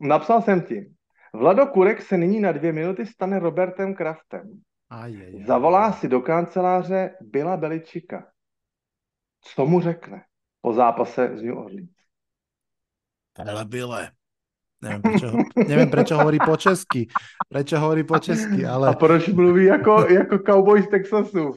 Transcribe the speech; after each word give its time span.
Napsal 0.00 0.42
jsem 0.42 0.60
ti. 0.62 0.92
Vlado 1.34 1.66
Kurek 1.66 2.02
se 2.02 2.16
nyní 2.16 2.40
na 2.40 2.52
dvě 2.52 2.72
minuty 2.72 3.06
stane 3.06 3.38
Robertem 3.38 3.94
Kraftem. 3.94 4.60
Aj, 4.90 5.16
aj, 5.16 5.34
aj. 5.34 5.44
Zavolá 5.46 5.92
si 5.92 6.08
do 6.08 6.20
kanceláře 6.20 7.14
Bila 7.20 7.56
Beličika. 7.56 8.26
Co 9.40 9.66
mu 9.66 9.80
řekne 9.80 10.22
po 10.60 10.72
zápase 10.72 11.30
z 11.38 11.42
New 11.42 11.58
Orleans? 11.58 11.90
Ale 13.38 13.64
byle. 13.64 14.10
Neviem 14.82 15.02
prečo, 15.02 15.26
neviem, 15.70 15.90
prečo 15.92 16.16
hovorí 16.16 16.38
po 16.40 16.56
česky. 16.56 17.06
Prečo 17.48 17.76
hovorí 17.76 18.02
po 18.04 18.16
česky, 18.18 18.64
A 18.64 18.74
ale 18.74 18.96
proč 18.96 19.28
mluví 19.28 19.64
jako, 19.64 20.06
jako 20.08 20.38
cowboy 20.38 20.82
z 20.82 20.88
Texasu? 20.88 21.54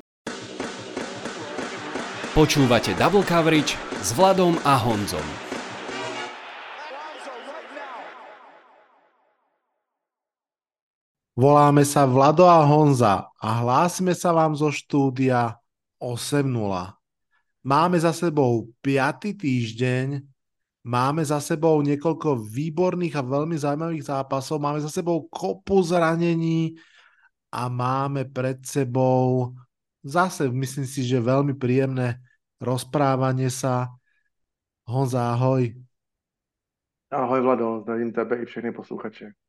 Počúvate 2.33 2.93
Double 2.97 3.23
Coverage 3.23 3.77
s 4.01 4.11
Vladom 4.11 4.59
a 4.65 4.75
Honzom. 4.75 5.42
Voláme 11.33 11.81
sa 11.81 12.05
Vlado 12.05 12.45
a 12.45 12.61
Honza 12.61 13.29
a 13.41 13.49
hlásime 13.65 14.13
sa 14.13 14.33
vám 14.33 14.53
zo 14.53 14.69
štúdia 14.69 15.57
8.0. 15.97 16.45
Máme 17.63 17.97
za 17.97 18.13
sebou 18.13 18.69
5. 18.85 19.33
týždeň, 19.39 20.21
máme 20.85 21.23
za 21.25 21.39
sebou 21.39 21.79
niekoľko 21.81 22.43
výborných 22.43 23.15
a 23.17 23.23
veľmi 23.23 23.55
zaujímavých 23.57 24.05
zápasov, 24.05 24.61
máme 24.61 24.83
za 24.83 24.91
sebou 24.91 25.25
kopu 25.31 25.81
zranení 25.81 26.75
a 27.49 27.71
máme 27.71 28.29
pred 28.29 28.61
sebou 28.67 29.55
zase, 30.03 30.51
myslím 30.51 30.85
si, 30.85 31.01
že 31.07 31.23
veľmi 31.23 31.55
príjemné 31.55 32.19
rozprávanie 32.59 33.47
sa. 33.47 33.89
Honza, 34.83 35.31
ahoj. 35.31 35.71
Ahoj 37.07 37.39
Vlado, 37.41 37.79
zdravím 37.87 38.11
tebe 38.11 38.43
i 38.43 38.45
všechny 38.45 38.71
posluchače. 38.75 39.42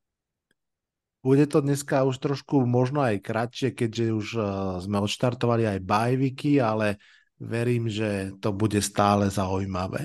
Bude 1.25 1.49
to 1.49 1.65
dneska 1.65 2.05
už 2.05 2.21
trošku 2.21 2.69
možno 2.69 3.01
aj 3.01 3.25
kratšie, 3.25 3.73
keďže 3.73 4.05
už 4.13 4.27
uh, 4.37 4.45
sme 4.77 5.01
odštartovali 5.01 5.65
aj 5.65 5.81
bajviky, 5.81 6.61
ale 6.61 7.01
verím, 7.41 7.89
že 7.89 8.37
to 8.45 8.53
bude 8.53 8.77
stále 8.85 9.33
zaujímavé. 9.33 10.05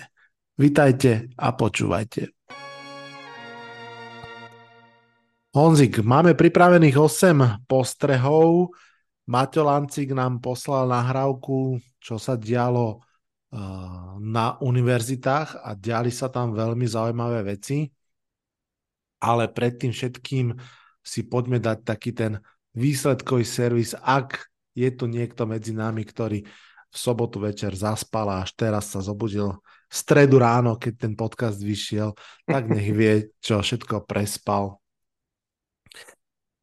Vítajte 0.55 1.27
a 1.35 1.51
počúvajte. 1.51 2.31
Honzik, 5.51 5.99
máme 6.07 6.39
pripravených 6.39 6.95
8 6.95 7.67
postrehov. 7.67 8.71
Maťo 9.27 9.67
Lancik 9.67 10.15
nám 10.15 10.39
poslal 10.39 10.87
nahrávku, 10.87 11.83
čo 11.99 12.15
sa 12.15 12.39
dialo 12.39 12.95
uh, 12.95 14.15
na 14.23 14.55
univerzitách 14.63 15.67
a 15.67 15.75
diali 15.75 16.15
sa 16.15 16.31
tam 16.31 16.55
veľmi 16.55 16.87
zaujímavé 16.87 17.43
veci. 17.43 17.91
Ale 19.19 19.51
predtým 19.51 19.91
všetkým 19.91 20.78
si 21.09 21.25
poďme 21.25 21.57
dať 21.57 21.81
taký 21.81 22.13
ten 22.13 22.37
výsledkový 22.77 23.41
servis, 23.41 23.97
ak 23.97 24.45
je 24.77 24.89
tu 24.93 25.09
niekto 25.09 25.49
medzi 25.49 25.73
nami, 25.73 26.05
ktorý 26.05 26.45
v 26.89 26.97
sobotu 26.97 27.41
večer 27.41 27.73
zaspal 27.73 28.29
a 28.29 28.45
až 28.45 28.53
teraz 28.53 28.93
sa 28.93 29.01
zobudil 29.01 29.57
v 29.89 29.93
stredu 29.93 30.37
ráno, 30.37 30.77
keď 30.77 31.09
ten 31.09 31.13
podcast 31.17 31.57
vyšiel, 31.61 32.13
tak 32.45 32.69
nech 32.73 32.89
vie, 32.93 33.33
čo 33.41 33.61
všetko 33.61 34.05
prespal. 34.05 34.77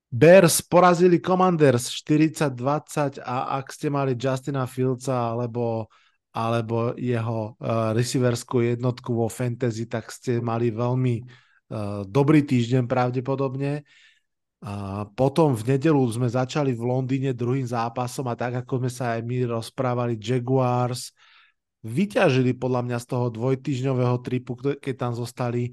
Bears 0.07 0.63
porazili 0.63 1.19
Commanders 1.19 1.91
40-20 1.91 3.21
a 3.21 3.59
ak 3.59 3.75
ste 3.75 3.91
mali 3.91 4.15
Justina 4.15 4.65
Fieldsa 4.65 5.35
alebo, 5.35 5.91
alebo 6.31 6.95
jeho 6.95 7.59
uh, 7.59 7.91
receiverskú 7.91 8.63
jednotku 8.63 9.13
vo 9.13 9.27
fantasy, 9.27 9.91
tak 9.91 10.09
ste 10.15 10.39
mali 10.39 10.71
veľmi 10.71 11.15
uh, 11.21 12.07
dobrý 12.07 12.47
týždeň 12.47 12.87
pravdepodobne. 12.87 13.83
A 14.65 15.05
potom 15.05 15.53
v 15.53 15.77
nedelu 15.77 16.01
sme 16.09 16.33
začali 16.33 16.73
v 16.73 16.81
Londýne 16.81 17.37
druhým 17.37 17.69
zápasom 17.69 18.25
a 18.33 18.35
tak, 18.35 18.65
ako 18.65 18.81
sme 18.81 18.91
sa 18.91 19.05
aj 19.15 19.21
my 19.23 19.37
rozprávali, 19.53 20.17
Jaguars 20.17 21.13
vyťažili 21.87 22.57
podľa 22.57 22.83
mňa 22.89 22.99
z 22.99 23.07
toho 23.07 23.27
dvojtyžňového 23.31 24.17
tripu, 24.25 24.57
keď 24.59 24.95
tam 24.97 25.13
zostali 25.13 25.71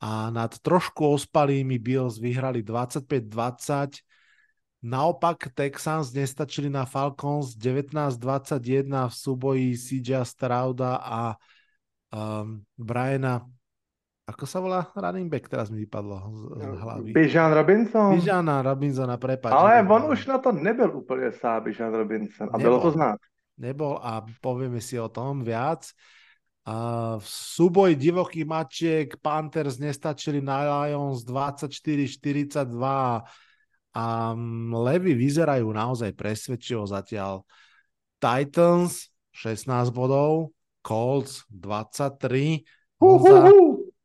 a 0.00 0.32
nad 0.32 0.48
trošku 0.56 1.04
ospalými 1.20 1.76
Bills 1.76 2.16
vyhrali 2.16 2.64
25-20. 2.64 4.00
Naopak 4.80 5.52
Texans 5.52 6.08
nestačili 6.16 6.72
na 6.72 6.88
Falcons 6.88 7.52
19-21 7.52 8.88
v 8.88 9.12
súboji 9.12 9.76
CJ 9.76 10.24
Strauda 10.24 11.04
a 11.04 11.36
um, 12.16 12.64
Briana 12.80 13.44
ako 14.30 14.44
sa 14.46 14.58
volá 14.62 14.80
running 14.94 15.26
back? 15.26 15.50
Teraz 15.50 15.74
mi 15.74 15.82
vypadlo 15.82 16.16
z, 16.30 16.40
z 16.62 16.78
hlavy. 16.78 17.10
Bijan 17.10 17.50
Robinson? 17.50 18.14
Bijana 18.14 18.62
Robinsona, 18.62 19.18
prepáč. 19.18 19.50
Ale 19.50 19.82
nebol. 19.82 19.96
on 19.98 20.02
už 20.14 20.20
na 20.26 20.38
to 20.38 20.52
nebyl 20.52 20.90
úplně 20.96 21.32
sám, 21.32 21.64
Bijan 21.64 21.94
Robinson. 21.94 22.48
A 22.52 22.56
Nebol. 22.58 22.62
bylo 22.62 22.78
to 22.80 22.90
znát. 22.90 23.18
Nebol 23.58 23.98
a 24.00 24.24
povieme 24.40 24.80
si 24.80 24.96
o 24.96 25.10
tom 25.10 25.44
viac. 25.44 25.90
A 26.64 27.16
v 27.18 27.26
súboji 27.26 27.96
divokých 27.96 28.46
mačiek 28.46 29.08
Panthers 29.18 29.80
nestačili 29.80 30.38
na 30.44 30.86
Lions 30.86 31.24
24-42 31.26 32.70
a 33.90 34.06
mm, 34.32 34.70
Levy 34.70 35.12
vyzerajú 35.18 35.66
naozaj 35.66 36.14
presvedčivo 36.14 36.86
zatiaľ. 36.86 37.42
Titans 38.22 39.10
16 39.34 39.90
bodov, 39.90 40.54
Colts 40.84 41.42
23, 41.50 42.62
Honza. 43.00 43.48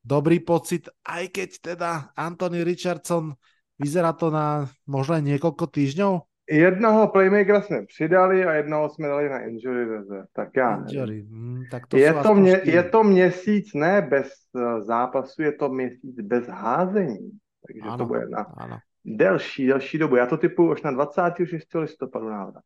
Dobrý 0.05 0.39
pocit, 0.39 0.85
aj 1.01 1.33
keď 1.33 1.49
teda 1.59 1.89
Anthony 2.13 2.61
Richardson 2.61 3.33
vyzerá 3.81 4.13
to 4.13 4.29
na 4.29 4.69
možno 4.85 5.17
niekoľko 5.19 5.65
týždňov. 5.67 6.13
Jednoho 6.45 7.07
playmakera 7.07 7.61
jsme 7.61 7.85
přidali 7.85 8.45
a 8.45 8.53
jednoho 8.53 8.89
jsme 8.89 9.07
dali 9.07 9.29
na 9.29 9.39
injury 9.39 9.85
reserve. 9.85 10.25
Tak 10.33 10.49
já. 10.57 10.75
Injury. 10.77 11.25
Mm, 11.29 11.63
tak 11.71 11.87
to 11.87 11.97
Je 11.97 12.13
to, 12.13 12.33
mě, 12.35 12.61
je 12.63 12.83
to 12.83 13.03
měsíc 13.03 13.73
ne 13.73 14.01
bez 14.01 14.29
eh, 14.57 14.81
zápasu, 14.81 15.41
je 15.41 15.51
to 15.51 15.69
měsíc 15.69 16.15
bez 16.21 16.47
házení. 16.47 17.31
Takže 17.65 17.81
Áno, 17.89 17.97
to 17.97 18.05
bude 18.05 18.29
na 18.29 18.45
áno. 18.61 18.77
delší, 19.01 19.67
delší 19.67 19.97
dobu. 19.97 20.15
Já 20.15 20.25
to 20.25 20.37
typuju 20.37 20.71
už 20.71 20.81
na 20.81 20.91
26. 20.91 21.75
listopadu 21.75 22.29
návrat. 22.29 22.63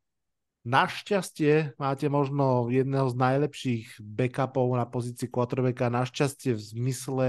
Našťastie 0.60 1.80
máte 1.80 2.12
možno 2.12 2.68
jedného 2.68 3.08
z 3.08 3.16
najlepších 3.16 3.86
backupov 3.96 4.76
na 4.76 4.84
pozícii 4.84 5.32
quarterbacka. 5.32 5.88
Našťastie 5.88 6.52
v 6.52 6.60
zmysle 6.60 7.26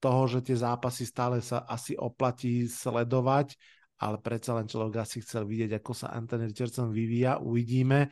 toho, 0.00 0.24
že 0.24 0.40
tie 0.40 0.56
zápasy 0.56 1.04
stále 1.04 1.44
sa 1.44 1.60
asi 1.68 1.92
oplatí 1.92 2.64
sledovať, 2.64 3.56
ale 4.00 4.16
predsa 4.16 4.56
len 4.56 4.64
človek 4.64 5.04
asi 5.04 5.20
chcel 5.20 5.44
vidieť, 5.44 5.76
ako 5.76 5.92
sa 5.92 6.16
Anthony 6.16 6.48
Richardson 6.48 6.88
vyvíja. 6.88 7.36
Uvidíme. 7.44 8.08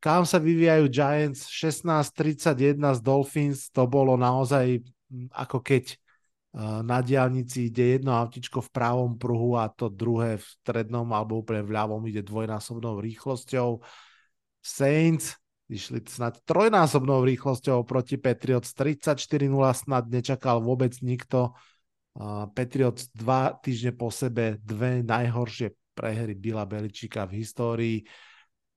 Kam 0.00 0.24
sa 0.24 0.40
vyvíjajú 0.40 0.88
Giants 0.88 1.52
16-31 1.52 2.80
z 2.80 3.00
Dolphins, 3.04 3.68
to 3.68 3.84
bolo 3.84 4.16
naozaj 4.16 4.80
mm, 5.12 5.28
ako 5.34 5.60
keď 5.60 5.98
na 6.58 6.98
diálnici 6.98 7.70
ide 7.70 7.94
jedno 7.94 8.18
autičko 8.18 8.58
v 8.66 8.70
pravom 8.74 9.14
pruhu 9.14 9.54
a 9.54 9.70
to 9.70 9.86
druhé 9.86 10.42
v 10.42 10.46
strednom 10.58 11.06
alebo 11.14 11.38
úplne 11.38 11.62
v 11.62 11.70
ľavom 11.70 12.02
ide 12.10 12.26
dvojnásobnou 12.26 12.98
rýchlosťou. 12.98 13.78
Saints 14.58 15.38
išli 15.70 16.02
snad 16.02 16.42
trojnásobnou 16.42 17.22
rýchlosťou 17.22 17.86
proti 17.86 18.18
Patriots 18.18 18.74
34-0 18.74 19.46
snad 19.70 20.10
nečakal 20.10 20.58
vôbec 20.58 20.98
nikto. 20.98 21.54
Patriots 22.58 23.06
dva 23.14 23.54
týždne 23.54 23.94
po 23.94 24.10
sebe 24.10 24.58
dve 24.58 25.06
najhoršie 25.06 25.94
prehry 25.94 26.34
Bila 26.34 26.66
Beličika 26.66 27.22
v 27.22 27.38
histórii. 27.38 27.98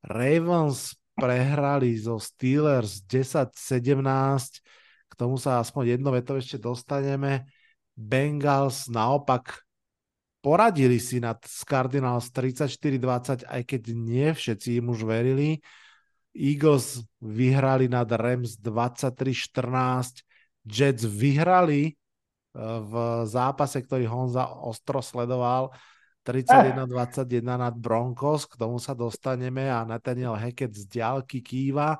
Ravens 0.05 0.93
prehrali 1.17 1.97
zo 1.97 2.21
Steelers 2.21 3.01
10-17, 3.09 4.61
k 5.09 5.13
tomu 5.17 5.41
sa 5.41 5.57
aspoň 5.57 5.97
jedno 5.97 6.13
veto 6.13 6.37
ešte 6.37 6.61
dostaneme. 6.61 7.49
Bengals 8.01 8.89
naopak 8.89 9.61
poradili 10.41 10.97
si 10.97 11.21
nad 11.21 11.37
Cardinals 11.45 12.33
34-20, 12.33 13.45
aj 13.45 13.61
keď 13.61 13.81
nie 13.93 14.33
všetci 14.33 14.81
im 14.81 14.89
už 14.89 15.05
verili. 15.05 15.61
Eagles 16.33 17.05
vyhrali 17.21 17.85
nad 17.85 18.09
Rams 18.09 18.57
23-14, 18.57 20.25
Jets 20.65 21.05
vyhrali 21.05 21.93
eh, 21.93 21.95
v 22.81 22.93
zápase, 23.29 23.77
ktorý 23.85 24.09
Honza 24.09 24.49
ostro 24.49 25.05
sledoval, 25.05 25.69
31-21 26.21 27.41
nad 27.41 27.73
Broncos, 27.73 28.45
k 28.45 28.53
tomu 28.53 28.77
sa 28.77 28.93
dostaneme 28.93 29.69
a 29.73 29.81
Nathaniel 29.81 30.37
Hackett 30.37 30.69
z 30.69 30.85
diálky 30.85 31.41
kýva. 31.41 31.97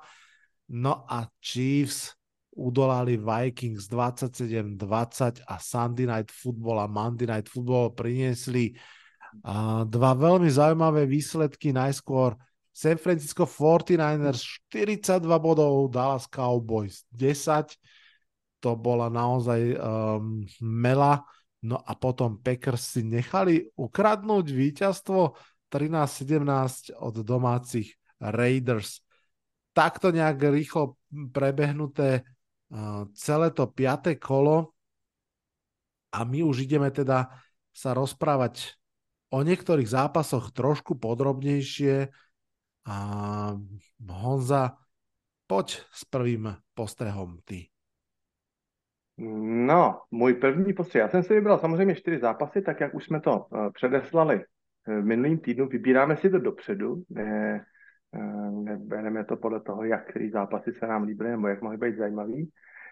No 0.71 1.09
a 1.09 1.25
Chiefs 1.41 2.13
udolali 2.51 3.15
Vikings 3.15 3.87
27-20 3.87 5.47
a 5.47 5.55
Sunday 5.59 6.07
Night 6.07 6.31
Football 6.31 6.83
a 6.83 6.87
Monday 6.87 7.27
Night 7.27 7.47
Football 7.47 7.95
priniesli 7.95 8.75
dva 9.87 10.11
veľmi 10.11 10.51
zaujímavé 10.51 11.07
výsledky. 11.07 11.71
Najskôr 11.71 12.35
San 12.71 12.99
Francisco 12.99 13.47
49ers 13.47 14.43
42 14.67 15.23
bodov, 15.39 15.87
Dallas 15.87 16.27
Cowboys 16.27 17.07
10. 17.15 17.71
To 18.61 18.75
bola 18.75 19.07
naozaj 19.07 19.79
um, 19.79 20.43
mela 20.59 21.23
No 21.61 21.77
a 21.77 21.93
potom 21.93 22.41
Packers 22.41 22.97
si 22.97 23.05
nechali 23.05 23.69
ukradnúť 23.77 24.45
víťazstvo 24.49 25.37
13-17 25.69 26.97
od 26.97 27.15
domácich 27.21 28.01
Raiders. 28.17 29.05
Takto 29.69 30.09
nejak 30.09 30.41
rýchlo 30.41 30.97
prebehnuté 31.29 32.25
celé 33.13 33.51
to 33.51 33.67
piaté 33.67 34.15
kolo 34.15 34.71
a 36.11 36.23
my 36.23 36.43
už 36.43 36.67
ideme 36.67 36.91
teda 36.91 37.31
sa 37.71 37.91
rozprávať 37.95 38.75
o 39.31 39.43
niektorých 39.43 39.87
zápasoch 39.87 40.51
trošku 40.51 40.99
podrobnejšie. 40.99 42.11
A 42.81 42.95
Honza, 44.09 44.75
poď 45.47 45.85
s 45.93 46.01
prvým 46.03 46.57
postrehom 46.73 47.39
ty. 47.45 47.69
No, 49.67 50.01
můj 50.11 50.33
první 50.33 50.73
postřeh. 50.73 50.99
Já 50.99 51.09
jsem 51.09 51.23
si 51.23 51.33
vybral 51.33 51.59
samozřejmě 51.59 51.95
čtyři 51.95 52.19
zápasy, 52.19 52.61
tak 52.61 52.79
jak 52.79 52.95
už 52.95 53.05
jsme 53.05 53.21
to 53.21 53.37
uh, 53.37 53.71
předeslali 53.71 54.45
v 54.87 55.01
minulým 55.05 55.39
týdnu. 55.39 55.67
Vybíráme 55.67 56.17
si 56.17 56.29
to 56.29 56.39
dopředu, 56.39 57.03
ne, 57.09 57.65
uh, 58.15 58.63
nebereme 58.63 59.25
to 59.25 59.37
podle 59.37 59.61
toho, 59.61 59.83
jak 59.83 60.09
který 60.09 60.29
zápasy 60.29 60.73
se 60.73 60.87
nám 60.87 61.03
líbily 61.03 61.31
nebo 61.31 61.47
jak 61.47 61.61
mohly 61.61 61.77
být 61.77 61.97
zajímavý. 61.97 62.51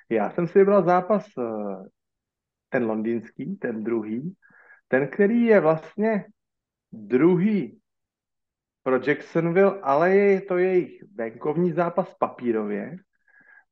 Já 0.09 0.29
jsem 0.29 0.47
si 0.47 0.59
vybral 0.59 0.83
zápas 0.83 1.27
uh, 1.37 1.85
ten 2.69 2.85
londýnský, 2.85 3.55
ten 3.55 3.83
druhý, 3.83 4.35
ten, 4.87 5.07
který 5.07 5.45
je 5.45 5.59
vlastně 5.59 6.25
druhý 6.91 7.79
pro 8.83 8.99
Jacksonville, 9.07 9.79
ale 9.81 10.15
je 10.15 10.41
to 10.41 10.57
jejich 10.57 11.03
venkovní 11.15 11.71
zápas 11.71 12.13
papírově, 12.13 12.95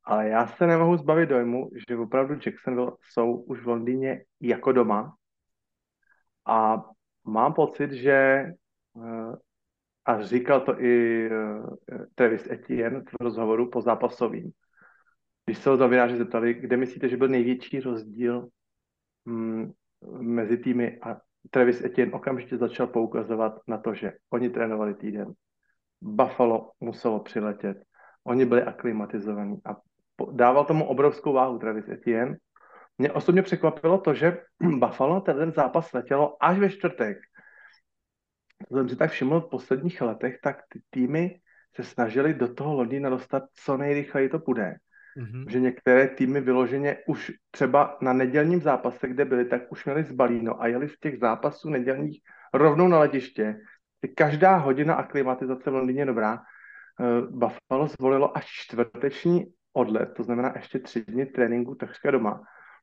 ale 0.03 0.29
já 0.29 0.47
se 0.47 0.67
nemohu 0.67 0.97
zbavit 0.97 1.29
dojmu, 1.29 1.69
že 1.89 1.97
opravdu 1.97 2.35
Jacksonville 2.45 2.91
jsou 3.01 3.35
už 3.35 3.63
v 3.63 3.67
Londýně 3.67 4.23
jako 4.41 4.71
doma. 4.71 5.15
A 6.47 6.83
mám 7.25 7.53
pocit, 7.53 7.91
že 7.91 8.13
eh, 8.13 8.53
a 10.07 10.21
říkal 10.21 10.61
to 10.61 10.81
i 10.81 11.25
eh, 11.25 12.05
Travis 12.15 12.47
Etienne 12.51 13.01
v 13.01 13.23
rozhovoru 13.23 13.69
po 13.69 13.81
zápasovým, 13.81 14.51
když 15.45 15.57
se 15.57 15.69
ho 15.69 15.77
novináři 15.77 16.17
zeptali, 16.17 16.53
kde 16.53 16.77
myslíte, 16.77 17.09
že 17.09 17.17
byl 17.17 17.27
největší 17.27 17.79
rozdíl 17.79 18.47
mm, 19.25 19.71
mezi 20.19 20.57
týmy 20.57 20.99
a 21.01 21.17
Travis 21.51 21.83
Etienne 21.83 22.13
okamžitě 22.13 22.57
začal 22.57 22.87
poukazovat 22.87 23.59
na 23.67 23.77
to, 23.77 23.93
že 23.93 24.13
oni 24.29 24.49
trénovali 24.49 24.93
týden, 24.93 25.33
Buffalo 26.01 26.71
muselo 26.79 27.19
přiletět, 27.19 27.77
oni 28.23 28.45
byli 28.45 28.63
aklimatizovaní 28.63 29.57
a 29.65 29.77
dával 30.31 30.65
tomu 30.65 30.85
obrovskou 30.85 31.33
váhu 31.33 31.57
Travis 31.57 31.89
Etienne. 31.89 32.37
Mě 32.97 33.11
osobně 33.11 33.41
překvapilo 33.41 33.97
to, 33.97 34.13
že 34.13 34.37
Buffalo 34.79 35.21
ten 35.21 35.51
zápas 35.51 35.93
letělo 35.93 36.43
až 36.43 36.59
ve 36.59 36.69
čtvrtek. 36.69 37.17
Jsem 38.71 38.89
si 38.89 38.95
tak 38.95 39.11
všiml 39.11 39.41
v 39.41 39.49
posledních 39.49 40.01
letech, 40.01 40.39
tak 40.43 40.57
ty 40.69 40.81
týmy 40.89 41.39
se 41.75 41.83
snažili 41.83 42.33
do 42.33 42.53
toho 42.53 42.73
Londýna 42.73 43.09
dostat 43.09 43.43
co 43.53 43.77
nejrychleji 43.77 44.29
to 44.29 44.39
půjde. 44.39 44.75
Mm-hmm. 45.17 45.45
Že 45.49 45.59
některé 45.59 46.07
týmy 46.07 46.41
vyloženě 46.41 46.97
už 47.07 47.31
třeba 47.51 47.97
na 48.01 48.13
nedělním 48.13 48.61
zápase, 48.61 49.07
kde 49.07 49.25
byli, 49.25 49.45
tak 49.45 49.71
už 49.71 49.85
měli 49.85 50.03
zbalíno 50.03 50.61
a 50.61 50.67
jeli 50.67 50.89
z 50.89 50.99
těch 50.99 51.19
zápasů 51.19 51.69
nedělních 51.69 52.19
rovnou 52.53 52.87
na 52.87 52.99
letiště. 52.99 53.59
Každá 54.15 54.55
hodina 54.55 54.93
aklimatizace 54.95 55.69
v 55.69 55.73
Londýně 55.73 56.05
dobrá. 56.05 56.39
Eh, 56.99 57.21
Buffalo 57.29 57.87
zvolilo 57.87 58.37
až 58.37 58.45
čtvrteční 58.45 59.45
odlet, 59.73 60.13
to 60.13 60.23
znamená 60.23 60.53
ještě 60.55 60.79
tři 60.79 61.05
dny 61.05 61.25
tréninku 61.25 61.75
takřka 61.75 62.11
doma. 62.11 62.41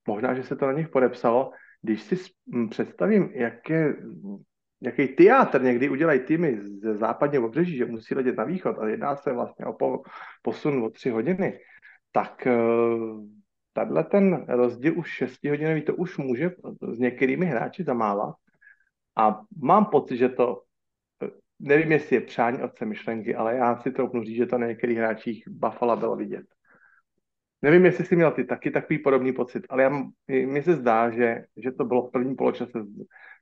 Možná, 0.09 0.35
že 0.35 0.43
se 0.43 0.57
to 0.57 0.67
na 0.67 0.73
nich 0.73 0.89
podepsalo. 0.89 1.53
Když 1.83 2.03
si 2.03 2.17
představím, 2.71 3.31
jaké, 3.35 3.97
jaký 4.85 5.09
teátr 5.09 5.63
někdy 5.63 5.89
udělají 5.89 6.21
týmy 6.21 6.61
ze 6.61 6.95
západního 6.95 7.43
pobřeží, 7.43 7.77
že 7.77 7.87
musí 7.87 8.15
letět 8.15 8.37
na 8.37 8.45
východ 8.45 8.79
a 8.79 8.89
jedná 8.89 9.17
se 9.17 9.33
vlastně 9.33 9.67
o 9.67 9.73
po, 9.73 10.03
posun 10.43 10.85
o 10.85 10.91
tři 10.91 11.11
hodiny, 11.11 11.61
tak 12.13 12.47
eh, 12.47 12.53
tadyhle 13.73 14.05
ten 14.05 14.45
rozdíl 14.49 14.99
už 14.99 15.11
6 15.11 15.45
hodinový 15.45 15.83
to 15.83 15.95
už 15.95 16.19
může 16.19 16.51
s 16.95 16.99
některými 16.99 17.47
hráči 17.47 17.85
zamávat. 17.85 18.35
A 19.17 19.41
mám 19.63 19.87
pocit, 19.87 20.17
že 20.17 20.29
to, 20.29 20.63
eh, 21.23 21.29
nevím, 21.61 21.93
jestli 21.93 22.17
je 22.17 22.21
přání 22.21 22.63
otce 22.63 22.87
myšlenky, 22.87 23.35
ale 23.35 23.57
já 23.57 23.77
si 23.77 23.91
troufnu 23.91 24.25
říct, 24.25 24.37
že 24.37 24.47
to 24.47 24.59
na 24.59 24.67
některých 24.67 24.99
hráčích 24.99 25.45
Buffalo 25.49 25.97
bylo 25.97 26.17
vidět. 26.17 26.47
Nevím, 27.63 27.85
jestli 27.85 28.05
jsi 28.05 28.17
měl 28.17 28.31
ty 28.31 28.45
taky 28.45 28.71
takový 28.71 28.99
podobný 28.99 29.33
pocit, 29.33 29.67
ale 29.69 29.83
já, 29.83 30.05
mně 30.29 30.63
se 30.63 30.73
zdá, 30.73 31.11
že, 31.11 31.45
že 31.57 31.73
to 31.73 31.85
bylo 31.85 32.09
v 32.09 32.11
první 32.11 32.35
poločase, 32.35 32.79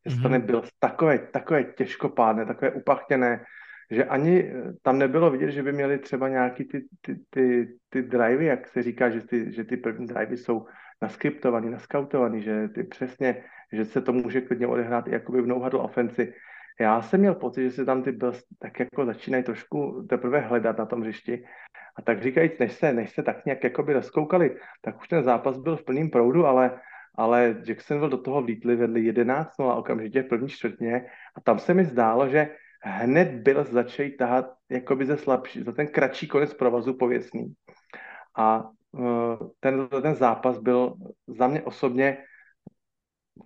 že 0.07 0.17
mm-hmm. 0.17 0.31
nebylo 0.31 0.63
takové, 0.79 1.19
takové 1.19 1.65
těžkopádné, 1.65 2.47
takové 2.47 2.71
upachtěné, 2.71 3.45
že 3.91 4.05
ani 4.05 4.45
eh, 4.45 4.73
tam 4.83 4.99
nebylo 4.99 5.31
vidět, 5.31 5.51
že 5.51 5.63
by 5.63 5.73
měli 5.73 5.99
třeba 5.99 6.29
nějaký 6.29 6.65
ty, 6.65 6.85
ty, 7.01 7.17
ty, 7.31 7.69
ty 7.89 8.03
drivey, 8.03 8.47
jak 8.47 8.69
se 8.69 8.83
říká, 8.83 9.11
že 9.11 9.21
ty, 9.21 9.53
že 9.53 9.65
ty 9.65 9.77
první 9.77 10.07
drivey 10.07 10.37
jsou 10.37 10.67
naskriptovaný, 11.03 11.71
naskautovaný, 11.71 12.43
že 12.43 12.69
ty 12.69 12.83
přesně, 12.83 13.45
že 13.73 13.85
se 13.85 14.01
to 14.01 14.13
může 14.13 14.41
klidně 14.41 14.67
odehrát 14.67 15.09
i 15.09 15.13
jakoby 15.13 15.43
v 15.43 15.47
no 15.47 15.57
offensi. 15.57 16.35
Já 16.81 17.03
jsem 17.03 17.21
měl 17.21 17.35
pocit, 17.35 17.63
že 17.63 17.71
se 17.71 17.85
tam 17.85 18.03
ty 18.03 18.13
byl, 18.13 18.33
tak 18.59 18.81
jako 18.81 19.07
začínají 19.07 19.45
trošku 19.45 20.07
teprve 20.09 20.41
hledat 20.41 20.79
na 20.79 20.87
tom 20.87 21.01
hřišti. 21.01 21.45
A 21.97 22.03
tak 22.03 22.23
říkajíc, 22.23 22.59
než 22.59 22.73
se, 22.73 22.93
než 22.93 23.11
se 23.11 23.23
tak 23.23 23.45
nějak 23.45 23.65
jakoby 23.65 23.93
rozkoukali, 23.93 24.57
tak 24.81 25.01
už 25.01 25.09
ten 25.09 25.23
zápas 25.23 25.59
byl 25.59 25.77
v 25.77 25.85
plném 25.85 26.11
proudu, 26.11 26.47
ale, 26.47 26.81
ale 27.15 27.57
Jacksonville 27.67 28.11
do 28.11 28.19
toho 28.19 28.43
vlítli, 28.43 28.77
vedli 28.77 29.01
11 29.01 29.61
a 29.61 29.75
okamžitě 29.75 30.23
v 30.23 30.29
první 30.29 30.49
čtvrtině 30.49 31.07
a 31.37 31.41
tam 31.41 31.59
se 31.59 31.75
mi 31.75 31.85
zdálo, 31.85 32.29
že 32.29 32.49
hned 32.83 33.29
byl 33.29 33.65
začít 33.65 34.17
tahat 34.17 34.47
jakoby 34.69 35.07
ze 35.07 35.17
slabší, 35.17 35.63
za 35.63 35.73
ten 35.73 35.87
kratší 35.87 36.29
konec 36.29 36.55
provazu 36.55 36.95
pověstný. 36.95 37.55
A 38.37 38.71
uh, 38.93 39.37
ten, 39.61 39.89
ten 40.03 40.15
zápas 40.15 40.59
byl 40.59 40.95
za 41.27 41.49
mě 41.49 41.63
osobně, 41.63 42.19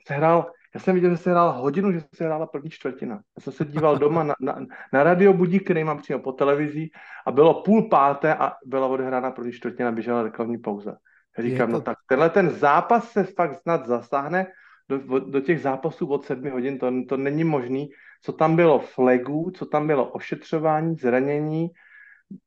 se 0.06 0.14
hrál, 0.14 0.50
já 0.74 0.80
jsem 0.80 0.94
viděl, 0.94 1.10
že 1.10 1.16
se 1.16 1.30
hrál 1.30 1.52
hodinu, 1.52 1.92
že 1.92 2.00
se 2.14 2.24
hrála 2.24 2.46
první 2.46 2.70
čtvrtina. 2.70 3.14
Já 3.14 3.40
jsem 3.40 3.52
se 3.52 3.64
díval 3.64 3.98
doma 3.98 4.22
na, 4.22 4.34
na, 4.40 4.58
na 4.92 5.02
radio 5.02 5.32
budík, 5.32 5.64
který 5.64 5.84
mám 5.84 5.98
přímo 5.98 6.18
po 6.18 6.32
televizi 6.32 6.88
a 7.26 7.32
bylo 7.32 7.62
půl 7.62 7.88
páté 7.88 8.34
a 8.34 8.52
byla 8.64 8.86
odehrána 8.86 9.30
první 9.30 9.52
čtvrtina, 9.52 9.92
běžela 9.92 10.22
reklamní 10.22 10.58
pauza. 10.58 10.96
Říkám, 11.38 11.68
to... 11.68 11.72
no 11.72 11.80
tak 11.80 11.98
tenhle 12.08 12.30
ten 12.30 12.50
zápas 12.50 13.10
se 13.10 13.24
fakt 13.24 13.60
snad 13.60 13.86
zasáhne 13.86 14.46
do, 14.88 15.18
do 15.18 15.40
těch 15.40 15.60
zápasů 15.60 16.06
od 16.06 16.24
sedmi 16.24 16.50
hodin, 16.50 16.78
to, 16.78 16.92
to 17.08 17.16
není 17.16 17.44
možný 17.44 17.88
co 18.26 18.32
tam 18.32 18.56
bylo 18.56 18.78
flagů, 18.78 19.50
co 19.50 19.66
tam 19.66 19.86
bylo 19.86 20.10
ošetřování, 20.10 20.96
zranění. 20.96 21.70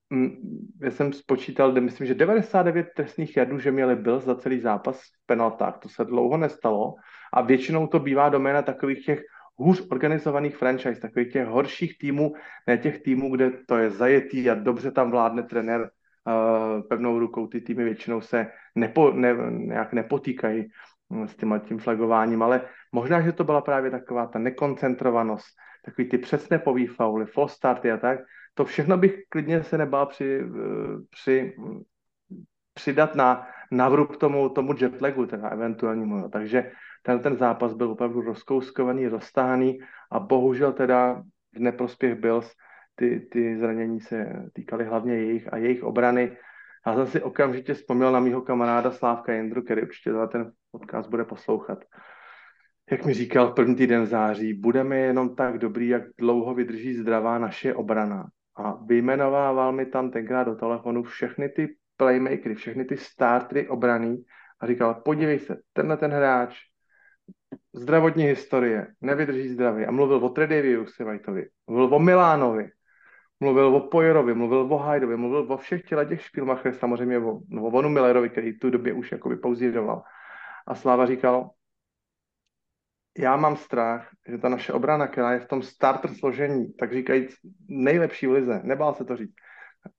Mm, 0.09 0.29
já 0.81 0.91
jsem 0.91 1.13
spočítal, 1.13 1.71
myslím, 1.71 2.07
že 2.07 2.15
99 2.15 2.87
trestných 2.95 3.37
jardů, 3.37 3.59
že 3.59 3.71
měli 3.71 3.95
byl 3.95 4.19
za 4.19 4.35
celý 4.35 4.59
zápas 4.59 5.01
v 5.01 5.25
penaltách. 5.25 5.77
To 5.77 5.89
se 5.89 6.05
dlouho 6.05 6.37
nestalo 6.37 6.95
a 7.33 7.41
většinou 7.41 7.87
to 7.87 7.99
bývá 7.99 8.29
doména 8.29 8.61
takových 8.61 9.05
těch 9.05 9.21
hůř 9.55 9.87
organizovaných 9.91 10.57
franchise, 10.57 11.01
takových 11.01 11.33
těch 11.33 11.47
horších 11.47 11.97
týmů, 11.97 12.33
ne 12.67 12.77
těch 12.77 13.01
týmů, 13.01 13.35
kde 13.35 13.51
to 13.67 13.77
je 13.77 13.89
zajetý 13.89 14.49
a 14.49 14.55
dobře 14.55 14.91
tam 14.91 15.11
vládne 15.11 15.43
trenér 15.43 15.89
pevnou 16.89 17.19
rukou. 17.19 17.47
Ty 17.47 17.61
týmy 17.61 17.83
většinou 17.83 18.21
se 18.21 18.47
nepo, 18.75 19.11
ne, 19.11 19.35
nějak 19.49 19.93
nepotýkají 19.93 20.67
mm, 21.09 21.27
s 21.27 21.35
tím, 21.35 21.61
tím 21.65 21.79
flagováním, 21.79 22.43
ale 22.43 22.61
možná, 22.91 23.21
že 23.21 23.31
to 23.31 23.43
byla 23.43 23.61
právě 23.61 23.91
taková 23.91 24.27
ta 24.27 24.39
nekoncentrovanost, 24.39 25.47
takový 25.85 26.09
ty 26.09 26.17
přesné 26.17 26.61
fauly, 26.95 27.25
false 27.25 27.55
starty 27.55 27.91
a 27.91 27.97
tak, 27.97 28.19
to 28.53 28.65
všechno 28.65 28.97
bych 28.97 29.23
klidně 29.29 29.63
se 29.63 29.77
nebál 29.77 30.05
při, 30.05 30.41
při, 31.09 31.55
přidat 32.73 33.15
na, 33.15 33.47
na 33.71 33.89
vrub 33.89 34.15
tomu, 34.15 34.49
tomu 34.49 34.73
jetlagu, 34.81 35.25
teda 35.25 35.47
eventuálnímu. 35.47 36.29
Takže 36.29 36.71
ten, 37.01 37.19
ten 37.19 37.37
zápas 37.37 37.73
byl 37.73 37.91
opravdu 37.91 38.21
rozkouskovaný, 38.21 39.07
roztáhaný 39.07 39.79
a 40.11 40.19
bohužel 40.19 40.73
teda 40.73 41.23
v 41.55 41.59
neprospěch 41.59 42.15
Bills 42.15 42.51
ty, 42.99 43.19
ty 43.31 43.57
zranění 43.57 43.99
se 43.99 44.49
týkaly 44.53 44.85
hlavně 44.85 45.13
jejich 45.13 45.53
a 45.53 45.57
jejich 45.57 45.83
obrany. 45.83 46.37
Já 46.87 46.95
jsem 46.95 47.07
si 47.07 47.21
okamžitě 47.21 47.73
vzpomněl 47.73 48.11
na 48.11 48.19
mýho 48.19 48.41
kamaráda 48.41 48.91
Slávka 48.91 49.33
Jendru, 49.33 49.61
který 49.61 49.81
určitě 49.81 50.11
ten 50.31 50.51
podcast 50.71 51.09
bude 51.09 51.23
poslouchat 51.23 51.79
jak 52.91 53.05
mi 53.05 53.13
říkal 53.13 53.51
první 53.51 53.75
týden 53.75 54.03
v 54.03 54.05
září, 54.05 54.53
budeme 54.53 54.97
jenom 54.97 55.35
tak 55.35 55.57
dobrý, 55.57 55.87
jak 55.87 56.03
dlouho 56.19 56.53
vydrží 56.53 56.93
zdravá 56.93 57.37
naše 57.37 57.73
obrana. 57.73 58.29
A 58.55 58.83
vyjmenovával 58.85 59.71
mi 59.71 59.85
tam 59.85 60.11
tenkrát 60.11 60.43
do 60.43 60.55
telefonu 60.55 61.03
všechny 61.03 61.49
ty 61.49 61.75
playmakery, 61.97 62.55
všechny 62.55 62.85
ty 62.85 62.97
startery 62.97 63.67
obrany 63.67 64.17
a 64.59 64.67
říkal, 64.67 65.01
podívej 65.05 65.39
se, 65.39 65.57
tenhle 65.73 65.97
ten 65.97 66.11
hráč, 66.11 66.59
zdravotní 67.73 68.23
historie, 68.23 68.87
nevydrží 69.01 69.49
zdravý. 69.49 69.85
A 69.85 69.91
mluvil 69.91 70.17
o 70.17 70.29
Tredeviusi 70.29 71.03
Whiteovi, 71.03 71.47
mluvil 71.67 71.95
o 71.95 71.99
Milánovi, 71.99 72.69
mluvil 73.39 73.75
o 73.75 73.79
Pojerovi, 73.79 74.33
mluvil 74.33 74.73
o 74.73 74.77
Hajdovi, 74.77 75.17
mluvil 75.17 75.53
o 75.53 75.57
všech 75.57 75.81
těch 76.09 76.21
špilmachech, 76.21 76.75
samozřejmě 76.75 77.19
o, 77.19 77.31
o 77.61 77.71
Vonu 77.71 77.89
Millerovi, 77.89 78.29
který 78.29 78.59
tu 78.59 78.69
době 78.69 78.93
už 78.93 79.11
jako 79.11 79.29
vypouzíroval. 79.29 80.03
A 80.67 80.75
Sláva 80.75 81.05
říkal, 81.05 81.49
já 83.17 83.35
mám 83.35 83.55
strach, 83.55 84.09
že 84.29 84.37
ta 84.37 84.49
naše 84.49 84.73
obrana, 84.73 85.07
která 85.07 85.33
je 85.33 85.39
v 85.39 85.47
tom 85.47 85.61
starter 85.61 86.13
složení, 86.13 86.73
tak 86.73 86.93
říkajíc 86.93 87.35
nejlepší 87.67 88.27
v 88.27 88.31
lize, 88.31 88.61
nebál 88.63 88.93
se 88.93 89.05
to 89.05 89.15
říct, 89.15 89.33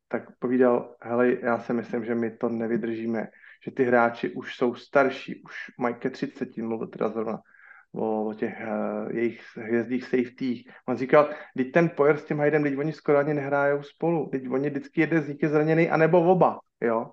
tak 0.09 0.39
povídal, 0.39 0.97
hele, 1.03 1.37
já 1.43 1.59
si 1.59 1.73
myslím, 1.73 2.05
že 2.05 2.15
my 2.15 2.31
to 2.37 2.49
nevydržíme, 2.49 3.29
že 3.65 3.71
ty 3.71 3.85
hráči 3.85 4.31
už 4.31 4.57
jsou 4.57 4.75
starší, 4.75 5.43
už 5.43 5.55
mají 5.79 5.95
ke 5.95 6.11
30, 6.11 6.57
mluvil 6.57 6.87
teda 6.87 7.09
zrovna 7.09 7.39
o, 7.93 8.29
o 8.29 8.35
těch 8.35 8.55
uh, 8.61 9.17
jejich 9.17 9.41
hvězdných 9.57 10.05
safetích. 10.05 10.71
On 10.89 10.97
říkal, 10.97 11.29
teď 11.57 11.73
ten 11.73 11.91
Poyer 11.97 12.17
s 12.17 12.25
tím 12.25 12.39
Hajdem, 12.39 12.63
teď 12.63 12.79
oni 12.79 12.93
skoro 12.93 13.19
ani 13.19 13.35
nehrajou 13.35 13.83
spolu, 13.83 14.29
teď 14.33 14.51
oni 14.51 14.71
vždycky 14.71 15.01
jeden 15.01 15.23
z 15.23 15.29
nich 15.29 15.43
je 15.43 15.49
zraněný, 15.49 15.91
anebo 15.91 16.31
oba, 16.33 16.59
jo. 16.81 16.99
Hmm. 16.99 17.11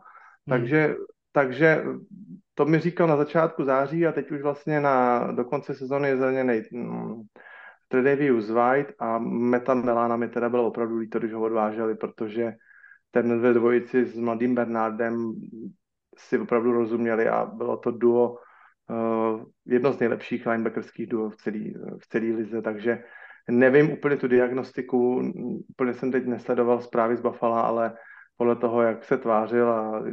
Takže, 0.49 0.95
takže 1.31 1.83
to 2.53 2.65
mi 2.65 2.79
říkal 2.79 3.07
na 3.07 3.17
začátku 3.17 3.63
září 3.63 4.07
a 4.07 4.11
teď 4.11 4.31
už 4.31 4.41
vlastně 4.41 4.81
na, 4.81 5.27
do 5.31 5.45
konce 5.45 5.75
sezóny 5.75 6.07
je 6.07 6.17
zraněný 6.17 6.61
hmm, 6.71 7.21
Tredevius 7.87 8.49
White 8.49 8.93
a 8.99 9.17
Meta 9.19 9.73
Melana 9.73 10.15
mi 10.17 10.27
teda 10.27 10.49
bylo 10.49 10.67
opravdu 10.67 10.97
líto, 10.97 11.19
když 11.19 11.33
ho 11.33 11.41
odváželi, 11.41 11.95
protože 11.95 12.53
ten 13.11 13.41
ve 13.41 13.53
dvojici 13.53 14.05
s 14.05 14.19
mladým 14.19 14.55
Bernardem 14.55 15.33
si 16.17 16.39
opravdu 16.39 16.71
rozuměli 16.71 17.29
a 17.29 17.45
bylo 17.45 17.77
to 17.77 17.91
duo, 17.91 18.37
jedno 19.65 19.93
z 19.93 19.99
nejlepších 19.99 20.47
linebackerských 20.47 21.07
duo 21.07 21.29
v 21.29 21.37
celé 21.37 21.59
v 21.99 22.07
celý 22.09 22.31
lize, 22.31 22.61
takže 22.61 23.03
nevím 23.49 23.91
úplně 23.91 24.17
tu 24.17 24.27
diagnostiku, 24.27 25.31
úplně 25.69 25.93
jsem 25.93 26.11
teď 26.11 26.25
nesledoval 26.25 26.81
zprávy 26.81 27.17
z 27.17 27.21
Buffalo, 27.21 27.55
ale 27.55 27.93
podle 28.37 28.55
toho, 28.55 28.81
jak 28.81 29.03
se 29.03 29.17
tvářil 29.17 29.69
a 29.69 30.03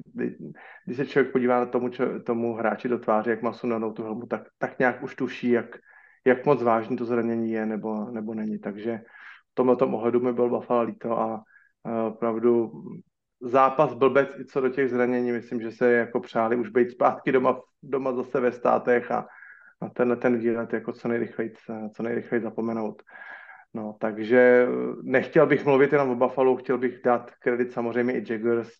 když 0.84 0.96
se 0.96 1.06
člověk 1.06 1.32
podívá 1.32 1.60
na 1.60 1.66
tomu, 1.66 1.88
čo, 1.88 2.20
tomu 2.20 2.54
hráči 2.54 2.88
do 2.88 2.98
tváře, 2.98 3.30
jak 3.30 3.42
má 3.42 3.52
sundanou 3.52 3.92
tu 3.92 4.02
helmu, 4.02 4.26
tak, 4.26 4.42
tak 4.58 4.78
nějak 4.78 5.02
už 5.02 5.14
tuší, 5.14 5.50
jak, 5.50 5.76
jak 6.24 6.46
moc 6.46 6.62
vážný 6.62 6.96
to 6.96 7.04
zranění 7.04 7.52
je 7.52 7.66
nebo, 7.66 8.10
nebo 8.10 8.34
není. 8.34 8.58
Takže 8.58 9.00
v 9.52 9.54
tomhle 9.54 9.76
tom 9.76 9.94
ohledu 9.94 10.20
mi 10.20 10.32
byl 10.32 10.48
Buffalo 10.48 10.82
líto 10.82 11.20
a 11.20 11.42
opravdu 12.06 12.72
zápas 13.44 13.94
blbec 13.94 14.28
i 14.40 14.44
co 14.44 14.60
do 14.60 14.68
těch 14.68 14.90
zranění. 14.90 15.32
Myslím, 15.32 15.60
že 15.60 15.70
se 15.72 15.92
jako 15.92 16.20
přáli 16.20 16.56
už 16.56 16.68
být 16.68 16.90
zpátky 16.90 17.32
doma, 17.32 17.60
doma 17.82 18.12
zase 18.12 18.40
ve 18.40 18.52
státech 18.52 19.10
a, 19.10 19.26
a 19.80 19.88
tenhle 19.88 20.16
ten 20.16 20.38
výlet 20.38 20.72
jako 20.72 20.92
co 20.92 21.08
nejrychleji, 21.08 21.52
co 21.94 22.02
nejrychleji 22.02 22.42
zapomenout. 22.42 23.02
No, 23.74 23.96
takže 24.00 24.68
nechtěl 25.02 25.46
bych 25.46 25.64
mluvit 25.64 25.92
jenom 25.92 26.10
o 26.10 26.14
Buffalo, 26.14 26.56
chtěl 26.56 26.78
bych 26.78 27.02
dát 27.04 27.30
kredit 27.42 27.72
samozřejmě 27.72 28.18
i 28.18 28.32
Jaggers. 28.32 28.70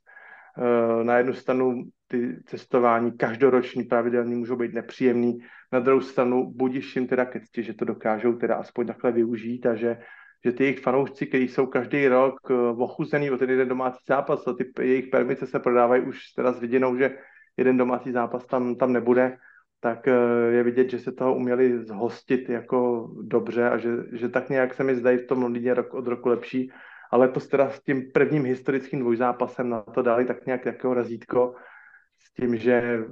Eh, 0.59 1.05
na 1.05 1.19
jednu 1.19 1.33
stranu 1.33 1.83
ty 2.07 2.43
cestování 2.47 3.13
každoroční 3.13 3.83
pravidelně 3.83 4.37
můžou 4.37 4.57
být 4.57 4.75
nepříjemný, 4.75 5.39
na 5.73 5.81
druhou 5.81 6.01
stranu 6.01 6.53
budíš 6.55 6.97
jim 6.97 7.07
teda 7.07 7.25
ke 7.25 7.41
že 7.57 7.75
to 7.75 7.85
dokážou 7.85 8.33
teda 8.33 8.57
aspoň 8.57 8.87
takhle 8.87 9.13
využít 9.13 9.67
a 9.67 9.75
že 9.75 9.99
že 10.45 10.53
ty 10.53 10.65
jejich 10.65 10.81
fanoušci, 10.81 11.27
kteří 11.27 11.49
jsou 11.49 11.67
každý 11.67 12.09
rok 12.09 12.35
eh, 12.51 12.55
ochuzený 12.77 13.31
o 13.31 13.39
ten 13.39 13.51
jeden 13.51 13.69
domácí 13.69 13.99
zápas, 14.09 14.49
a 14.49 14.53
ty 14.53 14.73
jejich 14.81 15.07
permice 15.07 15.47
se 15.47 15.59
prodávají 15.59 16.03
už 16.03 16.33
teda 16.37 16.53
s 16.53 16.61
viděnou, 16.61 16.97
že 16.97 17.19
jeden 17.57 17.77
domácí 17.77 18.13
zápas 18.13 18.47
tam, 18.47 18.75
tam 18.75 18.93
nebude, 18.93 19.37
tak 19.81 20.09
eh, 20.09 20.13
je 20.51 20.63
vidět, 20.63 20.91
že 20.91 20.99
se 20.99 21.13
toho 21.13 21.35
uměli 21.35 21.85
zhostit 21.85 22.49
jako 22.49 23.11
dobře 23.23 23.71
a 23.71 23.79
že, 23.79 23.91
že 24.13 24.29
tak 24.29 24.49
nějak 24.49 24.75
se 24.75 24.85
mi 24.85 24.95
zdají 24.95 25.19
v 25.19 25.27
tom 25.27 25.43
Londýně 25.43 25.75
rok 25.75 25.95
od 25.95 26.07
roku 26.07 26.29
lepší. 26.29 26.73
Ale 27.11 27.29
to 27.29 27.41
teda 27.41 27.71
s 27.71 27.81
tím 27.83 28.13
prvním 28.13 28.45
historickým 28.45 29.01
dvojzápasem 29.01 29.69
na 29.69 29.81
to 29.83 30.03
dali 30.03 30.25
tak 30.25 30.47
nějak 30.47 30.67
jako 30.67 30.95
razítko 30.95 31.55
s 32.19 32.33
tím, 32.35 32.57
že 32.57 33.05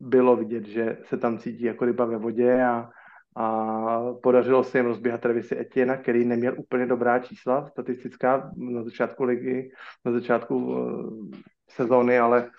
bylo 0.00 0.36
vidět, 0.36 0.64
že 0.66 0.98
se 1.02 1.16
tam 1.16 1.38
cítí 1.38 1.64
jako 1.64 1.84
ryba 1.84 2.04
ve 2.04 2.16
vodě 2.16 2.64
a, 2.64 2.90
a 3.36 4.12
podařilo 4.22 4.64
se 4.64 4.78
jim 4.78 4.86
rozběhat 4.86 5.20
Trevisi 5.20 5.58
Etiena, 5.58 5.96
který 5.96 6.24
neměl 6.24 6.54
úplně 6.58 6.86
dobrá 6.86 7.18
čísla 7.18 7.66
statistická 7.66 8.50
na 8.56 8.82
začátku 8.82 9.24
ligy, 9.24 9.70
na 10.04 10.12
začátku 10.12 10.56
uh, 10.56 11.30
sezóny, 11.70 12.18
ale 12.18 12.50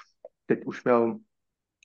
teď 0.46 0.66
už 0.66 0.84
měl, 0.84 1.18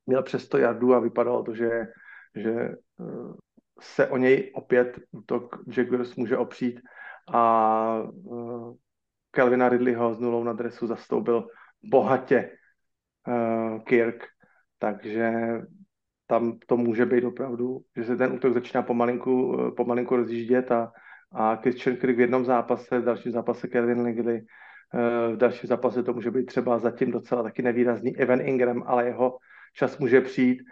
měl 0.07 0.23
přes 0.23 0.45
100 0.45 0.59
jardů 0.59 0.95
a 0.95 1.01
vypadalo 1.01 1.43
to, 1.43 1.55
že, 1.55 1.87
že 2.35 2.69
uh, 2.99 3.35
se 3.81 4.09
o 4.09 4.17
něj 4.17 4.53
opět 4.55 4.99
útok 5.11 5.57
Jaguars 5.77 6.17
může 6.17 6.37
opřít. 6.37 6.81
A 7.35 8.03
Kelvina 9.31 9.69
Ridleyho 9.69 10.15
s 10.15 10.21
nulou 10.21 10.45
na 10.45 10.53
dresu 10.53 10.87
zastoupil 10.87 11.49
bohatě 11.83 12.51
Kirk, 13.85 14.27
takže 14.79 15.33
tam 16.31 16.59
to 16.67 16.77
může 16.77 17.07
být 17.07 17.25
opravdu, 17.25 17.81
že 17.97 18.05
se 18.05 18.17
ten 18.17 18.33
útok 18.33 18.55
začíná 18.55 18.83
pomalinku, 18.83 19.61
eh, 19.61 19.71
pomalinku 19.71 20.17
rozjíždět 20.17 20.73
a, 20.73 20.93
a 21.33 21.57
Christian 21.57 21.97
Kirk 21.97 22.17
v 22.17 22.21
jednom 22.21 22.45
zápase, 22.45 22.99
v 22.99 23.05
dalším 23.05 23.33
zápase 23.33 23.69
Kevin 23.69 24.03
Ligley, 24.03 24.37
eh, 24.39 25.35
v 25.35 25.37
dalším 25.37 25.69
zápase 25.69 26.03
to 26.03 26.13
může 26.13 26.31
být 26.31 26.47
třeba 26.47 26.79
zatím 26.79 27.11
docela 27.11 27.43
taky 27.43 27.63
nevýrazný 27.63 28.17
Evan 28.17 28.41
Ingram, 28.41 28.83
ale 28.87 29.07
jeho 29.07 29.39
čas 29.75 29.99
může 29.99 30.21
přijít 30.21 30.63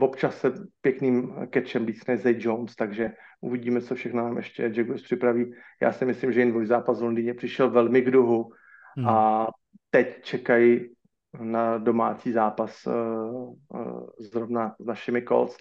občas 0.00 0.38
se 0.38 0.52
pěkným 0.80 1.34
catchem 1.54 1.86
víc 1.86 2.06
než 2.06 2.20
Zay 2.20 2.36
Jones, 2.38 2.76
takže 2.76 3.10
uvidíme, 3.40 3.80
co 3.80 3.94
všechno 3.94 4.22
nám 4.22 4.36
ještě 4.36 4.72
Jaguars 4.74 5.02
připraví. 5.02 5.54
Já 5.82 5.92
si 5.92 6.04
myslím, 6.04 6.32
že 6.32 6.40
jen 6.40 6.66
zápas 6.66 7.00
v 7.00 7.02
Londýně 7.02 7.34
přišel 7.34 7.70
velmi 7.70 8.02
k 8.02 8.10
duhu 8.10 8.50
hmm. 8.96 9.08
a 9.08 9.46
teď 9.90 10.22
čekají 10.22 10.94
na 11.38 11.78
domácí 11.78 12.32
zápas 12.32 12.86
uh, 12.86 12.92
uh, 12.94 14.06
zrovna 14.18 14.74
s 14.78 14.86
našimi 14.86 15.22
Colts. 15.22 15.56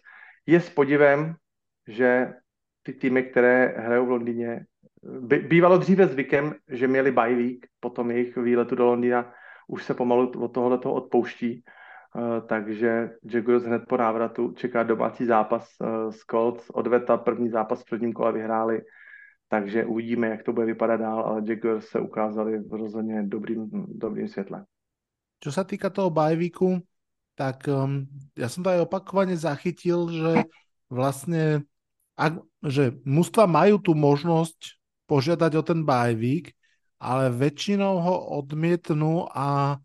Je 0.45 0.61
s 0.61 0.69
podivem, 0.69 1.35
že 1.87 2.33
ty 2.83 2.93
týmy, 2.93 3.23
které 3.23 3.75
hrajou 3.77 4.05
v 4.05 4.09
Londýně, 4.09 4.65
by, 5.19 5.39
bývalo 5.39 5.77
dříve 5.77 6.07
zvykem, 6.07 6.55
že 6.69 6.87
měli 6.87 7.11
bye 7.11 7.35
week 7.35 7.67
po 7.79 7.89
tom 7.89 8.11
jejich 8.11 8.37
výletu 8.37 8.75
do 8.75 8.85
Londýna, 8.85 9.33
už 9.67 9.83
se 9.83 9.93
pomalu 9.93 10.31
od 10.37 10.47
tohoto 10.47 10.93
odpouští, 10.93 11.63
uh, 12.15 12.47
takže 12.47 13.09
Jaguars 13.23 13.63
hned 13.63 13.83
po 13.89 13.97
návratu 13.97 14.51
čeká 14.51 14.83
domácí 14.83 15.25
zápas 15.25 15.69
s 16.09 16.25
Colts, 16.25 16.69
odveta 16.69 17.17
první 17.17 17.49
zápas 17.49 17.81
v 17.81 17.89
prvním 17.89 18.13
kole 18.13 18.31
vyhráli, 18.31 18.81
takže 19.49 19.85
uvidíme, 19.85 20.27
jak 20.27 20.43
to 20.43 20.53
bude 20.53 20.65
vypadat 20.65 20.97
dál, 20.97 21.19
ale 21.19 21.41
Jaguars 21.45 21.85
se 21.87 21.99
ukázali 21.99 22.59
v 22.59 22.73
rozhodně 22.73 23.23
dobrým, 23.23 23.69
dobrým 23.87 24.27
světle. 24.27 24.65
Čo 25.39 25.49
sa 25.55 25.63
týka 25.63 25.87
toho 25.87 26.11
bajvíku, 26.11 26.83
tak 27.39 27.63
um, 27.71 28.03
ja 28.35 28.51
som 28.51 28.59
to 28.59 28.67
aj 28.67 28.83
opakovane 28.83 29.31
zachytil, 29.39 30.11
že 30.11 30.43
vlastne 30.91 31.63
ak, 32.19 32.43
že 32.67 32.99
mužstva 33.07 33.47
majú 33.47 33.79
tú 33.79 33.95
možnosť 33.95 34.75
požiadať 35.07 35.51
o 35.55 35.63
ten 35.63 35.87
bajvík, 35.87 36.51
ale 36.99 37.31
väčšinou 37.31 38.03
ho 38.03 38.15
odmietnú 38.43 39.31
a 39.31 39.79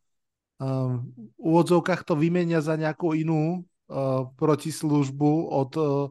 um, 0.59 1.07
v 1.15 1.39
úvodzovkách 1.39 2.03
to 2.03 2.19
vymenia 2.19 2.59
za 2.59 2.75
nejakú 2.75 3.15
inú 3.15 3.63
uh, 3.63 4.27
protislužbu 4.35 5.33
od 5.47 5.73
uh, 5.79 6.11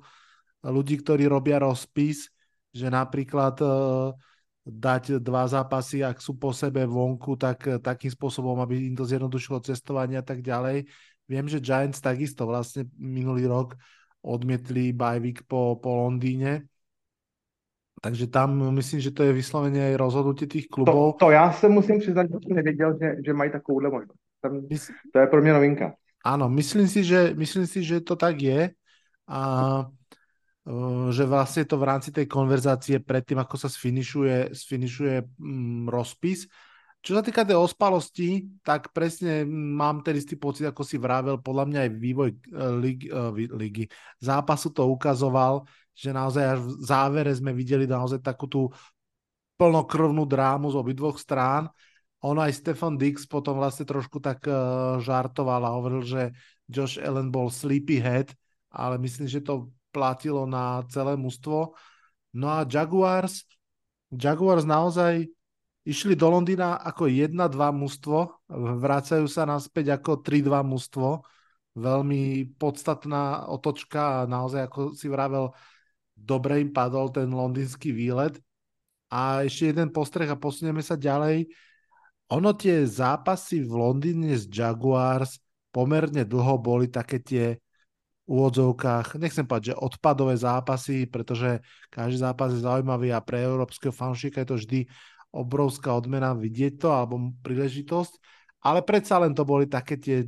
ľudí, 0.64 1.04
ktorí 1.04 1.28
robia 1.28 1.60
rozpis, 1.60 2.32
že 2.72 2.88
napríklad 2.88 3.60
uh, 3.60 4.16
dať 4.64 5.20
dva 5.20 5.44
zápasy, 5.48 6.02
ak 6.04 6.24
sú 6.24 6.40
po 6.40 6.56
sebe 6.56 6.88
vonku, 6.88 7.36
tak 7.36 7.68
eh, 7.68 7.80
takým 7.80 8.12
spôsobom, 8.12 8.60
aby 8.64 8.92
im 8.92 8.96
to 8.96 9.04
zjednodušilo 9.04 9.60
cestovanie 9.64 10.20
a 10.20 10.26
tak 10.26 10.40
ďalej. 10.40 10.88
Viem, 11.28 11.46
že 11.48 11.64
Giants 11.64 12.04
takisto 12.04 12.44
vlastne 12.44 12.88
minulý 13.00 13.48
rok 13.48 13.80
odmietli 14.24 14.96
bajvik 14.96 15.48
po, 15.48 15.80
po 15.80 16.08
Londýne. 16.08 16.68
Takže 18.04 18.28
tam 18.28 18.60
myslím, 18.76 19.00
že 19.00 19.16
to 19.16 19.24
je 19.24 19.32
vyslovene 19.32 19.80
aj 19.80 19.96
rozhodnutie 19.96 20.44
tých 20.44 20.68
klubov. 20.68 21.16
To, 21.16 21.28
to 21.28 21.32
já 21.32 21.52
se 21.52 21.70
musím 21.70 22.00
přiznat, 22.00 22.28
že 22.28 22.36
jsem 22.44 22.56
nevěděl, 22.56 22.98
že, 23.00 23.16
že 23.26 23.34
mají 23.34 23.52
takovouhle 23.52 23.90
možnost. 23.90 24.20
To 25.14 25.20
je 25.20 25.28
pro 25.28 25.42
mě 25.42 25.54
novinka. 25.54 25.96
Áno, 26.24 26.48
myslím 26.52 26.88
si, 26.88 27.04
že, 27.04 27.36
myslím 27.36 27.68
si, 27.68 27.84
že 27.84 28.00
to 28.00 28.16
tak 28.16 28.40
je. 28.40 28.72
A 29.28 29.40
že 31.12 31.28
vlastne 31.28 31.68
to 31.68 31.76
v 31.76 31.88
rámci 31.88 32.10
tej 32.16 32.24
konverzácie 32.24 33.04
predtým, 33.04 33.36
ako 33.36 33.60
sa 33.60 33.68
sfinišuje, 33.68 34.56
sfinišuje 34.56 35.16
mm, 35.36 35.92
rozpis. 35.92 36.48
Čo 37.04 37.20
sa 37.20 37.24
týka 37.24 37.44
tej 37.44 37.60
ospalosti, 37.60 38.48
tak 38.64 38.96
presne 38.96 39.44
mám 39.52 40.08
ten 40.08 40.16
istý 40.16 40.40
pocit, 40.40 40.64
ako 40.64 40.88
si 40.88 40.96
vravel, 40.96 41.36
podľa 41.44 41.66
mňa 41.68 41.80
aj 41.84 41.92
vývoj 42.00 42.30
e, 42.32 42.38
e, 43.12 43.48
ligy 43.60 43.86
zápasu 44.24 44.72
to 44.72 44.88
ukazoval, 44.88 45.68
že 45.92 46.16
naozaj 46.16 46.44
až 46.56 46.60
v 46.64 46.72
závere 46.80 47.32
sme 47.36 47.52
videli 47.52 47.84
naozaj 47.84 48.24
takú 48.24 48.48
tú 48.48 48.72
plnokrvnú 49.60 50.24
drámu 50.24 50.72
z 50.72 50.80
obidvoch 50.80 51.20
strán. 51.20 51.68
Ono 52.24 52.40
aj 52.40 52.56
Stefan 52.56 52.96
Dix 52.96 53.28
potom 53.28 53.60
vlastne 53.60 53.84
trošku 53.84 54.24
tak 54.24 54.48
e, 54.48 54.56
žartoval 55.04 55.60
a 55.60 55.76
hovoril, 55.76 56.08
že 56.08 56.32
Josh 56.72 57.04
Allen 57.04 57.36
bol 57.36 57.52
sleepyhead, 57.52 58.32
ale 58.72 58.96
myslím, 59.04 59.28
že 59.28 59.44
to 59.44 59.68
platilo 59.94 60.50
na 60.50 60.82
celé 60.90 61.14
mužstvo. 61.14 61.78
No 62.34 62.48
a 62.50 62.66
Jaguars, 62.66 63.46
Jaguars 64.10 64.66
naozaj 64.66 65.30
išli 65.86 66.18
do 66.18 66.34
Londýna 66.34 66.82
ako 66.82 67.06
1-2 67.06 67.54
mužstvo, 67.70 68.50
vracajú 68.82 69.30
sa 69.30 69.46
naspäť 69.46 70.02
ako 70.02 70.26
3-2 70.26 70.66
mužstvo, 70.66 71.22
veľmi 71.78 72.56
podstatná 72.58 73.46
otočka 73.50 74.24
a 74.24 74.30
naozaj, 74.30 74.66
ako 74.66 74.82
si 74.98 75.12
vravel, 75.12 75.52
dobre 76.14 76.62
im 76.64 76.72
padol 76.72 77.10
ten 77.12 77.30
londýnsky 77.30 77.92
výlet. 77.94 78.40
A 79.14 79.46
ešte 79.46 79.70
jeden 79.70 79.94
postreh 79.94 80.26
a 80.26 80.40
posunieme 80.40 80.82
sa 80.82 80.98
ďalej. 80.98 81.46
Ono 82.34 82.50
tie 82.58 82.82
zápasy 82.82 83.62
v 83.62 83.74
Londýne 83.78 84.34
s 84.34 84.50
Jaguars 84.50 85.38
pomerne 85.70 86.26
dlho 86.26 86.58
boli 86.58 86.90
také 86.90 87.22
tie 87.22 87.62
úvodzovkách, 88.24 89.20
nechcem 89.20 89.44
povedať, 89.44 89.76
že 89.76 89.82
odpadové 89.84 90.40
zápasy, 90.40 91.12
pretože 91.12 91.60
každý 91.92 92.24
zápas 92.24 92.56
je 92.56 92.64
zaujímavý 92.64 93.12
a 93.12 93.20
pre 93.20 93.44
európskeho 93.44 93.92
fanšika 93.92 94.44
je 94.44 94.48
to 94.48 94.58
vždy 94.60 94.80
obrovská 95.34 95.92
odmena 95.92 96.32
vidieť 96.32 96.80
to, 96.80 96.88
alebo 96.94 97.36
príležitosť, 97.44 98.14
ale 98.64 98.80
predsa 98.86 99.20
len 99.20 99.36
to 99.36 99.44
boli 99.44 99.68
také 99.68 100.00
tie 100.00 100.24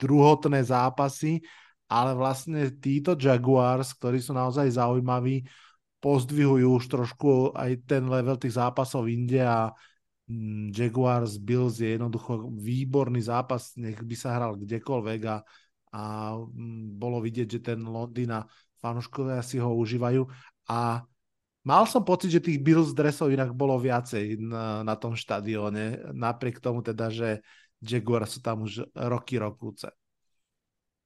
druhotné 0.00 0.64
zápasy, 0.64 1.44
ale 1.90 2.16
vlastne 2.16 2.72
títo 2.80 3.12
Jaguars, 3.12 3.92
ktorí 3.92 4.24
sú 4.24 4.32
naozaj 4.32 4.72
zaujímaví, 4.72 5.44
pozdvihujú 5.98 6.78
už 6.80 6.84
trošku 6.88 7.52
aj 7.52 7.84
ten 7.84 8.06
level 8.06 8.38
tých 8.38 8.56
zápasov 8.56 9.10
inde 9.10 9.42
a 9.42 9.68
mm, 10.30 10.70
Jaguars 10.70 11.36
Bills 11.36 11.82
je 11.82 11.98
jednoducho 11.98 12.48
výborný 12.56 13.20
zápas, 13.20 13.74
nech 13.76 13.98
by 14.00 14.16
sa 14.16 14.38
hral 14.38 14.54
kdekoľvek 14.56 15.20
a, 15.28 15.42
a 15.92 16.34
mm, 16.36 16.96
bolo 16.98 17.20
vidieť, 17.22 17.48
že 17.58 17.60
ten 17.72 17.80
Londýn 17.82 18.32
a 18.32 18.46
fanúškovia 18.78 19.42
si 19.42 19.58
ho 19.58 19.70
užívajú 19.74 20.22
a 20.70 21.02
mal 21.66 21.84
som 21.84 22.04
pocit, 22.06 22.32
že 22.32 22.44
tých 22.44 22.62
Bills 22.62 22.94
dresov 22.94 23.34
inak 23.34 23.52
bolo 23.52 23.76
viacej 23.76 24.38
na, 24.40 24.86
na 24.86 24.94
tom 24.94 25.18
štadióne, 25.18 26.14
napriek 26.14 26.62
tomu 26.62 26.80
teda, 26.80 27.10
že 27.10 27.42
Jaguar 27.78 28.26
sú 28.26 28.42
tam 28.42 28.66
už 28.66 28.86
roky, 28.94 29.38
rokúce 29.38 29.90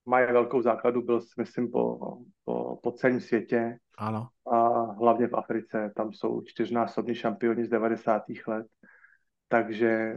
mají 0.06 0.32
velkou 0.32 0.62
základu, 0.62 1.02
byl 1.02 1.20
myslím 1.38 1.70
po, 1.70 1.98
po, 2.44 2.76
po 2.82 2.92
celém 2.92 3.20
světě. 3.20 3.78
Ano. 3.98 4.28
A 4.52 4.82
hlavně 4.82 5.28
v 5.28 5.36
Africe, 5.36 5.92
tam 5.96 6.12
jsou 6.12 6.42
čtyřnásobní 6.42 7.14
šampioni 7.14 7.64
z 7.64 7.68
90. 7.68 8.22
let. 8.46 8.66
Takže, 9.48 10.16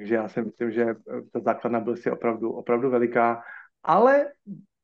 takže 0.00 0.14
já 0.14 0.28
si 0.28 0.42
myslím, 0.42 0.70
že 0.72 0.86
ta 1.32 1.40
základna 1.40 1.80
byl 1.80 1.96
si 1.96 2.10
opravdu, 2.10 2.52
opravdu 2.52 2.90
veliká. 2.90 3.42
Ale 3.84 4.32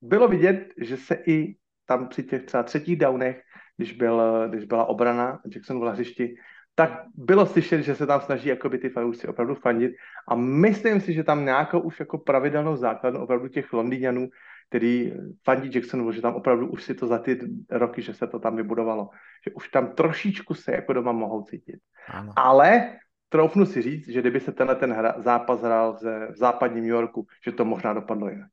bylo 0.00 0.28
vidět, 0.28 0.72
že 0.76 0.96
se 0.96 1.18
i 1.26 1.56
tam 1.86 2.08
při 2.08 2.22
těch 2.22 2.42
třeba 2.44 2.62
třetích 2.62 2.96
downech, 2.96 3.42
když, 3.76 3.92
byl, 3.92 4.48
když 4.48 4.64
byla 4.64 4.84
obrana 4.84 5.40
Jackson 5.54 5.80
v 5.80 5.88
hřišti, 5.88 6.36
tak 6.74 6.90
bylo 7.14 7.46
slyšet, 7.46 7.82
že 7.82 7.94
se 7.94 8.06
tam 8.06 8.20
snaží 8.20 8.48
jakoby 8.48 8.78
ty 8.78 8.88
fanoušci 8.88 9.28
opravdu 9.28 9.54
fandit 9.54 9.92
a 10.28 10.34
myslím 10.34 11.00
si, 11.00 11.12
že 11.12 11.24
tam 11.24 11.44
nějakou 11.44 11.80
už 11.80 12.00
jako 12.00 12.18
pravidelnou 12.18 12.76
základnu 12.76 13.20
opravdu 13.20 13.48
těch 13.48 13.72
Londýňanů, 13.72 14.28
který 14.68 15.12
fandí 15.44 15.70
Jacksonu, 15.74 16.12
že 16.12 16.22
tam 16.22 16.34
opravdu 16.34 16.68
už 16.68 16.84
si 16.84 16.94
to 16.94 17.06
za 17.06 17.18
ty 17.18 17.40
roky, 17.70 18.02
že 18.02 18.14
se 18.14 18.26
to 18.26 18.38
tam 18.38 18.56
vybudovalo, 18.56 19.08
že 19.48 19.54
už 19.54 19.68
tam 19.68 19.94
trošičku 19.96 20.54
se 20.54 20.72
jako 20.72 20.92
doma 20.92 21.12
mohou 21.12 21.42
cítit. 21.42 21.80
Ano. 22.08 22.32
Ale 22.36 23.00
troufnu 23.28 23.66
si 23.66 23.82
říct, 23.82 24.08
že 24.08 24.20
kdyby 24.20 24.40
se 24.40 24.52
tenhle 24.52 24.76
ten 24.76 24.92
hra, 24.92 25.14
zápas 25.22 25.60
hrál 25.60 25.98
v, 26.02 26.32
v 26.32 26.36
západním 26.36 26.84
New 26.84 26.92
Yorku, 26.92 27.26
že 27.44 27.52
to 27.52 27.64
možná 27.64 27.92
dopadlo 27.92 28.28
jinak. 28.28 28.50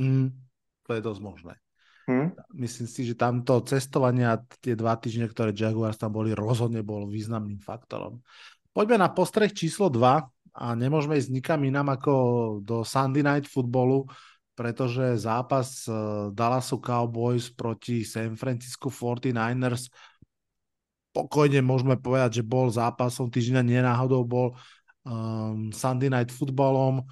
Mm, 0.00 0.30
to 0.82 0.94
je 0.94 1.00
dosť 1.00 1.20
možné. 1.22 1.54
Hmm? 2.06 2.30
Myslím 2.54 2.86
si, 2.86 3.02
že 3.02 3.18
tamto 3.18 3.58
cestovanie 3.66 4.22
a 4.30 4.38
tie 4.62 4.78
dva 4.78 4.94
týždne, 4.94 5.26
ktoré 5.26 5.50
Jaguars 5.50 5.98
tam 5.98 6.14
boli, 6.14 6.30
rozhodne 6.30 6.86
bol 6.86 7.10
významným 7.10 7.58
faktorom. 7.58 8.22
Poďme 8.70 9.02
na 9.02 9.10
postreh 9.10 9.50
číslo 9.50 9.90
2 9.90 10.22
a 10.56 10.66
nemôžeme 10.78 11.18
ísť 11.18 11.34
nikam 11.34 11.66
inám 11.66 11.98
ako 11.98 12.12
do 12.62 12.86
Sunday 12.86 13.26
Night 13.26 13.50
Footballu, 13.50 14.06
pretože 14.54 15.18
zápas 15.18 15.84
eh, 15.90 15.92
Dallasu 16.30 16.78
Cowboys 16.78 17.50
proti 17.50 18.06
San 18.06 18.38
Francisco 18.38 18.86
49ers 18.86 19.90
pokojne 21.16 21.64
môžeme 21.64 21.96
povedať, 21.96 22.40
že 22.40 22.44
bol 22.44 22.68
zápasom 22.68 23.32
týždňa, 23.32 23.64
nenáhodou 23.64 24.20
bol 24.28 24.52
um, 25.08 25.72
Sunday 25.72 26.12
Night 26.12 26.28
Footballom. 26.28 27.08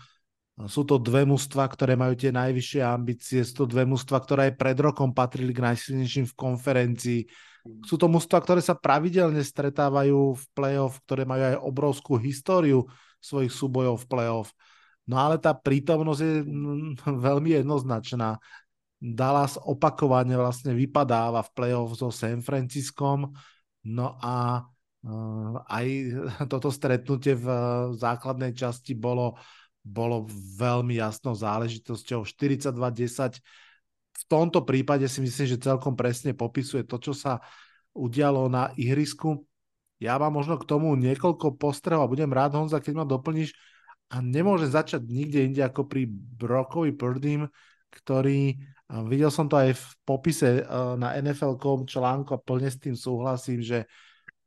Sú 0.68 0.84
to 0.84 1.00
dve 1.00 1.24
mužstva, 1.24 1.66
ktoré 1.66 1.96
majú 1.96 2.14
tie 2.14 2.30
najvyššie 2.30 2.84
ambície, 2.84 3.40
sú 3.42 3.64
to 3.64 3.74
dve 3.74 3.88
mužstva, 3.88 4.20
ktoré 4.22 4.40
aj 4.52 4.54
pred 4.60 4.76
rokom 4.78 5.10
patrili 5.10 5.50
k 5.50 5.64
najsilnejším 5.64 6.30
v 6.30 6.34
konferencii. 6.36 7.20
Sú 7.88 7.96
to 7.96 8.06
mužstva, 8.12 8.44
ktoré 8.44 8.60
sa 8.60 8.76
pravidelne 8.76 9.40
stretávajú 9.40 10.36
v 10.36 10.44
play-off, 10.52 11.00
ktoré 11.08 11.24
majú 11.24 11.42
aj 11.48 11.56
obrovskú 11.64 12.20
históriu 12.20 12.84
svojich 13.24 13.50
súbojov 13.50 14.04
v 14.04 14.06
play-off. 14.06 14.52
No 15.08 15.16
ale 15.18 15.40
tá 15.40 15.56
prítomnosť 15.56 16.20
je 16.20 16.34
veľmi 17.26 17.56
jednoznačná. 17.58 18.36
Dallas 19.00 19.58
opakovane 19.58 20.38
vlastne 20.38 20.70
vypadáva 20.76 21.42
v 21.44 21.52
play-off 21.56 21.98
so 21.98 22.14
San 22.14 22.44
Franciskom, 22.46 23.34
no 23.88 24.16
a 24.20 24.64
uh, 25.04 25.54
aj 25.68 25.86
toto 26.52 26.68
stretnutie 26.72 27.36
v 27.36 27.46
základnej 27.96 28.56
časti 28.56 28.96
bolo 28.96 29.36
bolo 29.84 30.24
veľmi 30.56 30.96
jasnou 30.96 31.36
záležitosťou. 31.36 32.24
42-10 32.24 33.36
v 34.14 34.24
tomto 34.30 34.62
prípade 34.62 35.04
si 35.10 35.18
myslím, 35.18 35.46
že 35.50 35.58
celkom 35.60 35.98
presne 35.98 36.32
popisuje 36.32 36.86
to, 36.86 36.96
čo 37.02 37.12
sa 37.12 37.42
udialo 37.92 38.46
na 38.46 38.70
ihrisku. 38.78 39.42
Ja 39.98 40.18
mám 40.18 40.38
možno 40.38 40.58
k 40.58 40.66
tomu 40.66 40.94
niekoľko 40.94 41.58
postrehov 41.58 42.06
a 42.06 42.10
budem 42.10 42.30
rád, 42.30 42.54
Honza, 42.54 42.78
keď 42.78 43.02
ma 43.02 43.06
doplníš. 43.06 43.54
A 44.14 44.22
nemôžem 44.22 44.70
začať 44.70 45.02
nikde 45.10 45.42
inde 45.42 45.62
ako 45.64 45.90
pri 45.90 46.06
Brokovi 46.10 46.94
Purdym, 46.94 47.50
ktorý, 47.94 48.58
videl 49.06 49.30
som 49.30 49.46
to 49.46 49.54
aj 49.54 49.78
v 49.78 49.84
popise 50.02 50.66
na 50.98 51.14
NFL.com 51.14 51.86
článku 51.86 52.34
a 52.34 52.42
plne 52.42 52.68
s 52.68 52.82
tým 52.82 52.98
súhlasím, 52.98 53.62
že 53.62 53.86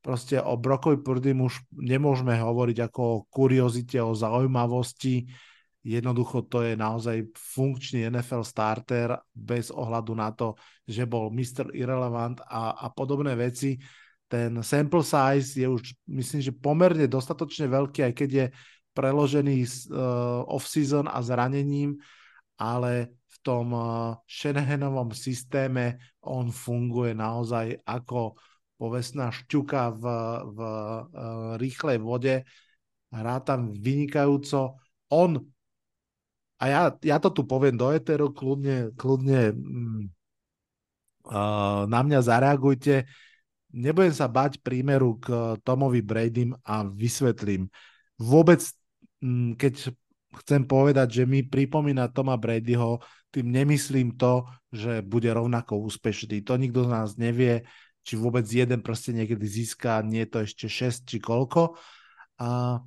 proste 0.08 0.40
o 0.40 0.56
Brokovi 0.56 1.04
Purdym 1.04 1.44
už 1.44 1.68
nemôžeme 1.76 2.32
hovoriť 2.38 2.78
ako 2.88 3.02
o 3.04 3.24
kuriozite, 3.28 4.00
o 4.00 4.16
zaujímavosti. 4.16 5.28
Jednoducho 5.84 6.48
to 6.48 6.64
je 6.64 6.80
naozaj 6.80 7.32
funkčný 7.36 8.08
NFL 8.12 8.44
starter 8.44 9.20
bez 9.32 9.72
ohľadu 9.72 10.14
na 10.16 10.32
to, 10.32 10.56
že 10.88 11.08
bol 11.08 11.32
Mr. 11.32 11.72
Irrelevant 11.76 12.40
a, 12.44 12.76
a 12.76 12.88
podobné 12.92 13.36
veci. 13.36 13.80
Ten 14.28 14.60
sample 14.60 15.04
size 15.04 15.56
je 15.56 15.68
už, 15.68 15.96
myslím, 16.12 16.44
že 16.44 16.52
pomerne 16.52 17.08
dostatočne 17.08 17.72
veľký, 17.72 18.12
aj 18.12 18.14
keď 18.16 18.30
je 18.32 18.46
preložený 18.92 19.58
uh, 19.64 20.44
off-season 20.52 21.08
a 21.08 21.24
zranením, 21.24 21.96
ale 22.60 23.16
v 23.38 23.46
tom 23.46 23.70
uh, 23.78 24.18
Shanahanovom 24.26 25.14
systéme 25.14 26.02
on 26.26 26.50
funguje 26.50 27.14
naozaj 27.14 27.78
ako 27.86 28.34
povestná 28.78 29.30
šťuka 29.30 29.94
v, 29.94 30.04
v 30.54 30.60
uh, 30.60 31.02
rýchlej 31.62 31.98
vode, 32.02 32.42
hrá 33.14 33.36
tam 33.42 33.74
vynikajúco. 33.74 34.82
On, 35.14 35.32
a 36.58 36.66
ja, 36.66 36.82
ja 37.02 37.18
to 37.22 37.30
tu 37.30 37.46
poviem 37.46 37.78
do 37.78 37.94
eteru, 37.94 38.34
kľudne, 38.34 38.94
kľudne 38.98 39.54
mm, 39.54 40.02
uh, 41.30 41.86
na 41.86 42.00
mňa 42.02 42.20
zareagujte. 42.26 43.06
Nebudem 43.78 44.14
sa 44.14 44.26
bať 44.26 44.62
prímeru 44.66 45.22
k 45.22 45.58
Tomovi 45.62 46.02
Bradym 46.02 46.58
a 46.66 46.86
vysvetlím. 46.86 47.70
Vôbec, 48.18 48.62
mm, 49.22 49.58
keď 49.58 49.94
chcem 50.46 50.62
povedať, 50.66 51.22
že 51.22 51.24
mi 51.26 51.42
pripomína 51.42 52.14
Toma 52.14 52.38
Bradyho, 52.38 53.02
tým 53.32 53.52
nemyslím 53.52 54.16
to, 54.16 54.48
že 54.72 55.04
bude 55.04 55.28
rovnako 55.30 55.84
úspešný. 55.84 56.42
To 56.48 56.56
nikto 56.56 56.88
z 56.88 56.90
nás 56.90 57.10
nevie 57.20 57.68
či 58.08 58.16
vôbec 58.16 58.48
jeden 58.48 58.80
proste 58.80 59.12
niekedy 59.12 59.44
získa, 59.44 60.00
nie 60.00 60.24
je 60.24 60.32
to 60.32 60.40
ešte 60.48 60.66
6 60.72 61.04
či 61.04 61.18
koľko. 61.20 61.76
A 62.40 62.80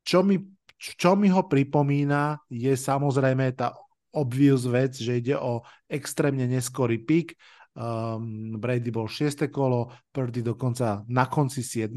čo 0.00 0.24
mi, 0.24 0.40
čo 0.80 1.12
mi 1.12 1.28
ho 1.28 1.44
pripomína, 1.44 2.40
je 2.48 2.72
samozrejme 2.72 3.52
tá 3.52 3.76
obvious 4.16 4.64
vec, 4.64 4.96
že 4.96 5.20
ide 5.20 5.36
o 5.36 5.60
extrémne 5.92 6.48
neskorý 6.48 7.04
pík. 7.04 7.36
Um, 7.72 8.56
Brady 8.56 8.88
bol 8.92 9.08
6. 9.08 9.48
kolo, 9.52 9.92
Purdy 10.08 10.40
dokonca 10.40 11.04
na 11.08 11.28
konci 11.28 11.60
7. 11.60 11.92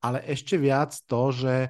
Ale 0.00 0.24
ešte 0.24 0.56
viac 0.56 0.96
to, 1.04 1.32
že 1.36 1.68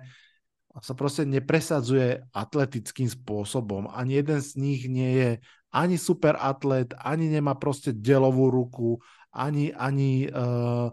sa 0.81 0.93
proste 0.97 1.29
nepresadzuje 1.29 2.25
atletickým 2.33 3.09
spôsobom. 3.09 3.89
Ani 3.93 4.21
jeden 4.21 4.41
z 4.41 4.51
nich 4.57 4.81
nie 4.89 5.11
je 5.17 5.31
ani 5.71 5.97
super 5.97 6.35
atlet, 6.41 6.91
ani 6.99 7.31
nemá 7.31 7.55
proste 7.55 7.95
delovú 7.95 8.51
ruku, 8.51 8.99
ani, 9.31 9.71
ani 9.71 10.27
uh, 10.27 10.91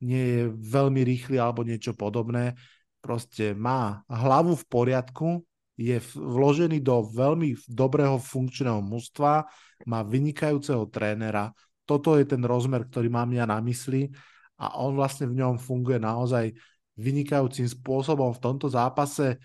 nie 0.00 0.24
je 0.24 0.42
veľmi 0.48 1.04
rýchly 1.04 1.36
alebo 1.36 1.60
niečo 1.60 1.92
podobné. 1.92 2.56
Proste 3.04 3.52
má 3.52 4.00
hlavu 4.08 4.56
v 4.56 4.64
poriadku, 4.64 5.28
je 5.76 5.98
vložený 6.14 6.80
do 6.80 7.04
veľmi 7.04 7.58
dobrého 7.66 8.16
funkčného 8.16 8.80
mužstva, 8.80 9.44
má 9.84 10.00
vynikajúceho 10.06 10.86
trénera. 10.88 11.50
Toto 11.84 12.16
je 12.16 12.24
ten 12.24 12.40
rozmer, 12.40 12.88
ktorý 12.88 13.12
mám 13.12 13.28
ja 13.34 13.44
na 13.44 13.60
mysli 13.60 14.08
a 14.56 14.80
on 14.80 14.96
vlastne 14.96 15.28
v 15.28 15.42
ňom 15.42 15.60
funguje 15.60 16.00
naozaj 16.00 16.54
vynikajúcim 16.98 17.66
spôsobom. 17.66 18.30
V 18.34 18.42
tomto 18.42 18.66
zápase 18.70 19.38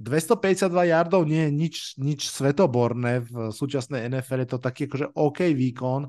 252 0.00 0.90
yardov 0.90 1.28
nie 1.28 1.44
je 1.44 1.52
nič, 1.52 1.76
nič 2.00 2.20
svetoborné 2.32 3.20
v 3.20 3.52
súčasnej 3.52 4.08
NFL, 4.08 4.48
je 4.48 4.50
to 4.56 4.58
taký 4.58 4.88
akože 4.88 5.12
OK 5.12 5.52
výkon, 5.52 6.08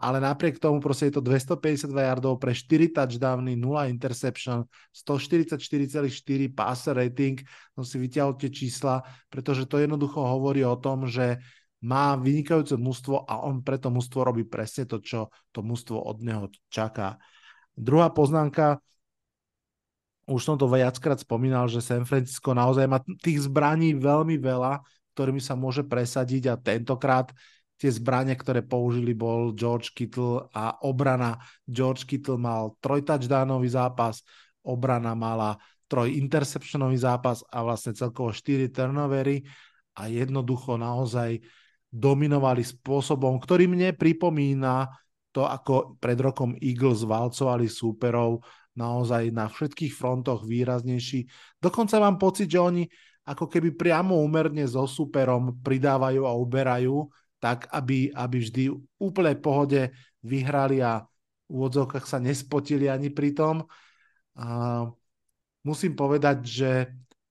ale 0.00 0.20
napriek 0.20 0.56
tomu 0.60 0.80
proste 0.80 1.12
je 1.12 1.20
to 1.20 1.22
252 1.24 1.88
yardov 2.00 2.40
pre 2.40 2.56
4 2.56 2.96
touchdowny, 2.96 3.56
0 3.56 3.92
interception, 3.92 4.64
144,4 4.92 6.52
passer 6.52 6.96
rating, 6.96 7.44
som 7.76 7.84
si 7.84 7.96
vyťahol 8.00 8.40
tie 8.40 8.48
čísla, 8.48 9.04
pretože 9.28 9.68
to 9.68 9.80
jednoducho 9.80 10.20
hovorí 10.20 10.64
o 10.64 10.76
tom, 10.80 11.04
že 11.04 11.40
má 11.84 12.16
vynikajúce 12.16 12.80
mužstvo 12.80 13.28
a 13.28 13.44
on 13.44 13.60
preto 13.60 13.92
mužstvo 13.92 14.24
robí 14.24 14.48
presne 14.48 14.88
to, 14.88 15.04
čo 15.04 15.28
to 15.52 15.60
mužstvo 15.60 16.00
od 16.00 16.24
neho 16.24 16.48
čaká. 16.72 17.20
Druhá 17.76 18.08
poznámka, 18.08 18.80
už 20.24 20.40
som 20.40 20.56
to 20.56 20.68
viackrát 20.68 21.20
spomínal, 21.20 21.68
že 21.68 21.84
San 21.84 22.08
Francisco 22.08 22.56
naozaj 22.56 22.88
má 22.88 22.98
tých 23.20 23.44
zbraní 23.44 23.92
veľmi 23.96 24.40
veľa, 24.40 24.80
ktorými 25.14 25.40
sa 25.40 25.54
môže 25.54 25.84
presadiť 25.84 26.50
a 26.50 26.60
tentokrát 26.60 27.30
tie 27.78 27.90
zbranie, 27.90 28.32
ktoré 28.38 28.64
použili, 28.64 29.12
bol 29.12 29.52
George 29.52 29.92
Kittle 29.92 30.48
a 30.54 30.78
obrana. 30.86 31.36
George 31.66 32.06
Kittle 32.06 32.38
mal 32.38 32.78
trojtouchdownový 32.80 33.68
zápas, 33.68 34.22
obrana 34.64 35.12
mala 35.12 35.58
troj 35.84 36.08
interceptionový 36.16 36.96
zápas 36.96 37.44
a 37.52 37.60
vlastne 37.60 37.92
celkovo 37.92 38.32
4 38.32 38.72
turnovery 38.72 39.44
a 40.00 40.08
jednoducho 40.08 40.80
naozaj 40.80 41.38
dominovali 41.92 42.66
spôsobom, 42.66 43.38
ktorý 43.38 43.70
mne 43.70 43.94
pripomína 43.94 44.90
to, 45.30 45.46
ako 45.46 45.98
pred 46.02 46.18
rokom 46.18 46.54
Eagles 46.58 47.06
valcovali 47.06 47.70
súperov 47.70 48.42
naozaj 48.74 49.30
na 49.30 49.46
všetkých 49.46 49.94
frontoch 49.94 50.42
výraznejší. 50.46 51.26
Dokonca 51.62 51.98
mám 52.02 52.18
pocit, 52.18 52.50
že 52.50 52.60
oni 52.60 52.84
ako 53.24 53.48
keby 53.48 53.72
priamo 53.72 54.20
úmerne 54.20 54.62
so 54.68 54.84
superom 54.84 55.56
pridávajú 55.64 56.28
a 56.28 56.36
uberajú, 56.36 57.08
tak 57.40 57.70
aby, 57.72 58.12
aby 58.12 58.36
vždy 58.40 58.64
úplne 59.00 59.34
pohode 59.40 59.92
vyhrali 60.20 60.84
a 60.84 61.04
v 61.48 61.50
úvodzovkách 61.50 62.04
sa 62.04 62.20
nespotili 62.20 62.88
ani 62.88 63.08
pri 63.12 63.30
tom. 63.32 63.64
A 64.36 64.84
musím 65.64 65.96
povedať, 65.96 66.36
že 66.44 66.70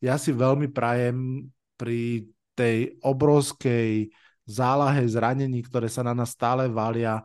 ja 0.01 0.17
si 0.17 0.33
veľmi 0.33 0.69
prajem 0.73 1.49
pri 1.77 2.29
tej 2.53 2.97
obrovskej 3.01 4.13
zálahe 4.45 5.05
zranení, 5.09 5.65
ktoré 5.65 5.89
sa 5.89 6.05
na 6.05 6.13
nás 6.13 6.33
stále 6.33 6.69
valia, 6.69 7.21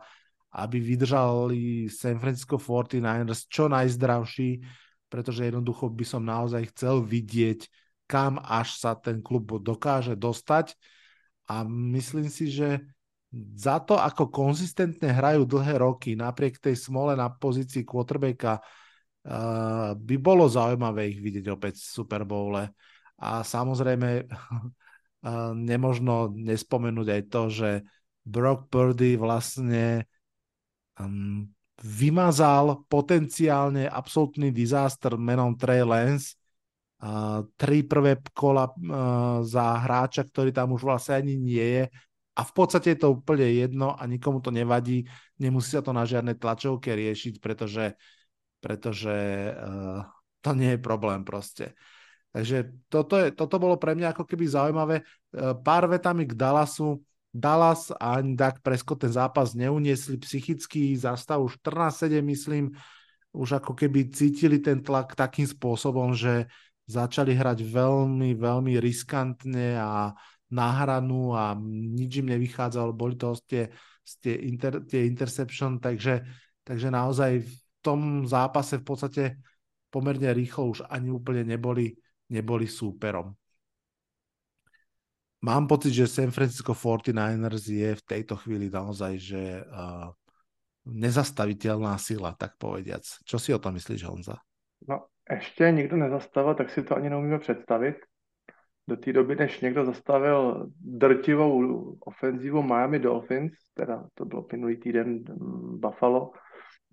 aby 0.49 0.81
vydržali 0.81 1.89
San 1.93 2.17
Francisco 2.17 2.57
49ers 2.57 3.45
čo 3.45 3.69
najzdravší, 3.69 4.65
pretože 5.09 5.49
jednoducho 5.49 5.89
by 5.93 6.05
som 6.05 6.25
naozaj 6.25 6.73
chcel 6.73 7.05
vidieť, 7.05 7.69
kam 8.09 8.41
až 8.41 8.77
sa 8.81 8.97
ten 8.97 9.21
klub 9.21 9.61
dokáže 9.61 10.17
dostať 10.17 10.73
a 11.49 11.65
myslím 11.65 12.29
si, 12.29 12.49
že 12.49 12.81
za 13.57 13.77
to, 13.77 13.93
ako 13.93 14.33
konzistentne 14.33 15.13
hrajú 15.13 15.45
dlhé 15.45 15.85
roky, 15.85 16.17
napriek 16.17 16.57
tej 16.57 16.73
smole 16.73 17.13
na 17.13 17.29
pozícii 17.29 17.85
quarterbacka, 17.85 18.57
uh, 18.57 19.93
by 19.93 20.15
bolo 20.17 20.49
zaujímavé 20.49 21.13
ich 21.13 21.21
vidieť 21.21 21.45
opäť 21.53 21.77
v 21.77 21.93
Super 21.93 22.25
Bowle. 22.25 22.73
A 23.21 23.45
samozrejme, 23.45 24.25
uh, 24.25 25.53
nemožno 25.69 26.33
nespomenúť 26.33 27.07
aj 27.13 27.21
to, 27.29 27.41
že 27.53 27.69
Brock 28.25 28.69
Purdy 28.73 29.13
vlastne 29.13 30.09
um, 30.99 31.47
vymazal 31.79 32.83
potenciálne 32.91 33.87
absolútny 33.87 34.51
disaster 34.51 35.15
menom 35.15 35.55
Trey 35.55 35.83
Lance. 35.83 36.35
Uh, 36.99 37.47
tri 37.55 37.87
prvé 37.87 38.19
kola 38.35 38.67
uh, 38.67 39.39
za 39.39 39.79
hráča, 39.87 40.27
ktorý 40.27 40.51
tam 40.51 40.75
už 40.75 40.83
vlastne 40.83 41.23
ani 41.23 41.39
nie 41.39 41.67
je. 41.79 41.85
A 42.35 42.41
v 42.43 42.51
podstate 42.51 42.95
je 42.95 42.99
to 43.07 43.15
úplne 43.15 43.47
jedno 43.47 43.95
a 43.95 44.03
nikomu 44.03 44.43
to 44.43 44.51
nevadí. 44.51 45.07
Nemusí 45.39 45.75
sa 45.75 45.83
to 45.83 45.95
na 45.95 46.03
žiadne 46.03 46.35
tlačovke 46.35 46.91
riešiť, 46.91 47.39
pretože, 47.39 47.95
pretože 48.59 49.15
uh, 49.55 50.03
to 50.43 50.51
nie 50.55 50.75
je 50.75 50.79
problém 50.83 51.23
proste. 51.23 51.71
Takže 52.35 52.75
toto, 52.91 53.15
je, 53.15 53.31
toto 53.31 53.55
bolo 53.55 53.79
pre 53.79 53.95
mňa 53.95 54.11
ako 54.11 54.27
keby 54.27 54.43
zaujímavé. 54.51 54.99
Uh, 55.31 55.55
pár 55.55 55.87
vetami 55.87 56.27
k 56.27 56.35
Dallasu 56.35 56.99
Dallas 57.29 57.93
a 57.93 58.17
ani 58.17 58.33
Dak 58.33 58.65
Prescott 58.65 59.05
ten 59.05 59.13
zápas 59.13 59.53
neuniesli 59.53 60.17
psychicky, 60.17 60.97
za 60.97 61.13
stavu 61.13 61.45
14-7 61.45 62.25
myslím, 62.25 62.73
už 63.37 63.61
ako 63.61 63.77
keby 63.77 64.09
cítili 64.09 64.57
ten 64.57 64.81
tlak 64.81 65.13
takým 65.13 65.45
spôsobom, 65.45 66.17
že 66.17 66.49
začali 66.89 67.37
hrať 67.37 67.61
veľmi, 67.61 68.33
veľmi 68.33 68.81
riskantne 68.81 69.77
a 69.77 70.17
náhranu 70.49 71.37
a 71.37 71.53
nič 71.69 72.25
im 72.25 72.33
nevychádzalo, 72.33 72.97
boli 72.97 73.13
to 73.13 73.37
tie, 73.45 73.69
tie, 74.17 74.33
inter, 74.49 74.81
tie 74.89 75.05
interception, 75.05 75.77
takže, 75.77 76.25
takže 76.65 76.89
naozaj 76.89 77.45
v 77.45 77.53
tom 77.85 78.25
zápase 78.25 78.81
v 78.81 78.85
podstate 78.85 79.23
pomerne 79.93 80.33
rýchlo 80.33 80.73
už 80.73 80.89
ani 80.89 81.13
úplne 81.13 81.45
neboli, 81.45 81.93
neboli 82.33 82.65
súperom. 82.65 83.37
Mám 85.41 85.67
pocit, 85.67 85.91
že 85.93 86.07
San 86.07 86.31
Francisco 86.31 86.73
49ers 86.73 87.71
je 87.71 87.95
v 87.95 88.03
tejto 88.03 88.35
chvíli 88.35 88.67
naozaj, 88.67 89.13
že 89.15 89.63
uh, 89.63 90.11
nezastaviteľná 90.83 91.95
sila, 91.95 92.35
tak 92.35 92.59
povediac. 92.59 93.03
Čo 93.23 93.39
si 93.39 93.55
o 93.55 93.59
tom 93.59 93.73
myslíš, 93.79 94.03
Honza? 94.03 94.35
No, 94.87 95.05
ještě 95.31 95.71
nikdo 95.71 95.97
nezastavil, 95.97 96.55
tak 96.55 96.69
si 96.69 96.83
to 96.83 96.95
ani 96.95 97.09
neumíme 97.09 97.39
představit. 97.39 97.95
Do 98.87 98.97
té 98.97 99.13
doby, 99.13 99.35
než 99.35 99.61
někdo 99.61 99.85
zastavil 99.85 100.67
drtivou 100.81 101.91
ofenzívu 101.99 102.63
Miami 102.63 102.99
Dolphins, 102.99 103.53
teda 103.73 104.07
to 104.13 104.25
bylo 104.25 104.45
minulý 104.51 104.77
týden 104.77 105.07
mm, 105.13 105.79
Buffalo, 105.79 106.31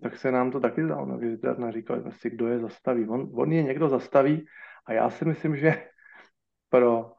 tak 0.01 0.17
se 0.17 0.31
nám 0.31 0.51
to 0.51 0.59
taky 0.59 0.83
zdalo 0.83 1.05
neuvěřitelné. 1.05 1.71
Říkali 1.71 2.01
jsme 2.01 2.11
si, 2.11 2.29
kdo 2.29 2.47
je 2.47 2.59
zastaví. 2.59 3.07
On, 3.07 3.29
on 3.33 3.51
je 3.51 3.63
někdo 3.63 3.89
zastaví 3.89 4.45
a 4.85 4.93
já 4.93 5.09
si 5.09 5.25
myslím, 5.25 5.57
že 5.57 5.89
pro 6.69 7.16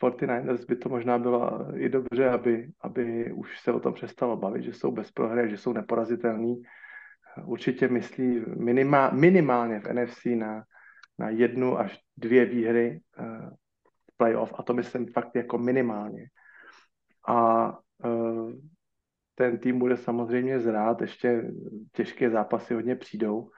49ers 0.00 0.66
by 0.68 0.76
to 0.76 0.88
možná 0.88 1.18
bylo 1.18 1.66
i 1.74 1.88
dobře, 1.88 2.30
aby, 2.30 2.70
aby 2.80 3.32
už 3.32 3.60
se 3.60 3.72
o 3.72 3.80
tom 3.80 3.94
přestalo 3.94 4.36
bavit, 4.36 4.62
že 4.62 4.72
jsou 4.72 4.90
bez 4.90 5.10
prohry, 5.10 5.50
že 5.50 5.56
jsou 5.56 5.72
neporazitelní. 5.72 6.62
Určitě 7.44 7.88
myslí 7.88 8.44
minima, 8.56 9.10
minimálně 9.10 9.80
v 9.80 9.92
NFC 9.92 10.24
na, 10.24 10.64
na 11.18 11.28
jednu 11.28 11.78
až 11.78 12.00
dvě 12.16 12.44
výhry 12.44 13.00
uh, 13.18 13.50
playoff 14.16 14.54
a 14.58 14.62
to 14.62 14.74
myslím 14.74 15.06
fakt 15.06 15.34
jako 15.34 15.58
minimálně. 15.58 16.26
A 17.28 17.68
uh, 18.04 18.52
ten 19.34 19.58
tým 19.58 19.78
bude 19.78 19.96
samozřejmě 19.96 20.60
zrát, 20.60 21.00
ještě 21.00 21.50
těžké 21.92 22.30
zápasy 22.30 22.74
hodně 22.74 22.96
přijdou, 22.96 23.50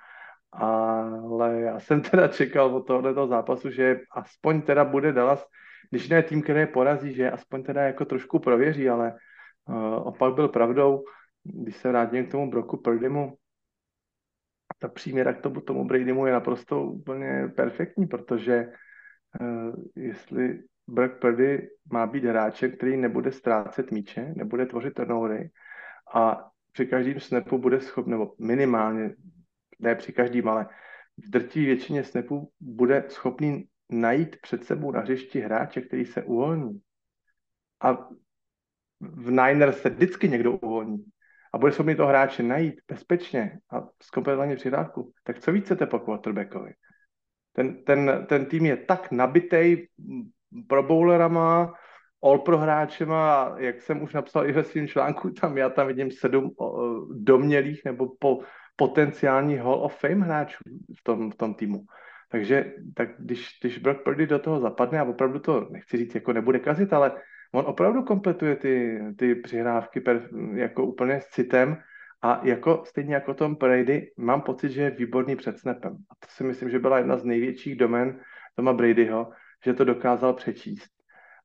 ale 0.53 1.61
já 1.61 1.81
jsem 1.81 2.01
teda 2.01 2.29
čekal 2.29 2.77
od 2.77 2.87
tohoto 2.87 3.27
zápasu, 3.27 3.71
že 3.71 4.01
aspoň 4.11 4.63
teda 4.63 4.85
bude 4.85 5.13
Dallas 5.13 5.47
když 5.93 6.09
ne 6.09 6.23
tým, 6.23 6.43
který 6.43 6.67
porazí, 6.67 7.13
že 7.13 7.31
aspoň 7.31 7.63
teda 7.63 7.83
jako 7.83 8.05
trošku 8.05 8.39
prověří, 8.39 8.89
ale 8.89 9.15
uh, 9.69 10.07
opak 10.09 10.35
byl 10.35 10.49
pravdou, 10.49 11.05
když 11.45 11.77
se 11.77 11.89
vrátím 11.89 12.27
k 12.27 12.31
tomu 12.31 12.51
Broku 12.51 12.77
Purdymu, 12.77 13.37
ta 14.79 14.89
příměra 14.89 15.33
k 15.33 15.41
tomu, 15.41 15.61
tomu 15.61 15.85
Bradymu 15.85 16.27
je 16.27 16.33
naprosto 16.33 16.83
úplně 16.83 17.53
perfektní, 17.57 18.07
protože 18.07 18.73
uh, 19.41 19.75
jestli 19.97 20.63
Brock 20.89 21.21
Purdy 21.21 21.69
má 21.93 22.07
být 22.07 22.25
hráčem, 22.25 22.73
který 22.73 22.97
nebude 22.97 23.33
ztrácet 23.33 23.91
míče, 23.91 24.33
nebude 24.37 24.67
tvořit 24.67 24.95
turnovery 24.95 25.51
a 26.15 26.49
při 26.73 26.87
každém 26.87 27.21
snapu 27.21 27.59
bude 27.59 27.81
schopný, 27.81 28.11
nebo 28.11 28.35
minimálně, 28.41 29.15
ne 29.79 29.95
při 29.95 30.13
každém, 30.13 30.49
ale 30.49 30.67
v 31.27 31.31
drtí 31.31 31.65
většině 31.65 32.05
snapů 32.05 32.51
bude 32.61 33.05
schopný 33.09 33.69
najít 33.93 34.37
před 34.41 34.65
sebou 34.65 34.93
na 34.93 35.01
hřišti 35.01 35.41
hráče, 35.41 35.81
který 35.81 36.05
se 36.05 36.23
uvolní. 36.23 36.81
A 37.81 38.09
v 39.01 39.31
Niners 39.31 39.83
se 39.83 39.91
vždycky 39.91 40.29
někdo 40.29 40.53
uvolní 40.53 41.05
a 41.55 41.59
bude 41.59 41.73
schopný 41.73 41.95
toho 41.95 42.09
hráče 42.09 42.43
najít 42.43 42.75
bezpečně 42.89 43.59
a 43.71 43.89
zkompletovaně 44.03 44.57
přihrávku, 44.57 45.13
tak 45.25 45.39
co 45.39 45.53
víc 45.53 45.65
chcete 45.65 45.87
po 45.87 45.99
quarterbackovi? 45.99 46.73
Ten, 47.53 47.85
ten, 47.85 48.27
ten 48.29 48.47
tým 48.47 48.67
je 48.67 48.77
tak 48.77 49.13
nabitej 49.13 49.89
pro 50.69 50.83
bowlerama, 50.83 51.75
all 52.23 52.39
pro 52.39 52.59
hráčema, 52.59 53.55
jak 53.59 53.83
jsem 53.83 54.03
už 54.03 54.15
napsal 54.15 54.47
i 54.47 54.53
ve 54.53 54.65
svém 54.65 54.89
článku, 54.89 55.31
tam 55.31 55.59
já 55.59 55.69
tam 55.69 55.87
vidím 55.87 56.11
sedm 56.11 56.51
domělých 57.13 57.85
nebo 57.85 58.09
po, 58.19 58.41
potenciální 58.77 59.57
Hall 59.57 59.85
of 59.85 60.01
Fame 60.01 60.25
hráčů 60.25 60.65
v 60.99 61.03
tom, 61.03 61.31
v 61.31 61.37
tom 61.37 61.55
týmu. 61.55 61.85
Takže 62.33 62.73
tak 62.95 63.09
když, 63.19 63.59
když 63.61 63.79
Brock 63.79 64.03
Purdy 64.03 64.27
do 64.27 64.39
toho 64.39 64.61
zapadne, 64.61 65.01
a 65.01 65.05
opravdu 65.05 65.39
to 65.39 65.69
nechci 65.71 65.97
říct, 65.97 66.15
jako 66.15 66.33
nebude 66.33 66.59
kazit, 66.59 66.93
ale 66.93 67.13
on 67.53 67.65
opravdu 67.67 68.03
kompletuje 68.03 68.57
ty, 68.57 69.01
ty 69.19 69.35
přihrávky 69.35 70.01
per, 70.01 70.29
jako 70.55 70.87
úplně 70.87 71.21
s 71.21 71.27
citem 71.27 71.77
a 72.23 72.41
jako 72.45 72.83
stejně 72.87 73.15
jako 73.15 73.35
Tom 73.35 73.55
Brady 73.55 74.11
mám 74.17 74.41
pocit, 74.41 74.71
že 74.71 74.83
je 74.83 74.91
výborný 74.91 75.37
před 75.37 75.59
snapem. 75.59 75.93
A 75.93 76.15
to 76.15 76.27
si 76.29 76.45
myslím, 76.45 76.71
že 76.71 76.79
byla 76.79 76.99
jedna 76.99 77.17
z 77.17 77.25
největších 77.25 77.77
domen 77.77 78.21
Toma 78.57 78.73
Bradyho, 78.73 79.31
že 79.65 79.75
to 79.75 79.85
dokázal 79.85 80.33
přečíst. 80.33 80.91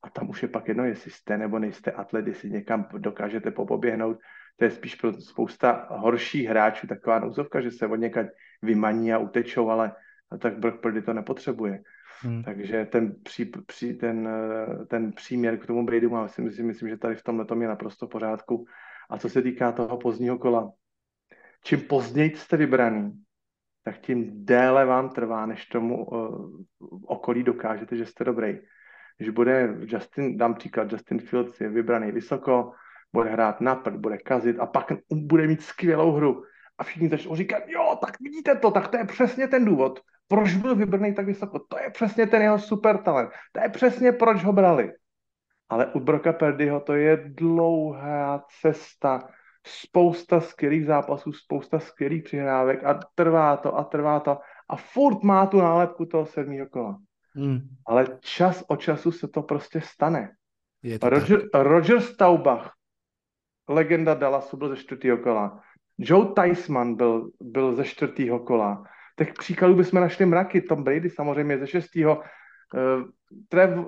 A 0.04 0.10
tam 0.10 0.30
už 0.30 0.44
je 0.44 0.50
pak 0.50 0.68
jedno, 0.68 0.86
jestli 0.86 1.12
jste 1.12 1.38
nebo 1.38 1.60
nejste 1.60 1.92
atlet, 1.92 2.28
jestli 2.28 2.50
někam 2.50 2.88
dokážete 2.98 3.52
popoběhnout. 3.52 4.18
To 4.56 4.66
je 4.66 4.72
spíš 4.72 4.96
pro 4.96 5.14
spousta 5.14 5.88
horších 5.90 6.48
hráčů 6.48 6.88
taková 6.88 7.20
nouzovka, 7.20 7.62
že 7.62 7.72
se 7.72 7.88
od 7.88 7.96
někať 7.96 8.28
vymaní 8.62 9.14
a 9.14 9.18
utečou, 9.18 9.70
ale 9.70 9.92
tak 10.40 10.60
Brock 10.60 10.82
Purdy 10.82 11.02
to 11.02 11.14
nepotřebuje. 11.14 11.84
Hmm. 12.22 12.44
Takže 12.44 12.86
ten, 12.86 13.16
pří, 13.24 13.46
pří, 13.46 13.94
ten, 13.94 14.30
ten 14.88 15.12
příměr 15.12 15.58
k 15.58 15.66
tomu 15.66 15.86
Bradymu, 15.86 16.16
já 16.16 16.28
si 16.28 16.42
myslím, 16.42 16.68
myslím, 16.68 16.90
že 16.90 16.98
tady 16.98 17.16
v 17.16 17.24
tomhle 17.24 17.46
tom 17.46 17.62
je 17.62 17.68
naprosto 17.68 18.08
v 18.08 18.10
pořádku. 18.10 18.66
A 19.10 19.18
co 19.18 19.30
se 19.30 19.42
týká 19.42 19.72
toho 19.72 19.98
pozdního 19.98 20.38
kola, 20.38 20.72
čím 21.64 21.82
později 21.82 22.36
jste 22.36 22.58
vybraný, 22.58 23.24
tak 23.84 23.98
tím 23.98 24.46
déle 24.46 24.86
vám 24.86 25.10
trvá, 25.10 25.46
než 25.46 25.66
tomu 25.66 26.06
uh, 26.06 26.62
okolí 27.06 27.44
dokážete, 27.44 27.96
že 27.96 28.06
jste 28.06 28.24
dobrý. 28.24 28.60
Když 29.18 29.30
bude 29.30 29.78
Justin, 29.80 30.38
dám 30.38 30.56
příklad, 30.56 30.92
Justin 30.92 31.20
Fields 31.20 31.62
je 31.62 31.70
vybraný 31.70 32.12
vysoko, 32.12 32.72
bude 33.14 33.30
hrát 33.30 33.62
napad, 33.62 33.96
bude 33.96 34.18
kazit 34.18 34.60
a 34.60 34.66
pak 34.66 34.92
bude 35.12 35.48
mít 35.48 35.62
skvělou 35.62 36.12
hru. 36.12 36.44
A 36.78 36.84
všichni 36.84 37.10
začnou 37.10 37.36
říkat, 37.36 37.64
jo, 37.68 37.98
tak 38.02 38.20
vidíte 38.22 38.56
to, 38.56 38.72
tak 38.72 38.88
to 38.88 38.98
je 38.98 39.06
přesně 39.06 39.48
ten 39.48 39.66
důvod, 39.66 40.00
proč 40.28 40.54
byl 40.54 40.76
vybraný 40.76 41.14
tak 41.16 41.26
vysoko. 41.26 41.60
To 41.60 41.80
je 41.80 41.90
přesně 41.90 42.28
ten 42.28 42.42
jeho 42.42 42.60
super 42.60 42.98
talent. 42.98 43.30
To 43.52 43.62
je 43.62 43.70
přesně 43.70 44.12
proč 44.12 44.44
ho 44.44 44.54
brali. 44.54 44.94
Ale 45.70 45.86
u 45.94 46.00
Broka 46.00 46.34
Perdyho 46.34 46.80
to 46.80 46.94
je 46.94 47.24
dlouhá 47.28 48.46
cesta, 48.62 49.30
spousta 49.68 50.42
skvělých 50.42 50.86
zápasů, 50.86 51.34
spousta 51.34 51.80
skvělých 51.80 52.24
přihrávek 52.24 52.84
a 52.84 53.00
trvá 53.16 53.58
to 53.58 53.78
a 53.78 53.84
trvá 53.84 54.20
to 54.20 54.38
a 54.70 54.76
furt 54.76 55.24
má 55.24 55.46
tu 55.46 55.58
nálepku 55.58 56.06
toho 56.06 56.26
sedmého 56.26 56.68
kola. 56.68 56.98
Hmm. 57.36 57.60
Ale 57.86 58.08
čas 58.20 58.64
od 58.68 58.82
času 58.82 59.12
se 59.12 59.28
to 59.28 59.42
prostě 59.42 59.82
stane. 59.82 60.32
Je 60.84 61.00
to 61.00 61.10
Roger, 61.10 61.42
Roger 61.54 62.02
Staubach, 62.02 62.74
legenda 63.70 64.14
Dallasu, 64.14 64.58
byl 64.58 64.70
ze 64.70 64.78
čtvrtého 64.78 65.18
kola. 65.18 65.62
Joe 65.98 66.28
Tysman 66.36 66.96
byl, 66.96 67.32
byl 67.42 67.76
ze 67.76 67.84
čtvrtého 67.84 68.40
kola. 68.40 68.84
Těch 69.18 69.34
příkladů 69.34 69.76
bychom 69.76 70.02
našli 70.02 70.26
mraky. 70.26 70.62
Tom 70.62 70.84
Brady 70.84 71.10
samozřejmě 71.10 71.58
ze 71.58 71.68
šestého. 71.68 72.18
Uh, 72.18 73.04
Trev, 73.50 73.78
uh, 73.78 73.86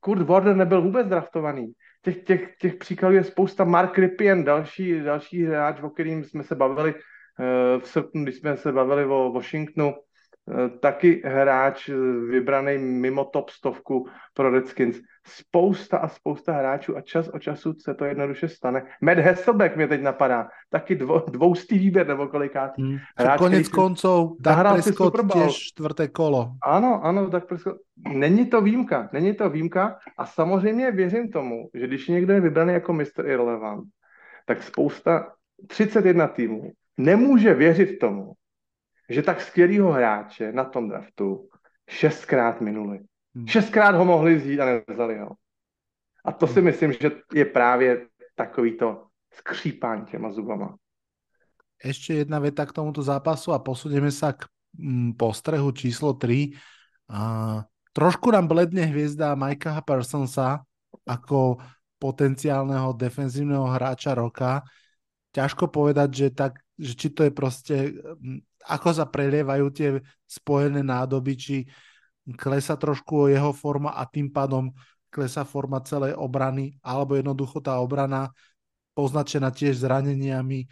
Kurt 0.00 0.22
Warner 0.22 0.56
nebyl 0.56 0.82
vůbec 0.82 1.06
draftovaný. 1.06 1.72
Těch, 2.02 2.24
těch, 2.24 2.56
těch 2.56 2.74
příkladů 2.74 3.14
je 3.14 3.24
spousta. 3.24 3.64
Mark 3.64 3.98
Ripien, 3.98 4.44
další, 4.44 5.00
další 5.00 5.44
hráč, 5.44 5.82
o 5.82 5.90
kterým 5.90 6.24
jsme 6.24 6.42
se 6.42 6.54
bavili 6.54 6.94
uh, 6.94 7.80
v 7.80 7.88
srpnu, 7.88 8.22
když 8.22 8.34
jsme 8.34 8.56
se 8.56 8.72
bavili 8.72 9.04
o 9.04 9.32
Washingtonu, 9.32 9.94
Eh, 9.94 10.11
taky 10.80 11.22
hráč 11.24 11.88
eh, 11.88 11.94
vybraný 12.30 12.78
mimo 12.78 13.24
top 13.24 13.50
stovku 13.50 14.06
pro 14.34 14.50
Redskins. 14.50 14.96
Spousta 15.26 15.98
a 15.98 16.08
spousta 16.08 16.52
hráčů 16.52 16.96
a 16.96 17.00
čas 17.00 17.28
od 17.28 17.38
času 17.38 17.74
se 17.78 17.94
to 17.94 18.04
jednoduše 18.04 18.48
stane. 18.48 18.82
Matt 19.00 19.18
Hasselbeck 19.18 19.76
mě 19.76 19.88
teď 19.88 20.02
napadá. 20.02 20.48
Taky 20.70 20.94
dvo, 20.94 21.24
dvoustý 21.30 21.78
výběr 21.78 22.06
nebo 22.06 22.28
kolikátý. 22.28 22.82
Hmm. 22.82 22.98
Hráč, 23.16 23.38
Konec 23.38 23.68
koncov, 23.68 24.30
Dak 24.40 24.72
Prescott 24.72 25.32
těž 25.32 25.56
čtvrté 25.56 26.08
kolo. 26.08 26.52
Ano, 26.62 27.00
ano, 27.04 27.30
Prescott. 27.30 27.76
Není 28.08 28.46
to 28.46 28.60
výjimka, 28.60 29.08
není 29.12 29.34
to 29.34 29.50
výjimka 29.50 29.98
a 30.18 30.26
samozřejmě 30.26 30.90
věřím 30.90 31.30
tomu, 31.30 31.68
že 31.74 31.86
když 31.86 32.08
někdo 32.08 32.32
je 32.32 32.40
vybraný 32.40 32.72
jako 32.72 32.92
Mr. 32.92 33.26
Irrelevant, 33.26 33.84
tak 34.46 34.62
spousta 34.62 35.32
31 35.66 36.26
týmů 36.26 36.72
nemůže 36.98 37.54
věřit 37.54 37.98
tomu, 37.98 38.32
že 39.08 39.22
tak 39.22 39.40
skvělého 39.40 39.92
hráče 39.92 40.52
na 40.52 40.64
tom 40.64 40.88
draftu 40.88 41.48
šestkrát 41.88 42.60
minuli. 42.60 43.00
Hmm. 43.34 43.46
Šestkrát 43.46 43.94
ho 43.94 44.04
mohli 44.04 44.34
vzít 44.34 44.60
a 44.60 44.64
nevzali 44.64 45.18
ho. 45.18 45.30
A 46.24 46.32
to 46.32 46.46
si 46.46 46.60
hmm. 46.60 46.64
myslím, 46.64 46.92
že 46.92 47.10
je 47.34 47.44
právě 47.44 48.06
takovýto 48.34 49.06
skřípání 49.32 50.06
těma 50.06 50.32
zubama. 50.32 50.76
Ešte 51.82 52.22
jedna 52.22 52.38
veta 52.38 52.62
k 52.62 52.70
tomuto 52.70 53.02
zápasu 53.02 53.50
a 53.50 53.58
posunieme 53.58 54.14
sa 54.14 54.30
k 54.38 54.46
mm, 54.78 55.18
postrehu 55.18 55.74
číslo 55.74 56.14
3. 56.14 56.54
A 57.10 57.20
trošku 57.90 58.30
nám 58.30 58.46
bledne 58.46 58.86
hviezda 58.86 59.34
Mikea 59.34 59.82
Parsonsa 59.82 60.62
ako 61.02 61.58
potenciálneho 61.98 62.94
defenzívneho 62.94 63.66
hráča 63.66 64.14
roka. 64.14 64.62
Ťažko 65.34 65.74
povedať, 65.74 66.08
že, 66.14 66.28
tak, 66.30 66.62
že 66.78 66.94
či 66.94 67.10
to 67.10 67.26
je 67.26 67.32
proste 67.34 67.76
mm, 67.98 68.46
ako 68.66 68.88
sa 68.94 69.06
prelievajú 69.08 69.66
tie 69.74 69.88
spojené 70.26 70.82
nádoby, 70.86 71.32
či 71.34 71.56
klesa 72.38 72.78
trošku 72.78 73.30
jeho 73.30 73.50
forma 73.50 73.94
a 73.94 74.06
tým 74.06 74.30
pádom 74.30 74.70
klesa 75.12 75.44
forma 75.44 75.82
celej 75.84 76.16
obrany, 76.16 76.78
alebo 76.80 77.18
jednoducho 77.18 77.60
tá 77.60 77.76
obrana 77.82 78.32
poznačená 78.96 79.52
tiež 79.52 79.84
zraneniami 79.84 80.68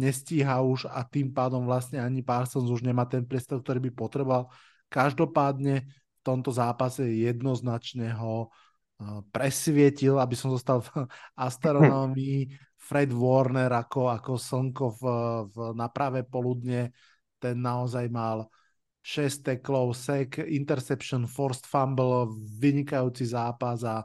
nestíha 0.00 0.60
už 0.60 0.84
a 0.92 1.00
tým 1.00 1.32
pádom 1.32 1.64
vlastne 1.64 1.96
ani 1.96 2.20
Parsons 2.20 2.68
už 2.68 2.84
nemá 2.84 3.08
ten 3.08 3.24
priestor, 3.24 3.64
ktorý 3.64 3.88
by 3.88 3.90
potreboval. 3.96 4.52
Každopádne 4.92 5.88
v 5.88 6.20
tomto 6.20 6.52
zápase 6.52 7.08
jednoznačne 7.08 8.12
ho 8.20 8.52
eh, 8.52 9.24
presvietil, 9.32 10.20
aby 10.20 10.36
som 10.36 10.52
zostal 10.52 10.84
v 10.84 11.08
astronomii 11.48 12.52
Fred 12.90 13.14
Warner 13.14 13.70
ako, 13.70 14.10
ako 14.10 14.34
slnko 14.34 14.86
v, 14.98 15.02
v, 15.46 15.56
na 15.78 15.86
pravé 15.86 16.26
poludne, 16.26 16.90
ten 17.38 17.62
naozaj 17.62 18.10
mal 18.10 18.50
6 18.98 19.46
teklov, 19.46 19.94
sek, 19.94 20.42
interception, 20.42 21.30
forced 21.30 21.70
fumble, 21.70 22.34
vynikajúci 22.34 23.30
zápas 23.30 23.86
a 23.86 24.02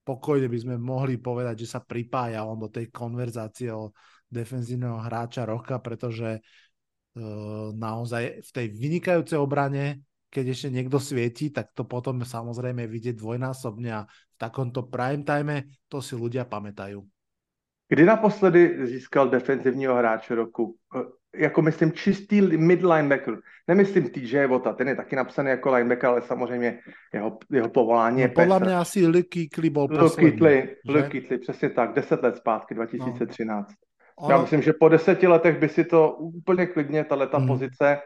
pokojne 0.00 0.48
by 0.48 0.58
sme 0.58 0.74
mohli 0.80 1.20
povedať, 1.20 1.68
že 1.68 1.76
sa 1.76 1.84
pripája 1.84 2.48
on 2.48 2.56
do 2.56 2.72
tej 2.72 2.88
konverzácie 2.88 3.68
o 3.68 3.92
defenzívneho 4.32 4.96
hráča 4.96 5.44
roka, 5.44 5.76
pretože 5.84 6.40
uh, 6.40 7.68
naozaj 7.76 8.40
v 8.40 8.50
tej 8.50 8.66
vynikajúcej 8.72 9.36
obrane, 9.36 10.08
keď 10.32 10.56
ešte 10.56 10.68
niekto 10.72 10.96
svieti, 10.96 11.52
tak 11.52 11.76
to 11.76 11.84
potom 11.84 12.24
samozrejme 12.24 12.88
vidieť 12.88 13.20
dvojnásobne 13.20 13.90
a 13.92 14.08
v 14.08 14.36
takomto 14.40 14.88
prime 14.88 15.20
time 15.20 15.68
to 15.92 16.00
si 16.00 16.16
ľudia 16.16 16.48
pamätajú. 16.48 17.04
Kdy 17.92 18.04
naposledy 18.04 18.86
získal 18.86 19.28
defenzivního 19.28 19.94
hráče 19.94 20.34
roku? 20.34 20.74
E, 21.36 21.42
jako 21.42 21.62
myslím 21.62 21.92
čistý 21.92 22.40
mid 22.40 22.82
linebacker. 22.82 23.38
Nemyslím 23.68 24.10
TJ 24.10 24.46
Vota, 24.46 24.72
ten 24.72 24.88
je 24.88 24.96
taky 24.96 25.16
napsaný 25.16 25.50
jako 25.50 25.70
linebacker, 25.74 26.10
ale 26.10 26.22
samozřejmě 26.22 26.78
jeho, 27.14 27.38
jeho 27.50 27.68
povolání 27.68 28.16
no, 28.16 28.22
je 28.22 28.28
Podle 28.28 28.60
mě 28.60 28.76
asi 28.76 29.06
Luke 29.06 29.28
Kitley 29.28 29.70
byl 29.70 29.88
poslední. 29.88 30.40
Luke 30.88 31.38
přesně 31.38 31.70
tak, 31.70 31.92
deset 31.92 32.22
let 32.22 32.36
zpátky, 32.36 32.74
2013. 32.74 33.72
No. 34.22 34.30
Já 34.30 34.40
myslím, 34.40 34.62
že 34.62 34.72
po 34.72 34.88
deseti 34.88 35.26
letech 35.26 35.58
by 35.58 35.68
si 35.68 35.84
to 35.84 36.12
úplně 36.12 36.66
klidně, 36.66 37.04
tato 37.04 37.38
hmm. 37.38 37.46
pozice, 37.46 37.98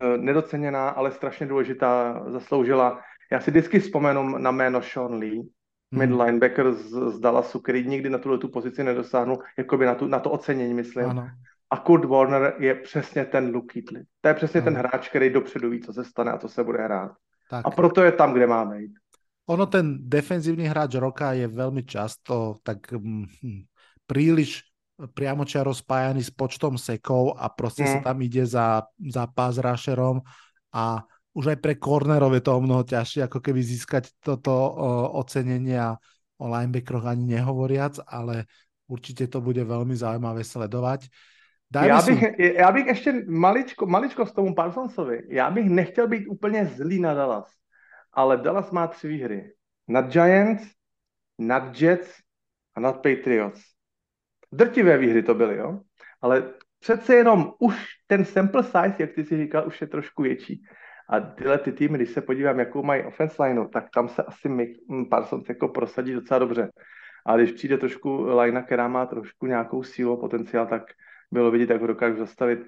e, 0.00 0.18
nedoceněná, 0.18 0.88
ale 0.88 1.12
strašně 1.12 1.46
důležitá, 1.46 2.22
zasloužila. 2.26 3.00
Já 3.32 3.40
si 3.40 3.50
vždycky 3.50 3.78
vzpomenu 3.78 4.38
na 4.38 4.50
jméno 4.50 4.82
Sean 4.82 5.14
Lee, 5.14 5.42
mid 5.90 6.10
hmm. 6.10 6.20
linebacker 6.20 6.72
z, 6.72 7.14
z 7.14 7.18
Dallasu, 7.20 7.60
který 7.60 7.86
nikdy 7.86 8.10
na 8.10 8.18
tuhle 8.18 8.38
tu 8.38 8.48
pozici 8.48 8.84
nedosáhnul, 8.84 9.38
jakoby 9.58 9.86
na, 9.86 9.94
tu, 9.94 10.06
na 10.06 10.20
to 10.20 10.30
ocenění, 10.30 10.74
myslím. 10.74 11.06
Ano. 11.06 11.28
A 11.70 11.76
Kurt 11.76 12.04
Warner 12.04 12.54
je 12.58 12.74
přesně 12.74 13.24
ten 13.24 13.54
Luke 13.54 13.72
Keatley. 13.72 14.04
To 14.20 14.28
je 14.28 14.34
přesně 14.34 14.60
ano. 14.60 14.64
ten 14.64 14.76
hráč, 14.76 15.08
který 15.08 15.30
dopředu 15.30 15.70
ví, 15.70 15.80
co 15.80 15.92
se 15.92 16.04
stane 16.04 16.32
a 16.32 16.38
co 16.38 16.48
se 16.48 16.64
bude 16.64 16.84
hrát. 16.84 17.12
Tak. 17.50 17.66
A 17.66 17.70
proto 17.70 18.02
je 18.02 18.12
tam, 18.12 18.32
kde 18.32 18.46
má 18.46 18.64
být. 18.64 18.92
Ono 19.46 19.66
ten 19.66 19.98
defenzívny 20.06 20.70
hráč 20.70 20.94
roka 20.94 21.34
je 21.34 21.50
veľmi 21.50 21.82
často 21.82 22.62
tak 22.62 22.94
hm, 22.94 23.26
hm 23.42 23.60
príliš 24.06 24.66
priamočiaro 24.98 25.70
spájaný 25.70 26.26
s 26.26 26.34
počtom 26.34 26.74
sekov 26.74 27.38
a 27.38 27.46
proste 27.46 27.86
mm. 27.86 27.90
sa 27.90 27.98
tam 28.10 28.18
ide 28.26 28.42
za, 28.42 28.84
za 28.98 29.24
pass 29.30 29.56
rusherom 29.62 30.20
a 30.74 31.06
už 31.34 31.54
aj 31.54 31.58
pre 31.62 31.74
cornerov 31.78 32.34
je 32.34 32.42
to 32.42 32.52
o 32.58 32.60
mnoho 32.60 32.82
ťažšie, 32.82 33.30
ako 33.30 33.38
keby 33.38 33.62
získať 33.62 34.10
toto 34.18 34.50
o, 34.50 35.14
ocenenie 35.22 35.78
a 35.78 35.94
o 36.40 36.44
linebackeroch 36.48 37.06
ani 37.06 37.38
nehovoriac, 37.38 38.02
ale 38.08 38.50
určite 38.90 39.30
to 39.30 39.38
bude 39.38 39.62
veľmi 39.62 39.94
zaujímavé 39.94 40.42
sledovať. 40.42 41.06
Dajme 41.70 41.88
já 41.88 42.02
bych, 42.02 42.18
si... 42.18 42.54
já 42.58 42.72
bych 42.72 42.86
ještě 42.86 43.24
maličko, 43.28 43.86
maličko 43.86 44.26
s 44.26 44.32
tomu 44.32 44.54
Parsonsovi. 44.54 45.22
Já 45.28 45.50
bych 45.50 45.70
nechtěl 45.70 46.08
být 46.08 46.26
úplně 46.26 46.66
zlý 46.66 47.00
na 47.00 47.14
Dallas, 47.14 47.46
ale 48.12 48.36
Dallas 48.36 48.70
má 48.70 48.86
tři 48.86 49.08
výhry. 49.08 49.52
Nad 49.88 50.12
Giants, 50.12 50.64
nad 51.38 51.80
Jets 51.80 52.10
a 52.74 52.80
nad 52.80 52.96
Patriots. 52.96 53.62
Drtivé 54.52 54.98
výhry 54.98 55.22
to 55.22 55.34
byly, 55.34 55.56
jo? 55.56 55.80
Ale 56.20 56.42
přece 56.78 57.14
jenom 57.14 57.52
už 57.58 57.74
ten 58.06 58.24
sample 58.24 58.62
size, 58.62 58.96
jak 58.98 59.12
ty 59.12 59.24
si 59.24 59.36
říkal, 59.36 59.66
už 59.66 59.80
je 59.80 59.86
trošku 59.86 60.22
větší. 60.22 60.62
A 61.10 61.20
tyhle 61.20 61.58
ty 61.58 61.72
týmy, 61.72 61.98
když 61.98 62.10
se 62.10 62.20
podívám, 62.20 62.58
jakou 62.58 62.82
mají 62.82 63.02
offense 63.02 63.42
lineu, 63.42 63.68
tak 63.68 63.86
tam 63.94 64.08
se 64.08 64.22
asi 64.22 64.48
mm, 64.48 65.08
Parsons 65.08 65.48
jako 65.48 65.68
prosadí 65.68 66.12
docela 66.12 66.38
dobře. 66.38 66.70
A 67.26 67.36
když 67.36 67.52
přijde 67.52 67.78
trošku 67.78 68.22
linea, 68.22 68.62
která 68.62 68.88
má 68.88 69.06
trošku 69.06 69.46
nějakou 69.46 69.82
sílu 69.82 70.16
potenciál, 70.16 70.66
tak 70.66 70.82
bylo 71.30 71.50
vidět, 71.50 71.70
jak 71.70 71.80
ho 71.80 71.86
dokážu 71.86 72.16
zastavit. 72.16 72.60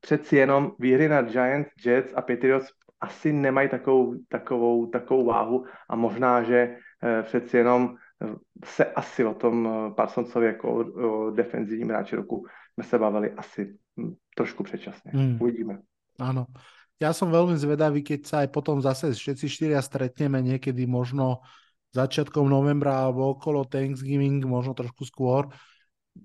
Přeci 0.00 0.36
jenom 0.36 0.72
výhry 0.78 1.08
na 1.08 1.22
Giants, 1.22 1.70
Jets 1.86 2.12
a 2.16 2.22
Patriots 2.22 2.68
asi 3.00 3.32
nemají 3.32 3.68
takovou, 3.68 4.14
takovou, 4.28 4.86
takovou 4.86 5.24
váhu 5.24 5.66
a 5.88 5.96
možná, 5.96 6.42
že 6.42 6.76
přeci 7.22 7.56
jenom 7.56 7.96
se 8.64 8.84
asi 8.84 9.24
o 9.24 9.34
tom 9.34 9.68
Parsonsovi 9.96 10.46
jako 10.46 10.74
o, 10.74 11.08
o 11.08 11.30
defenzivním 11.30 11.88
hráči 11.88 12.16
roku 12.16 12.46
jsme 12.74 12.84
se 12.84 12.98
bavili 12.98 13.32
asi 13.32 13.76
hm, 13.96 14.14
trošku 14.36 14.62
předčasně. 14.62 15.12
Hmm. 15.14 15.38
Uvidíme. 15.40 15.78
Áno. 16.20 16.46
Ja 17.02 17.10
som 17.10 17.34
veľmi 17.34 17.58
zvedavý, 17.58 18.06
keď 18.06 18.20
sa 18.22 18.36
aj 18.46 18.54
potom 18.54 18.78
zase 18.78 19.10
všetci 19.10 19.50
štyria 19.50 19.82
stretneme 19.82 20.38
niekedy 20.38 20.86
možno 20.86 21.42
začiatkom 21.90 22.46
novembra 22.46 23.02
alebo 23.02 23.34
okolo 23.34 23.66
Thanksgiving, 23.66 24.38
možno 24.46 24.70
trošku 24.70 25.02
skôr, 25.02 25.50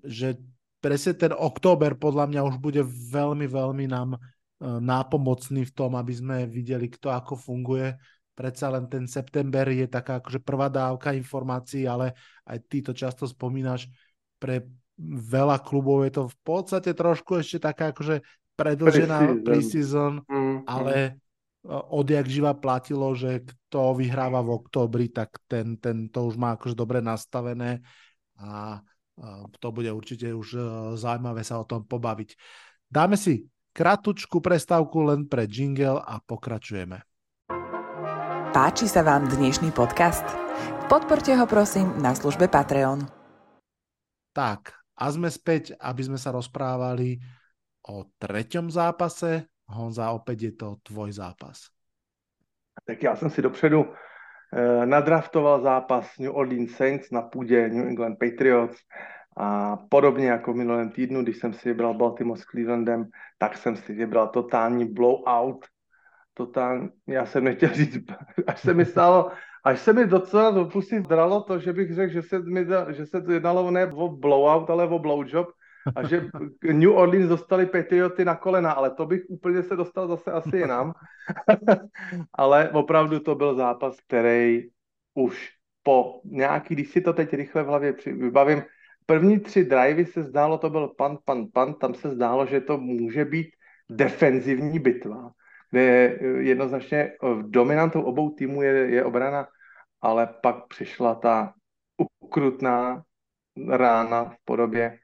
že 0.06 0.38
presne 0.78 1.18
ten 1.18 1.32
október 1.34 1.98
podľa 1.98 2.30
mňa 2.30 2.40
už 2.46 2.56
bude 2.62 2.86
veľmi, 2.86 3.50
veľmi 3.50 3.90
nám 3.90 4.14
e, 4.14 4.18
nápomocný 4.62 5.66
v 5.66 5.74
tom, 5.74 5.98
aby 5.98 6.14
sme 6.14 6.36
videli, 6.46 6.86
kto 6.86 7.10
ako 7.10 7.34
funguje. 7.34 7.98
Predsa 8.38 8.70
len 8.70 8.86
ten 8.86 9.10
september 9.10 9.66
je 9.66 9.90
taká 9.90 10.22
akože 10.22 10.46
prvá 10.46 10.70
dávka 10.70 11.10
informácií, 11.10 11.90
ale 11.90 12.14
aj 12.46 12.58
ty 12.70 12.86
to 12.86 12.94
často 12.94 13.26
spomínaš, 13.26 13.90
pre 14.38 14.62
veľa 15.02 15.58
klubov 15.62 16.06
je 16.06 16.12
to 16.14 16.22
v 16.30 16.36
podstate 16.46 16.90
trošku 16.94 17.42
ešte 17.42 17.66
taká 17.66 17.90
akože 17.90 18.22
predlžená 18.58 19.46
preseason, 19.46 20.26
mm, 20.26 20.66
ale 20.66 20.94
mm. 21.62 21.94
odjak 21.94 22.26
živa 22.26 22.58
platilo, 22.58 23.14
že 23.14 23.46
kto 23.46 23.94
vyhráva 23.94 24.42
v 24.42 24.58
októbri, 24.58 25.06
tak 25.14 25.38
ten, 25.46 25.78
ten 25.78 26.10
to 26.10 26.26
už 26.26 26.34
má 26.34 26.58
akože 26.58 26.74
dobre 26.74 26.98
nastavené 26.98 27.86
a 28.34 28.82
to 29.58 29.68
bude 29.74 29.90
určite 29.90 30.30
už 30.30 30.48
e, 30.54 30.60
zaujímavé 30.94 31.42
sa 31.42 31.58
o 31.58 31.66
tom 31.66 31.82
pobaviť. 31.82 32.38
Dáme 32.86 33.18
si 33.18 33.50
kratučku 33.74 34.38
prestávku 34.38 35.02
len 35.02 35.26
pre 35.26 35.46
jingle 35.46 35.98
a 35.98 36.22
pokračujeme. 36.22 37.02
Páči 38.54 38.86
sa 38.88 39.04
vám 39.04 39.28
dnešný 39.28 39.70
podcast? 39.74 40.24
Podporte 40.88 41.34
ho 41.36 41.44
prosím 41.44 41.92
na 42.00 42.16
službe 42.16 42.48
Patreon. 42.48 43.04
Tak, 44.32 44.72
a 44.98 45.04
sme 45.12 45.28
späť, 45.28 45.76
aby 45.78 46.02
sme 46.02 46.18
sa 46.18 46.32
rozprávali 46.32 47.18
o 47.88 48.04
treťom 48.18 48.70
zápase. 48.70 49.48
Honza, 49.68 50.12
opäť 50.12 50.38
je 50.42 50.52
to 50.56 50.68
tvoj 50.84 51.12
zápas. 51.12 51.68
Tak 52.84 53.02
já 53.02 53.16
jsem 53.16 53.30
si 53.30 53.42
dopředu 53.42 53.84
eh, 53.84 54.86
nadraftoval 54.86 55.62
zápas 55.62 56.18
New 56.18 56.36
Orleans 56.36 56.72
Saints 56.72 57.10
na 57.10 57.22
půdě 57.22 57.68
New 57.68 57.86
England 57.86 58.16
Patriots 58.18 58.78
a 59.36 59.76
podobně 59.76 60.26
jako 60.26 60.52
v 60.52 60.56
minulém 60.56 60.90
týdnu, 60.90 61.22
když 61.22 61.36
jsem 61.36 61.52
si 61.52 61.68
vybral 61.68 61.94
Baltimore 61.94 62.40
s 62.40 62.44
Clevelandem, 62.44 63.08
tak 63.38 63.56
jsem 63.56 63.76
si 63.76 63.92
vybral 63.92 64.28
totální 64.28 64.84
blowout. 64.84 65.66
Totální, 66.34 66.88
já 67.06 67.26
jsem 67.26 67.44
nechtěl 67.44 67.68
říct, 67.68 67.98
až 68.46 68.60
se 68.60 68.74
mi 68.74 68.84
stalo, 68.84 69.30
až 69.64 69.80
se 69.80 69.92
mi 69.92 70.06
docela 70.06 70.50
do 70.50 70.64
pusy 70.64 71.00
zdralo 71.00 71.42
to, 71.42 71.58
že 71.58 71.72
bych 71.72 71.94
řekl, 71.94 72.12
že 72.12 72.22
se, 72.22 72.38
mi, 72.38 72.66
že 72.90 73.06
se 73.06 73.22
to 73.22 73.32
jednalo 73.32 73.70
ne 73.70 73.86
o 73.86 74.08
blowout, 74.08 74.70
ale 74.70 74.88
o 74.88 74.98
blowjob, 74.98 75.48
a 75.96 76.08
že 76.08 76.26
New 76.72 76.92
Orleans 76.92 77.28
dostali 77.28 77.66
Patrioty 77.66 78.24
na 78.24 78.34
kolena, 78.34 78.72
ale 78.72 78.90
to 78.90 79.06
bych 79.06 79.22
úplně 79.28 79.62
se 79.62 79.76
dostal 79.76 80.08
zase 80.08 80.32
asi 80.32 80.56
jinam. 80.56 80.92
ale 82.34 82.70
opravdu 82.70 83.20
to 83.20 83.34
byl 83.34 83.54
zápas, 83.54 84.00
který 84.00 84.68
už 85.14 85.50
po 85.82 86.20
nějaký, 86.24 86.74
když 86.74 86.90
si 86.90 87.00
to 87.00 87.12
teď 87.12 87.34
rychle 87.34 87.62
v 87.62 87.66
hlavě 87.66 87.94
vybavím, 88.06 88.62
první 89.06 89.40
tři 89.40 89.64
drivey 89.64 90.06
se 90.06 90.22
zdálo, 90.22 90.58
to 90.58 90.70
byl 90.70 90.88
pan, 90.88 91.18
pan, 91.24 91.46
pan, 91.52 91.74
tam 91.74 91.94
se 91.94 92.10
zdálo, 92.10 92.46
že 92.46 92.60
to 92.60 92.78
může 92.78 93.24
být 93.24 93.48
defenzivní 93.90 94.78
bitva, 94.78 95.30
kde 95.70 96.18
jednoznačně 96.38 97.12
dominantou 97.42 98.02
obou 98.02 98.30
týmů 98.30 98.62
je, 98.62 98.72
je 98.72 99.04
obrana, 99.04 99.48
ale 100.00 100.28
pak 100.42 100.66
přišla 100.68 101.14
ta 101.14 101.54
ukrutná 102.20 103.02
rána 103.68 104.24
v 104.24 104.36
podobě 104.44 104.98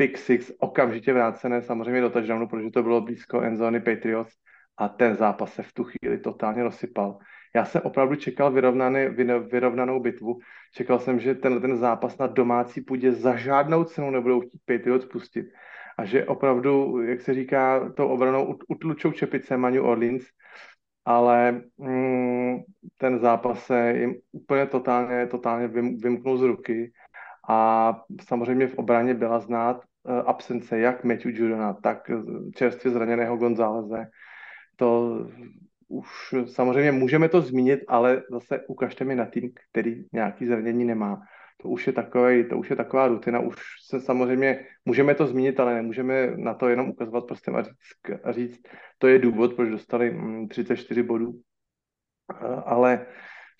pick 0.00 0.18
six, 0.18 0.52
okamžitě 0.58 1.12
vrácené 1.12 1.62
samozřejmě 1.62 2.00
do 2.00 2.10
touchdownu, 2.10 2.48
protože 2.48 2.70
to 2.70 2.82
bylo 2.82 3.00
blízko 3.00 3.40
endzóny 3.40 3.80
Patriots 3.80 4.32
a 4.78 4.88
ten 4.88 5.16
zápas 5.16 5.52
se 5.54 5.62
v 5.62 5.72
tu 5.72 5.84
chvíli 5.84 6.18
totálně 6.18 6.62
rozsypal. 6.62 7.18
Já 7.54 7.64
jsem 7.64 7.82
opravdu 7.84 8.16
čekal 8.16 8.52
vyrovnaný, 8.52 9.06
vyrovnanou 9.50 10.00
bitvu. 10.00 10.38
Čekal 10.74 10.98
jsem, 10.98 11.20
že 11.20 11.34
ten, 11.34 11.60
ten 11.60 11.76
zápas 11.76 12.18
na 12.18 12.26
domácí 12.26 12.80
půdě 12.80 13.12
za 13.12 13.36
žádnou 13.36 13.84
cenu 13.84 14.10
nebudou 14.10 14.40
chtít 14.40 14.60
Patriots 14.64 15.04
pustit. 15.04 15.46
A 15.98 16.04
že 16.04 16.24
opravdu, 16.24 17.02
jak 17.02 17.20
se 17.20 17.34
říká, 17.34 17.92
tou 17.96 18.08
obranou 18.08 18.58
utlučou 18.68 19.12
čepice 19.12 19.56
Manu 19.56 19.82
Orleans, 19.82 20.24
ale 21.04 21.60
mm, 21.78 22.58
ten 22.96 23.18
zápas 23.18 23.66
se 23.66 23.92
jim 23.92 24.14
úplně 24.32 24.66
totálně, 24.66 25.26
totálně 25.26 25.68
vymknul 26.02 26.38
z 26.38 26.42
ruky 26.42 26.92
a 27.48 27.92
samozřejmě 28.28 28.66
v 28.66 28.78
obraně 28.78 29.14
byla 29.14 29.40
znát 29.40 29.89
absence 30.26 30.78
jak 30.78 31.04
Matthew 31.04 31.36
Judona, 31.36 31.72
tak 31.72 32.10
čerstvě 32.54 32.92
zraněného 32.92 33.36
Gonzáleze. 33.36 34.06
To 34.76 35.18
už 35.88 36.34
samozřejmě 36.46 36.92
můžeme 36.92 37.28
to 37.28 37.40
zmínit, 37.40 37.80
ale 37.88 38.22
zase 38.30 38.60
ukažte 38.68 39.04
mi 39.04 39.14
na 39.14 39.26
tým, 39.26 39.50
který 39.70 40.04
nějaký 40.12 40.46
zranění 40.46 40.84
nemá. 40.84 41.22
To 41.62 41.68
už 41.68 41.86
je, 41.86 41.92
takový, 41.92 42.48
to 42.48 42.58
už 42.58 42.70
je 42.70 42.76
taková 42.76 43.08
rutina, 43.08 43.40
už 43.40 43.56
se 43.86 44.00
samozřejmě 44.00 44.66
můžeme 44.84 45.14
to 45.14 45.26
zmínit, 45.26 45.60
ale 45.60 45.74
nemůžeme 45.74 46.36
na 46.36 46.54
to 46.54 46.68
jenom 46.68 46.88
ukazovat 46.88 47.26
prstem 47.26 47.56
a 47.56 47.62
říct, 47.62 47.74
a 48.24 48.32
říct 48.32 48.60
to 48.98 49.08
je 49.08 49.18
důvod, 49.18 49.54
proč 49.54 49.70
dostali 49.70 50.16
34 50.48 51.02
mm, 51.02 51.06
bodů. 51.08 51.40
Eh, 52.32 52.62
ale 52.64 53.06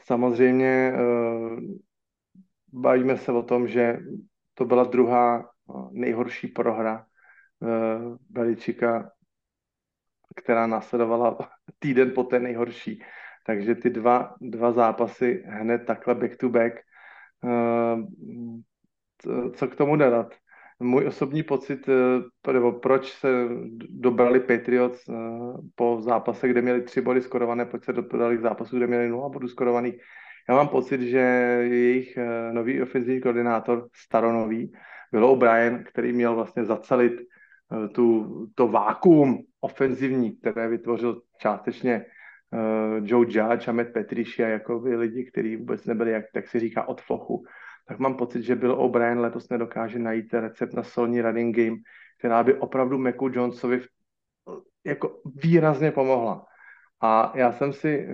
samozřejmě 0.07 0.93
eh, 0.95 1.01
bavíme 2.73 3.17
se 3.17 3.33
o 3.33 3.43
tom, 3.43 3.69
že 3.69 3.99
to 4.55 4.65
byla 4.65 4.85
druhá 4.85 5.51
nejhorší 5.91 6.49
prohra 6.49 7.07
uh, 7.61 8.17
Beličika, 8.31 9.11
která 10.37 10.67
následovala 10.67 11.39
týden 11.79 12.13
po 12.15 12.25
té 12.25 12.41
nejhorší. 12.41 13.03
Takže 13.47 13.75
ty 13.75 13.91
dva, 13.91 14.35
dva 14.41 14.73
zápasy 14.73 15.45
hned 15.47 15.79
takhle 15.79 16.15
back 16.15 16.37
to 16.37 16.49
back. 16.49 16.75
Uh, 17.43 18.01
co 19.53 19.69
k 19.69 19.77
tomu 19.77 19.97
dodat? 19.97 20.35
Můj 20.83 21.07
osobní 21.07 21.43
pocit, 21.43 21.89
nebo 22.53 22.73
proč 22.73 23.13
se 23.13 23.29
dobrali 23.89 24.41
Patriots 24.41 25.05
po 25.75 26.01
zápase, 26.01 26.49
kde 26.49 26.63
měli 26.63 26.83
tři 26.83 27.01
body 27.01 27.23
skorované, 27.23 27.67
proč 27.67 27.85
se 27.85 27.93
dobrali 27.93 28.37
k 28.37 28.41
zápasu, 28.41 28.77
kde 28.77 28.87
měli 28.87 29.09
nula 29.09 29.29
bodů 29.29 29.49
skorovaných. 29.49 29.95
Já 30.49 30.55
mám 30.55 30.69
pocit, 30.69 31.01
že 31.01 31.19
jejich 31.63 32.19
nový 32.53 32.83
ofenzivní 32.83 33.21
koordinátor, 33.21 33.89
staronový, 33.93 34.73
Bill 35.13 35.25
O'Brien, 35.25 35.85
který 35.85 36.13
měl 36.13 36.35
vlastně 36.35 36.65
zacelit 36.65 37.13
uh, 37.13 37.89
tu, 37.89 38.47
to 38.55 38.69
vákuum 38.69 39.45
ofenzivní, 39.61 40.37
které 40.37 40.69
vytvořil 40.69 41.23
částečně 41.39 42.05
uh, 42.53 43.07
Joe 43.07 43.27
Judge 43.29 43.67
a 43.69 43.73
Matt 43.73 43.93
Patricia, 43.93 44.49
jako 44.49 44.81
by 44.81 44.97
lidi, 44.97 45.25
kteří 45.25 45.57
vůbec 45.57 45.85
nebyli, 45.85 46.11
jak 46.11 46.25
tak 46.33 46.49
si 46.49 46.61
říká, 46.61 46.89
od 46.89 47.01
flochu. 47.01 47.45
Tak 47.89 47.99
mám 47.99 48.17
pocit, 48.17 48.43
že 48.43 48.57
Bill 48.57 48.81
O'Brien 48.81 49.21
letos 49.21 49.49
nedokáže 49.49 49.99
najít 49.99 50.35
recept 50.35 50.75
na 50.75 50.83
solní 50.83 51.21
running 51.21 51.57
game, 51.57 51.77
která 52.19 52.43
by 52.43 52.55
opravdu 52.55 52.99
Meku 52.99 53.31
Jonesovi 53.33 53.81
jako 54.85 55.21
výrazně 55.43 55.91
pomohla. 55.91 56.47
A 57.03 57.33
já 57.35 57.53
jsem 57.53 57.73
si 57.73 58.09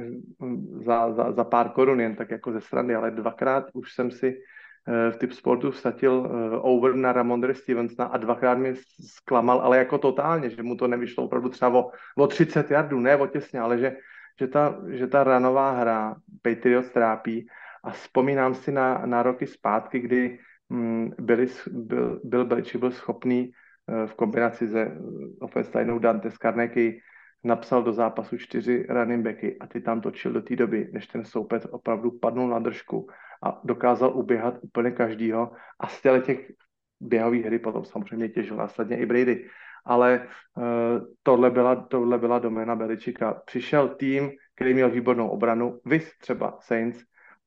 za, 0.85 1.13
za, 1.13 1.33
za 1.33 1.45
pár 1.45 1.69
korun, 1.69 2.01
jen 2.01 2.17
tak 2.17 2.31
jako 2.31 2.53
ze 2.53 2.61
strany, 2.61 2.95
ale 2.95 3.11
dvakrát 3.11 3.65
už 3.75 3.93
jsem 3.93 4.11
si 4.11 4.37
Eh, 4.37 4.41
v 4.87 5.17
typ 5.17 5.33
sportu 5.33 5.71
vstatil 5.71 6.15
eh, 6.27 6.59
over 6.63 6.95
na 6.95 7.13
Ramondre 7.13 7.55
Stevensona 7.55 8.09
a 8.09 8.17
dvakrát 8.17 8.59
mi 8.59 8.75
zklamal, 9.01 9.61
ale 9.61 9.79
jako 9.79 9.99
totálně, 9.99 10.51
že 10.51 10.63
mu 10.63 10.77
to 10.77 10.89
nevyšlo 10.89 11.25
opravdu 11.25 11.49
třeba 11.49 11.79
o, 11.79 11.91
o 12.17 12.27
30 12.27 12.71
jardů, 12.71 13.01
ne 13.01 13.17
o 13.17 13.27
těsně, 13.27 13.61
ale 13.61 13.79
že, 13.79 13.97
že, 14.41 14.47
ta, 14.47 14.79
že 14.89 15.07
ta 15.07 15.25
ranová 15.25 15.71
hra 15.71 16.17
Patriots 16.43 16.91
trápí. 16.91 17.47
A 17.85 17.91
vzpomínám 17.91 18.55
si 18.55 18.73
na, 18.73 19.03
na 19.07 19.23
roky 19.23 19.47
zpátky, 19.47 19.99
kdy 19.99 20.39
mm, 20.69 21.11
byli, 21.19 21.47
byl, 21.71 22.21
byl 22.25 22.45
Belichick 22.45 22.77
byl 22.77 22.91
schopný 22.91 23.51
uh, 23.87 24.07
v 24.07 24.15
kombinaci 24.15 24.69
se 24.69 24.99
offense 25.41 25.85
Dante 25.99 26.31
Skarneky 26.31 27.01
napsal 27.45 27.83
do 27.83 27.93
zápasu 27.93 28.39
čtyři 28.39 28.87
running 28.89 29.25
backy 29.25 29.59
a 29.59 29.67
ty 29.67 29.81
tam 29.81 30.01
točil 30.01 30.33
do 30.33 30.43
té 30.43 30.57
doby, 30.57 30.89
než 30.93 31.07
ten 31.07 31.25
soupec 31.25 31.67
opravdu 31.71 32.11
padnul 32.11 32.49
na 32.49 32.59
držku 32.59 33.07
a 33.43 33.61
dokázal 33.65 34.17
uběhat 34.17 34.55
úplně 34.61 34.91
každýho 34.91 35.53
a 35.81 35.89
z 35.89 36.03
těch 36.23 36.53
běhových 37.01 37.45
hry 37.45 37.59
potom 37.59 37.85
samozřejmě 37.85 38.29
těžil 38.29 38.57
následně 38.57 38.99
i 38.99 39.07
Brady. 39.07 39.49
Ale 39.85 40.29
uh, 40.57 40.65
tohle, 41.23 41.51
byla, 41.51 41.75
tohle 41.75 42.19
byla 42.19 42.39
doména 42.39 42.77
Beličika. 42.77 43.43
Přišel 43.47 43.89
tým, 43.89 44.31
který 44.55 44.75
měl 44.75 44.91
výbornou 44.91 45.29
obranu, 45.29 45.81
vys 45.85 46.19
třeba 46.19 46.59
Saints, 46.61 47.05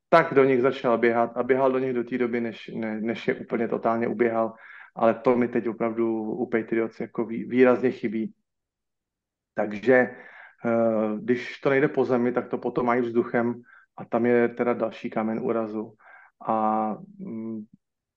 tak 0.10 0.34
do 0.34 0.44
nich 0.44 0.62
začal 0.62 0.98
běhat 0.98 1.38
a 1.38 1.44
běhal 1.44 1.72
do 1.72 1.80
nich 1.80 1.94
do 1.94 2.04
té 2.04 2.18
doby, 2.18 2.42
než, 2.42 2.72
ne, 2.76 3.02
než 3.02 3.28
je 3.28 3.36
úplně 3.36 3.68
totálně 3.68 4.08
uběhal. 4.08 4.54
Ale 4.96 5.14
to 5.14 5.36
mi 5.36 5.48
teď 5.48 5.68
opravdu 5.68 6.22
u 6.22 6.50
Patriots 6.50 7.00
jako 7.00 7.26
vý, 7.26 7.44
výrazně 7.44 7.92
chybí. 7.92 8.34
Takže 9.56 10.10
Eh, 10.66 11.18
když 11.20 11.60
to 11.60 11.70
nejde 11.70 11.88
po 11.88 12.06
zemi, 12.06 12.32
tak 12.32 12.48
to 12.48 12.58
potom 12.58 12.86
mají 12.86 13.02
vzduchem 13.02 13.62
a 14.00 14.06
tam 14.06 14.26
je 14.26 14.50
teda 14.50 14.74
další 14.74 15.10
kámen 15.10 15.40
úrazu. 15.44 15.94
A 16.48 16.96
mm, 17.20 17.64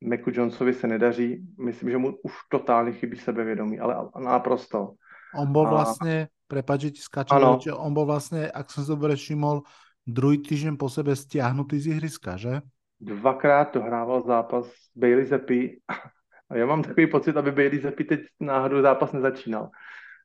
Meku 0.05 0.31
Johnsovi 0.35 0.75
se 0.75 0.87
nedaří. 0.87 1.43
Myslím, 1.59 1.91
že 1.91 1.99
mu 1.99 2.09
už 2.23 2.33
totálně 2.51 2.93
chybí 2.93 3.17
sebevědomí, 3.17 3.81
ale 3.81 3.95
naprosto. 4.19 4.95
On 5.35 5.49
bol 5.49 5.65
vlastne, 5.65 6.29
že 6.53 6.93
ti 6.93 7.01
skáčem, 7.01 7.41
on 7.73 7.93
bol 7.97 8.05
vlastne, 8.05 8.53
ak 8.53 8.69
som 8.69 8.85
si 8.85 8.93
dobre 8.93 9.17
všimol, 9.17 9.65
druhý 10.05 10.45
týždeň 10.45 10.77
po 10.77 10.93
sebe 10.93 11.17
stiahnutý 11.17 11.81
z 11.81 11.97
ihriska, 11.97 12.37
že? 12.37 12.61
Dvakrát 13.01 13.75
dohrával 13.75 14.23
zápas 14.29 14.69
Bailey 14.93 15.25
Zeppi 15.25 15.81
a 16.51 16.57
já 16.57 16.67
mám 16.67 16.83
takový 16.83 17.07
pocit, 17.07 17.37
aby 17.37 17.51
Bailey 17.53 17.81
Zeppi 17.81 18.05
teď 18.05 18.21
náhodou 18.41 18.83
zápas 18.83 19.13
nezačínal 19.13 19.71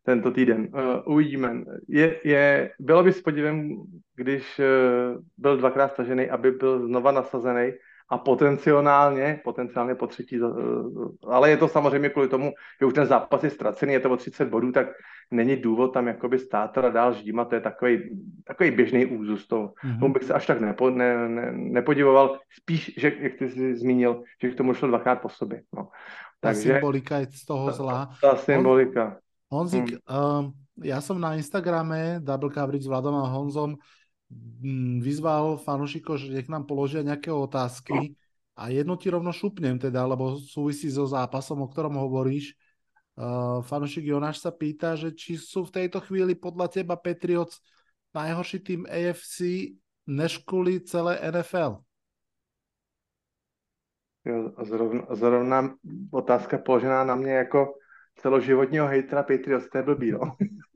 tento 0.07 0.31
týden. 0.31 0.71
Uh, 0.71 1.13
uvidíme. 1.13 1.67
Je, 1.87 2.15
je, 2.23 2.71
bylo 2.79 3.03
by 3.03 3.13
s 3.13 3.21
podívem, 3.21 3.75
když 4.15 4.59
uh, 4.59 5.19
byl 5.37 5.57
dvakrát 5.57 5.91
stažený, 5.91 6.29
aby 6.29 6.51
byl 6.51 6.87
znova 6.87 7.11
nasazený 7.11 7.71
a 8.09 8.17
potenciálně, 8.17 9.41
potenciálně 9.43 9.95
po 9.95 10.07
třetí, 10.07 10.39
uh, 10.41 11.11
ale 11.27 11.49
je 11.49 11.57
to 11.57 11.67
samozřejmě 11.67 12.09
kvůli 12.09 12.27
tomu, 12.27 12.53
že 12.79 12.85
už 12.85 12.93
ten 12.93 13.05
zápas 13.05 13.43
je 13.43 13.49
ztracený, 13.49 13.93
je 13.93 13.99
to 13.99 14.11
o 14.11 14.17
30 14.17 14.49
bodů, 14.49 14.71
tak 14.71 14.87
není 15.31 15.55
důvod 15.55 15.93
tam 15.93 16.07
jakoby 16.07 16.39
stát 16.39 16.77
a 16.77 16.89
dál 16.89 17.13
ždímat, 17.13 17.49
to 17.49 17.55
je 17.55 17.61
takový, 17.61 18.23
takový 18.47 18.71
běžný 18.71 19.05
úzus. 19.05 19.47
To, 19.47 19.75
mm-hmm. 19.83 19.99
Tomu 19.99 20.13
bych 20.13 20.23
se 20.23 20.33
až 20.33 20.45
tak 20.45 20.61
nepo, 20.61 20.89
ne, 20.89 21.29
ne, 21.29 21.51
nepodivoval. 21.51 22.39
Spíš, 22.61 22.93
že, 22.97 23.11
jak 23.19 23.33
ty 23.33 23.49
jsi 23.49 23.75
zmínil, 23.75 24.23
že 24.41 24.49
k 24.49 24.55
tomu 24.55 24.73
šlo 24.73 24.87
dvakrát 24.87 25.21
po 25.21 25.29
sobě. 25.29 25.61
No. 25.75 25.83
Ta 26.39 26.47
Takže, 26.47 26.73
symbolika 26.73 27.17
je 27.17 27.27
z 27.31 27.45
toho 27.45 27.71
zlá. 27.71 28.09
Ta, 28.21 28.29
ta 28.29 28.35
symbolika. 28.35 29.17
Honzik, 29.47 29.95
hmm. 29.95 30.03
um, 30.11 30.43
ja 30.83 30.99
som 30.99 31.15
na 31.15 31.39
Instagrame 31.39 32.19
Double 32.19 32.51
Coverage 32.51 32.83
s 32.83 32.91
Vladom 32.91 33.15
a 33.15 33.31
Honzom 33.31 33.79
mm, 34.29 34.99
vyzval 34.99 35.55
fanúšikov, 35.63 36.19
že 36.19 36.35
nech 36.35 36.51
nám 36.51 36.67
položia 36.67 36.99
nejaké 36.99 37.31
otázky 37.31 38.19
a 38.59 38.67
jednu 38.67 38.99
ti 38.99 39.07
rovno 39.07 39.31
šupnem 39.31 39.79
teda, 39.79 40.03
lebo 40.03 40.35
súvisí 40.35 40.91
so 40.91 41.07
zápasom, 41.07 41.63
o 41.63 41.71
ktorom 41.71 41.95
hovoríš. 41.95 42.57
Uh, 43.17 43.65
fanúšik 43.65 44.05
Jonáš 44.05 44.45
sa 44.45 44.53
pýta, 44.53 44.93
že 44.93 45.09
či 45.09 45.41
sú 45.41 45.65
v 45.65 45.73
tejto 45.81 46.03
chvíli 46.05 46.37
podľa 46.37 46.69
teba 46.69 46.93
Patriots 46.93 47.63
najhorší 48.13 48.61
tým 48.61 48.81
AFC 48.85 49.73
než 50.05 50.43
kvôli 50.45 50.83
celé 50.85 51.17
NFL? 51.23 51.81
Jo, 54.27 54.51
zrovna, 54.59 55.03
zrovna 55.15 55.59
otázka 56.11 56.57
položená 56.57 57.03
na 57.03 57.15
mě 57.15 57.31
jako 57.31 57.73
celoživotního 58.17 58.87
hejtra 58.87 59.23
Patriots, 59.23 59.69
to 59.69 59.77
je 59.77 59.83
blbý, 59.83 60.11
no. 60.11 60.19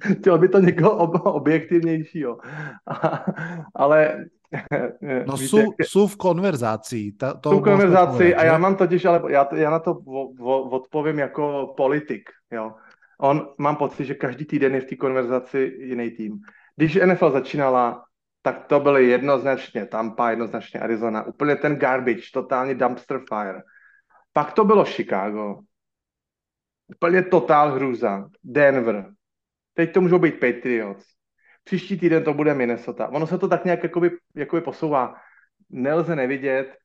Chtěl 0.19 0.37
by 0.37 0.49
to 0.49 0.59
někoho 0.59 0.97
ob- 0.97 1.25
objektivnějšího. 1.25 2.37
ale... 3.75 4.25
No 5.25 5.39
víte, 5.39 5.47
sú, 5.47 5.57
jak... 5.79 5.87
sú 5.87 6.07
v 6.11 6.15
konverzácii. 6.19 7.15
Ta, 7.15 7.39
to 7.39 7.55
sú 7.55 7.59
v 7.63 7.71
konverzácii 7.71 8.35
a 8.35 8.43
já 8.43 8.57
mám 8.57 8.75
totiž, 8.75 9.05
ale 9.05 9.31
já, 9.31 9.47
já 9.55 9.69
na 9.69 9.79
to 9.79 9.93
vo, 9.93 10.33
vo, 10.33 10.69
odpovím 10.69 11.19
jako 11.19 11.73
politik, 11.77 12.29
jo. 12.51 12.75
On, 13.21 13.47
mám 13.57 13.75
pocit, 13.75 14.05
že 14.05 14.13
každý 14.13 14.45
týden 14.45 14.75
je 14.75 14.81
v 14.81 14.85
té 14.85 14.95
konverzaci 14.95 15.73
jiný 15.79 16.11
tým. 16.11 16.39
Když 16.75 16.99
NFL 17.05 17.31
začínala, 17.31 18.03
tak 18.41 18.65
to 18.67 18.79
byly 18.79 19.07
jednoznačně 19.07 19.85
Tampa, 19.85 20.29
jednoznačně 20.29 20.79
Arizona, 20.79 21.27
úplně 21.27 21.55
ten 21.55 21.75
garbage, 21.75 22.27
totálně 22.33 22.75
dumpster 22.75 23.21
fire. 23.29 23.61
Pak 24.33 24.53
to 24.53 24.65
bylo 24.65 24.85
Chicago, 24.85 25.59
Úplně 26.95 27.23
totál 27.23 27.71
hrůza. 27.71 28.29
Denver. 28.43 29.13
Teď 29.73 29.93
to 29.93 30.01
můžou 30.01 30.19
být 30.19 30.39
Patriots. 30.39 31.05
Příští 31.63 31.97
týden 31.97 32.23
to 32.23 32.33
bude 32.33 32.53
Minnesota. 32.53 33.07
Ono 33.07 33.27
se 33.27 33.37
to 33.37 33.47
tak 33.47 33.65
nějak 33.65 33.83
jakoby, 33.83 34.11
jakoby 34.35 34.61
posouvá. 34.61 35.15
Nelze 35.69 36.15
nevidět 36.15 36.77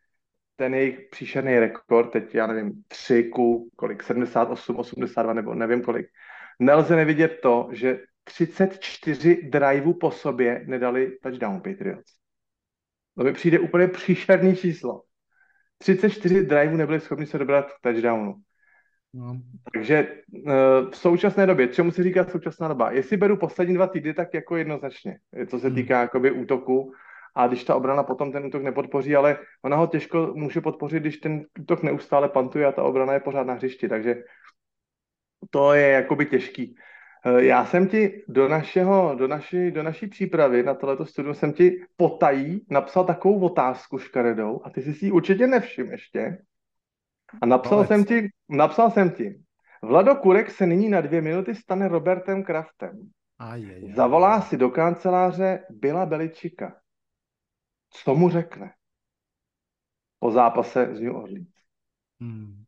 ten 0.57 0.75
jejich 0.75 1.01
příšerný 1.11 1.59
rekord, 1.59 2.11
teď 2.11 2.35
já 2.35 2.47
nevím, 2.47 2.85
3 2.89 3.25
ku 3.25 3.71
kolik, 3.77 4.03
78, 4.03 4.77
82 4.77 5.35
nebo 5.35 5.55
nevím 5.55 5.83
kolik. 5.83 6.07
Nelze 6.59 6.97
nevidět 6.97 7.39
to, 7.43 7.69
že 7.73 8.01
34 8.25 9.43
driveů 9.43 9.95
po 9.95 10.11
sobě 10.11 10.65
nedali 10.67 11.19
touchdown 11.23 11.61
Patriots. 11.61 12.13
To 13.19 13.25
mi 13.25 13.33
přijde 13.33 13.59
úplně 13.59 13.89
příšerný 13.89 14.57
číslo. 14.57 15.03
34 15.79 16.45
driveů 16.45 16.77
nebyli 16.77 17.01
schopni 17.01 17.27
se 17.27 17.39
dobrat 17.39 17.73
k 17.73 17.81
touchdownu. 17.81 18.35
No. 19.15 19.41
Takže 19.73 20.09
uh, 20.33 20.53
v 20.91 20.97
současné 20.97 21.47
době, 21.47 21.69
čemu 21.69 21.91
se 21.91 22.03
říká 22.03 22.25
současná 22.25 22.69
doba? 22.69 22.91
Jestli 22.91 23.17
beru 23.17 23.37
poslední 23.37 23.75
dva 23.75 23.87
týdny, 23.87 24.15
tak 24.15 24.35
jako 24.35 24.57
jednoznačně, 24.57 25.19
co 25.47 25.59
se 25.59 25.67
hmm. 25.67 25.77
týká 25.77 26.01
jakoby 26.01 26.31
útoku, 26.31 26.93
a 27.37 27.47
když 27.47 27.65
ta 27.65 27.75
obrana 27.75 28.03
potom 28.03 28.33
ten 28.33 28.47
útok 28.47 28.63
nepodpoří, 28.63 29.17
ale 29.17 29.39
ona 29.63 29.77
ho 29.77 29.87
těžko 29.87 30.33
může 30.35 30.61
podpořit, 30.61 31.01
když 31.01 31.17
ten 31.17 31.45
útok 31.61 31.83
neustále 31.83 32.29
pantuje 32.29 32.67
a 32.67 32.73
ta 32.73 32.83
obrana 32.83 33.13
je 33.13 33.21
pořád 33.21 33.47
na 33.47 33.55
hřišti, 33.55 33.89
takže 33.89 34.23
to 35.51 35.73
je 35.73 35.89
jakoby 35.89 36.27
těžký. 36.27 36.77
Eh, 37.27 37.45
já 37.45 37.67
jsem 37.67 37.89
ti 37.89 38.25
do, 38.29 38.49
našeho, 38.49 39.15
do, 39.19 39.29
naší, 39.29 39.71
do 39.71 39.83
naší 39.83 40.07
přípravy 40.07 40.63
na 40.63 40.75
tohleto 40.75 41.07
studium 41.07 41.35
jsem 41.35 41.53
ti 41.53 41.85
potají 41.97 42.67
napsal 42.71 43.05
takovou 43.05 43.41
otázku 43.41 43.99
škaredou 43.99 44.61
a 44.65 44.71
ty 44.71 44.83
jsi 44.83 44.95
si 44.95 45.07
ji 45.07 45.13
určitě 45.13 45.47
nevšim 45.47 45.91
ještě. 45.93 46.39
A 47.43 47.47
napsal 47.47 47.87
jsem 47.87 48.05
ti, 48.05 48.29
napsal 48.49 48.91
jsem 48.91 49.11
ti, 49.11 49.43
Vlado 49.83 50.15
Kurek 50.15 50.51
se 50.51 50.67
nyní 50.67 50.89
na 50.89 51.01
dvě 51.01 51.21
minuty 51.21 51.55
stane 51.55 51.89
Robertem 51.89 52.45
Kraftem. 52.45 53.11
Ajajaj. 53.39 53.93
Zavolá 53.95 54.41
si 54.41 54.57
do 54.57 54.71
kanceláře 54.71 55.67
Bila 55.71 56.07
Beličika. 56.07 56.81
Co 57.91 58.15
mu 58.15 58.31
řekne? 58.31 58.75
Po 60.19 60.31
zápase 60.31 60.95
z 60.97 61.01
New 61.01 61.17
Orleans. 61.17 61.53
Hmm. 62.21 62.65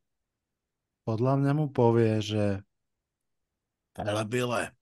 Podľa 1.09 1.41
mňa 1.41 1.53
mu 1.57 1.67
povie, 1.73 2.21
že 2.21 2.61
ale 3.97 4.29
Bile, 4.29 4.77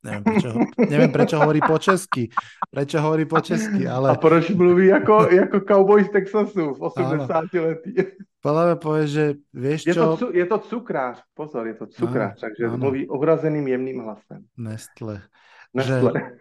Neviem 0.00 0.24
prečo, 0.24 0.48
neviem, 0.92 1.12
prečo 1.12 1.36
hovorí 1.38 1.60
po 1.60 1.76
česky. 1.76 2.32
Prečo 2.72 2.98
hovorí 3.04 3.24
po 3.28 3.38
česky, 3.40 3.84
ale... 3.84 4.10
A 4.10 4.14
proč 4.16 4.50
mluví 4.50 4.86
jako, 4.86 5.28
jako 5.30 5.60
cowboy 5.60 6.04
z 6.04 6.10
Texasu 6.10 6.74
v 6.74 6.82
80 6.82 7.52
letí. 7.54 7.94
Podľa 8.40 8.72
mňa 8.72 8.76
povie, 8.80 9.04
že 9.04 9.24
vieš 9.52 9.84
je 9.84 9.92
čo... 9.92 10.16
To, 10.16 10.32
je 10.32 10.46
to 10.48 10.64
cukrář, 10.64 11.20
pozor, 11.36 11.68
je 11.68 11.76
to 11.76 11.92
cukrář, 11.92 12.40
áno, 12.40 12.42
takže 12.48 12.72
áno. 12.72 12.80
mluví 12.80 13.04
ohrazeným 13.04 13.68
jemným 13.68 14.00
hlasem. 14.00 14.40
Nestle. 14.56 15.20
Nestle. 15.76 16.08
Že 16.08 16.40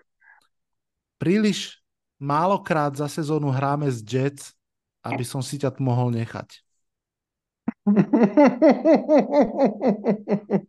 príliš 1.20 1.84
málokrát 2.16 2.96
za 2.96 3.12
sezónu 3.12 3.52
hráme 3.52 3.92
z 3.92 4.00
Jets, 4.08 4.56
aby 5.04 5.28
som 5.28 5.44
si 5.44 5.60
ťa 5.60 5.76
mohol 5.84 6.16
nechať. 6.16 6.64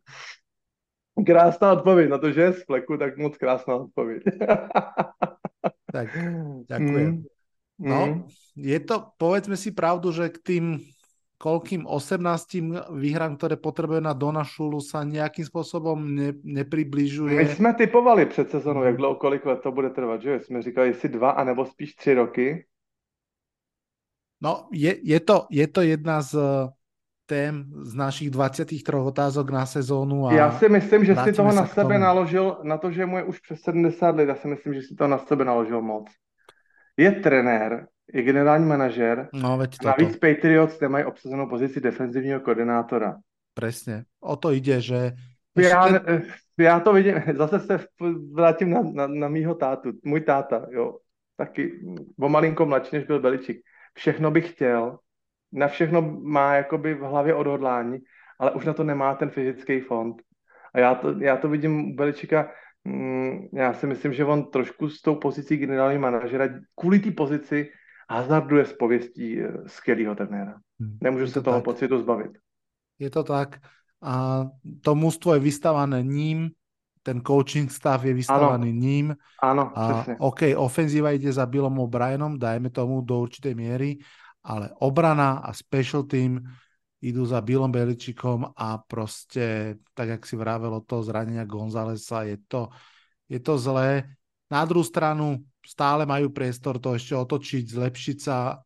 Krásná 1.27 1.73
odpověď, 1.73 2.11
na 2.11 2.19
to, 2.19 2.33
že 2.33 2.43
je 2.43 2.53
z 2.53 2.65
fleku, 2.65 2.97
tak 2.97 3.19
moc 3.19 3.37
krásná 3.37 3.77
odpověď. 3.77 4.23
tak, 5.93 6.09
ďakujem. 6.73 7.11
Mm. 7.11 7.25
No, 7.81 8.07
mm. 8.07 8.29
je 8.57 8.81
to, 8.81 9.09
povedzme 9.17 9.57
si 9.57 9.73
pravdu, 9.73 10.13
že 10.13 10.29
k 10.29 10.39
tým 10.39 10.65
koľkým 11.41 11.89
18 11.89 12.93
výhrám, 13.01 13.41
ktoré 13.41 13.57
potrebuje 13.57 14.05
na 14.05 14.13
Dona 14.13 14.45
Šulu, 14.45 14.85
sa 14.85 15.09
nejakým 15.09 15.49
spôsobom 15.49 15.97
ne, 15.97 16.37
nepribližuje. 16.45 17.33
My 17.33 17.49
jsme 17.49 17.75
typovali 17.75 18.27
před 18.27 18.51
sezónou, 18.51 18.83
jak 18.83 18.97
dlouho, 18.97 19.15
kolik 19.15 19.47
let 19.47 19.61
to 19.63 19.73
bude 19.73 19.91
trvat, 19.91 20.23
že? 20.23 20.41
Jsme 20.41 20.63
říkali, 20.63 20.89
jestli 20.89 21.09
dva, 21.09 21.31
anebo 21.31 21.65
spíš 21.65 21.95
tři 21.95 22.15
roky. 22.15 22.67
No, 24.43 24.69
je, 24.73 24.97
je, 25.03 25.21
to, 25.21 25.47
je 25.51 25.67
to 25.69 25.81
jedna 25.81 26.23
z 26.23 26.37
tém 27.27 27.65
z 27.87 27.95
našich 27.95 28.31
23 28.31 28.83
otázok 28.93 29.51
na 29.51 29.67
sezónu. 29.67 30.27
A 30.27 30.33
já 30.33 30.51
si 30.53 30.69
myslím, 30.69 31.05
že 31.05 31.17
si 31.17 31.33
toho 31.33 31.53
na 31.53 31.67
sebe 31.67 31.99
naložil, 31.99 32.59
na 32.63 32.79
to, 32.79 32.91
že 32.91 33.07
mu 33.07 33.17
je 33.17 33.25
už 33.25 33.41
přes 33.41 33.61
70 33.61 34.17
let, 34.17 34.29
já 34.29 34.35
si 34.35 34.49
myslím, 34.49 34.75
že 34.75 34.83
si 34.83 34.95
to 34.95 35.09
na 35.09 35.19
sebe 35.19 35.45
naložil 35.45 35.83
moc. 35.83 36.11
Je 36.97 37.13
trenér, 37.13 37.87
je 38.15 38.23
generální 38.23 38.67
manažer, 38.67 39.29
no, 39.33 39.59
veď 39.59 39.79
toto. 39.79 39.89
navíc 39.89 40.17
Patriots 40.17 40.81
nemají 40.81 41.05
obsazenou 41.05 41.49
pozici 41.49 41.81
defenzivního 41.81 42.41
koordinátora. 42.41 43.17
Presně, 43.55 44.05
o 44.21 44.37
to 44.37 44.51
jde, 44.51 44.81
že... 44.81 45.13
Já, 45.59 45.89
já 46.59 46.81
to 46.81 46.93
vidím, 46.93 47.15
zase 47.37 47.61
se 47.61 47.79
vrátím 48.33 48.71
na, 48.71 48.83
na, 48.83 49.07
na 49.07 49.29
mýho 49.29 49.55
tátu, 49.55 49.93
můj 50.05 50.21
táta, 50.21 50.67
jo, 50.71 50.99
taky 51.37 51.81
o 52.21 52.29
malinko 52.29 52.67
mladší, 52.67 52.97
než 52.97 53.05
byl 53.05 53.21
Beličik. 53.21 53.61
Všechno 53.95 54.31
bych 54.31 54.51
chtěl, 54.51 54.99
na 55.53 55.69
všechno 55.69 56.03
má 56.23 56.55
jakoby 56.55 56.95
v 56.95 57.01
hlavě 57.01 57.35
odhodlání, 57.35 57.99
ale 58.39 58.51
už 58.51 58.65
na 58.65 58.73
to 58.73 58.85
nemá 58.85 59.15
ten 59.15 59.31
fyzický 59.31 59.81
fond. 59.81 60.23
A 60.75 60.79
já 60.79 60.95
to, 60.95 61.15
já 61.19 61.37
to 61.37 61.49
vidím 61.49 61.93
u 61.93 61.95
Beličika, 61.95 62.51
mm, 62.85 63.49
já 63.53 63.73
si 63.73 63.87
myslím, 63.87 64.13
že 64.13 64.25
on 64.25 64.51
trošku 64.51 64.89
s 64.89 65.03
tou 65.03 65.15
pozicí 65.15 65.57
generálního 65.57 66.01
manažera 66.01 66.49
kvůli 66.75 66.99
té 66.99 67.11
pozici 67.11 67.71
hazarduje 68.11 68.65
s 68.67 68.73
pověstí 68.73 69.41
eh, 69.41 69.53
skvělého 69.67 70.15
trenéra. 70.15 70.59
Hmm. 70.81 70.99
Nemůžu 71.01 71.27
se 71.27 71.35
to 71.35 71.43
toho 71.43 71.57
tak. 71.57 71.65
pocitu 71.65 71.99
zbavit. 71.99 72.33
Je 72.99 73.11
to 73.11 73.23
tak. 73.23 73.63
A 74.03 74.45
to 74.81 74.95
mužstvo 74.95 75.35
je 75.35 75.41
vystavané 75.41 76.03
ním, 76.03 76.51
ten 77.03 77.21
coaching 77.21 77.71
stav 77.71 78.05
je 78.05 78.15
vystavaný 78.15 78.71
ano. 78.71 78.81
ním. 78.81 79.07
Áno, 79.43 79.73
a, 79.73 80.05
OK, 80.21 80.53
ofenzíva 80.57 81.13
ide 81.17 81.33
za 81.33 81.49
Billom 81.49 81.73
O'Brienom, 81.81 82.37
dajme 82.37 82.69
tomu 82.69 83.01
do 83.01 83.25
určitej 83.25 83.57
miery, 83.57 83.97
ale 84.45 84.73
obrana 84.81 85.41
a 85.41 85.53
special 85.53 86.05
team 86.05 86.45
idú 87.01 87.25
za 87.25 87.41
Billom 87.41 87.73
Beličikom 87.73 88.53
a 88.53 88.77
proste, 88.85 89.77
tak 89.97 90.21
jak 90.21 90.23
si 90.29 90.37
vravel 90.37 90.69
od 90.77 90.85
toho 90.85 91.01
zranenia 91.01 91.49
Gonzalesa, 91.49 92.29
je 92.29 92.37
to, 92.45 92.69
je 93.29 93.41
to 93.41 93.57
zlé. 93.57 94.05
Na 94.51 94.67
druhú 94.67 94.83
stranu 94.83 95.39
stále 95.63 96.03
majú 96.03 96.35
priestor 96.35 96.83
to 96.83 96.99
ešte 96.99 97.15
otočiť, 97.15 97.65
zlepšiť 97.71 98.19
sa. 98.19 98.59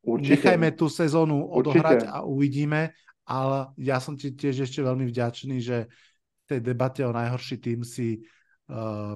Určite. 0.00 0.32
Nechajme 0.40 0.72
tú 0.72 0.88
sezónu 0.88 1.44
odohrať 1.44 2.08
Určite. 2.08 2.12
a 2.12 2.24
uvidíme, 2.24 2.80
ale 3.28 3.68
ja 3.76 4.00
som 4.00 4.16
ti 4.16 4.32
tiež 4.32 4.64
ešte 4.64 4.80
veľmi 4.80 5.04
vďačný, 5.04 5.60
že 5.60 5.84
v 5.86 6.44
tej 6.48 6.60
debate 6.64 7.04
o 7.04 7.12
najhorší 7.12 7.60
tým 7.60 7.84
si 7.84 8.16
uh, 8.16 9.12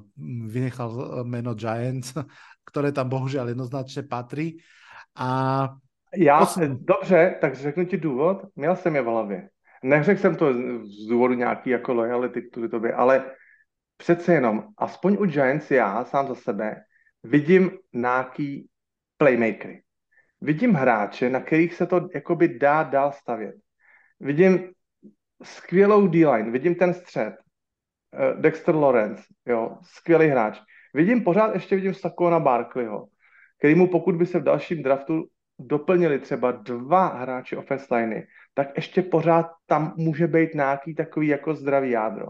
vynechal 0.52 1.24
meno 1.24 1.57
Giants, 1.57 2.12
ktoré 2.68 2.92
tam 2.92 3.09
bohužiaľ 3.09 3.57
jednoznačne 3.57 4.05
patrí. 4.05 4.61
A 5.16 5.72
já, 6.16 6.38
Osm. 6.38 6.84
dobře, 6.84 7.38
tak 7.40 7.57
řeknu 7.57 7.84
ti 7.84 7.96
důvod. 7.96 8.38
Měl 8.57 8.76
jsem 8.76 8.96
je 8.96 9.02
v 9.02 9.07
hlavě. 9.07 9.48
Neřekl 9.84 10.20
jsem 10.20 10.36
to 10.36 10.52
z 10.84 11.07
důvodu 11.09 11.34
nějaký 11.34 11.70
jako 11.70 11.94
lojality 11.94 12.42
k 12.42 12.70
tobě, 12.70 12.92
ale 12.92 13.24
přece 13.97 14.34
jenom, 14.34 14.64
aspoň 14.78 15.16
u 15.20 15.26
Giants 15.26 15.70
já 15.70 16.05
sám 16.05 16.28
za 16.28 16.34
sebe, 16.34 16.76
vidím 17.22 17.70
nějaký 17.92 18.68
playmakery. 19.18 19.82
Vidím 20.40 20.74
hráče, 20.74 21.30
na 21.30 21.40
kterých 21.40 21.74
se 21.74 21.86
to 21.86 22.09
jakoby 22.14 22.59
dá 22.59 22.82
dál 22.82 23.12
stavět. 23.12 23.55
Vidím 24.20 24.72
skvělou 25.42 26.07
D-line, 26.07 26.51
vidím 26.51 26.74
ten 26.74 26.95
střed. 26.95 27.34
Uh, 27.34 28.40
Dexter 28.40 28.74
Lawrence, 28.74 29.22
jo, 29.47 29.78
skvělý 29.82 30.26
hráč. 30.26 30.61
Vidím 30.95 31.24
pořád, 31.24 31.55
ještě 31.55 31.76
vidím 31.76 31.95
Sakona 31.95 32.40
Barkleyho, 32.40 33.07
který 33.59 33.74
mu 33.74 33.86
pokud 33.86 34.16
by 34.16 34.26
se 34.26 34.38
v 34.38 34.42
dalším 34.42 34.82
draftu 34.82 35.24
doplnili 35.59 36.18
třeba 36.18 36.53
dva 36.53 37.07
hráče 37.07 37.57
offense 37.57 37.95
liney, 37.95 38.26
tak 38.55 38.68
ještě 38.76 39.03
pořád 39.03 39.47
tam 39.66 39.95
může 39.97 40.26
být 40.26 40.55
nějaký 40.55 40.95
takový 40.95 41.28
jako 41.28 41.55
zdravý 41.55 41.90
jádro. 41.90 42.26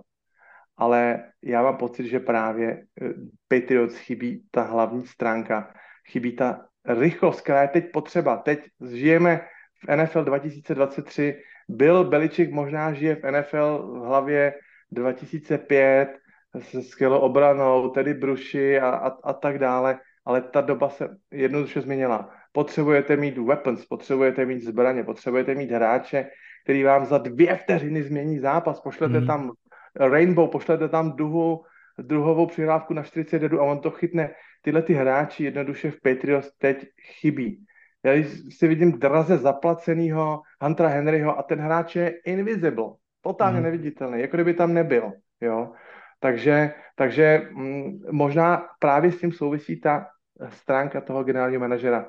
Ale 0.76 1.24
já 1.42 1.62
mám 1.62 1.76
pocit, 1.76 2.06
že 2.06 2.20
právě 2.20 2.86
eh, 3.02 3.08
Patriots 3.48 3.96
chybí 3.96 4.44
ta 4.50 4.62
hlavní 4.62 5.06
stránka, 5.06 5.74
chybí 6.10 6.36
ta 6.36 6.66
rychlost, 6.86 7.40
která 7.40 7.62
je 7.62 7.68
teď 7.68 7.92
potřeba. 7.92 8.36
Teď 8.36 8.60
žijeme 8.90 9.40
v 9.84 9.96
NFL 9.96 10.24
2023, 10.24 11.40
byl 11.68 12.04
Beličik 12.04 12.50
možná 12.50 12.92
žije 12.92 13.16
v 13.16 13.30
NFL 13.30 13.98
v 14.00 14.06
hlavě 14.06 14.54
2005 14.92 16.18
se 16.58 16.82
skvělou 16.82 17.18
obranou, 17.18 17.88
tedy 17.88 18.14
Bruši 18.14 18.80
a, 18.80 18.88
a, 18.88 19.08
a 19.24 19.32
tak 19.32 19.58
dále, 19.58 19.98
ale 20.24 20.40
ta 20.40 20.60
doba 20.60 20.88
se 20.88 21.08
jednoduše 21.32 21.80
změnila. 21.80 22.30
Potřebujete 22.52 23.16
mít 23.16 23.38
weapons, 23.38 23.86
potřebujete 23.86 24.46
mít 24.46 24.64
zbraně, 24.64 25.04
potřebujete 25.04 25.54
mít 25.54 25.70
hráče, 25.70 26.26
který 26.64 26.82
vám 26.82 27.04
za 27.04 27.18
dvě 27.18 27.56
vteřiny 27.56 28.02
změní 28.02 28.38
zápas, 28.38 28.80
pošlete 28.80 29.20
mm. 29.20 29.26
tam 29.26 29.52
Rainbow, 29.96 30.50
pošlete 30.50 30.88
tam 30.88 31.12
duhu, 31.12 31.64
druhovou 31.98 32.46
přihrávku 32.46 32.94
na 32.94 33.02
40 33.02 33.38
dedů 33.38 33.60
a 33.60 33.64
on 33.64 33.80
to 33.80 33.90
chytne. 33.90 34.30
Tyhle 34.62 34.82
ty 34.82 34.94
hráči 34.94 35.44
jednoduše 35.44 35.90
v 35.90 36.00
Patriots 36.00 36.50
teď 36.58 36.86
chybí. 37.20 37.64
Já 38.04 38.24
si 38.50 38.68
vidím 38.68 38.92
draze 38.92 39.38
zaplaceného 39.38 40.42
Huntera 40.60 40.88
Henryho 40.88 41.38
a 41.38 41.42
ten 41.42 41.60
hráč 41.60 41.96
je 41.96 42.08
invisible, 42.08 42.90
totálně 43.20 43.58
mm. 43.58 43.64
neviditelný, 43.64 44.20
jako 44.20 44.36
kdyby 44.36 44.54
tam 44.54 44.74
nebyl. 44.74 45.12
Jo? 45.40 45.72
Takže, 46.20 46.72
takže 46.96 47.24
m, 47.24 47.56
mm, 47.56 48.00
možná 48.10 48.68
právě 48.78 49.12
s 49.12 49.20
tím 49.20 49.32
souvisí 49.32 49.80
ta 49.80 50.06
stránka 50.48 51.00
toho 51.00 51.24
generálního 51.24 51.60
manažera 51.60 52.06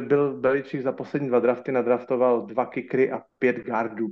byl 0.00 0.40
Beličík 0.40 0.82
za 0.82 0.92
poslední 0.92 1.28
dva 1.28 1.40
drafty 1.40 1.72
nadraftoval 1.72 2.46
dva 2.46 2.66
kikry 2.66 3.12
a 3.12 3.22
pět 3.38 3.56
guardů. 3.66 4.08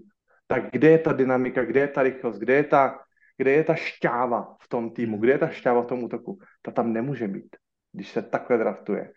Tak 0.47 0.71
kde 0.71 0.91
je 0.91 0.99
ta 0.99 1.13
dynamika, 1.13 1.65
kde 1.65 1.81
je 1.81 1.89
ta 1.89 2.03
rychlost, 2.03 2.39
kde 2.39 2.55
je 2.55 2.65
ta, 2.65 2.99
kde 3.37 3.51
je 3.51 3.65
ta 3.65 3.75
šťáva 3.75 4.57
v 4.61 4.69
tom 4.69 4.91
týmu, 4.91 5.19
kde 5.19 5.33
je 5.33 5.39
ta 5.39 5.49
šťáva 5.49 5.83
v 5.83 5.87
tom 5.87 6.05
útoku? 6.05 6.39
Ta 6.63 6.71
tam 6.71 6.93
nemůže 6.93 7.29
být, 7.29 7.57
když 7.93 8.09
se 8.09 8.23
takhle 8.23 8.59
draftuje. 8.59 9.13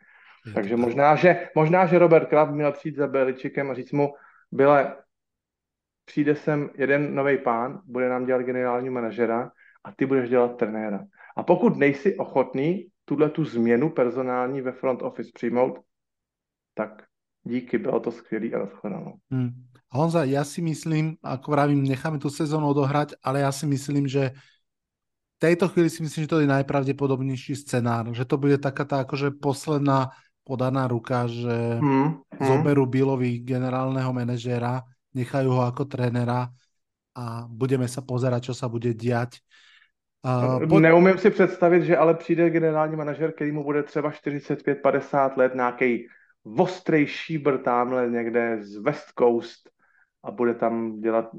Je 0.46 0.54
Takže 0.54 0.76
to 0.76 0.82
možná 0.82 1.16
že, 1.16 1.50
možná, 1.56 1.86
že 1.86 2.00
Robert 2.00 2.30
Kraft 2.30 2.52
měl 2.52 2.72
přijít 2.72 2.96
za 2.96 3.08
Beličikem 3.08 3.72
a 3.72 3.74
říct 3.74 3.92
mu, 3.92 4.14
byle, 4.52 4.96
přijde 6.06 6.36
sem 6.36 6.70
jeden 6.76 7.16
nový 7.16 7.38
pán, 7.38 7.82
bude 7.86 8.10
nám 8.10 8.26
dělat 8.26 8.42
generální 8.42 8.90
manažera 8.90 9.52
a 9.84 9.92
ty 9.92 10.06
budeš 10.06 10.30
dělat 10.30 10.58
trenéra. 10.58 11.04
A 11.38 11.44
pokud 11.44 11.78
nejsi 11.78 12.18
ochotný 12.18 12.88
tuhle 13.06 13.30
tu 13.30 13.46
změnu 13.46 13.90
personální 13.90 14.62
ve 14.62 14.72
front 14.72 15.02
office 15.02 15.32
přijmout, 15.34 15.80
tak 16.74 17.04
díky, 17.48 17.78
bylo 17.78 18.00
to 18.00 18.12
skvělý 18.12 18.54
a 18.54 18.60
nashledanou. 18.60 19.14
Hmm. 19.32 19.68
Honza, 19.88 20.28
ja 20.28 20.44
si 20.44 20.60
myslím, 20.60 21.16
ako 21.24 21.48
vravím, 21.48 21.88
necháme 21.88 22.20
tú 22.20 22.28
sezónu 22.28 22.68
odohrať, 22.76 23.16
ale 23.24 23.40
ja 23.40 23.52
si 23.56 23.64
myslím, 23.64 24.04
že 24.04 24.36
v 25.38 25.40
tejto 25.40 25.72
chvíli 25.72 25.88
si 25.88 26.04
myslím, 26.04 26.28
že 26.28 26.32
to 26.34 26.42
je 26.44 26.50
najpravdepodobnejší 26.50 27.56
scenár, 27.56 28.12
že 28.12 28.28
to 28.28 28.36
bude 28.36 28.60
taká 28.60 28.84
tá 28.84 29.08
akože 29.08 29.40
posledná 29.40 30.12
podaná 30.44 30.88
ruka, 30.92 31.28
že 31.28 31.80
hmm. 31.80 32.08
Hmm. 32.20 32.48
zoberú 32.48 32.84
Billovi 32.84 33.40
generálneho 33.44 34.12
manažéra, 34.12 34.84
nechajú 35.16 35.56
ho 35.56 35.64
ako 35.64 35.88
trénera 35.88 36.52
a 37.16 37.48
budeme 37.48 37.88
sa 37.88 38.04
pozerať, 38.04 38.52
čo 38.52 38.54
sa 38.56 38.68
bude 38.68 38.92
diať. 38.92 39.40
Uh, 40.24 40.68
pod... 40.68 40.80
Neumím 40.84 41.18
si 41.18 41.30
představit, 41.30 41.84
že 41.84 41.98
ale 41.98 42.14
přijde 42.14 42.50
generální 42.50 42.96
manažer, 42.96 43.32
který 43.32 43.52
mu 43.52 43.64
bude 43.64 43.84
třeba 43.84 44.12
45-50 44.12 45.38
let, 45.38 45.56
nějaký 45.56 46.08
ostrý 46.58 47.08
šíbr 47.08 47.58
tamhle 47.58 48.10
někde 48.10 48.58
z 48.64 48.78
West 48.78 49.08
Coast 49.20 49.70
a 50.24 50.32
bude 50.32 50.54
tam 50.54 51.00
dělat 51.00 51.30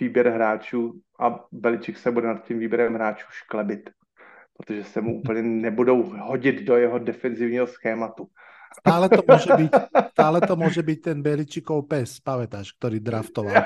výběr 0.00 0.28
hráčů 0.28 1.00
a 1.20 1.44
Beličik 1.52 1.98
se 1.98 2.10
bude 2.10 2.26
nad 2.26 2.44
tím 2.44 2.58
výběrem 2.58 2.94
hráčů 2.94 3.26
šklebit, 3.30 3.90
protože 4.56 4.84
se 4.84 5.00
mu 5.00 5.20
úplně 5.20 5.42
nebudou 5.42 6.02
hodit 6.02 6.62
do 6.62 6.76
jeho 6.76 6.98
defenzivního 6.98 7.66
schématu. 7.66 8.28
Stále 8.68 9.08
to 9.08 9.24
môže 9.24 9.48
byť, 9.48 9.70
stále 10.12 10.38
to 10.44 10.54
môže 10.54 10.82
byť 10.84 10.98
ten 11.00 11.18
Beličikov 11.24 11.88
pes, 11.88 12.20
pamätáš, 12.20 12.76
ktorý 12.76 13.00
draftoval. 13.00 13.56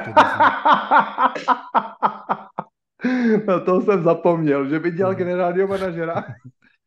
No 3.47 3.61
to 3.61 3.81
jsem 3.81 4.03
zapomněl, 4.03 4.69
že 4.69 4.79
by 4.79 4.91
dělal 4.91 5.15
generálního 5.15 5.69
manažera. 5.69 6.25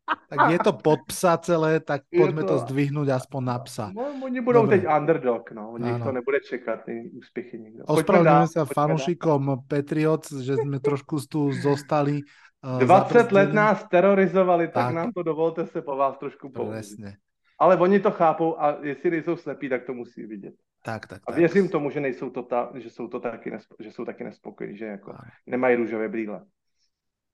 Tak 0.06 0.52
je 0.54 0.60
to 0.62 0.74
pod 0.74 1.02
psa 1.10 1.38
celé, 1.42 1.82
tak 1.82 2.06
poďme 2.14 2.46
to... 2.46 2.48
to 2.48 2.56
zdvihnúť 2.70 3.10
aspoň 3.10 3.42
na 3.42 3.58
psa. 3.66 3.90
No, 3.90 4.06
oni 4.22 4.42
budou 4.42 4.70
Dobre. 4.70 4.78
teď 4.78 4.82
underdog, 4.86 5.44
no. 5.52 5.78
Nech 5.78 6.04
to 6.04 6.12
nebude 6.12 6.40
čekat, 6.40 6.86
ty 6.86 7.10
úspěchy 7.14 7.60
nikdo. 7.60 7.86
Ospravedlňujem 7.90 8.52
sa 8.54 8.64
fanúšikom 8.70 9.66
Patriots, 9.66 10.30
že 10.30 10.62
sme 10.62 10.78
trošku 10.78 11.18
tu 11.26 11.50
zostali. 11.58 12.22
Uh, 12.62 12.82
eh, 12.82 12.86
20 12.86 13.32
let 13.32 13.50
nás 13.54 13.82
terorizovali, 13.90 14.70
tak, 14.70 14.74
tak 14.74 14.94
nám 14.94 15.10
to 15.14 15.24
dovolte 15.24 15.66
se 15.66 15.82
po 15.82 15.98
vás 15.98 16.18
trošku 16.18 16.50
použiť. 16.50 17.18
Ale 17.56 17.78
oni 17.78 18.00
to 18.00 18.12
chápou 18.12 18.60
a 18.60 18.78
jestli 18.84 19.12
nejsou 19.12 19.36
slepí, 19.38 19.70
tak 19.70 19.86
to 19.86 19.94
musí 19.94 20.26
vidět. 20.26 20.54
Tak, 20.86 21.08
tak, 21.08 21.22
a 21.28 21.32
věřím 21.32 21.70
tomu, 21.70 21.90
že 21.90 22.00
nejsou 22.00 22.30
to 22.30 22.44
ta, 22.44 22.70
že 22.76 22.90
jsou 22.90 23.08
to 23.08 23.20
taky, 23.20 23.52
nespo, 23.52 23.76
že 23.80 23.92
jsou 23.92 24.06
taky 24.06 24.24
nespokojení, 24.24 24.78
že 24.78 24.86
jako 24.86 25.18
nemají 25.48 25.76
růžové 25.76 26.10
brýle. 26.10 26.46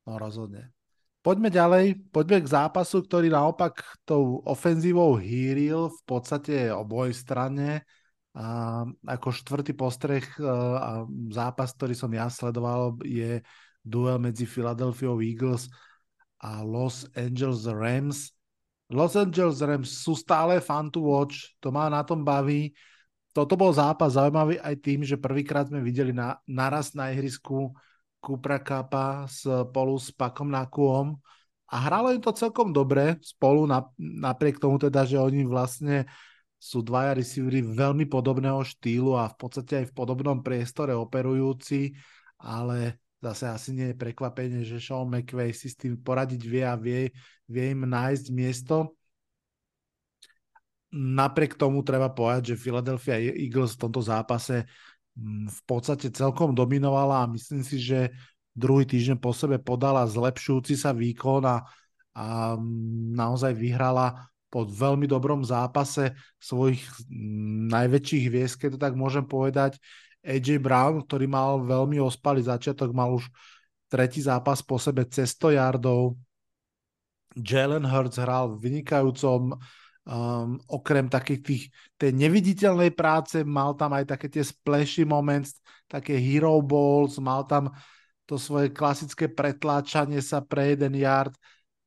No 0.07 0.17
rozhodne. 0.17 0.69
Poďme 1.22 1.53
ďalej, 1.53 2.01
poďme 2.09 2.41
k 2.41 2.49
zápasu, 2.49 3.05
ktorý 3.05 3.30
naopak 3.30 4.01
tou 4.09 4.41
ofenzívou 4.41 5.22
hýril 5.22 5.93
v 5.93 6.01
podstate 6.09 6.74
oboj 6.74 7.13
strane. 7.13 7.86
A 8.34 8.82
ako 9.05 9.30
štvrtý 9.30 9.78
postreh 9.78 10.26
e, 10.39 10.41
a 10.82 11.05
zápas, 11.30 11.78
ktorý 11.78 11.93
som 11.93 12.09
ja 12.09 12.26
sledoval, 12.26 12.97
je 13.05 13.38
duel 13.86 14.17
medzi 14.17 14.49
Philadelphia 14.49 15.13
Eagles 15.22 15.69
a 16.41 16.65
Los 16.65 17.05
Angeles 17.13 17.69
Rams. 17.69 18.34
Los 18.89 19.13
Angeles 19.13 19.61
Rams 19.61 19.93
sú 20.01 20.17
stále 20.17 20.57
fun 20.57 20.89
to 20.89 21.05
watch, 21.05 21.53
to 21.61 21.69
má 21.69 21.86
na 21.86 22.01
tom 22.01 22.26
baví. 22.26 22.74
Toto 23.30 23.53
bol 23.53 23.69
zápas 23.69 24.17
zaujímavý 24.17 24.57
aj 24.57 24.76
tým, 24.82 25.05
že 25.05 25.22
prvýkrát 25.22 25.69
sme 25.69 25.86
videli 25.86 26.17
na, 26.17 26.41
naraz 26.49 26.97
na 26.97 27.13
ihrisku 27.13 27.78
Kupra 28.22 28.61
Kappa 28.61 29.26
spolu 29.26 29.97
s 29.97 30.13
Pakom 30.13 30.53
Nakuom 30.53 31.17
a 31.74 31.76
hralo 31.89 32.13
im 32.13 32.22
to 32.22 32.30
celkom 32.38 32.69
dobre 32.69 33.17
spolu 33.26 33.65
napriek 33.97 34.61
tomu 34.61 34.78
teda, 34.78 35.09
že 35.09 35.17
oni 35.17 35.41
vlastne 35.47 36.05
sú 36.61 36.86
dvaja 36.86 37.17
receivery 37.17 37.65
veľmi 37.65 38.05
podobného 38.05 38.61
štýlu 38.61 39.17
a 39.17 39.26
v 39.26 39.36
podstate 39.41 39.82
aj 39.82 39.86
v 39.89 39.97
podobnom 39.97 40.45
priestore 40.45 40.93
operujúci, 40.93 41.97
ale 42.38 43.01
zase 43.17 43.49
asi 43.49 43.69
nie 43.74 43.88
je 43.89 43.97
prekvapenie, 43.97 44.61
že 44.61 44.78
Sean 44.78 45.09
McVay 45.09 45.57
si 45.57 45.74
s 45.74 45.80
tým 45.80 45.97
poradiť 45.97 46.41
vie 46.45 46.61
a 46.61 46.78
vie, 46.78 47.09
vie 47.49 47.65
im 47.74 47.89
nájsť 47.89 48.26
miesto. 48.30 48.93
Napriek 50.93 51.57
tomu 51.57 51.82
treba 51.82 52.13
povedať, 52.13 52.53
že 52.53 52.61
Philadelphia 52.61 53.17
Eagles 53.17 53.74
v 53.80 53.82
tomto 53.88 54.03
zápase 54.05 54.67
v 55.20 55.62
podstate 55.68 56.07
celkom 56.12 56.55
dominovala 56.55 57.28
a 57.28 57.32
myslím 57.32 57.62
si, 57.62 57.78
že 57.82 58.16
druhý 58.55 58.88
týždeň 58.88 59.20
po 59.20 59.36
sebe 59.36 59.59
podala 59.59 60.07
zlepšujúci 60.07 60.80
sa 60.80 60.95
výkon 60.95 61.43
a, 61.43 61.64
a 62.16 62.55
naozaj 63.16 63.51
vyhrala 63.55 64.32
po 64.51 64.68
veľmi 64.68 65.07
dobrom 65.07 65.47
zápase 65.47 66.12
svojich 66.36 66.84
najväčších 67.72 68.24
hviezd, 68.28 68.55
keď 68.59 68.70
to 68.76 68.80
tak 68.80 68.93
môžem 68.99 69.24
povedať. 69.24 69.80
AJ 70.22 70.59
Brown, 70.59 71.01
ktorý 71.07 71.26
mal 71.26 71.64
veľmi 71.64 71.97
ospalý 72.03 72.43
začiatok, 72.43 72.91
mal 72.91 73.16
už 73.16 73.32
tretí 73.88 74.20
zápas 74.20 74.59
po 74.59 74.76
sebe 74.76 75.07
cez 75.07 75.32
100 75.39 75.55
yardov. 75.55 76.20
Jalen 77.32 77.88
Hurts 77.88 78.20
hral 78.20 78.59
vynikajúcom 78.59 79.55
um, 80.05 80.57
okrem 80.65 81.05
takých 81.09 81.41
tých, 81.41 81.63
tej 81.97 82.11
neviditeľnej 82.17 82.91
práce, 82.93 83.45
mal 83.45 83.77
tam 83.77 83.93
aj 83.93 84.17
také 84.17 84.27
tie 84.31 84.41
splashy 84.41 85.05
moments, 85.05 85.61
také 85.85 86.17
hero 86.17 86.57
balls, 86.61 87.21
mal 87.21 87.45
tam 87.45 87.69
to 88.25 88.39
svoje 88.39 88.71
klasické 88.71 89.27
pretláčanie 89.27 90.23
sa 90.23 90.39
pre 90.39 90.73
jeden 90.73 90.95
yard 90.95 91.35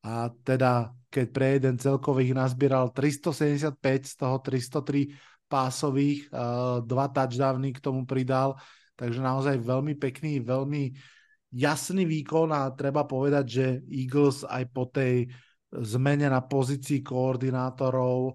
a 0.05 0.29
teda 0.45 0.93
keď 1.09 1.27
pre 1.31 1.47
jeden 1.57 1.79
celkových 1.79 2.35
nazbieral 2.35 2.91
375, 2.91 3.79
z 4.03 4.15
toho 4.19 4.37
303 4.43 5.15
pásových, 5.47 6.27
uh, 6.35 6.83
dva 6.83 7.07
touchdowny 7.09 7.71
k 7.71 7.79
tomu 7.79 8.03
pridal, 8.03 8.59
takže 8.99 9.23
naozaj 9.23 9.63
veľmi 9.63 9.95
pekný, 9.95 10.43
veľmi 10.43 10.91
jasný 11.55 12.03
výkon 12.03 12.51
a 12.51 12.75
treba 12.75 13.07
povedať, 13.07 13.45
že 13.47 13.67
Eagles 13.87 14.43
aj 14.43 14.65
po 14.75 14.91
tej 14.91 15.31
zmene 15.83 16.31
na 16.31 16.39
pozícii 16.45 17.03
koordinátorov, 17.03 18.35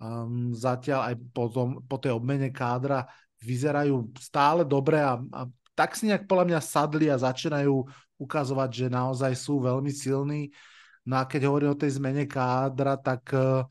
um, 0.00 0.52
zatiaľ 0.56 1.12
aj 1.12 1.14
po, 1.34 1.44
tom, 1.52 1.68
po 1.84 1.96
tej 2.00 2.16
obmene 2.16 2.48
kádra 2.48 3.04
vyzerajú 3.44 4.14
stále 4.18 4.64
dobre 4.64 4.98
a, 4.98 5.20
a 5.20 5.40
tak 5.76 5.94
si 5.94 6.10
nejak 6.10 6.26
podľa 6.26 6.46
mňa 6.48 6.60
sadli 6.64 7.06
a 7.06 7.20
začínajú 7.20 7.74
ukazovať, 8.18 8.70
že 8.74 8.86
naozaj 8.90 9.32
sú 9.38 9.62
veľmi 9.62 9.94
silní. 9.94 10.50
No 11.06 11.22
a 11.22 11.24
keď 11.24 11.46
hovorím 11.46 11.72
o 11.72 11.78
tej 11.78 12.02
zmene 12.02 12.26
kádra, 12.26 12.98
tak 12.98 13.30
uh, 13.30 13.62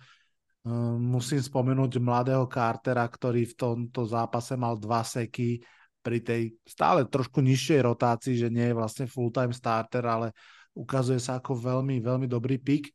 musím 0.98 1.40
spomenúť 1.40 2.00
mladého 2.00 2.48
Cartera, 2.48 3.04
ktorý 3.08 3.44
v 3.48 3.56
tomto 3.56 4.08
zápase 4.08 4.56
mal 4.56 4.76
dva 4.80 5.04
seky 5.04 5.60
pri 6.00 6.24
tej 6.24 6.56
stále 6.64 7.04
trošku 7.08 7.44
nižšej 7.44 7.80
rotácii, 7.84 8.36
že 8.40 8.48
nie 8.48 8.72
je 8.72 8.78
vlastne 8.80 9.06
full-time 9.12 9.52
starter, 9.52 10.04
ale 10.08 10.32
ukazuje 10.78 11.18
sa 11.18 11.42
ako 11.42 11.58
veľmi, 11.58 11.98
veľmi 11.98 12.30
dobrý 12.30 12.62
pik. 12.62 12.94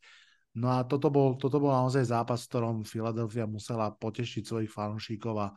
No 0.55 0.71
a 0.71 0.85
toto 0.85 1.09
bol, 1.09 1.35
toto 1.35 1.59
bol 1.59 1.73
naozaj 1.73 2.13
zápas, 2.13 2.45
v 2.45 2.49
ktorom 2.53 2.77
Philadelphia 2.85 3.49
musela 3.49 3.91
potešiť 3.91 4.43
svojich 4.45 4.71
fanúšikov 4.71 5.35
a 5.41 5.49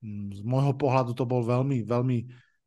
mm, 0.00 0.40
z 0.40 0.40
môjho 0.46 0.72
pohľadu 0.78 1.12
to 1.12 1.26
bol 1.26 1.42
veľmi, 1.42 1.82
veľmi 1.82 2.18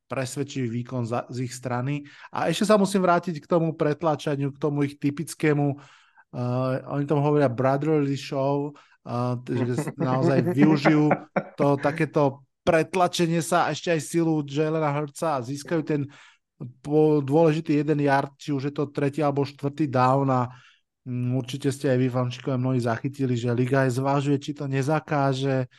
presvedčivý 0.08 0.68
výkon 0.84 1.04
za, 1.08 1.28
z 1.32 1.48
ich 1.48 1.54
strany. 1.56 2.04
A 2.32 2.52
ešte 2.52 2.68
sa 2.68 2.80
musím 2.80 3.04
vrátiť 3.04 3.44
k 3.44 3.48
tomu 3.48 3.76
pretlačaniu, 3.76 4.52
k 4.56 4.62
tomu 4.62 4.88
ich 4.88 5.00
typickému, 5.00 5.68
uh, 5.76 6.74
oni 6.92 7.04
tomu 7.04 7.24
hovoria 7.24 7.52
brotherly 7.52 8.16
show, 8.16 8.72
uh, 9.04 9.36
že 9.48 9.92
naozaj 10.00 10.56
využijú 10.56 11.12
to 11.60 11.76
takéto 11.80 12.44
pretlačenie 12.68 13.40
sa 13.40 13.68
a 13.68 13.72
ešte 13.72 13.96
aj 13.96 14.02
silu 14.04 14.44
Jelena 14.44 14.92
Hurtsa 14.92 15.40
a 15.40 15.44
získajú 15.44 15.82
ten 15.88 16.02
po 16.82 17.22
dôležitý 17.22 17.86
jeden 17.86 18.02
yard, 18.02 18.34
či 18.38 18.50
už 18.50 18.70
je 18.70 18.74
to 18.74 18.90
tretí 18.90 19.22
alebo 19.22 19.46
štvrtý 19.46 19.86
down 19.94 20.30
a 20.34 20.50
um, 21.06 21.38
určite 21.38 21.70
ste 21.70 21.94
aj 21.94 21.98
vy, 22.02 22.08
fančikové, 22.10 22.56
mnohí 22.58 22.82
zachytili, 22.82 23.38
že 23.38 23.54
Liga 23.54 23.86
aj 23.86 24.02
zvážuje, 24.02 24.38
či 24.42 24.52
to 24.58 24.66
nezakáže, 24.66 25.70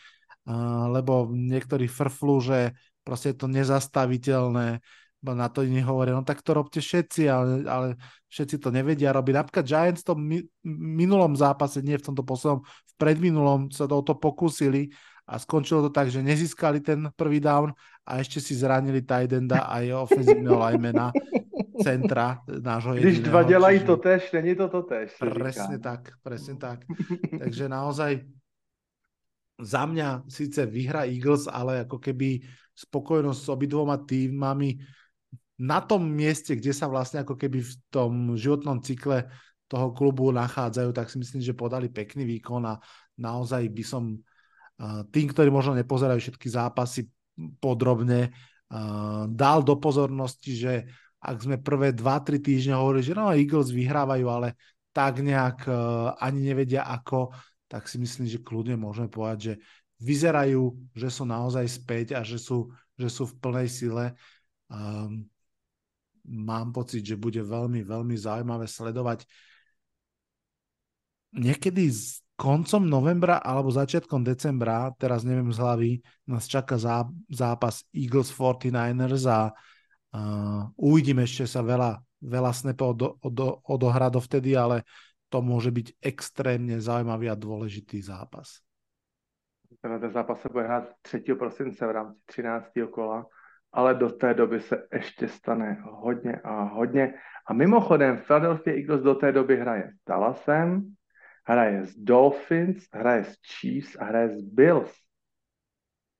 lebo 0.89 1.29
niektorí 1.29 1.91
frflu, 1.91 2.41
že 2.41 2.73
proste 3.05 3.35
je 3.35 3.37
to 3.37 3.49
nezastaviteľné, 3.53 4.81
na 5.19 5.49
to 5.51 5.67
iní 5.67 5.83
hovoria, 5.83 6.15
no 6.15 6.23
tak 6.23 6.47
to 6.47 6.55
robte 6.55 6.79
všetci, 6.79 7.27
ale, 7.27 7.67
ale 7.67 7.89
všetci 8.31 8.63
to 8.63 8.71
nevedia 8.71 9.11
robiť. 9.11 9.35
Napríklad 9.35 9.67
Giants 9.67 10.07
to 10.07 10.15
v 10.15 10.47
minulom 10.65 11.35
zápase, 11.35 11.83
nie 11.83 11.99
v 11.99 12.07
tomto 12.07 12.23
poslednom, 12.23 12.63
v 12.63 12.95
predminulom 12.97 13.75
sa 13.75 13.91
to 13.91 13.99
o 13.99 14.07
to 14.07 14.15
pokúsili 14.15 14.95
a 15.29 15.37
skončilo 15.37 15.85
to 15.85 15.91
tak, 15.93 16.09
že 16.09 16.25
nezískali 16.25 16.81
ten 16.81 17.13
prvý 17.13 17.37
down 17.37 17.77
a 18.09 18.17
ešte 18.17 18.41
si 18.41 18.57
zranili 18.57 19.05
Tidenda 19.05 19.69
aj 19.69 20.09
ofenzívneho 20.09 20.57
linemana 20.57 21.13
centra 21.85 22.41
nášho 22.49 22.97
Když 22.97 23.21
dva 23.21 23.43
dělají 23.43 23.85
to 23.85 23.97
tež, 23.97 24.33
není 24.33 24.57
to 24.57 24.69
to 24.69 24.83
tež. 24.83 25.15
Presne 25.21 25.77
říká. 25.77 25.79
tak, 25.79 26.03
presne 26.23 26.55
tak. 26.57 26.79
Takže 27.43 27.69
naozaj 27.69 28.25
za 29.59 29.87
mňa 29.87 30.31
síce 30.31 30.67
vyhra 30.67 31.05
Eagles, 31.05 31.51
ale 31.51 31.83
ako 31.83 31.99
keby 31.99 32.43
spokojnosť 32.79 33.41
s 33.43 33.49
obidvoma 33.51 33.99
týmami 33.99 34.79
na 35.59 35.83
tom 35.83 36.07
mieste, 36.07 36.55
kde 36.55 36.71
sa 36.71 36.87
vlastne 36.87 37.27
ako 37.27 37.35
keby 37.35 37.59
v 37.59 37.75
tom 37.91 38.39
životnom 38.39 38.79
cykle 38.79 39.27
toho 39.67 39.91
klubu 39.91 40.31
nachádzajú, 40.31 40.95
tak 40.95 41.11
si 41.11 41.19
myslím, 41.19 41.43
že 41.43 41.59
podali 41.59 41.91
pekný 41.91 42.23
výkon 42.23 42.63
a 42.71 42.79
naozaj 43.19 43.67
by 43.67 43.83
som 43.83 44.15
tým, 45.11 45.27
ktorí 45.35 45.51
možno 45.51 45.75
nepozerajú 45.75 46.23
všetky 46.23 46.49
zápasy 46.49 47.11
podrobne, 47.59 48.31
dal 49.27 49.59
do 49.67 49.75
pozornosti, 49.81 50.55
že 50.55 50.73
ak 51.19 51.37
sme 51.43 51.57
prvé 51.59 51.91
2-3 51.91 52.39
týždne 52.39 52.79
hovorili, 52.79 53.03
že 53.03 53.17
no 53.19 53.35
Eagles 53.35 53.75
vyhrávajú, 53.75 54.27
ale 54.31 54.55
tak 54.95 55.19
nejak 55.19 55.67
e, 55.67 55.73
ani 56.15 56.41
nevedia 56.47 56.87
ako, 56.87 57.35
tak 57.67 57.91
si 57.91 57.99
myslím, 57.99 58.31
že 58.31 58.43
kľudne 58.43 58.79
môžeme 58.79 59.11
povedať, 59.11 59.39
že 59.39 59.55
vyzerajú, 59.99 60.95
že 60.95 61.09
sú 61.11 61.27
naozaj 61.27 61.67
späť 61.67 62.07
a 62.15 62.23
že 62.23 62.39
sú, 62.39 62.71
že 62.95 63.11
sú 63.11 63.27
v 63.27 63.39
plnej 63.43 63.69
sile. 63.69 64.15
Um, 64.71 65.27
mám 66.23 66.71
pocit, 66.71 67.03
že 67.03 67.19
bude 67.19 67.43
veľmi, 67.43 67.83
veľmi 67.83 68.15
zaujímavé 68.15 68.71
sledovať 68.71 69.27
niekedy 71.35 71.91
koncom 72.39 72.87
novembra 72.87 73.43
alebo 73.43 73.75
začiatkom 73.75 74.23
decembra, 74.23 74.95
teraz 74.95 75.27
neviem 75.27 75.51
z 75.51 75.59
hlavy, 75.59 75.91
nás 76.31 76.47
čaká 76.47 76.79
zá, 76.79 77.03
zápas 77.27 77.83
Eagles 77.91 78.31
49ers 78.31 79.27
a 79.27 79.51
uh, 79.51 80.71
uvidíme 80.79 81.27
ešte 81.27 81.51
sa 81.51 81.67
veľa, 81.67 81.99
veľa 82.23 82.51
od, 82.79 83.01
od, 83.19 83.37
odohrá 83.67 84.07
dovtedy, 84.07 84.55
ale 84.55 84.87
to 85.27 85.43
môže 85.43 85.75
byť 85.75 85.87
extrémne 85.99 86.79
zaujímavý 86.79 87.27
a 87.27 87.35
dôležitý 87.35 87.99
zápas. 88.07 88.63
Ten 89.83 90.11
zápas 90.11 90.41
se 90.41 90.49
bude 90.49 90.65
hrát 90.65 90.89
3. 91.03 91.35
prosince 91.35 91.87
v 91.87 91.91
rámci 91.91 92.21
13. 92.25 92.67
kola, 92.91 93.27
ale 93.73 93.95
do 93.95 94.09
té 94.11 94.35
doby 94.35 94.61
se 94.61 94.89
ještě 94.93 95.29
stane 95.29 95.83
hodně 95.83 96.41
a 96.45 96.63
hodně. 96.63 97.15
A 97.47 97.53
mimochodem 97.53 98.19
Philadelphia 98.19 98.77
Eagles 98.77 99.03
do 99.03 99.15
té 99.15 99.33
doby 99.33 99.57
hraje 99.57 99.91
s 99.93 100.09
Dallasem, 100.09 100.95
hraje 101.49 101.85
z 101.85 101.97
Dolphins, 101.97 102.89
hraje 102.93 103.25
z 103.25 103.33
Chiefs 103.41 103.97
a 103.97 104.05
hraje 104.05 104.29
z 104.29 104.41
Bills. 104.43 104.93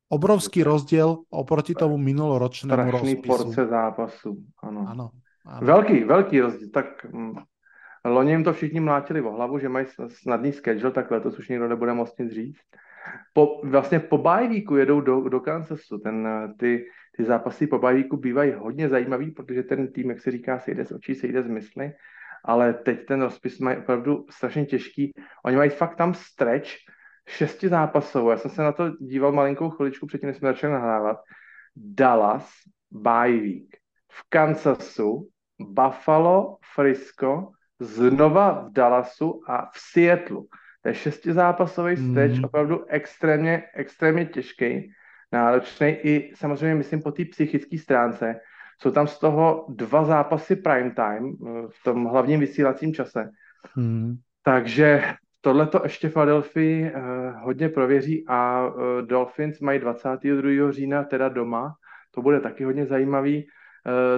Obrovský 0.09 0.65
rozdiel 0.65 1.21
oproti 1.29 1.77
tomu 1.77 2.01
minuloročnému 2.01 2.73
Strašný 2.73 3.13
rozpisu. 3.15 3.29
porce 3.29 3.67
zápasu, 3.67 4.31
ano. 4.65 4.89
ano, 4.89 5.11
ano. 5.45 5.61
Velký, 5.61 6.05
velký 6.05 6.41
rozdíl. 6.41 6.69
Tak 6.73 7.05
hm, 7.05 7.37
loni 8.05 8.31
jim 8.31 8.45
to 8.45 8.53
všichni 8.53 8.81
mlátili 8.81 9.21
o 9.21 9.31
hlavu, 9.31 9.59
že 9.59 9.69
mají 9.69 9.87
snadný 10.09 10.53
schedule, 10.53 10.93
tak 10.93 11.11
letos 11.11 11.39
už 11.39 11.49
nikdo 11.49 11.69
nebude 11.69 11.93
moc 11.93 12.19
nic 12.19 12.33
říct. 12.33 12.65
Po, 13.33 13.61
vlastně 13.65 14.01
po 14.01 14.19
bajvíku 14.19 14.77
jedou 14.77 15.01
do, 15.01 15.29
do 15.29 15.41
Kansasu. 15.41 15.99
Ten, 15.99 16.29
ty, 16.59 16.89
ty 17.17 17.25
zápasy 17.25 17.67
po 17.67 17.79
bajvíku 17.79 18.17
bývají 18.17 18.53
hodně 18.53 18.89
zajímavý, 18.89 19.31
protože 19.31 19.63
ten 19.63 19.93
tým, 19.93 20.11
jak 20.11 20.21
se 20.21 20.31
říká, 20.31 20.59
se 20.59 20.71
jde 20.71 20.85
z 20.85 20.93
očí, 20.93 21.15
se 21.15 21.27
jde 21.27 21.43
z 21.43 21.49
mysli 21.49 21.93
ale 22.49 22.75
teď 22.75 23.07
ten 23.07 23.23
rozpis 23.23 23.59
mají 23.59 23.77
opravdu 23.77 24.27
strašně 24.31 24.67
těžký. 24.67 25.13
Oni 25.45 25.57
mají 25.57 25.71
fakt 25.71 25.97
tam 25.97 26.15
stretch 26.15 26.71
šesti 27.29 27.69
zápasů. 27.69 28.31
Já 28.31 28.37
jsem 28.37 28.51
se 28.51 28.63
na 28.63 28.73
to 28.73 28.91
díval 29.01 29.33
malinkou 29.33 29.71
chviličku 29.71 30.07
předtím, 30.07 30.27
než 30.27 30.37
jsme 30.37 30.49
začali 30.49 30.73
nahrávat. 30.73 31.17
Dallas, 31.77 32.51
bye 32.91 33.41
week. 33.41 33.77
V 34.13 34.29
Kansasu, 34.29 35.29
Buffalo, 35.61 36.57
Frisco, 36.75 37.51
znova 37.81 38.51
v 38.51 38.73
Dallasu 38.73 39.41
a 39.49 39.71
v 39.71 39.79
Seattleu. 39.79 40.47
To 40.83 40.89
je 40.89 40.95
šestizápasový 40.95 41.97
stretch, 41.97 42.39
mm. 42.39 42.45
opravdu 42.45 42.85
extrémně, 42.89 43.63
extrémně 43.75 44.27
těžký, 44.27 44.93
náročný 45.33 45.89
i 45.89 46.33
samozřejmě, 46.35 46.75
myslím, 46.75 47.03
po 47.03 47.13
té 47.13 47.25
psychické 47.25 47.79
stránce, 47.79 48.41
jsou 48.83 48.91
tam 48.91 49.07
z 49.07 49.19
toho 49.19 49.67
dva 49.69 50.05
zápasy 50.05 50.57
prime 50.57 50.91
time 50.91 51.33
eh, 51.33 51.69
v 51.69 51.83
tom 51.85 52.05
hlavním 52.05 52.41
vysílacím 52.41 52.95
čase. 52.95 53.31
Hmm. 53.75 54.17
Takže 54.43 55.03
tohle 55.41 55.67
to 55.67 55.81
ještě 55.83 56.09
Philadelphia 56.09 56.91
uh, 56.91 57.43
hodně 57.43 57.69
prověří 57.69 58.25
a 58.29 58.67
uh, 58.67 59.03
Dolphins 59.03 59.61
mají 59.61 59.79
22. 59.79 60.71
října 60.71 61.05
teda 61.05 61.29
doma. 61.29 61.75
To 62.15 62.23
bude 62.23 62.41
taky 62.41 62.65
hodně 62.65 62.87
zajímavý. 62.87 63.47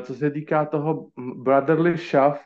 Co 0.00 0.14
se 0.14 0.30
týká 0.30 0.64
toho 0.64 1.08
brotherly 1.42 1.96
shove, 1.96 2.38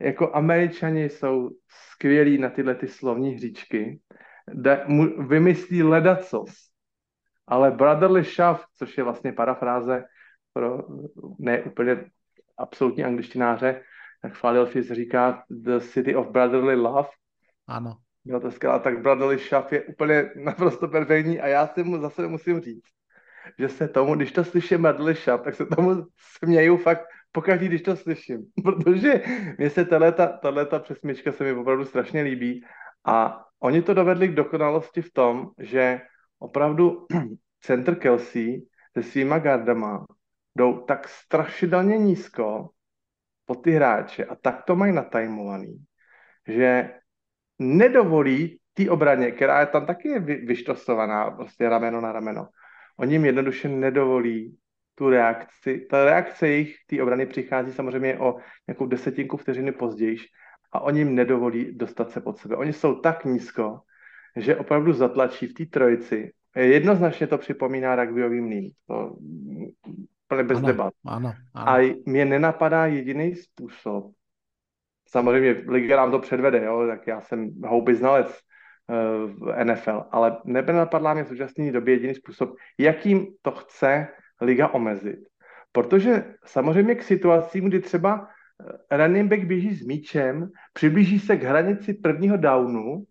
jako 0.00 0.34
američani 0.34 1.04
jsou 1.04 1.50
skvělí 1.68 2.38
na 2.38 2.50
tyhle 2.50 2.74
ty 2.74 2.88
slovní 2.88 3.30
hříčky. 3.30 4.00
De, 4.54 4.84
mu, 4.86 5.26
vymyslí 5.26 5.82
ledacos. 5.82 6.50
Ale 7.46 7.70
brotherly 7.70 8.22
shove, 8.22 8.60
což 8.76 8.98
je 8.98 9.04
vlastně 9.04 9.32
parafráze 9.32 10.04
pro 10.52 10.78
ne 11.38 11.62
úplně 11.62 12.10
absolutní 12.58 13.04
angličtináře, 13.04 13.82
tak 14.22 14.40
Philadelphia 14.40 14.94
říká 14.94 15.44
The 15.50 15.78
City 15.78 16.14
of 16.16 16.28
Brotherly 16.28 16.76
Love. 16.76 17.08
Ano. 17.68 17.96
Jo, 18.24 18.40
to 18.40 18.50
skvělá, 18.50 18.78
tak 18.78 19.02
Brotherly 19.02 19.38
Shove 19.38 19.68
je 19.70 19.82
úplně 19.82 20.30
naprosto 20.36 20.88
perfektní 20.88 21.40
a 21.40 21.46
já 21.46 21.66
si 21.66 21.82
mu 21.82 22.00
zase 22.00 22.28
musím 22.28 22.60
říct, 22.60 22.84
že 23.58 23.68
se 23.68 23.88
tomu, 23.88 24.14
když 24.14 24.32
to 24.32 24.44
slyším 24.44 24.82
Brotherly 24.82 25.14
Shove, 25.14 25.44
tak 25.44 25.54
se 25.54 25.66
tomu 25.66 26.06
směju 26.16 26.76
fakt 26.76 27.04
pokaždý, 27.32 27.68
když 27.68 27.82
to 27.82 27.96
slyším, 27.96 28.46
protože 28.64 29.22
mě 29.58 29.70
se 29.70 29.84
tato, 29.84 30.64
ta 30.66 30.78
přesmička 30.78 31.32
se 31.32 31.44
mi 31.44 31.52
opravdu 31.52 31.84
strašně 31.84 32.22
líbí 32.22 32.64
a 33.04 33.44
oni 33.60 33.82
to 33.82 33.94
dovedli 33.94 34.28
k 34.28 34.34
dokonalosti 34.34 35.02
v 35.02 35.12
tom, 35.12 35.50
že 35.58 36.00
opravdu 36.38 37.06
center 37.60 37.94
Kelsey 37.94 38.66
se 38.96 39.02
svýma 39.02 39.38
gardama 39.38 40.06
jdou 40.56 40.80
tak 40.80 41.08
strašidelně 41.08 41.98
nízko 41.98 42.70
po 43.46 43.54
ty 43.54 43.70
hráče 43.70 44.24
a 44.24 44.34
tak 44.34 44.62
to 44.64 44.76
mají 44.76 44.92
natajmovaný, 44.92 45.84
že 46.48 46.90
nedovolí 47.58 48.60
té 48.74 48.90
obraně, 48.90 49.30
která 49.30 49.60
je 49.60 49.66
tam 49.66 49.86
taky 49.86 50.08
je 50.08 50.20
vyštosovaná, 50.20 51.30
prostě 51.30 51.68
rameno 51.68 52.00
na 52.00 52.12
rameno. 52.12 52.48
Oni 52.96 53.14
jim 53.14 53.24
jednoduše 53.24 53.68
nedovolí 53.68 54.58
tu 54.94 55.10
reakci. 55.10 55.86
Ta 55.90 56.04
reakce 56.04 56.48
jejich 56.48 56.76
té 56.86 57.02
obrany 57.02 57.26
přichází 57.26 57.72
samozřejmě 57.72 58.18
o 58.18 58.36
nějakou 58.68 58.86
desetinku 58.86 59.36
vteřiny 59.36 59.72
později 59.72 60.16
a 60.72 60.80
oni 60.80 61.00
jim 61.00 61.14
nedovolí 61.14 61.76
dostat 61.76 62.10
se 62.10 62.20
pod 62.20 62.38
sebe. 62.38 62.56
Oni 62.56 62.72
jsou 62.72 63.00
tak 63.00 63.24
nízko, 63.24 63.80
že 64.36 64.56
opravdu 64.56 64.92
zatlačí 64.92 65.46
v 65.46 65.54
té 65.54 65.66
trojici. 65.66 66.32
Jednoznačně 66.56 67.26
to 67.26 67.38
připomíná 67.38 67.96
rugbyový 67.96 68.40
mlín. 68.40 68.70
To 68.86 69.16
úplně 70.30 70.42
bez 70.42 70.58
ano, 70.58 70.66
debat. 70.66 70.94
Ano, 71.06 71.32
ano. 71.54 71.68
A 71.68 71.94
mě 72.06 72.24
nenapadá 72.24 72.86
jediný 72.86 73.34
způsob. 73.34 74.12
Samozřejmě 75.08 75.64
Liga 75.68 75.96
nám 75.96 76.10
to 76.10 76.18
předvede, 76.18 76.64
jo? 76.64 76.86
tak 76.86 77.06
já 77.06 77.20
jsem 77.20 77.50
houby 77.66 77.94
znalec 77.94 78.26
uh, 78.28 79.30
v 79.30 79.64
NFL, 79.64 80.04
ale 80.10 80.38
nenapadla 80.44 81.14
mě 81.14 81.24
v 81.24 81.28
současné 81.28 81.72
době 81.72 81.94
jediný 81.94 82.14
způsob, 82.14 82.50
jakým 82.78 83.26
to 83.42 83.50
chce 83.50 84.08
Liga 84.40 84.68
omezit. 84.68 85.18
Protože 85.72 86.34
samozřejmě 86.44 86.94
k 86.94 87.02
situacím, 87.02 87.64
kdy 87.64 87.80
třeba 87.80 88.28
eh, 88.90 88.96
running 88.96 89.30
back 89.30 89.42
běží 89.42 89.74
s 89.74 89.86
míčem, 89.86 90.50
přiblíží 90.72 91.18
se 91.18 91.36
k 91.36 91.42
hranici 91.42 91.94
prvního 91.94 92.36
downu 92.36 93.04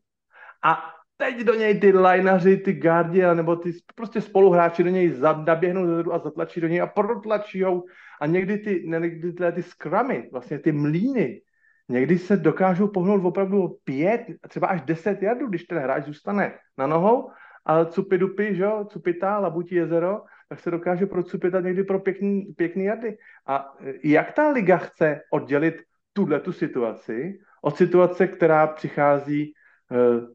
a 0.63 0.98
teď 1.21 1.43
do 1.43 1.53
něj 1.53 1.79
ty 1.79 1.97
lineaři, 1.97 2.57
ty 2.57 2.73
gardi, 2.73 3.21
nebo 3.33 3.55
ty 3.55 3.71
prostě 3.95 4.21
spoluhráči 4.21 4.83
do 4.83 4.89
něj 4.89 5.15
naběhnou 5.45 5.85
dozadu 5.85 6.13
a 6.13 6.19
zatlačí 6.19 6.61
do 6.61 6.67
něj 6.67 6.81
a 6.81 6.87
protlačí 6.87 7.63
ho. 7.63 7.83
A 8.21 8.25
někdy 8.25 8.57
ty, 8.57 8.83
někdy 8.85 9.33
tyhle 9.33 9.51
ty 9.51 9.63
scrumy, 9.63 10.29
vlastně 10.31 10.59
ty 10.59 10.71
mlíny, 10.71 11.41
někdy 11.89 12.17
se 12.17 12.37
dokážou 12.37 12.87
pohnout 12.87 13.25
opravdu 13.25 13.63
o 13.63 13.75
pět, 13.83 14.25
třeba 14.49 14.67
až 14.67 14.81
deset 14.81 15.21
jardů, 15.21 15.47
když 15.47 15.63
ten 15.63 15.77
hráč 15.77 16.05
zůstane 16.05 16.53
na 16.77 16.87
nohou, 16.87 17.29
ale 17.65 17.85
cupy 17.85 18.17
dupy, 18.17 18.55
že 18.55 18.63
jo, 18.63 18.85
cupitá, 18.89 19.39
labutí 19.39 19.75
jezero, 19.75 20.21
tak 20.49 20.59
se 20.59 20.71
dokáže 20.71 21.05
procupitat 21.05 21.63
někdy 21.63 21.83
pro 21.83 21.99
pěkný, 21.99 22.53
pěkný 22.57 22.83
jardy. 22.83 23.17
A 23.47 23.75
jak 24.03 24.31
ta 24.31 24.49
liga 24.49 24.77
chce 24.77 25.21
oddělit 25.31 25.75
tuhle 26.13 26.39
tu 26.39 26.53
situaci 26.53 27.39
od 27.61 27.77
situace, 27.77 28.27
která 28.27 28.67
přichází 28.67 29.53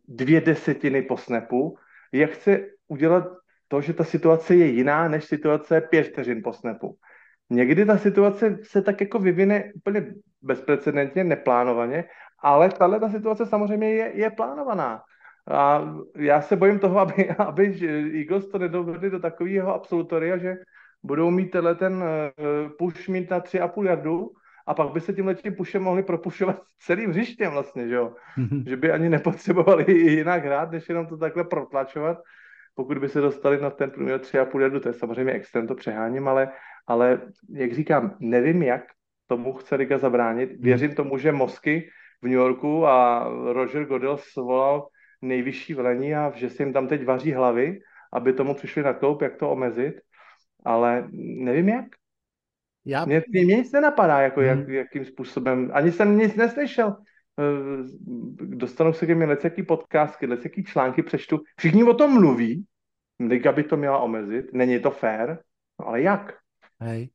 dvě 0.08 0.40
desetiny 0.40 1.02
po 1.02 1.16
snapu, 1.16 1.78
jak 2.12 2.30
chce 2.30 2.66
udělat 2.88 3.24
to, 3.68 3.80
že 3.80 3.92
ta 3.92 4.04
situace 4.04 4.54
je 4.54 4.66
jiná 4.66 5.08
než 5.08 5.24
situace 5.24 5.80
pět 5.80 6.02
vteřin 6.02 6.42
po 6.44 6.52
snapu. 6.52 6.96
Někdy 7.50 7.84
ta 7.84 7.98
situace 7.98 8.58
se 8.62 8.82
tak 8.82 9.00
jako 9.00 9.18
vyvine 9.18 9.72
úplně 9.74 10.14
bezprecedentně, 10.42 11.24
neplánovaně, 11.24 12.04
ale 12.42 12.68
tahle 12.68 13.00
ta 13.00 13.08
situace 13.08 13.46
samozřejmě 13.46 13.90
je, 13.90 14.12
je 14.14 14.30
plánovaná. 14.30 15.02
A 15.50 15.94
já 16.16 16.40
se 16.40 16.56
bojím 16.56 16.78
toho, 16.78 16.98
aby, 17.04 17.30
aby 17.30 17.78
Eagles 18.18 18.48
to 18.48 18.58
nedovedli 18.58 19.10
do 19.10 19.20
takového 19.20 19.74
absolutoria, 19.74 20.36
že 20.36 20.56
budou 21.02 21.30
mít 21.30 21.50
tenhle 21.50 21.74
ten 21.74 21.94
uh, 21.94 22.70
push 22.78 23.08
mít 23.08 23.30
na 23.30 23.40
3,5 23.40 23.84
jardu 23.84 24.30
a 24.66 24.74
pak 24.74 24.92
by 24.92 25.00
se 25.00 25.12
tím 25.12 25.26
letím 25.26 25.54
pušem 25.54 25.82
mohli 25.82 26.02
propušovat 26.02 26.62
celým 26.78 27.10
hřištěm 27.10 27.52
vlastně, 27.52 27.88
že 27.88 27.94
jo? 27.94 28.14
Mm-hmm. 28.38 28.68
Že 28.68 28.76
by 28.76 28.92
ani 28.92 29.08
nepotřebovali 29.08 29.92
jinak 29.92 30.44
hrát, 30.44 30.70
než 30.70 30.88
jenom 30.88 31.06
to 31.06 31.16
takhle 31.16 31.44
protlačovat, 31.44 32.18
pokud 32.74 32.98
by 32.98 33.08
se 33.08 33.20
dostali 33.20 33.60
na 33.60 33.70
ten 33.70 33.90
průměr 33.90 34.20
3,5 34.20 34.60
jardu, 34.60 34.80
to 34.80 34.88
je 34.88 34.94
samozřejmě 34.94 35.32
extrém, 35.32 35.66
to 35.66 35.74
přeháním, 35.74 36.28
ale, 36.28 36.52
ale 36.86 37.20
jak 37.52 37.72
říkám, 37.72 38.16
nevím, 38.20 38.62
jak 38.62 38.82
tomu 39.26 39.52
chce 39.52 39.74
Liga 39.74 39.98
zabránit. 39.98 40.50
Mhm. 40.50 40.62
Věřím 40.62 40.94
tomu, 40.94 41.18
že 41.18 41.32
Mosky 41.32 41.90
v 42.22 42.26
New 42.26 42.38
Yorku 42.38 42.86
a 42.86 43.28
Roger 43.52 43.84
Godel 43.84 44.16
svolal 44.16 44.88
nejvyšší 45.22 45.74
velení 45.74 46.14
a 46.14 46.32
že 46.34 46.50
si 46.50 46.62
jim 46.62 46.72
tam 46.72 46.88
teď 46.88 47.04
vaří 47.04 47.32
hlavy, 47.32 47.80
aby 48.12 48.32
tomu 48.32 48.54
přišli 48.54 48.82
na 48.82 48.92
kloup, 48.92 49.22
jak 49.22 49.36
to 49.36 49.50
omezit, 49.50 49.94
ale 50.64 51.08
nevím 51.12 51.68
jak. 51.68 51.84
Já... 52.84 53.04
Mě, 53.04 53.22
mě 53.28 53.44
nic 53.44 53.72
nenapadá, 53.72 54.20
jako 54.20 54.40
hmm. 54.40 54.48
jak, 54.48 54.68
jakým 54.68 55.04
způsobem. 55.04 55.70
Ani 55.72 55.92
jsem 55.92 56.18
nic 56.18 56.34
neslyšel. 56.34 56.96
Eh, 57.40 57.82
dostanou 58.56 58.92
se 58.92 59.06
ke 59.06 59.14
mně 59.14 59.26
lecjaký 59.26 59.62
podcastky, 59.62 60.26
lecjaký 60.26 60.64
články, 60.64 61.02
přečtu. 61.02 61.40
Všichni 61.56 61.84
o 61.84 61.94
tom 61.94 62.12
mluví. 62.12 62.64
Liga 63.20 63.52
by 63.52 63.64
to 63.64 63.76
měla 63.76 63.98
omezit. 63.98 64.52
Není 64.52 64.80
to 64.80 64.90
fér. 64.90 65.38
No 65.80 65.88
ale 65.88 66.02
jak? 66.02 66.34
Hej. 66.80 67.10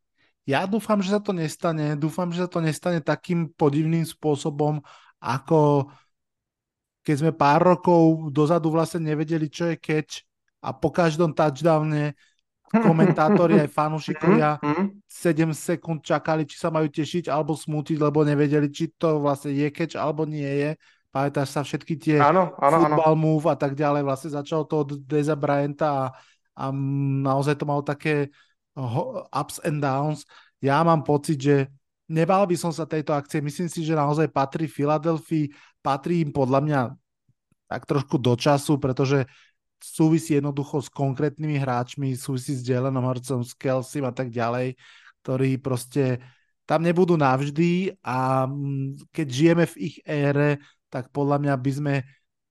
Ja 0.49 0.65
dúfam, 0.65 0.97
že 0.97 1.13
sa 1.13 1.21
to 1.21 1.29
nestane. 1.29 1.93
Dúfam, 1.93 2.33
že 2.33 2.41
sa 2.41 2.49
to 2.49 2.57
nestane 2.57 3.05
takým 3.05 3.53
podivným 3.53 4.01
spôsobom, 4.01 4.81
ako 5.21 5.93
keď 7.05 7.15
sme 7.21 7.31
pár 7.37 7.61
rokov 7.61 8.33
dozadu 8.33 8.73
vlastne 8.73 9.13
nevedeli, 9.13 9.45
čo 9.45 9.69
je 9.69 9.77
catch 9.77 10.25
a 10.65 10.73
po 10.73 10.89
každom 10.89 11.37
touchdowne 11.37 12.17
komentátori 12.69 13.57
aj 13.65 13.69
fanúšikovia 13.73 14.61
7 15.09 15.49
sekúnd 15.51 16.05
čakali, 16.05 16.45
či 16.45 16.61
sa 16.61 16.69
majú 16.69 16.85
tešiť 16.85 17.27
alebo 17.27 17.57
smútiť, 17.57 17.97
lebo 17.97 18.21
nevedeli, 18.21 18.69
či 18.69 18.93
to 18.93 19.17
vlastne 19.17 19.51
je 19.51 19.67
catch 19.73 19.97
alebo 19.97 20.23
nie 20.29 20.45
je. 20.45 20.71
Pamätáš 21.09 21.57
sa 21.57 21.61
všetky 21.65 21.97
tie 21.97 22.17
áno, 22.21 22.53
áno, 22.61 22.85
football 22.85 23.17
áno. 23.17 23.23
move 23.25 23.45
a 23.49 23.57
tak 23.57 23.73
ďalej. 23.73 24.05
Vlastne 24.05 24.29
začalo 24.37 24.63
to 24.69 24.85
od 24.85 24.89
Deza 25.09 25.33
Bryanta 25.33 25.89
a, 25.89 26.05
a 26.53 26.69
naozaj 27.25 27.57
to 27.57 27.65
malo 27.65 27.81
také 27.81 28.29
ups 29.33 29.57
and 29.65 29.81
downs. 29.81 30.29
Ja 30.61 30.85
mám 30.85 31.01
pocit, 31.01 31.41
že 31.41 31.73
nebal 32.05 32.45
by 32.45 32.53
som 32.53 32.69
sa 32.69 32.85
tejto 32.85 33.17
akcie. 33.17 33.41
Myslím 33.41 33.65
si, 33.65 33.81
že 33.81 33.97
naozaj 33.97 34.29
patrí 34.29 34.69
Filadelfii, 34.69 35.49
patrí 35.81 36.21
im 36.21 36.29
podľa 36.29 36.59
mňa 36.61 36.81
tak 37.69 37.85
trošku 37.85 38.17
do 38.17 38.33
času, 38.33 38.81
pretože 38.81 39.29
súvisí 39.79 40.35
jednoducho 40.35 40.83
s 40.83 40.91
konkrétnymi 40.91 41.57
hráčmi, 41.59 42.13
súvisí 42.19 42.55
s 42.55 42.63
Jelenom 42.63 43.03
Hurtsom, 43.07 43.41
s 43.41 43.55
Kelsim 43.55 44.03
a 44.03 44.13
tak 44.13 44.29
ďalej, 44.29 44.75
ktorí 45.23 45.59
proste 45.59 46.19
tam 46.69 46.85
nebudú 46.85 47.17
navždy 47.17 47.97
a 48.05 48.45
mm, 48.45 49.09
keď 49.09 49.27
žijeme 49.27 49.65
v 49.65 49.75
ich 49.89 49.95
ére, 50.05 50.61
tak 50.91 51.09
podľa 51.09 51.41
mňa 51.41 51.55
by 51.57 51.71
sme 51.73 51.95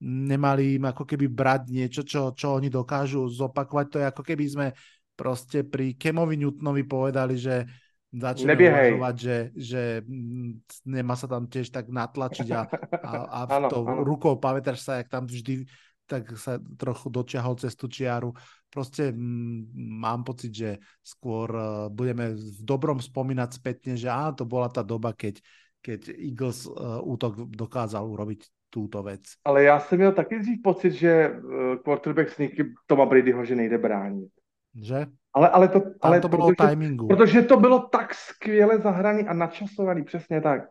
nemali 0.03 0.79
im 0.79 0.85
ako 0.87 1.03
keby 1.03 1.27
brať 1.27 1.61
niečo, 1.71 2.01
čo, 2.03 2.31
čo 2.35 2.55
oni 2.55 2.67
dokážu 2.67 3.27
zopakovať. 3.27 3.85
To 3.91 3.97
je 3.99 4.05
ako 4.07 4.23
keby 4.23 4.45
sme 4.47 4.67
proste 5.15 5.67
pri 5.67 5.95
Kemovi 5.95 6.39
Newtonovi 6.39 6.83
povedali, 6.87 7.35
že 7.35 7.67
začneme 8.09 8.57
uvažovať, 8.57 9.15
že, 9.15 9.37
že 9.53 9.83
mm, 10.01 10.83
nemá 10.89 11.13
sa 11.13 11.29
tam 11.29 11.45
tiež 11.45 11.69
tak 11.69 11.91
natlačiť 11.93 12.47
a, 12.55 12.61
a, 13.05 13.11
a 13.27 13.39
ano, 13.45 13.67
to 13.69 13.85
ano. 13.85 14.01
rukou, 14.01 14.33
pamätáš 14.39 14.81
sa, 14.81 14.97
jak 14.97 15.11
tam 15.11 15.29
vždy 15.29 15.67
tak 16.09 16.33
sa 16.41 16.57
trochu 16.57 17.13
dočiahol 17.13 17.53
cez 17.61 17.77
tú 17.77 17.85
čiaru. 17.85 18.33
Proste 18.65 19.13
m, 19.13 19.69
mám 20.01 20.25
pocit, 20.25 20.49
že 20.49 20.69
skôr 21.05 21.53
uh, 21.53 21.85
budeme 21.93 22.33
v 22.33 22.59
dobrom 22.65 22.97
spomínať 22.97 23.49
spätne, 23.53 23.93
že 23.93 24.09
á, 24.09 24.33
to 24.33 24.49
bola 24.49 24.73
tá 24.73 24.81
doba, 24.81 25.13
keď, 25.13 25.37
keď 25.85 26.09
Eagles 26.17 26.65
uh, 26.65 26.97
útok 27.05 27.45
dokázal 27.53 28.01
urobiť 28.01 28.49
túto 28.73 29.05
vec. 29.05 29.37
Ale 29.45 29.63
já 29.63 29.79
jsem 29.79 29.97
měl 29.97 30.11
taky 30.11 30.39
dřív 30.39 30.59
pocit, 30.63 30.91
že 30.93 31.29
uh, 31.29 31.75
quarterback 31.85 32.29
sneaky 32.29 32.73
Toma 32.89 33.05
Bradyho, 33.05 33.45
že 33.45 33.55
nejde 33.55 33.77
bránit. 33.77 34.29
Že? 34.75 35.05
Ale, 35.33 35.49
ale 35.49 35.67
to, 35.67 35.81
ale 36.01 36.21
to 36.21 36.29
bylo 36.29 36.47
protože, 36.47 36.69
timingu. 36.69 37.07
Protože 37.07 37.41
to 37.41 37.57
bylo 37.57 37.79
tak 37.79 38.13
skvěle 38.13 38.77
zahraný 38.77 39.27
a 39.27 39.33
načasovaný, 39.33 40.03
přesně 40.03 40.41
tak. 40.41 40.61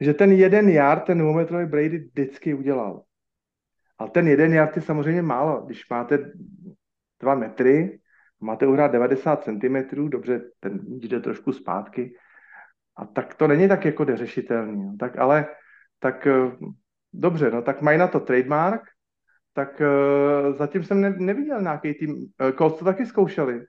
Že 0.00 0.14
ten 0.14 0.32
jeden 0.32 0.68
jar, 0.68 1.00
ten 1.00 1.18
dvoumetrový 1.18 1.66
Brady 1.66 1.98
vždycky 1.98 2.54
udělal. 2.54 3.02
Ale 3.98 4.10
ten 4.10 4.28
jeden 4.28 4.52
yard 4.52 4.76
je 4.76 4.82
samozřejmě 4.82 5.22
málo. 5.22 5.62
Když 5.66 5.88
máte 5.90 6.32
dva 7.20 7.34
metry, 7.34 8.00
máte 8.40 8.66
uhrát 8.66 8.92
90 8.92 9.44
cm, 9.44 10.08
dobře, 10.08 10.40
ten 10.60 10.80
jde 10.86 11.20
trošku 11.20 11.52
zpátky, 11.52 12.16
a 12.96 13.06
tak 13.06 13.34
to 13.34 13.48
není 13.48 13.68
tak 13.68 13.84
jako 13.84 14.04
neřešitelný. 14.04 14.84
No. 14.84 14.96
Tak 14.98 15.18
ale, 15.18 15.46
tak 15.98 16.26
eh, 16.26 16.56
dobře, 17.12 17.50
no 17.50 17.62
tak 17.62 17.82
mají 17.82 17.98
na 17.98 18.08
to 18.08 18.20
trademark, 18.20 18.82
tak 19.56 19.80
uh, 19.80 20.56
zatím 20.56 20.84
jsem 20.84 21.00
ne, 21.00 21.10
neviděl 21.18 21.62
nějaký 21.62 21.94
tým. 21.94 22.26
Uh, 22.60 22.70
to 22.78 22.84
taky 22.84 23.06
zkoušeli. 23.06 23.64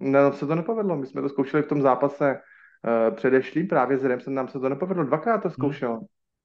No, 0.00 0.32
se 0.32 0.46
to 0.46 0.54
nepovedlo. 0.54 0.96
My 0.96 1.06
jsme 1.06 1.22
to 1.22 1.28
zkoušeli 1.28 1.62
v 1.62 1.66
tom 1.66 1.82
zápase 1.82 2.34
uh, 2.34 3.16
předešlým 3.16 3.68
právě 3.68 3.98
s 3.98 4.04
Ramsem 4.04 4.34
nám 4.34 4.48
se 4.48 4.58
to 4.58 4.68
nepovedlo, 4.68 5.04
dvakrát 5.04 5.38
to 5.38 5.50
zkoušel. 5.50 6.00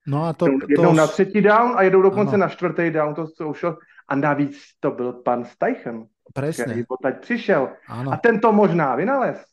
No 0.10 0.26
a 0.26 0.34
to, 0.34 0.45
jednou, 0.45 0.89
to... 0.89 0.93
na 0.93 1.07
třetí 1.07 1.41
down 1.41 1.78
a 1.78 1.82
jednou 1.82 2.01
dokonce 2.01 2.34
ano. 2.34 2.41
na 2.41 2.49
čtvrtý 2.49 2.89
down 2.89 3.14
to 3.14 3.28
zkoušel 3.28 3.78
a 4.07 4.16
navíc 4.16 4.57
to 4.80 4.91
byl 4.91 5.14
pan 5.14 5.45
Steichen, 5.45 6.07
Presne. 6.34 6.64
který 6.66 6.84
teď 7.03 7.16
přišel 7.22 7.70
Áno, 7.88 8.12
a 8.12 8.18
ten 8.18 8.39
to 8.39 8.51
možná 8.51 8.95
vynalez. 8.95 9.45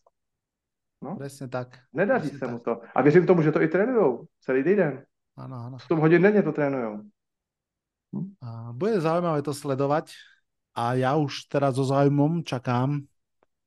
presne 1.18 1.48
tak. 1.48 1.78
Nedaří 1.92 2.32
Presne 2.32 2.38
se 2.38 2.44
tak. 2.44 2.50
mu 2.50 2.59
to. 2.59 2.80
A 2.94 3.02
věřím 3.02 3.26
tomu, 3.26 3.42
že 3.42 3.52
to 3.52 3.62
i 3.62 3.68
trénujou 3.68 4.26
celý 4.40 4.64
týden. 4.64 5.04
Áno, 5.36 5.68
áno. 5.68 5.76
100 5.76 5.96
hodin 6.00 6.22
denně 6.22 6.42
to 6.42 6.52
trénujou. 6.52 7.04
A 8.40 8.72
bude 8.72 9.00
zaujímavé 9.00 9.44
to 9.44 9.52
sledovať 9.52 10.16
a 10.72 10.96
ja 10.96 11.12
už 11.20 11.44
teraz 11.52 11.76
so 11.76 11.84
záujmom 11.84 12.40
čakám 12.44 13.04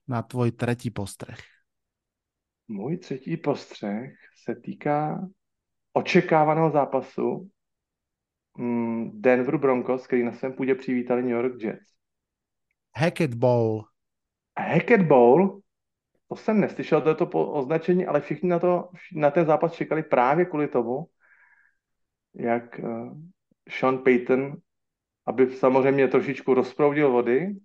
na 0.10 0.26
tvoj 0.26 0.58
tretí 0.58 0.90
postreh. 0.90 1.38
Můj 2.68 2.98
třetí 2.98 3.38
postřeh 3.38 4.14
se 4.46 4.56
týká 4.56 5.22
očekávaného 5.94 6.72
zápasu 6.72 7.50
mm, 8.58 9.22
Denver 9.22 9.58
Broncos, 9.58 10.08
který 10.08 10.24
na 10.24 10.32
svém 10.32 10.54
půdě 10.54 10.76
přivítali 10.76 11.22
New 11.22 11.32
York 11.32 11.62
Jets. 11.62 11.90
Hackett 12.96 13.34
Bowl. 13.34 13.86
Hackett 14.60 15.02
Bowl, 15.04 15.62
to 16.28 16.36
jsem 16.36 16.62
neslyšel, 16.62 17.02
to 17.02 17.10
je 17.10 17.16
to 17.16 17.26
označení, 17.28 18.06
ale 18.06 18.22
všichni 18.22 18.50
na, 18.50 18.60
to, 18.60 18.90
na 19.16 19.32
ten 19.32 19.46
zápas 19.46 19.74
čekali 19.74 20.04
právě 20.04 20.46
kvůli 20.46 20.68
tomu, 20.68 21.06
jak 22.36 22.80
uh, 22.80 23.18
Sean 23.70 23.98
Payton, 23.98 24.54
aby 25.26 25.50
samozřejmě 25.50 26.08
trošičku 26.08 26.54
rozproudil 26.54 27.12
vody, 27.12 27.56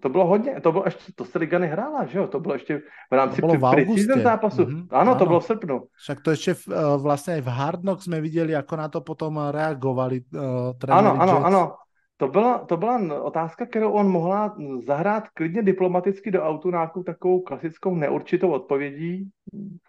to 0.00 0.08
bylo 0.08 0.26
hodně, 0.26 0.60
to 0.60 0.72
bylo 0.72 0.84
ještě, 0.84 1.12
to 1.14 1.24
se 1.24 1.38
liga 1.38 1.58
nehrála, 1.58 2.04
že 2.04 2.18
jo, 2.18 2.26
to 2.26 2.40
bylo 2.40 2.54
ještě 2.54 2.78
v 3.10 3.14
rámci 3.14 3.40
To 3.40 3.46
bylo 3.46 3.74
v 4.16 4.22
zápasu. 4.22 4.62
Mhm, 4.62 4.88
Ano, 4.90 5.14
to 5.14 5.16
ano. 5.16 5.26
bylo 5.26 5.40
v 5.40 5.44
srpnu. 5.44 5.76
Však 5.96 6.18
to 6.20 6.30
ešte 6.30 6.52
uh, 6.66 6.98
vlastne 6.98 7.38
aj 7.38 7.42
v 7.46 7.50
Hard 7.54 7.80
Knock 7.86 8.02
sme 8.02 8.18
videli, 8.18 8.50
ako 8.54 8.74
na 8.76 8.86
to 8.90 9.00
potom 9.06 9.38
reagovali 9.38 10.26
uh, 10.34 10.74
ano, 10.90 11.10
Jets. 11.14 11.46
ano. 11.46 11.62
To 12.16 12.28
byla, 12.28 12.58
to 12.58 12.76
byla 12.76 13.22
otázka, 13.22 13.66
kterou 13.66 13.92
on 13.92 14.08
mohla 14.08 14.56
zahrát 14.86 15.28
klidně 15.28 15.62
diplomaticky 15.62 16.30
do 16.30 16.42
autu 16.42 16.70
nějakou 16.70 17.02
takovou 17.02 17.40
klasickou 17.40 17.94
neurčitou 17.94 18.50
odpovědí. 18.50 19.28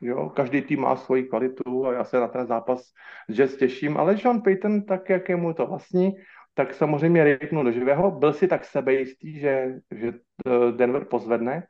Jo, 0.02 0.30
každý 0.36 0.62
tým 0.62 0.82
má 0.82 0.96
svoji 0.96 1.24
kvalitu 1.24 1.88
a 1.88 1.94
já 1.94 2.04
se 2.04 2.20
na 2.20 2.28
ten 2.28 2.48
zápas 2.48 2.84
Jets 3.30 3.56
těším, 3.56 3.98
ale 3.98 4.18
Sean 4.18 4.42
Payton, 4.42 4.82
tak 4.82 5.10
jak 5.10 5.30
je 5.30 5.36
mu 5.36 5.54
to 5.54 5.68
vlastní, 5.68 6.12
tak 6.58 6.74
samozřejmě 6.74 7.24
ryknul 7.24 7.64
do 7.64 7.72
živého. 7.72 8.12
Byl 8.12 8.34
si 8.34 8.48
tak 8.48 8.66
sebejistý, 8.66 9.40
že, 9.40 9.80
že 9.92 10.14
Denver 10.72 11.06
pozvedne, 11.06 11.64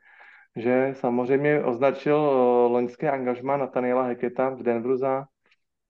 že 0.56 0.90
samozřejmě 0.92 1.64
označil 1.64 2.16
eh, 2.16 2.34
loňské 2.72 3.10
angažma 3.10 3.56
Nathaniela 3.56 4.02
Hacketa 4.02 4.50
v 4.50 4.62
Denveru 4.62 4.96
za 4.96 5.26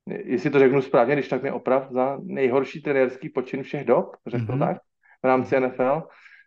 jestli 0.08 0.50
to 0.50 0.58
řeknu 0.58 0.82
správně, 0.82 1.14
když 1.14 1.28
tak 1.28 1.42
mě 1.42 1.52
oprav, 1.52 1.90
za 1.90 2.18
nejhorší 2.22 2.82
trenérský 2.82 3.28
počin 3.28 3.62
všech 3.62 3.84
dob, 3.84 4.16
řekl 4.26 4.44
Mhm. 4.44 4.54
mm-hmm. 4.54 4.66
tak, 4.66 4.82
v 5.22 5.26
rámci 5.26 5.60
NFL, 5.60 6.02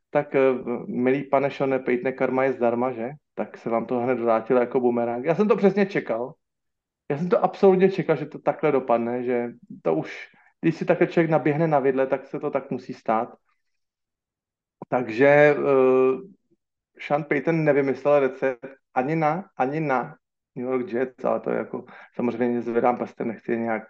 tak 0.10 0.36
eh, 0.36 0.40
milý 0.88 1.24
pane 1.24 1.52
Šone 1.52 1.80
Pejtne, 1.80 2.12
karma 2.12 2.44
je 2.44 2.54
zdarma, 2.54 2.92
že? 2.92 3.10
Tak 3.36 3.58
se 3.58 3.70
vám 3.70 3.86
to 3.86 4.00
hned 4.00 4.20
vrátilo 4.20 4.60
jako 4.60 4.80
bumerang. 4.80 5.26
Já 5.26 5.36
jsem 5.36 5.48
to 5.48 5.56
přesně 5.56 5.86
čekal. 5.86 6.34
Já 7.12 7.18
jsem 7.18 7.30
to 7.30 7.44
absolutně 7.44 7.92
čekal, 7.92 8.16
že 8.16 8.26
to 8.26 8.40
takhle 8.40 8.72
dopadne, 8.72 9.24
že 9.24 9.52
to 9.82 9.96
už, 9.96 10.28
když 10.62 10.76
si 10.76 10.86
takhle 10.86 11.08
člověk 11.08 11.30
naběhne 11.30 11.68
na 11.68 11.80
vidle, 11.80 12.08
tak 12.08 12.28
se 12.28 12.40
to 12.40 12.52
tak 12.52 12.72
musí 12.72 12.94
stát. 12.94 13.36
Takže 14.90 15.56
uh, 15.58 16.22
Sean 17.00 17.24
Payton 17.24 17.64
nevymyslel 17.64 18.20
recept 18.20 18.68
ani 18.94 19.16
na, 19.16 19.50
ani 19.58 19.80
na 19.80 20.16
New 20.56 20.66
York 20.66 20.94
Jets, 20.94 21.26
ale 21.26 21.40
to 21.40 21.50
je 21.50 21.58
jako, 21.58 21.86
samozřejmě 22.16 22.62
zvedám 22.62 22.98
prstem, 22.98 23.28
nechci 23.28 23.58
nějak 23.58 23.84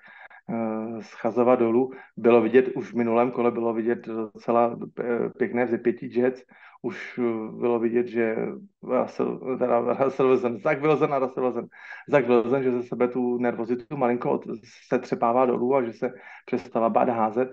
uh, 0.47 1.01
schazovat 1.01 1.59
dolů. 1.59 1.91
Bylo 2.17 2.41
vidět, 2.41 2.67
už 2.67 2.91
v 2.91 2.95
minulém 2.95 3.32
kole 3.32 3.51
bylo 3.51 3.74
vidět 3.74 4.07
docela 4.07 4.80
eh, 4.99 5.30
pěkné 5.30 5.65
vzepětí 5.65 6.15
Jets, 6.15 6.43
už 6.82 7.17
uh, 7.17 7.59
bylo 7.59 7.79
vidět, 7.79 8.07
že 8.07 8.36
Russell, 8.84 9.57
teda 9.57 9.79
Russell 10.03 10.29
Wilson, 10.29 10.59
Zach 10.59 10.82
Wilson 10.82 11.13
a 11.13 11.19
Russell 11.19 11.43
Wilson, 11.43 11.67
Zach 12.09 12.27
Wilson, 12.27 12.63
že 12.63 12.71
ze 12.71 12.84
sebe 12.84 13.07
tu 13.07 13.38
nervozitu 13.38 13.97
malinko 13.97 14.39
se 14.88 14.99
třepává 14.99 15.45
dolů 15.45 15.75
a 15.75 15.84
že 15.84 15.93
se 15.93 16.13
přestala 16.45 16.89
bát 16.89 17.09
házet. 17.09 17.49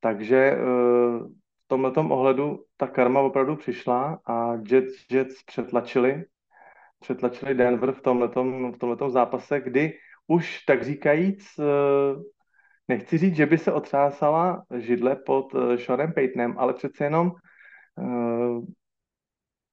Takže 0.00 0.56
uh, 0.56 1.28
v 1.66 1.68
tomto 1.68 2.00
ohledu 2.00 2.64
ta 2.76 2.86
karma 2.86 3.20
opravdu 3.20 3.56
přišla 3.56 4.18
a 4.26 4.52
Jets, 4.70 5.10
Jets 5.10 5.42
přetlačili, 5.42 6.24
přetlačili 7.00 7.54
Denver 7.54 7.92
v 7.92 8.02
tomhletom, 8.02 8.72
v 8.72 8.78
tomhletom 8.78 9.10
zápase, 9.10 9.60
kdy 9.60 9.92
už 10.26 10.64
tak 10.64 10.82
říkajíc, 10.82 11.46
eh, 11.58 11.64
nechci 12.88 13.18
říct, 13.18 13.36
že 13.36 13.46
by 13.46 13.58
se 13.58 13.72
otřásala 13.72 14.64
židle 14.76 15.16
pod 15.16 15.54
eh, 15.54 15.78
Seanem 15.78 16.12
Paytonem, 16.12 16.54
ale 16.58 16.74
přece 16.74 17.04
jenom 17.04 17.32
eh, 17.34 17.45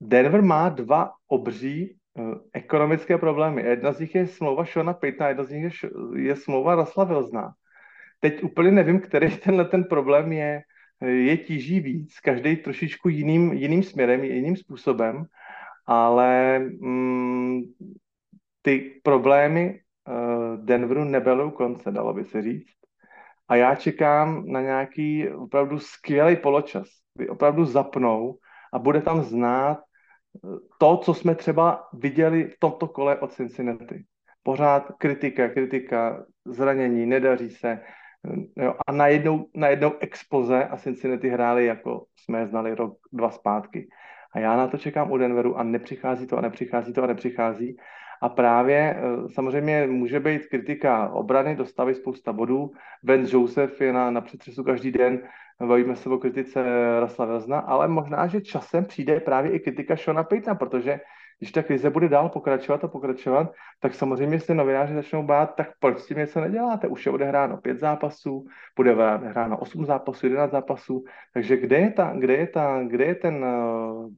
Denver 0.01 0.41
má 0.41 0.69
dva 0.69 1.11
obří 1.28 1.95
eh, 2.17 2.21
ekonomické 2.53 3.17
problémy. 3.17 3.61
Jedna 3.61 3.91
z 3.91 3.99
nich 3.99 4.15
je 4.15 4.28
smlouva 4.28 4.65
Seana 4.65 4.93
Paytona, 4.93 5.30
jedna 5.30 5.43
z 5.43 5.49
nich 5.49 5.63
je, 5.63 5.89
je 6.15 6.36
smlouva 6.36 6.76
Rasla 6.76 7.03
Vilsna. 7.03 7.53
Teď 8.19 8.43
úplně 8.43 8.71
nevím, 8.71 8.99
který 8.99 9.38
tenhle 9.38 9.65
ten 9.65 9.84
problém 9.84 10.32
je, 10.32 10.61
je 11.01 11.38
tíží 11.38 11.80
víc, 11.80 12.19
každý 12.19 12.55
trošičku 12.55 13.09
jiným, 13.09 13.53
jiným 13.53 13.84
směrem, 13.84 14.24
jiným 14.24 14.55
způsobem, 14.55 15.26
ale 15.86 16.59
mm, 16.59 17.61
ty 18.61 19.01
problémy 19.03 19.80
uh, 20.07 20.65
Denveru 20.65 21.03
nebelou 21.03 21.51
konce, 21.51 21.91
dalo 21.91 22.13
by 22.13 22.26
se 22.26 22.41
říct. 22.41 22.76
A 23.47 23.55
já 23.55 23.76
čekám 23.76 24.45
na 24.47 24.61
nějaký 24.61 25.30
opravdu 25.30 25.80
skvělý 25.80 26.36
poločas, 26.36 26.88
opravdu 27.30 27.66
zapnou 27.66 28.38
a 28.74 28.80
bude 28.80 29.01
tam 29.01 29.24
znát 29.24 29.80
eh, 29.80 30.47
to, 30.78 30.97
co 30.97 31.14
jsme 31.14 31.36
třeba 31.36 31.88
viděli 31.93 32.43
v 32.47 32.59
tomto 32.59 32.88
kole 32.88 33.20
od 33.20 33.34
Cincinnati. 33.34 34.03
Pořád 34.43 34.91
kritika, 34.97 35.49
kritika, 35.49 36.26
zranění, 36.45 37.05
nedaří 37.05 37.49
se. 37.49 37.70
eh, 38.57 38.64
Jo, 38.64 38.76
a 38.88 38.91
najednou, 38.91 39.49
najednou 39.55 39.91
expoze 39.99 40.66
a 40.66 40.78
Cincinnati 40.78 41.30
hráli, 41.30 41.66
jako 41.66 42.05
jsme 42.16 42.39
je 42.39 42.47
znali 42.47 42.76
rok, 42.76 42.97
dva 43.11 43.30
zpátky. 43.30 43.88
A 44.34 44.39
já 44.39 44.57
na 44.57 44.68
to 44.68 44.78
čekám 44.78 45.11
u 45.11 45.18
Denveru 45.18 45.57
a 45.57 45.64
nepřichází 45.64 46.28
to 46.28 46.38
a 46.38 46.41
nepřichází 46.41 46.93
to 46.93 47.03
a 47.03 47.07
nepřichází. 47.07 47.78
A 48.24 48.30
právě 48.30 48.95
eh, 48.97 49.30
samozřejmě 49.30 49.88
může 49.88 50.19
být 50.19 50.45
kritika 50.45 51.09
obrany, 51.09 51.55
dostaví 51.55 51.95
spousta 51.95 52.34
bodů. 52.34 52.71
Ben 53.03 53.26
Joseph 53.30 53.82
je 53.82 53.93
na, 53.93 54.11
na 54.11 54.21
přetřesu 54.21 54.63
každý 54.63 54.91
den, 54.91 55.21
bavíme 55.59 55.95
se 55.95 56.09
o 56.09 56.17
kritice 56.17 56.63
Rasla 56.99 57.26
Velzna, 57.26 57.59
ale 57.59 57.88
možná, 57.88 58.28
že 58.28 58.41
časem 58.41 58.86
přijde 58.86 59.19
právě 59.19 59.51
i 59.51 59.59
kritika 59.59 59.95
Shona 59.95 60.24
Paytona, 60.24 60.55
protože 60.55 60.99
když 61.39 61.51
ta 61.51 61.63
krize 61.63 61.89
bude 61.89 62.09
dál 62.09 62.30
pokračovat 62.30 62.84
a 62.84 62.88
pokračovat, 62.88 63.51
tak 63.80 63.93
samozřejmě 63.93 64.39
se 64.39 64.53
novináři 64.53 64.93
začnou 64.93 65.24
bát, 65.24 65.55
tak 65.55 65.67
proč 65.80 65.99
s 65.99 66.07
tím 66.07 66.17
něco 66.17 66.41
neděláte? 66.41 66.88
Už 66.88 67.05
je 67.05 67.11
odehráno 67.11 67.57
pět 67.57 67.80
zápasů, 67.80 68.45
bude 68.76 68.91
odehráno 68.91 69.57
osm 69.57 69.86
zápasů, 69.86 70.26
jedenáct 70.26 70.51
zápasů, 70.51 71.03
takže 71.34 71.57
kde 71.57 71.78
je, 71.78 71.91
ta, 71.91 72.13
kde 72.17 72.34
je, 72.34 72.47
ta, 72.47 72.84
kde 72.88 73.05
je 73.05 73.15
ten 73.15 73.45
uh, 73.45 74.09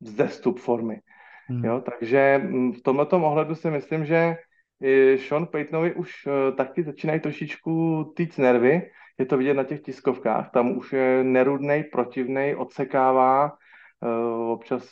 vzestup 0.00 0.58
formy? 0.58 1.00
Hmm. 1.48 1.64
Jo, 1.64 1.80
takže 1.80 2.40
mm, 2.44 2.72
v 2.72 2.82
tomto 2.82 3.16
ohledu 3.16 3.54
si 3.54 3.70
myslím, 3.70 4.04
že 4.04 4.36
i 4.82 5.18
Sean 5.18 5.46
Paytonovi 5.46 5.94
už 5.94 6.26
uh, 6.26 6.56
taky 6.56 6.82
začínají 6.82 7.20
trošičku 7.20 8.04
týct 8.16 8.38
nervy. 8.38 8.90
Je 9.18 9.26
to 9.26 9.36
vidět 9.36 9.54
na 9.54 9.64
těch 9.64 9.80
tiskovkách. 9.80 10.50
Tam 10.50 10.78
už 10.78 10.92
je 10.92 11.24
nerudnej, 11.24 11.84
protivnej, 11.84 12.56
odsekává. 12.56 13.52
Uh, 14.00 14.50
občas 14.50 14.88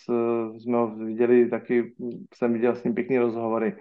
jsme 0.58 0.76
ho 0.76 0.86
viděli 0.86 1.48
taky, 1.48 1.94
jsem 2.34 2.52
viděl 2.52 2.74
s 2.74 2.84
ním 2.84 2.94
pěkný 2.94 3.18
rozhovory. 3.18 3.76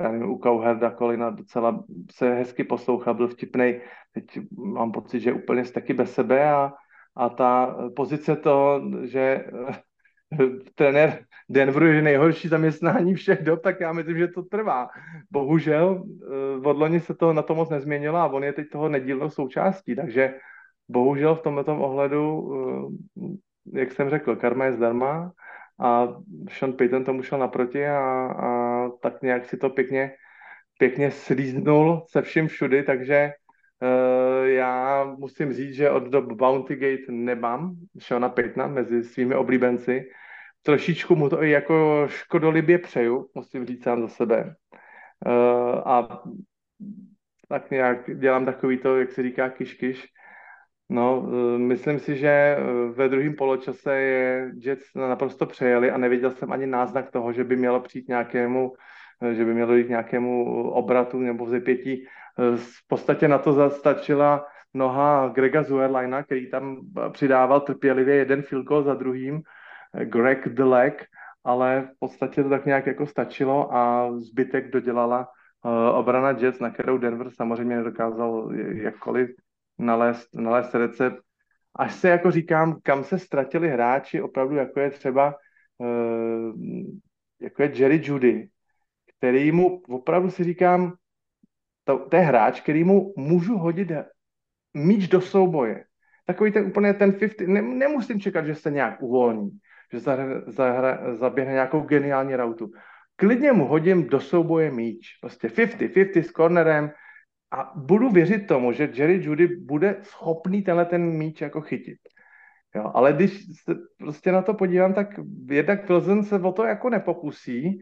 Já 0.00 0.12
nevím, 0.12 0.30
u 0.30 0.38
Cowherda 0.38 0.90
Colina 0.90 1.30
docela 1.30 1.84
se 2.10 2.34
hezky 2.34 2.64
poslouchal, 2.64 3.14
byl 3.14 3.28
vtipnej. 3.28 3.80
Teď 4.12 4.24
mám 4.56 4.92
pocit, 4.92 5.20
že 5.20 5.30
je 5.30 5.34
úplně 5.34 5.64
taky 5.64 5.94
bez 5.94 6.14
sebe 6.14 6.50
a, 6.50 6.72
a 7.16 7.28
ta 7.28 7.76
pozice 7.96 8.36
to, 8.36 8.82
že 9.02 9.44
trenér 10.74 11.18
Denveru 11.48 11.86
je 11.86 12.02
nejhorší 12.02 12.48
zaměstnání 12.48 13.14
všech 13.14 13.42
dob, 13.42 13.62
tak 13.62 13.80
já 13.80 13.92
myslím, 13.92 14.18
že 14.18 14.28
to 14.28 14.42
trvá. 14.42 14.88
Bohužel 15.30 16.04
v 16.58 16.66
odloni 16.66 17.00
se 17.00 17.14
to 17.14 17.32
na 17.32 17.42
to 17.42 17.54
moc 17.54 17.70
nezměnilo 17.70 18.16
a 18.16 18.32
on 18.32 18.44
je 18.44 18.52
teď 18.52 18.68
toho 18.68 18.88
nedílnou 18.88 19.30
součástí, 19.30 19.96
takže 19.96 20.34
bohužel 20.88 21.34
v 21.34 21.42
tomto 21.42 21.78
ohledu, 21.78 22.52
jak 23.72 23.92
jsem 23.92 24.10
řekl, 24.10 24.36
karma 24.36 24.64
je 24.64 24.72
zdarma 24.72 25.32
a 25.80 26.08
Sean 26.50 26.72
Payton 26.72 27.04
tomu 27.04 27.22
šel 27.22 27.38
naproti 27.38 27.86
a, 27.86 28.00
a 28.26 28.88
tak 29.00 29.22
nějak 29.22 29.44
si 29.44 29.56
to 29.56 29.70
pěkně, 29.70 30.12
pěkně 30.78 31.10
slíznul 31.10 32.04
se 32.08 32.22
vším 32.22 32.48
všudy, 32.48 32.82
takže 32.82 33.32
uh, 33.82 34.46
já 34.46 35.04
musím 35.18 35.52
říct, 35.52 35.74
že 35.74 35.90
od 35.90 36.02
dob 36.02 36.32
Bounty 36.32 36.76
Gate 36.76 37.12
nemám 37.12 37.74
Seana 37.98 38.28
Paytona 38.28 38.66
mezi 38.66 39.04
svými 39.04 39.34
oblíbenci, 39.34 40.04
trošičku 40.64 41.16
mu 41.16 41.28
to 41.28 41.42
i 41.42 41.50
jako 41.50 42.06
škodolibě 42.10 42.78
přeju, 42.78 43.28
musím 43.34 43.66
říct 43.66 43.82
sám 43.82 44.00
za 44.00 44.08
sebe. 44.08 44.54
Uh, 45.26 45.32
a 45.84 46.22
tak 47.48 47.70
nějak 47.70 48.18
dělám 48.18 48.44
takový 48.44 48.78
to, 48.78 48.98
jak 48.98 49.12
se 49.12 49.22
říká 49.22 49.48
kiš-kiš. 49.48 50.04
No, 50.88 51.20
uh, 51.20 51.58
myslím 51.58 51.98
si, 51.98 52.16
že 52.16 52.56
ve 52.92 53.08
druhém 53.08 53.34
poločase 53.34 53.94
je 53.94 54.52
Jets 54.56 54.94
naprosto 54.94 55.46
přejeli 55.46 55.90
a 55.90 55.98
neviděl 55.98 56.30
jsem 56.30 56.52
ani 56.52 56.66
náznak 56.66 57.10
toho, 57.10 57.32
že 57.32 57.44
by 57.44 57.56
mělo 57.56 57.80
přijít 57.80 58.08
nějakému, 58.08 58.72
že 59.32 59.44
by 59.44 59.54
mělo 59.54 59.74
jít 59.74 59.88
nějakému 59.88 60.44
obratu 60.70 61.18
nebo 61.18 61.44
vzepětí. 61.46 62.06
V 62.56 62.88
podstatě 62.88 63.28
na 63.28 63.38
to 63.38 63.52
zastačila 63.52 64.46
noha 64.74 65.28
Grega 65.34 65.62
Zuerleina, 65.62 66.22
který 66.22 66.50
tam 66.50 66.80
přidával 67.12 67.60
trpělivě 67.60 68.14
jeden 68.14 68.42
field 68.42 68.84
za 68.84 68.94
druhým, 68.94 69.42
Greg 70.02 70.48
the 70.48 70.62
ale 71.44 71.88
v 71.94 71.98
podstatě 71.98 72.42
to 72.42 72.48
tak 72.48 72.66
nějak 72.66 72.86
jako 72.86 73.06
stačilo 73.06 73.74
a 73.74 74.12
zbytek 74.18 74.70
dodělala 74.70 75.28
uh, 75.64 75.98
obrana 75.98 76.30
Jets, 76.30 76.58
na 76.58 76.70
kterou 76.70 76.98
Denver 76.98 77.30
samozřejmě 77.30 77.76
nedokázal 77.76 78.52
jakkoliv 78.72 79.30
nalézt, 79.78 80.34
nalézt 80.34 80.74
recept. 80.74 81.16
Až 81.76 81.94
se 81.94 82.08
jako 82.08 82.30
říkám, 82.30 82.80
kam 82.82 83.04
se 83.04 83.18
ztratili 83.18 83.68
hráči, 83.68 84.22
opravdu 84.22 84.56
jako 84.56 84.80
je 84.80 84.90
třeba 84.90 85.34
uh, 85.78 86.52
jako 87.40 87.62
je 87.62 87.70
Jerry 87.74 88.00
Judy, 88.04 88.48
který 89.18 89.52
mu 89.52 89.82
opravdu 89.88 90.30
si 90.30 90.44
říkám, 90.44 90.94
to, 91.84 91.98
to 91.98 92.16
je 92.16 92.22
hráč, 92.22 92.60
který 92.60 92.84
mu 92.84 93.14
můžu 93.16 93.58
hodit 93.58 93.88
míč 94.74 95.08
do 95.08 95.20
souboje. 95.20 95.84
Takový 96.26 96.52
ten 96.52 96.66
úplně 96.66 96.94
ten 96.94 97.12
50, 97.12 97.40
ne, 97.46 97.62
nemusím 97.62 98.20
čekat, 98.20 98.46
že 98.46 98.54
se 98.54 98.70
nějak 98.70 99.02
uvolní, 99.02 99.50
že 99.94 100.00
zahra, 100.00 100.40
zahra, 100.46 101.14
zaběhne 101.14 101.52
nějakou 101.52 101.80
geniální 101.80 102.36
rautu. 102.36 102.70
Klidně 103.16 103.52
mu 103.52 103.66
hodím 103.66 104.08
do 104.08 104.20
souboje 104.20 104.70
míč. 104.70 105.18
Prostě 105.20 105.48
50-50 105.48 106.22
s 106.22 106.32
cornerem 106.32 106.90
a 107.50 107.72
budu 107.76 108.10
věřit 108.10 108.46
tomu, 108.46 108.72
že 108.72 108.90
Jerry 108.94 109.20
Judy 109.22 109.46
bude 109.46 109.96
schopný 110.02 110.62
tenhle 110.62 110.84
ten 110.84 111.02
míč 111.02 111.40
jako 111.40 111.60
chytit. 111.60 111.98
Jo, 112.74 112.90
ale 112.94 113.12
když 113.12 113.46
se 113.64 113.74
prostě 113.98 114.32
na 114.32 114.42
to 114.42 114.54
podívám, 114.54 114.94
tak 114.94 115.06
jednak 115.46 115.86
Pilsen 115.86 116.24
se 116.24 116.38
o 116.38 116.52
to 116.52 116.64
jako 116.64 116.90
nepokusí, 116.90 117.80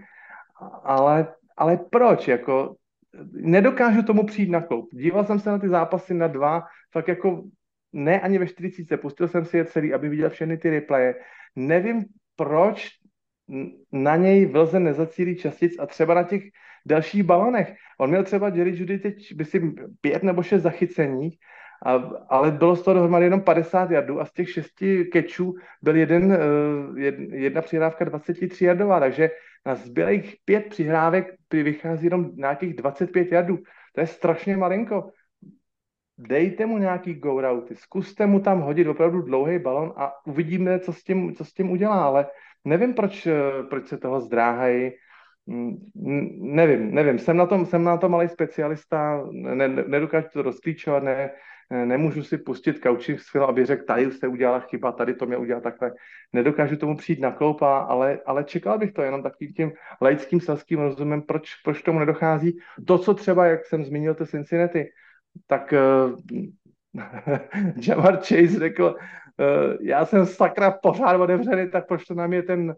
ale, 0.85 1.35
ale 1.57 1.81
proč? 1.91 2.29
Jako, 2.29 2.77
nedokážu 3.33 4.03
tomu 4.03 4.27
přijít 4.27 4.51
na 4.51 4.61
kloup. 4.61 4.89
Díval 4.93 5.25
jsem 5.25 5.39
se 5.39 5.51
na 5.51 5.59
ty 5.59 5.69
zápasy 5.69 6.15
na 6.15 6.27
dva, 6.27 6.63
tak 6.93 7.09
jako 7.09 7.45
ne 7.93 8.21
ani 8.21 8.39
ve 8.39 8.47
40, 8.47 8.97
pustil 8.97 9.29
jsem 9.29 9.45
si 9.45 9.57
je 9.57 9.65
celý, 9.65 9.95
aby 9.95 10.09
viděl 10.09 10.31
všechny 10.31 10.59
ty 10.59 10.71
replaye. 10.71 11.15
Nevím, 11.57 12.05
proč 12.37 12.89
na 13.93 14.17
něj 14.17 14.47
Vlze 14.47 14.81
nezacílí 14.81 15.37
častic 15.37 15.79
a 15.79 15.87
třeba 15.87 16.15
na 16.15 16.23
těch 16.23 16.43
dalších 16.87 17.23
balonech. 17.23 17.75
On 17.99 18.11
měl 18.11 18.25
třeba 18.25 18.49
Jerry 18.49 18.77
Judy 18.77 18.99
teď, 18.99 19.37
myslím, 19.37 19.75
pět 20.01 20.23
nebo 20.23 20.43
šest 20.43 20.63
zachycení, 20.63 21.31
a, 21.87 21.93
ale 22.29 22.51
bylo 22.51 22.77
z 22.77 22.83
toho 22.83 22.95
dohromady 22.95 23.27
jenom 23.27 23.41
50 23.41 23.91
jardů 23.91 24.21
a 24.21 24.25
z 24.25 24.33
těch 24.33 24.51
šesti 24.51 25.05
kečů 25.05 25.55
byl 25.83 25.97
jeden, 25.97 26.33
eh, 26.33 27.37
jedna 27.37 27.63
přihrávka 27.63 28.05
23 28.05 28.65
jardová, 28.65 29.01
takže 29.01 29.31
na 29.67 29.75
zbylých 29.75 30.37
pět 30.45 30.67
přihrávek 30.69 31.35
vychází 31.53 32.07
jenom 32.07 32.31
nějakých 32.35 32.75
25 32.75 33.33
jardů. 33.33 33.59
To 33.95 34.01
je 34.01 34.07
strašně 34.07 34.57
malinko. 34.57 35.11
Dejte 36.29 36.67
mu 36.67 36.79
nějaký 36.79 37.15
go 37.15 37.41
routy, 37.41 37.77
zkuste 37.77 38.27
mu 38.27 38.41
tam 38.41 38.61
hodit 38.61 38.89
opravdu 38.89 39.23
dlouhý 39.23 39.59
balon 39.59 39.93
a 39.97 40.13
uvidíme, 40.27 40.79
co 40.79 40.93
s 40.93 41.03
tím, 41.03 41.35
co 41.35 41.45
s 41.45 41.53
tím 41.53 41.71
udělá, 41.71 42.05
ale 42.05 42.27
nevím, 42.65 42.95
proč, 42.95 43.29
proč 43.71 43.89
se 43.89 43.99
toho 43.99 44.21
zdráhají. 44.21 44.91
Mm, 45.47 45.77
nevím, 46.41 46.95
nevím, 46.95 47.19
jsem 47.19 47.37
na 47.37 47.47
tom, 47.47 47.67
jsem 47.67 47.85
na 47.85 47.97
tom 47.97 48.13
malý 48.13 48.29
specialista, 48.29 49.25
ne, 49.31 49.69
nedokážu 49.69 50.29
to 50.33 50.43
rozklíčovat, 50.43 51.03
ne, 51.03 51.31
nemůžu 51.71 52.23
si 52.23 52.39
pustit 52.39 52.79
kaučích 52.79 53.21
s 53.21 53.31
film, 53.31 53.45
aby 53.45 53.67
řekl, 53.67 53.85
tady 53.85 54.11
se 54.11 54.29
udělala 54.29 54.61
chyba, 54.61 54.93
tady 54.93 55.15
to 55.15 55.27
mě 55.27 55.37
udělal 55.37 55.63
takhle. 55.63 55.93
Nedokážu 56.33 56.77
tomu 56.77 56.97
přijít 56.97 57.21
na 57.21 57.33
kloupa, 57.33 57.79
ale, 57.79 58.19
ale 58.27 58.45
čekal 58.45 58.79
bych 58.79 58.93
to 58.93 59.03
jenom 59.03 59.23
takovým 59.23 59.53
tím 59.53 59.73
laickým 60.01 60.41
selským 60.41 60.79
rozumem, 60.79 61.23
proč, 61.23 61.55
proč 61.65 61.83
tomu 61.83 61.99
nedochází. 61.99 62.59
To, 62.87 62.99
co 62.99 63.15
třeba, 63.15 63.47
jak 63.47 63.65
jsem 63.65 63.85
zmínil, 63.85 64.15
ty 64.15 64.27
Cincinnati, 64.27 64.89
tak 65.47 65.75
uh, 65.75 66.19
Jamar 67.89 68.17
Chase 68.17 68.59
řekl, 68.59 68.85
uh, 68.85 69.87
já 69.87 70.05
jsem 70.05 70.27
sakra 70.27 70.71
pořád 70.71 71.21
otevřený, 71.21 71.71
tak 71.71 71.87
proč 71.89 72.05
to 72.05 72.15
nám 72.15 72.33
je 72.33 72.43
ten, 72.43 72.75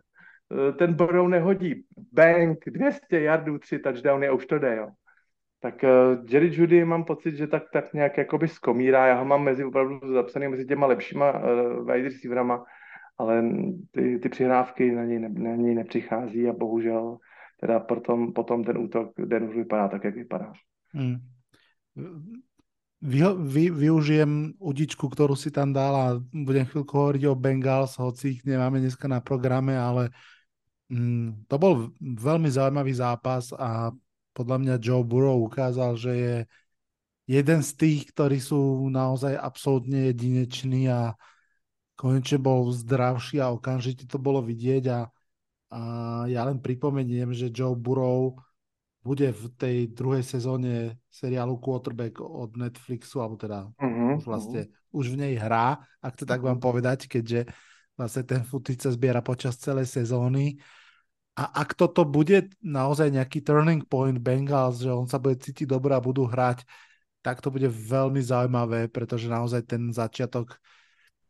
uh, 0.49 0.77
ten 0.77 0.95
Burrow 0.95 1.29
nehodí. 1.29 1.85
Bank, 2.13 2.59
200 2.67 3.21
yardů, 3.21 3.59
tři 3.59 3.79
touchdowny 3.79 4.29
a 4.29 4.33
už 4.33 4.47
to 4.47 4.59
jde, 4.59 4.77
jo 4.77 4.89
tak 5.65 5.83
uh, 5.83 6.25
Jerry 6.29 6.51
Judy 6.53 6.85
mám 6.85 7.05
pocit, 7.05 7.37
že 7.37 7.47
tak, 7.47 7.63
tak 7.73 7.95
nějak 7.95 8.19
jakoby 8.19 8.49
skomírá. 8.49 9.07
Já 9.07 9.15
ho 9.15 9.25
mám 9.25 9.45
mezi 9.45 9.65
opravdu 9.65 10.01
zapsaný 10.13 10.49
mezi 10.49 10.67
těma 10.67 10.87
lepšíma 10.87 11.33
uh, 11.33 11.41
wide 11.87 12.09
receiverama, 12.09 12.65
ale 13.19 13.45
ty, 13.91 14.19
ty 14.19 14.29
přihrávky 14.29 14.93
na 14.93 15.05
něj, 15.05 15.19
ne, 15.19 15.29
na 15.29 15.57
něj 15.57 15.75
nepřichází 15.75 16.49
a 16.49 16.53
bohužel 16.53 17.17
teda 17.61 17.81
potom, 17.81 18.33
potom 18.33 18.65
ten 18.65 18.79
útok 18.79 19.13
Denveru 19.19 19.59
vypadá 19.59 19.89
tak, 19.89 20.05
jak 20.05 20.15
vypadá. 20.15 20.53
Hmm. 20.93 21.17
Vy, 23.05 23.21
vy, 23.37 23.65
využijem 23.69 24.57
udičku, 24.57 25.07
ktorú 25.07 25.37
si 25.37 25.53
tam 25.53 25.77
dal 25.77 25.95
a 25.95 26.07
budem 26.33 26.65
chvíľku 26.65 26.91
hovoriť 26.91 27.23
o 27.29 27.37
Bengals, 27.37 28.01
hoci 28.01 28.39
ich 28.39 28.41
nemáme 28.49 28.81
dneska 28.81 29.05
na 29.07 29.21
programe, 29.21 29.77
ale 29.77 30.09
mm, 30.89 31.45
to 31.47 31.55
bol 31.61 31.73
veľmi 32.01 32.49
zaujímavý 32.49 32.97
zápas 32.97 33.53
a 33.53 33.93
podľa 34.35 34.57
mňa 34.57 34.75
Joe 34.83 35.05
Burrow 35.07 35.37
ukázal, 35.47 35.95
že 36.01 36.13
je 36.17 36.37
jeden 37.29 37.61
z 37.63 37.71
tých, 37.77 38.01
ktorí 38.11 38.43
sú 38.43 38.89
naozaj 38.91 39.39
absolútne 39.39 40.11
jedineční 40.11 40.91
a 40.91 41.15
konečne 41.95 42.43
bol 42.43 42.75
zdravší 42.75 43.39
a 43.39 43.55
okamžite 43.55 44.11
to 44.11 44.19
bolo 44.19 44.43
vidieť 44.43 44.85
a, 44.91 45.01
a 45.71 45.81
ja 46.27 46.43
len 46.49 46.59
pripomeniem, 46.59 47.31
že 47.31 47.55
Joe 47.55 47.79
Burrow 47.79 48.41
bude 49.05 49.29
v 49.37 49.45
tej 49.61 49.77
druhej 49.93 50.25
sezóne 50.25 50.97
seriálu 51.13 51.61
Quarterback 51.61 52.25
od 52.25 52.57
Netflixu, 52.57 53.21
alebo 53.21 53.37
teda 53.37 53.69
uh-huh, 53.69 54.17
už 54.17 54.25
vlastne 54.25 54.73
uh-huh. 54.73 54.97
už 54.97 55.13
v 55.13 55.21
nej 55.21 55.35
hrá, 55.37 55.85
ak 56.01 56.17
to 56.17 56.25
tak 56.25 56.41
vám 56.41 56.57
povedať, 56.57 57.05
keďže 57.05 57.45
vlastne 58.01 58.25
ten 58.25 58.41
footage 58.43 58.81
sa 58.81 58.91
zbiera 58.97 59.21
počas 59.21 59.61
celej 59.61 59.93
sezóny. 59.93 60.57
A 61.37 61.67
ak 61.67 61.77
toto 61.77 62.07
bude 62.09 62.49
naozaj 62.63 63.11
nejaký 63.11 63.45
turning 63.45 63.85
point 63.85 64.17
Bengals, 64.17 64.81
že 64.81 64.89
on 64.89 65.05
sa 65.05 65.21
bude 65.21 65.37
cítiť 65.37 65.67
dobre 65.67 65.93
a 65.93 66.01
budú 66.01 66.25
hrať, 66.25 66.65
tak 67.21 67.45
to 67.45 67.53
bude 67.53 67.67
veľmi 67.69 68.23
zaujímavé, 68.23 68.89
pretože 68.89 69.29
naozaj 69.29 69.67
ten 69.69 69.91
začiatok, 69.91 70.57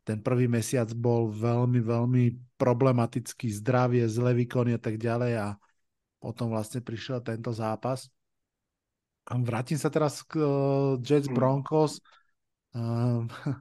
ten 0.04 0.20
prvý 0.20 0.46
mesiac 0.46 0.92
bol 0.92 1.32
veľmi, 1.32 1.80
veľmi 1.80 2.24
problematický, 2.60 3.48
zdravie, 3.50 4.04
zlé 4.04 4.36
výkony 4.44 4.76
a 4.76 4.80
tak 4.80 5.00
ďalej 5.00 5.32
a 5.40 5.48
potom 6.24 6.48
vlastne 6.48 6.80
prišiel 6.80 7.20
tento 7.20 7.52
zápas. 7.52 8.08
Vrátim 9.28 9.76
sa 9.76 9.92
teraz 9.92 10.24
k 10.24 10.40
uh, 10.40 10.96
Jets 11.04 11.28
hmm. 11.28 11.36
Broncos. 11.36 12.00
Uh, 12.72 13.28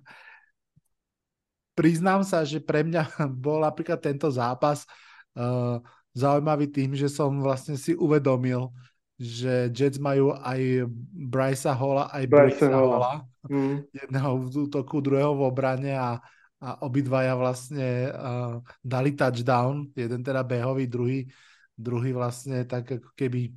priznám 1.78 2.24
sa, 2.24 2.48
že 2.48 2.64
pre 2.64 2.88
mňa 2.88 3.20
bol 3.44 3.60
napríklad 3.60 4.00
tento 4.00 4.32
zápas 4.32 4.88
uh, 5.36 5.84
zaujímavý 6.16 6.72
tým, 6.72 6.96
že 6.96 7.12
som 7.12 7.44
vlastne 7.44 7.76
si 7.76 8.00
uvedomil, 8.00 8.72
že 9.20 9.68
Jets 9.76 10.00
majú 10.00 10.32
aj 10.40 10.88
Brysa 11.12 11.76
Holla, 11.76 12.08
aj 12.16 12.24
Brysa 12.32 12.72
Holla. 12.72 13.28
Mm. 13.52 13.84
Jedného 13.92 14.32
v 14.40 14.72
útoku, 14.72 15.04
druhého 15.04 15.36
v 15.36 15.42
obrane 15.52 15.94
a, 16.00 16.16
a 16.64 16.70
obidvaja 16.80 17.36
vlastne 17.36 18.08
uh, 18.08 18.64
dali 18.80 19.12
touchdown. 19.16 19.92
Jeden 19.96 20.24
teda 20.24 20.48
behový, 20.48 20.88
druhý, 20.88 21.28
druhý 21.74 22.14
vlastne 22.14 22.64
tak 22.70 22.90
ako 22.90 23.10
keby 23.18 23.52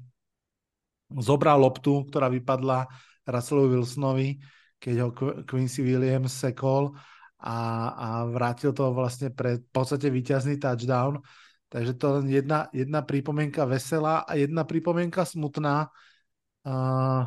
zobral 1.23 1.63
loptu, 1.63 2.03
ktorá 2.09 2.27
vypadla 2.33 2.89
Russellu 3.27 3.71
Wilsonovi, 3.71 4.39
keď 4.79 4.95
ho 5.03 5.09
Quincy 5.47 5.83
Williams 5.83 6.35
sekol 6.35 6.95
a, 7.43 7.59
a 7.93 8.09
vrátil 8.27 8.73
to 8.73 8.91
vlastne 8.91 9.31
pre 9.31 9.63
v 9.63 9.69
podstate 9.71 10.11
víťazný 10.11 10.59
touchdown. 10.59 11.21
Takže 11.67 11.99
to 11.99 12.07
len 12.21 12.27
jedna, 12.31 12.71
jedna 12.71 13.03
pripomienka 13.03 13.67
veselá 13.67 14.23
a 14.23 14.39
jedna 14.39 14.63
pripomienka 14.63 15.27
smutná. 15.27 15.91
Uh, 16.67 17.27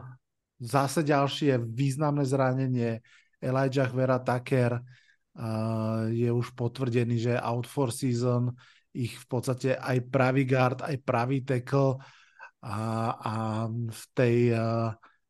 zase 0.60 1.04
ďalšie 1.04 1.60
významné 1.60 2.28
zranenie. 2.28 3.00
Elijah 3.40 3.88
Vera 3.96 4.20
Tucker 4.20 4.80
uh, 4.80 6.08
je 6.12 6.28
už 6.28 6.52
potvrdený, 6.56 7.32
že 7.32 7.34
out 7.40 7.68
for 7.68 7.92
season. 7.92 8.52
Ich 8.94 9.22
v 9.22 9.26
podstate 9.30 9.78
aj 9.78 10.10
pravý 10.10 10.44
guard, 10.50 10.82
aj 10.82 10.98
pravý 11.06 11.46
tackle 11.46 12.02
a, 12.66 12.78
a 13.14 13.34
v, 13.70 14.04
tej, 14.18 14.38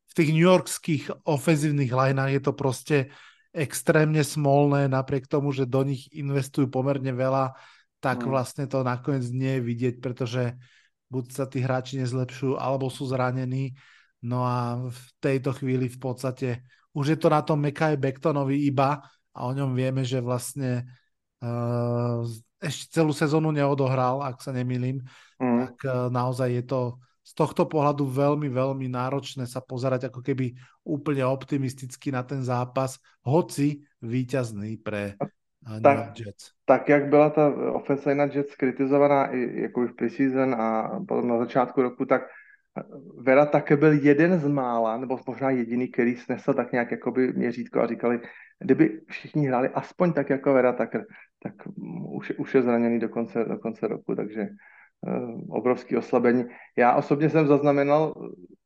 v 0.08 0.12
tých 0.16 0.30
New 0.32 0.48
Yorkských 0.48 1.04
ofenzívnych 1.28 1.92
lineách 1.92 2.32
je 2.34 2.42
to 2.42 2.52
proste 2.56 2.96
extrémne 3.52 4.22
smolné, 4.24 4.88
napriek 4.88 5.28
tomu, 5.28 5.52
že 5.52 5.68
do 5.68 5.84
nich 5.84 6.08
investujú 6.14 6.70
pomerne 6.72 7.12
veľa 7.12 7.52
tak 8.00 8.24
hmm. 8.24 8.28
vlastne 8.32 8.64
to 8.64 8.80
nakoniec 8.80 9.28
nie 9.30 9.60
je 9.60 9.62
vidieť, 9.62 9.94
pretože 10.00 10.56
buď 11.12 11.24
sa 11.30 11.44
tí 11.44 11.60
hráči 11.60 12.00
nezlepšujú, 12.00 12.56
alebo 12.56 12.88
sú 12.88 13.06
zranení. 13.06 13.76
No 14.24 14.44
a 14.44 14.80
v 14.88 15.02
tejto 15.20 15.52
chvíli 15.52 15.86
v 15.88 16.00
podstate 16.00 16.48
už 16.96 17.14
je 17.14 17.18
to 17.20 17.28
na 17.30 17.44
tom 17.44 17.60
Mekaj 17.60 18.00
Bektonovi 18.00 18.66
iba 18.66 19.04
a 19.30 19.38
o 19.46 19.52
ňom 19.52 19.76
vieme, 19.76 20.02
že 20.02 20.18
vlastne 20.18 20.88
uh, 21.44 22.24
ešte 22.60 23.00
celú 23.00 23.16
sezónu 23.16 23.50
neodohral, 23.50 24.20
ak 24.20 24.44
sa 24.44 24.52
nemýlim, 24.52 25.00
mm. 25.40 25.58
tak 25.64 25.76
uh, 25.88 26.12
naozaj 26.12 26.60
je 26.60 26.64
to 26.68 26.80
z 27.24 27.32
tohto 27.32 27.64
pohľadu 27.64 28.04
veľmi, 28.04 28.48
veľmi 28.52 28.86
náročné 28.90 29.48
sa 29.48 29.64
pozerať 29.64 30.12
ako 30.12 30.20
keby 30.20 30.52
úplne 30.84 31.24
optimisticky 31.24 32.12
na 32.12 32.20
ten 32.20 32.44
zápas, 32.44 33.00
hoci 33.24 33.80
víťazný 34.04 34.80
pre 34.80 35.16
uh, 35.16 35.80
tak, 35.80 36.16
Jets. 36.16 36.52
Tak, 36.64 36.88
jak 36.88 37.08
byla 37.08 37.30
ta 37.30 37.48
ofenzina 37.72 38.24
Jets 38.24 38.56
kritizovaná 38.56 39.32
i 39.32 39.62
jako 39.62 39.86
v 39.86 39.96
preseason 39.96 40.54
a 40.54 41.00
potom 41.08 41.28
na 41.28 41.38
začátku 41.38 41.82
roku, 41.82 42.04
tak 42.04 42.28
Vera 43.18 43.46
také 43.46 43.76
byl 43.76 43.92
jeden 43.92 44.38
z 44.38 44.48
mála, 44.48 44.96
nebo 44.96 45.18
možná 45.26 45.50
jediný, 45.50 45.88
který 45.88 46.16
snesl 46.16 46.54
tak 46.54 46.72
nějak 46.72 46.90
jakoby 46.90 47.32
měřítko 47.32 47.80
a 47.80 47.86
říkali, 47.86 48.20
kdyby 48.58 49.00
všichni 49.08 49.46
hráli 49.46 49.68
aspoň 49.68 50.12
tak 50.12 50.30
jako 50.30 50.52
Vera 50.52 50.72
Tucker, 50.72 51.06
tak 51.42 51.54
už, 52.08 52.32
už 52.38 52.54
je 52.54 52.62
zraněný 52.62 53.00
do 53.00 53.08
konce, 53.08 53.44
do 53.44 53.58
konce 53.58 53.88
roku, 53.88 54.14
takže 54.14 54.48
uh, 55.06 55.56
obrovský 55.56 55.96
oslabení. 55.96 56.44
Já 56.76 56.94
osobně 56.94 57.30
jsem 57.30 57.46
zaznamenal 57.46 58.14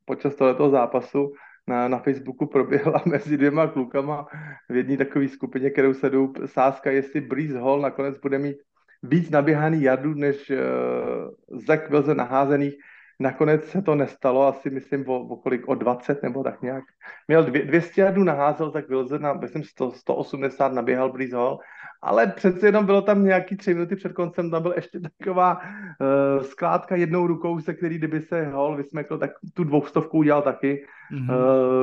počas 0.05 0.35
tohoto 0.35 0.71
zápasu, 0.71 1.33
na, 1.67 1.89
na 1.89 1.99
Facebooku 1.99 2.47
proběhla 2.47 3.03
mezi 3.07 3.37
dvěma 3.37 3.67
klukama 3.67 4.27
v 4.69 4.77
jedné 4.77 4.97
takové 4.97 5.29
skupině, 5.29 5.71
kterou 5.71 5.95
se 5.95 6.11
jdou 6.11 6.33
sázka, 6.47 6.91
jestli 6.91 7.21
Breeze 7.21 7.59
Hall 7.59 7.81
nakonec 7.81 8.19
bude 8.19 8.39
mít 8.39 8.57
víc 9.03 9.31
naběhaný 9.31 9.83
jardů 9.83 10.15
než 10.15 10.51
uh, 10.51 11.59
Zach 11.67 11.91
Wilson 11.91 12.17
naházených 12.17 12.75
Nakonec 13.21 13.65
se 13.65 13.83
to 13.83 13.95
nestalo, 13.95 14.47
asi 14.47 14.71
myslím 14.71 15.09
o, 15.09 15.21
o 15.21 15.37
kolik, 15.37 15.69
o 15.69 15.75
20 15.75 16.23
nebo 16.23 16.43
tak 16.43 16.63
nějak. 16.63 16.85
Měl 17.29 17.45
dvě, 17.45 17.65
200 17.65 18.01
jardů 18.01 18.25
naházel, 18.25 18.71
tak 18.71 18.89
Wilson 18.89 19.23
na, 19.23 19.33
myslím, 19.33 19.65
100, 19.65 19.93
180 19.93 20.73
naběhal 20.73 21.13
Breeze 21.13 21.37
Hall, 21.37 21.59
ale 22.03 22.27
přece 22.27 22.67
jenom 22.67 22.87
bylo 22.87 23.03
tam 23.03 23.25
nějaký 23.25 23.57
tři 23.57 23.75
minuty 23.75 23.97
před 23.97 24.13
koncem, 24.13 24.51
tam 24.51 24.63
byl 24.63 24.73
ještě 24.77 25.01
taková 25.01 25.61
uh, 25.61 26.43
skládka 26.43 26.97
jednou 26.97 27.27
rukou, 27.27 27.61
se 27.61 27.75
který 27.75 27.99
kdyby 27.99 28.21
se 28.21 28.45
Hall 28.45 28.77
vysmekl, 28.77 29.19
tak 29.19 29.31
tu 29.55 29.65
dvoustovku 29.65 30.19
udělal 30.19 30.43
taky. 30.43 30.87
Mm-hmm. 31.13 31.35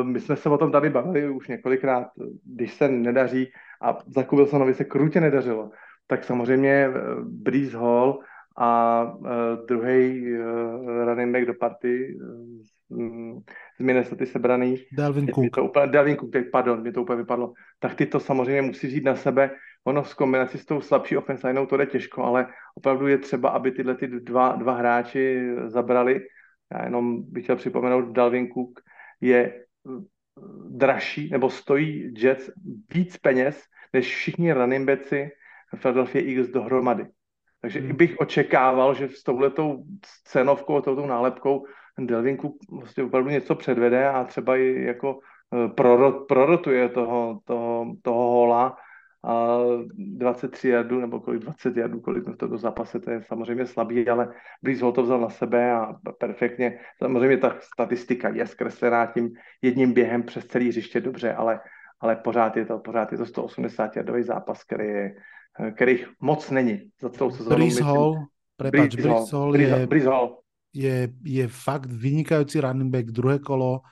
Uh, 0.01 0.07
my 0.07 0.19
jsme 0.19 0.35
se 0.35 0.49
o 0.49 0.57
tom 0.57 0.71
tady 0.71 0.89
bavili 0.89 1.29
už 1.29 1.47
několikrát, 1.47 2.07
když 2.45 2.73
se 2.73 2.87
nedaří 2.87 3.51
a 3.81 3.97
za 4.07 4.25
Wilsonovi 4.31 4.73
se 4.73 4.83
krutě 4.83 5.21
nedařilo, 5.21 5.71
tak 6.07 6.23
samozřejmě 6.23 6.89
uh, 6.89 6.95
Breeze 7.23 7.77
Hall 7.77 8.19
a 8.57 9.03
uh, 9.13 9.27
druhý 9.67 10.21
uh, 10.33 11.05
running 11.05 11.33
back 11.33 11.45
do 11.45 11.53
party 11.53 12.15
uh, 12.15 13.41
z 13.79 13.83
Minnesota 13.83 14.25
sebraný. 14.25 14.75
Dalvin 14.91 15.27
Cook. 15.27 15.55
to 15.55 15.63
úplně, 15.63 15.87
Dalvin 15.87 16.17
Cook, 16.17 16.31
pardon, 16.51 16.81
mě 16.81 16.91
to 16.91 17.01
úplně 17.01 17.17
vypadlo. 17.17 17.53
Tak 17.79 17.95
ty 17.95 18.05
to 18.05 18.19
samozřejmě 18.19 18.61
musí 18.61 18.89
říct 18.89 19.03
na 19.03 19.15
sebe. 19.15 19.51
Ono 19.83 20.03
v 20.03 20.15
kombinaci 20.15 20.57
s 20.57 20.65
tou 20.65 20.81
slabší 20.81 21.17
offensive 21.17 21.65
to 21.67 21.77
jde 21.77 21.85
těžko, 21.85 22.23
ale 22.23 22.47
opravdu 22.75 23.07
je 23.07 23.17
třeba, 23.17 23.49
aby 23.49 23.71
tyhle 23.71 23.95
ty 23.95 24.07
dva, 24.07 24.55
dva 24.55 24.73
hráči 24.73 25.49
zabrali. 25.65 26.21
Já 26.73 26.85
jenom 26.85 27.23
bych 27.31 27.43
chtěl 27.43 27.55
připomenout, 27.55 28.11
Dalvin 28.11 28.47
Cook 28.47 28.79
je 29.21 29.65
dražší, 30.69 31.29
nebo 31.29 31.49
stojí 31.49 32.13
Jets 32.17 32.51
víc 32.93 33.17
peněz, 33.17 33.63
než 33.93 34.15
všichni 34.15 34.53
running 34.53 34.87
backi 34.87 35.29
Philadelphia 35.81 36.27
Eagles 36.27 36.49
dohromady. 36.49 37.05
Takže 37.61 37.79
hmm. 37.79 37.95
bych 37.95 38.17
očekával, 38.19 38.93
že 38.93 39.09
s 39.09 39.23
touhletou 39.23 39.83
cenovkou, 40.23 40.81
touto 40.81 41.05
nálepkou 41.05 41.65
Delvinku 41.99 42.57
vlastně 42.71 43.03
opravdu 43.03 43.29
něco 43.29 43.55
předvede 43.55 44.09
a 44.09 44.23
třeba 44.23 44.57
i 44.57 44.83
jako 44.83 45.19
eh, 45.53 45.67
prorot, 45.67 46.27
prorotuje 46.27 46.89
toho, 46.89 47.39
toho, 47.45 47.95
toho 48.01 48.31
hola 48.31 48.77
a 49.23 49.57
23 49.97 50.69
jardů 50.69 50.99
nebo 50.99 51.19
kolik 51.19 51.41
20 51.41 51.77
jardů, 51.77 51.99
kolik 51.99 52.27
v 52.27 52.37
tomto 52.37 52.57
zápase, 52.57 52.99
to 52.99 53.11
je 53.11 53.21
samozřejmě 53.21 53.65
slabý, 53.65 54.09
ale 54.09 54.33
Breeze 54.63 54.81
Hall 54.81 54.91
to 54.91 55.03
vzal 55.03 55.21
na 55.21 55.29
sebe 55.29 55.71
a 55.71 55.95
perfektně. 56.17 56.79
Samozřejmě 56.97 57.37
ta 57.37 57.55
statistika 57.59 58.29
je 58.29 58.47
zkreslená 58.47 59.05
tím 59.05 59.33
jedním 59.61 59.93
během 59.93 60.23
přes 60.23 60.45
celý 60.45 60.67
hřiště 60.67 61.01
dobře, 61.01 61.33
ale, 61.33 61.59
ale 61.99 62.15
pořád 62.15 62.57
je 62.57 62.65
to, 62.65 62.79
pořád 62.79 63.11
je 63.11 63.17
to 63.17 63.25
180 63.25 63.95
jardový 63.95 64.23
zápas, 64.23 64.63
který 64.63 64.87
je, 64.87 65.15
kterých 65.51 66.07
moc 66.19 66.49
není 66.49 66.91
za 67.01 67.09
celou 67.09 67.31
sezónu. 67.31 67.67
Hall, 67.83 68.11
prepáč, 68.55 68.95
Hall, 69.03 69.55
je. 69.55 69.87
Je, 70.71 71.11
je 71.27 71.45
fakt 71.51 71.91
vynikajúci 71.91 72.63
running 72.63 72.87
back, 72.87 73.11
druhé 73.11 73.43
kolo. 73.43 73.83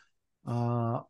Uh, 0.47 1.03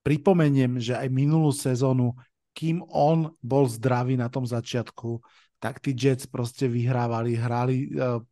pripomeniem, 0.00 0.80
že 0.80 0.96
aj 0.96 1.12
minulú 1.12 1.52
sezónu, 1.52 2.16
kým 2.56 2.80
on 2.88 3.28
bol 3.44 3.68
zdravý 3.68 4.16
na 4.16 4.32
tom 4.32 4.48
začiatku, 4.48 5.20
tak 5.60 5.84
tí 5.84 5.92
Jets 5.92 6.24
proste 6.24 6.64
vyhrávali, 6.64 7.36
hrali 7.36 7.92
uh, 7.92 8.24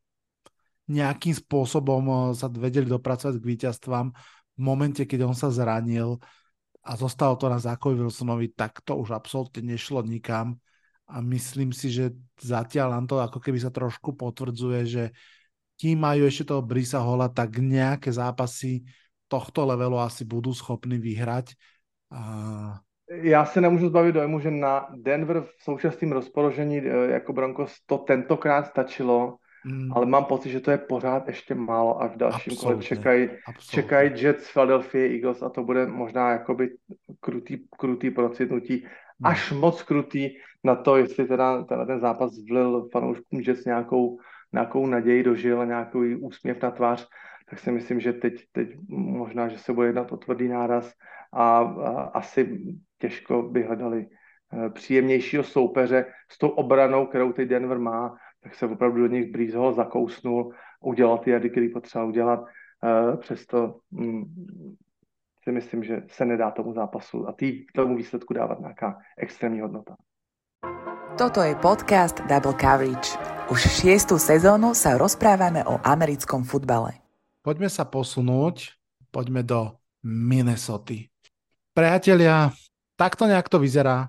nejakým 0.89 1.37
spôsobom 1.37 2.03
uh, 2.09 2.17
sa 2.33 2.49
vedeli 2.49 2.89
dopracovať 2.89 3.37
k 3.37 3.49
víťazstvám. 3.53 4.07
V 4.57 4.61
momente, 4.65 5.05
keď 5.05 5.29
on 5.29 5.37
sa 5.37 5.53
zranil 5.53 6.17
a 6.81 6.97
zostalo 6.97 7.37
to 7.37 7.53
na 7.53 7.61
Zákovi 7.61 8.01
Wilsonovi, 8.01 8.57
tak 8.57 8.81
to 8.89 8.97
už 8.97 9.13
absolútne 9.13 9.77
nešlo 9.77 10.01
nikam 10.01 10.57
a 11.11 11.21
myslím 11.21 11.75
si, 11.75 11.91
že 11.91 12.15
zatiaľ 12.39 12.95
nám 12.95 13.07
to 13.11 13.19
ako 13.19 13.43
keby 13.43 13.59
sa 13.59 13.75
trošku 13.75 14.15
potvrdzuje, 14.15 14.81
že 14.87 15.05
kým 15.81 15.99
majú 15.99 16.29
ešte 16.29 16.53
toho 16.53 16.63
Brisa 16.63 17.01
Hola, 17.01 17.33
tak 17.33 17.59
nejaké 17.59 18.13
zápasy 18.13 18.85
tohto 19.31 19.65
levelu 19.65 19.97
asi 19.99 20.29
budú 20.29 20.53
schopní 20.53 20.99
vyhrať. 20.99 21.55
A... 22.13 22.21
Já 23.23 23.45
se 23.45 23.61
nemůžu 23.61 23.89
zbavit 23.89 24.13
dojmu, 24.13 24.41
že 24.41 24.51
na 24.51 24.87
Denver 24.97 25.41
v 25.41 25.63
současném 25.63 26.13
rozpoložení 26.13 26.79
e, 26.79 27.11
jako 27.11 27.33
Broncos 27.33 27.75
to 27.87 27.99
tentokrát 27.99 28.67
stačilo, 28.67 29.37
mm. 29.65 29.93
ale 29.93 30.07
mám 30.07 30.25
pocit, 30.25 30.51
že 30.51 30.61
to 30.61 30.71
je 30.71 30.79
pořád 30.79 31.29
ještě 31.29 31.55
málo 31.55 32.03
a 32.03 32.09
v 32.09 32.17
dalším 32.17 32.57
kole 32.57 32.77
čekají, 32.79 33.29
čekají 33.71 34.11
Jets, 34.15 34.53
Philadelphia 34.53 35.13
Eagles 35.13 35.43
a 35.43 35.49
to 35.49 35.63
bude 35.63 35.87
možná 35.87 36.31
jakoby 36.31 36.71
krutý, 37.21 37.59
krutý 37.79 38.11
procitnutí. 38.11 38.87
Až 39.25 39.53
moc 39.53 39.83
krutý 39.83 40.31
na 40.65 40.75
to, 40.75 40.97
jestli 40.97 41.25
teda, 41.25 41.65
teda 41.65 41.87
ten 41.87 42.01
zápas 42.01 42.33
vlil 42.49 42.89
fanouškům 42.93 43.41
Jets 43.41 43.65
nějakou, 43.65 44.19
nějakou 44.53 44.87
naději 44.87 45.23
dožil 45.23 45.61
a 45.61 45.65
nějaký 45.65 46.15
úsměv 46.15 46.63
na 46.63 46.71
tvář, 46.71 47.09
tak 47.51 47.59
si 47.59 47.73
myslím, 47.73 48.01
že 48.01 48.13
teď, 48.13 48.45
teď 48.53 48.69
možná, 48.89 49.49
že 49.49 49.59
se 49.59 49.73
bude 49.73 49.87
jednat 49.87 50.13
o 50.13 50.17
tvrdý 50.17 50.49
náraz 50.49 50.93
a, 51.33 51.59
a 51.59 52.03
asi 52.03 52.59
těžko 52.99 53.43
by 53.43 53.63
hledali 53.63 54.07
eh, 54.07 54.71
příjemnějšího 54.71 55.43
soupeře 55.43 56.05
s 56.29 56.39
tou 56.39 56.49
obranou, 56.49 57.07
kterou 57.07 57.33
teď 57.33 57.49
Denver 57.49 57.79
má, 57.79 58.17
tak 58.43 58.55
se 58.55 58.67
opravdu 58.67 59.01
do 59.01 59.07
nich 59.07 59.55
Hall 59.55 59.73
zakousnul, 59.73 60.55
udělal 60.81 61.19
ty 61.19 61.31
jady, 61.31 61.51
který 61.51 61.69
potřeba 61.69 62.05
udělat. 62.05 62.41
Uh, 62.83 63.17
přesto 63.17 63.77
mm, 63.91 64.25
si 65.45 65.53
myslím, 65.53 65.85
že 65.85 66.03
se 66.09 66.25
nedá 66.25 66.51
tomu 66.51 66.73
zápasu 66.73 67.29
a 67.29 67.33
tý, 67.33 67.67
tomu 67.75 67.97
výsledku 67.97 68.35
dávat 68.35 68.61
nějaká 68.61 68.99
extrémní 69.19 69.61
hodnota. 69.61 69.97
Toto 71.19 71.43
je 71.43 71.55
podcast 71.55 72.21
Double 72.29 72.55
Coverage. 72.57 73.19
Už 73.51 73.61
šiestu 73.61 74.17
sezónu 74.17 74.79
sa 74.79 74.95
rozprávame 74.95 75.67
o 75.67 75.77
americkom 75.83 76.47
futbale. 76.47 77.03
Poďme 77.43 77.67
sa 77.67 77.85
posunúť, 77.85 78.79
poďme 79.11 79.43
do 79.43 79.81
Minnesota. 80.07 80.97
Priatelia, 81.75 82.55
takto 82.95 83.27
nejak 83.27 83.49
to 83.49 83.59
vyzerá, 83.59 84.09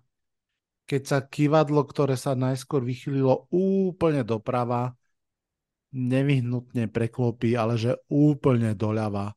keď 0.86 1.02
sa 1.08 1.18
kývadlo, 1.24 1.88
ktoré 1.88 2.20
sa 2.20 2.36
najskôr 2.36 2.84
vychylilo 2.84 3.48
úplne 3.50 4.28
doprava, 4.28 4.94
nevyhnutne 5.96 6.88
preklopí, 6.92 7.56
ale 7.56 7.76
že 7.80 7.96
úplne 8.08 8.76
doľava 8.76 9.36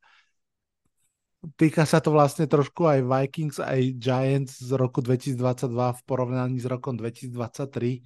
týka 1.55 1.85
sa 1.85 2.01
to 2.01 2.13
vlastne 2.13 2.49
trošku 2.49 2.89
aj 2.89 3.01
Vikings, 3.05 3.57
aj 3.61 3.81
Giants 4.01 4.61
z 4.61 4.71
roku 4.75 5.05
2022 5.05 5.69
v 5.73 6.01
porovnaní 6.09 6.57
s 6.57 6.67
rokom 6.67 6.97
2023, 6.97 8.01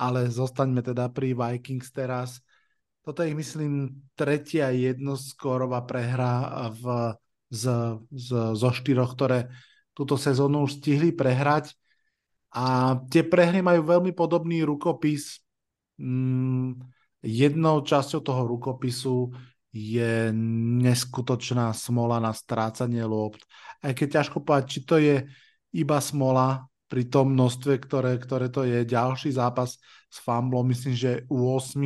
ale 0.00 0.32
zostaňme 0.32 0.80
teda 0.80 1.12
pri 1.12 1.36
Vikings 1.36 1.92
teraz. 1.92 2.40
Toto 3.02 3.26
je, 3.26 3.34
myslím, 3.34 4.04
tretia 4.14 4.70
jednoskórová 4.70 5.82
prehra 5.82 6.70
v, 6.70 7.16
z, 7.50 7.64
z, 8.14 8.28
zo 8.54 8.70
štyroch, 8.70 9.18
ktoré 9.18 9.50
túto 9.92 10.14
sezónu 10.14 10.64
už 10.64 10.78
stihli 10.80 11.10
prehrať. 11.12 11.74
A 12.52 12.96
tie 13.08 13.24
prehry 13.24 13.64
majú 13.64 13.82
veľmi 13.84 14.12
podobný 14.12 14.62
rukopis. 14.62 15.40
Mm, 15.98 16.78
jednou 17.22 17.80
časťou 17.80 18.20
toho 18.20 18.42
rukopisu 18.46 19.30
je 19.72 20.30
neskutočná 20.84 21.72
smola 21.72 22.20
na 22.20 22.36
strácanie 22.36 23.02
lopt. 23.08 23.42
Aj 23.80 23.96
keď 23.96 24.20
ťažko 24.20 24.44
povedať, 24.44 24.66
či 24.68 24.80
to 24.84 24.96
je 25.00 25.16
iba 25.72 25.98
smola, 25.98 26.68
pri 26.92 27.08
tom 27.08 27.32
množstve, 27.32 27.80
ktoré, 27.88 28.20
ktoré 28.20 28.52
to 28.52 28.68
je. 28.68 28.84
Ďalší 28.84 29.32
zápas 29.32 29.80
s 30.12 30.16
fumblom, 30.20 30.68
myslím, 30.68 30.92
že 30.92 31.24
u 31.32 31.48
8 31.48 31.80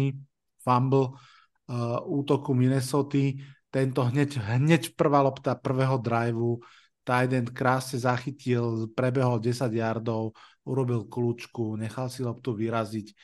fumble 0.67 1.15
uh, 1.15 2.03
útoku 2.03 2.51
Minnesota. 2.59 3.23
Tento 3.71 4.03
hneď, 4.03 4.35
hneď 4.35 4.99
prvá 4.99 5.23
lopta 5.23 5.55
prvého 5.55 6.03
driveu. 6.03 6.59
Titan 7.07 7.47
krásne 7.47 8.03
zachytil, 8.03 8.91
prebehol 8.99 9.39
10 9.39 9.71
yardov, 9.71 10.35
urobil 10.67 11.07
kľúčku, 11.07 11.79
nechal 11.79 12.11
si 12.11 12.27
loptu 12.27 12.51
vyraziť 12.51 13.15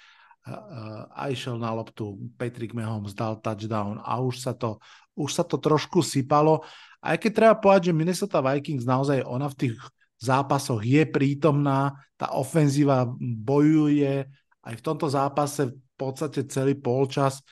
a 1.12 1.31
išiel 1.31 1.55
na 1.55 1.70
loptu. 1.70 2.19
Patrick 2.35 2.74
Mahomes 2.74 3.14
dal 3.14 3.39
touchdown 3.39 4.02
a 4.02 4.19
už 4.19 4.43
sa 4.43 4.52
to, 4.52 4.82
už 5.14 5.31
sa 5.31 5.44
to 5.47 5.59
trošku 5.62 6.02
sypalo. 6.02 6.66
Aj 6.98 7.14
keď 7.14 7.31
treba 7.31 7.55
povedať, 7.59 7.90
že 7.90 7.98
Minnesota 7.98 8.43
Vikings 8.43 8.82
naozaj 8.82 9.23
ona 9.23 9.47
v 9.47 9.59
tých 9.59 9.74
zápasoch 10.23 10.82
je 10.82 11.02
prítomná, 11.06 11.94
tá 12.14 12.35
ofenzíva 12.35 13.06
bojuje, 13.19 14.27
aj 14.62 14.74
v 14.78 14.85
tomto 14.86 15.10
zápase 15.10 15.66
v 15.66 15.74
podstate 15.98 16.47
celý 16.47 16.78
polčas 16.78 17.43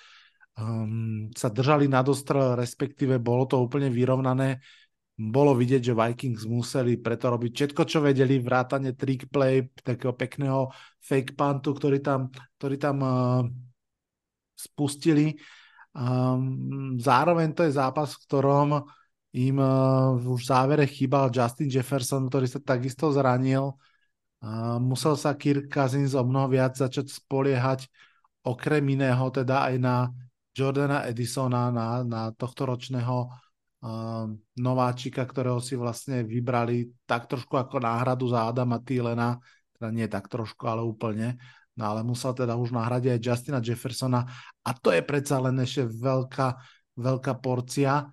um, 0.55 1.27
sa 1.35 1.51
držali 1.51 1.91
na 1.91 2.07
dostrel, 2.07 2.55
respektíve 2.55 3.19
bolo 3.19 3.51
to 3.51 3.59
úplne 3.59 3.91
vyrovnané 3.91 4.63
bolo 5.21 5.53
vidieť, 5.53 5.93
že 5.93 5.93
Vikings 5.93 6.49
museli 6.49 6.97
preto 6.97 7.29
robiť 7.29 7.53
všetko, 7.53 7.83
čo 7.85 8.01
vedeli, 8.01 8.41
vrátane 8.41 8.97
trick 8.97 9.29
play, 9.29 9.69
takého 9.77 10.17
pekného 10.17 10.73
fake 10.97 11.37
puntu, 11.37 11.77
ktorý 11.77 12.01
tam, 12.01 12.33
ktorý 12.57 12.77
tam 12.81 12.97
uh, 13.05 13.45
spustili. 14.57 15.37
Um, 15.93 16.97
zároveň 16.97 17.53
to 17.53 17.69
je 17.69 17.77
zápas, 17.77 18.17
v 18.17 18.23
ktorom 18.25 18.69
im 19.37 19.57
uh, 19.61 20.17
už 20.17 20.41
v 20.41 20.49
závere 20.49 20.85
chýbal 20.89 21.29
Justin 21.29 21.69
Jefferson, 21.69 22.25
ktorý 22.33 22.49
sa 22.49 22.65
takisto 22.65 23.13
zranil. 23.13 23.77
Uh, 24.41 24.81
musel 24.81 25.21
sa 25.21 25.37
Kirk 25.37 25.69
Cousins 25.69 26.17
o 26.17 26.25
mnoho 26.25 26.49
viac 26.49 26.81
začať 26.81 27.13
spoliehať 27.13 27.93
okrem 28.41 28.81
iného 28.89 29.29
teda 29.29 29.69
aj 29.69 29.75
na 29.77 30.09
Jordana 30.57 31.05
Edisona, 31.05 31.69
na, 31.69 32.01
na 32.09 32.33
tohto 32.33 32.65
ročného 32.65 33.29
nováčika, 34.61 35.25
ktorého 35.25 35.57
si 35.65 35.73
vlastne 35.73 36.21
vybrali 36.21 36.93
tak 37.09 37.33
trošku 37.33 37.57
ako 37.57 37.81
náhradu 37.81 38.29
za 38.29 38.53
Adama 38.53 38.77
Thielena, 38.77 39.41
teda 39.81 39.89
nie 39.89 40.05
tak 40.05 40.29
trošku, 40.29 40.69
ale 40.69 40.85
úplne, 40.85 41.41
no 41.81 41.89
ale 41.89 42.05
musel 42.05 42.37
teda 42.37 42.61
už 42.61 42.77
nahradiť 42.77 43.17
aj 43.17 43.25
Justina 43.25 43.61
Jeffersona. 43.65 44.29
A 44.61 44.71
to 44.77 44.93
je 44.93 45.01
predsa 45.01 45.41
len 45.41 45.57
ešte 45.65 45.89
veľká, 45.89 46.61
veľká 47.01 47.33
porcia. 47.41 48.13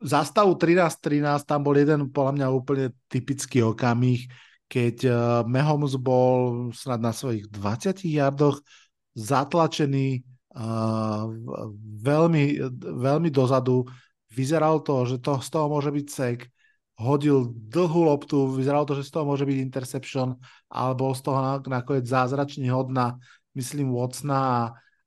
Za 0.00 0.24
stavu 0.24 0.56
13-13 0.56 1.44
tam 1.44 1.60
bol 1.60 1.76
jeden 1.76 2.08
podľa 2.08 2.32
mňa 2.40 2.46
úplne 2.48 2.86
typický 3.12 3.60
okamih, 3.60 4.24
keď 4.64 4.96
uh, 5.04 5.14
Mahomes 5.44 5.92
bol 6.00 6.72
snad 6.72 7.04
na 7.04 7.12
svojich 7.12 7.52
20 7.52 8.00
yardoch 8.08 8.64
zatlačený 9.12 10.24
uh, 10.56 11.28
veľmi, 12.00 12.44
veľmi 12.80 13.28
dozadu, 13.28 13.84
vyzeralo 14.32 14.80
to, 14.84 15.08
že 15.08 15.16
to, 15.20 15.40
z 15.40 15.48
toho 15.48 15.66
môže 15.72 15.90
byť 15.92 16.06
sek, 16.08 16.40
hodil 16.98 17.54
dlhú 17.54 18.10
loptu, 18.10 18.50
vyzeralo 18.50 18.82
to, 18.82 18.98
že 18.98 19.06
z 19.06 19.12
toho 19.14 19.24
môže 19.24 19.46
byť 19.46 19.58
interception, 19.62 20.34
ale 20.66 20.92
bol 20.98 21.14
z 21.14 21.22
toho 21.22 21.38
nakoniec 21.70 22.04
zázračný 22.04 22.66
hod 22.74 22.90
na, 22.90 23.14
myslím, 23.54 23.94
Watsona 23.94 24.38
a, 24.38 24.60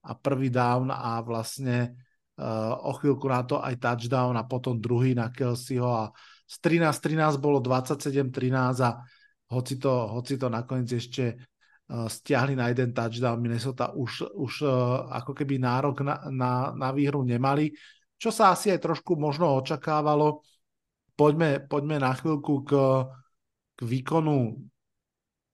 a 0.08 0.12
prvý 0.16 0.48
down 0.48 0.88
a 0.88 1.20
vlastne 1.20 2.00
uh, 2.40 2.80
o 2.80 2.96
chvíľku 2.96 3.28
na 3.28 3.44
to 3.44 3.60
aj 3.60 3.76
touchdown 3.76 4.40
a 4.40 4.48
potom 4.48 4.80
druhý 4.80 5.12
na 5.12 5.28
Kelseyho 5.36 5.92
a 5.92 6.06
z 6.48 6.56
13-13 6.64 7.44
bolo 7.44 7.60
27-13 7.60 8.88
a 8.88 9.04
hoci 9.52 9.76
to, 9.76 9.92
hoci 10.16 10.40
to 10.40 10.48
nakoniec 10.48 10.96
ešte 10.96 11.36
uh, 11.36 12.08
stiahli 12.08 12.56
na 12.56 12.72
jeden 12.72 12.96
touchdown, 12.96 13.36
Minnesota 13.36 13.92
už, 13.92 14.32
už 14.32 14.54
uh, 14.64 15.12
ako 15.12 15.36
keby 15.36 15.60
nárok 15.60 16.08
na, 16.08 16.24
na, 16.32 16.52
na 16.72 16.90
výhru 16.96 17.20
nemali 17.28 17.76
čo 18.22 18.30
sa 18.30 18.54
asi 18.54 18.70
aj 18.70 18.86
trošku 18.86 19.18
možno 19.18 19.58
očakávalo. 19.58 20.46
Poďme, 21.18 21.58
poďme 21.66 21.98
na 21.98 22.14
chvíľku 22.14 22.62
k, 22.62 22.72
k 23.74 23.80
výkonu 23.82 24.62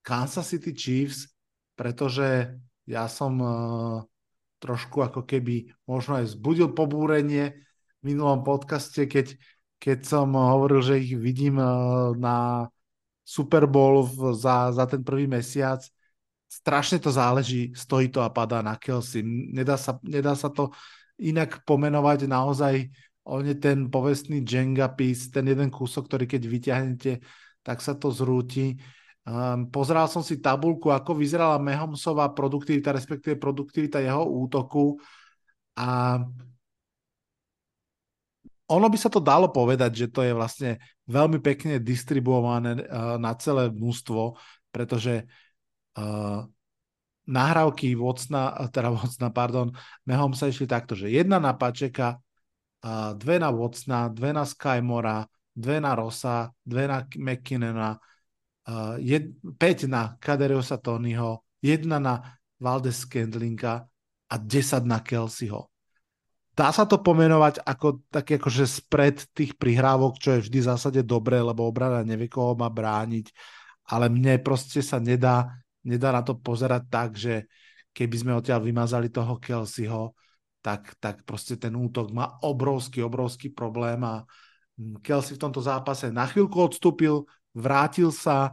Kansas 0.03 0.52
City 0.52 0.76
Chiefs, 0.76 1.31
pretože 1.80 2.60
ja 2.84 3.07
som 3.07 3.34
uh, 3.39 4.03
trošku 4.60 4.99
ako 4.99 5.23
keby 5.23 5.72
možno 5.88 6.19
aj 6.19 6.35
zbudil 6.35 6.76
pobúrenie 6.76 7.56
v 7.99 8.02
minulom 8.03 8.44
podcaste, 8.44 9.07
keď, 9.07 9.39
keď 9.80 10.03
som 10.03 10.35
hovoril, 10.35 10.84
že 10.84 10.99
ich 10.99 11.15
vidím 11.15 11.64
uh, 11.64 12.11
na 12.19 12.68
Super 13.23 13.64
Bowl 13.64 14.03
v, 14.03 14.35
za, 14.35 14.76
za 14.76 14.84
ten 14.91 15.07
prvý 15.07 15.23
mesiac. 15.23 15.84
Strašne 16.48 16.99
to 16.99 17.11
záleží, 17.11 17.72
stojí 17.76 18.11
to 18.11 18.23
a 18.23 18.31
padá 18.31 18.60
na 18.64 18.80
Kelsey. 18.80 19.23
Nedá 19.52 19.76
sa, 19.76 19.99
nedá 20.03 20.35
sa 20.35 20.48
to 20.48 20.72
inak 21.18 21.65
pomenovať 21.65 22.30
naozaj 22.30 22.76
on 23.27 23.44
je 23.44 23.60
ten 23.60 23.91
povestný 23.91 24.39
Jenga 24.48 24.88
piece, 24.95 25.27
ten 25.27 25.44
jeden 25.44 25.68
kúsok, 25.68 26.07
ktorý 26.07 26.26
keď 26.31 26.41
vyťahnete, 26.48 27.11
tak 27.60 27.84
sa 27.84 27.91
to 27.99 28.07
zrúti. 28.07 28.80
Um, 29.27 29.68
pozeral 29.68 30.07
som 30.07 30.23
si 30.23 30.39
tabulku, 30.39 30.88
ako 30.88 31.11
vyzerala 31.11 31.60
Mahomesová 31.60 32.31
produktivita, 32.31 32.95
respektíve 32.95 33.35
produktivita 33.35 33.99
jeho 33.99 34.23
útoku 34.23 34.95
a 35.76 36.23
ono 38.68 38.88
by 38.88 38.98
sa 38.99 39.11
to 39.11 39.19
dalo 39.19 39.52
povedať, 39.52 39.91
že 39.95 40.07
to 40.11 40.23
je 40.23 40.31
vlastne 40.31 40.80
veľmi 41.07 41.39
pekne 41.44 41.80
distribuované 41.84 42.84
uh, 42.84 43.19
na 43.19 43.35
celé 43.35 43.68
mústvo, 43.72 44.39
pretože 44.72 45.27
uh, 45.99 46.48
nahrávky 47.27 47.93
Vocna, 47.99 48.55
teda 48.71 48.89
Vocna, 48.89 49.27
pardon, 49.29 49.69
Mehom 50.07 50.31
sa 50.31 50.47
išli 50.47 50.63
takto, 50.63 50.95
že 50.95 51.11
jedna 51.11 51.37
na 51.43 51.51
Pačeka, 51.51 52.17
dve 53.19 53.35
na 53.37 53.51
Vocna, 53.51 54.07
dve 54.07 54.31
na 54.31 54.47
Skymora, 54.47 55.27
dve 55.51 55.83
na 55.83 55.91
Rosa, 55.91 56.47
dve 56.63 56.87
na 56.87 57.03
McKinnena, 57.03 57.99
jed, 59.03 59.35
5 59.43 59.91
na 59.91 60.15
Kaderiosa 60.19 60.79
Tonyho, 60.79 61.43
jedna 61.59 61.99
na 61.99 62.39
Valdes 62.57 63.03
Kendlinka 63.03 63.83
a 64.27 64.35
10 64.35 64.87
na 64.87 65.03
Kelseyho. 65.03 65.67
Dá 66.57 66.73
sa 66.73 66.89
to 66.89 66.97
pomenovať 66.97 67.61
ako 67.61 68.01
taký 68.09 68.41
akože 68.41 68.65
spred 68.65 69.29
tých 69.37 69.53
prihrávok, 69.61 70.17
čo 70.17 70.35
je 70.35 70.49
vždy 70.49 70.57
v 70.57 70.69
zásade 70.73 71.01
dobré, 71.05 71.37
lebo 71.37 71.69
obrana 71.69 72.01
nevie, 72.01 72.25
koho 72.25 72.57
má 72.57 72.65
brániť, 72.65 73.29
ale 73.93 74.09
mne 74.09 74.41
proste 74.41 74.81
sa 74.81 74.97
nedá 74.97 75.53
nedá 75.88 76.11
na 76.11 76.22
to 76.22 76.35
pozerať 76.35 76.84
tak, 76.91 77.15
že 77.15 77.47
keby 77.95 78.15
sme 78.19 78.38
odtiaľ 78.38 78.61
vymazali 78.61 79.07
toho 79.07 79.39
Kelseyho, 79.39 80.14
tak, 80.59 80.93
tak 80.99 81.23
proste 81.23 81.55
ten 81.55 81.72
útok 81.72 82.11
má 82.11 82.35
obrovský, 82.43 82.99
obrovský 83.01 83.55
problém 83.55 84.03
a 84.03 84.27
mm, 84.76 84.99
Kelsey 84.99 85.39
v 85.39 85.43
tomto 85.47 85.64
zápase 85.64 86.11
na 86.11 86.27
chvíľku 86.27 86.59
odstúpil, 86.59 87.23
vrátil 87.55 88.11
sa, 88.11 88.51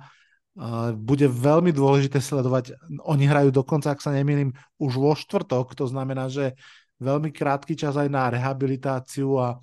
bude 0.95 1.27
veľmi 1.27 1.75
dôležité 1.75 2.23
sledovať. 2.23 2.79
Oni 3.03 3.27
hrajú 3.27 3.51
dokonca, 3.51 3.91
ak 3.91 3.99
sa 3.99 4.15
nemýlim, 4.15 4.55
už 4.79 4.93
vo 4.95 5.13
štvrtok, 5.19 5.75
to 5.75 5.91
znamená, 5.91 6.31
že 6.31 6.55
veľmi 7.03 7.35
krátky 7.35 7.75
čas 7.75 7.99
aj 7.99 8.07
na 8.07 8.31
rehabilitáciu 8.31 9.35
a 9.35 9.59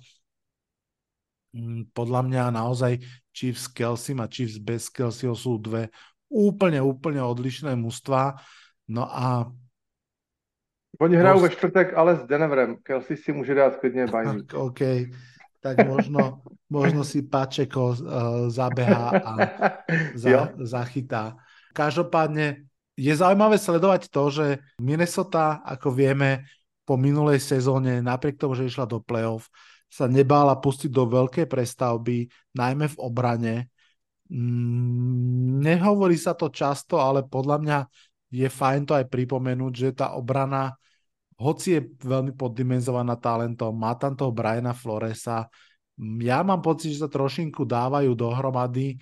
mm, 1.56 1.96
podľa 1.96 2.20
mňa 2.28 2.44
naozaj 2.52 3.00
Chiefs 3.32 3.72
Kelsey 3.72 4.12
a 4.20 4.28
Chiefs 4.28 4.60
bez 4.60 4.92
Kelseyho 4.92 5.32
sú 5.32 5.56
dve 5.56 5.88
úplne, 6.32 6.80
úplne 6.80 7.20
odlišné 7.20 7.76
mužstva. 7.76 8.40
No 8.88 9.04
a 9.04 9.52
Oni 10.96 11.14
hrajú 11.16 11.44
ve 11.44 11.52
čtvrtek, 11.52 11.92
ale 11.92 12.20
s 12.20 12.22
Denverem. 12.24 12.80
Kelsey 12.80 13.20
si 13.20 13.30
môže 13.32 13.52
dať 13.52 13.80
klidne 13.80 14.08
bajný. 14.08 14.48
OK, 14.52 15.12
tak 15.60 15.84
možno, 15.84 16.44
možno 16.72 17.04
si 17.04 17.24
Pačeko 17.24 17.92
uh, 17.92 17.96
zabeha 18.48 19.08
a 19.20 19.32
za, 20.20 20.52
zachytá. 20.60 21.36
Každopádne 21.72 22.68
je 22.96 23.12
zaujímavé 23.16 23.56
sledovať 23.56 24.12
to, 24.12 24.24
že 24.28 24.46
Minnesota, 24.76 25.64
ako 25.64 25.88
vieme, 25.96 26.44
po 26.82 27.00
minulej 27.00 27.40
sezóne, 27.40 28.02
napriek 28.02 28.36
tomu, 28.36 28.52
že 28.58 28.68
išla 28.68 28.84
do 28.84 29.00
playoff, 29.00 29.48
sa 29.88 30.08
nebála 30.08 30.58
pustiť 30.60 30.90
do 30.92 31.08
veľkej 31.08 31.46
prestavby, 31.48 32.28
najmä 32.56 32.90
v 32.92 33.00
obrane. 33.00 33.71
Mm, 34.32 35.60
nehovorí 35.60 36.16
sa 36.16 36.32
to 36.32 36.48
často, 36.48 36.96
ale 36.96 37.20
podľa 37.28 37.56
mňa 37.60 37.78
je 38.32 38.48
fajn 38.48 38.88
to 38.88 38.96
aj 38.96 39.12
pripomenúť, 39.12 39.72
že 39.76 39.88
tá 39.92 40.16
obrana, 40.16 40.72
hoci 41.36 41.76
je 41.76 41.80
veľmi 42.00 42.32
poddimenzovaná 42.32 43.20
talentom, 43.20 43.76
má 43.76 43.92
tam 44.00 44.16
toho 44.16 44.32
Briana 44.32 44.72
Floresa, 44.72 45.52
mm, 46.00 46.24
ja 46.24 46.40
mám 46.40 46.64
pocit, 46.64 46.96
že 46.96 47.04
sa 47.04 47.12
trošinku 47.12 47.68
dávajú 47.68 48.16
dohromady, 48.16 48.96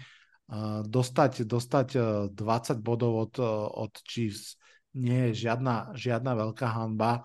dostať, 0.82 1.46
dostať 1.46 1.88
20 2.34 2.34
e, 2.34 2.82
bodov 2.82 3.12
od, 3.30 3.34
e, 3.38 3.46
od 3.86 3.92
Chiefs 4.02 4.58
nie 4.98 5.30
je 5.30 5.46
žiadna, 5.46 5.94
žiadna 5.94 6.34
veľká 6.34 6.66
hanba, 6.66 7.22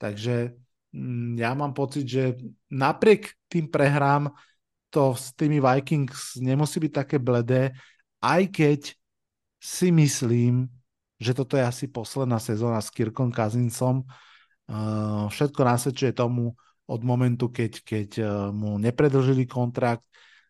takže 0.00 0.56
mm, 0.96 1.36
ja 1.36 1.52
mám 1.52 1.76
pocit, 1.76 2.08
že 2.08 2.40
napriek 2.72 3.36
tým 3.52 3.68
prehrám 3.68 4.32
to 4.92 5.16
s 5.16 5.32
tými 5.32 5.56
Vikings 5.56 6.36
nemusí 6.36 6.76
byť 6.76 6.92
také 6.92 7.16
bledé, 7.16 7.72
aj 8.20 8.42
keď 8.52 8.80
si 9.56 9.88
myslím, 9.88 10.68
že 11.16 11.32
toto 11.32 11.56
je 11.56 11.64
asi 11.64 11.88
posledná 11.88 12.36
sezóna 12.36 12.84
s 12.84 12.92
Kirkom 12.92 13.32
Kazinsom. 13.32 14.04
Uh, 14.68 15.32
všetko 15.32 15.60
nasvedčuje 15.64 16.12
tomu 16.12 16.52
od 16.84 17.00
momentu, 17.06 17.48
keď, 17.48 17.72
keď 17.80 18.10
mu 18.52 18.76
nepredlžili 18.76 19.48
kontrakt, 19.48 20.04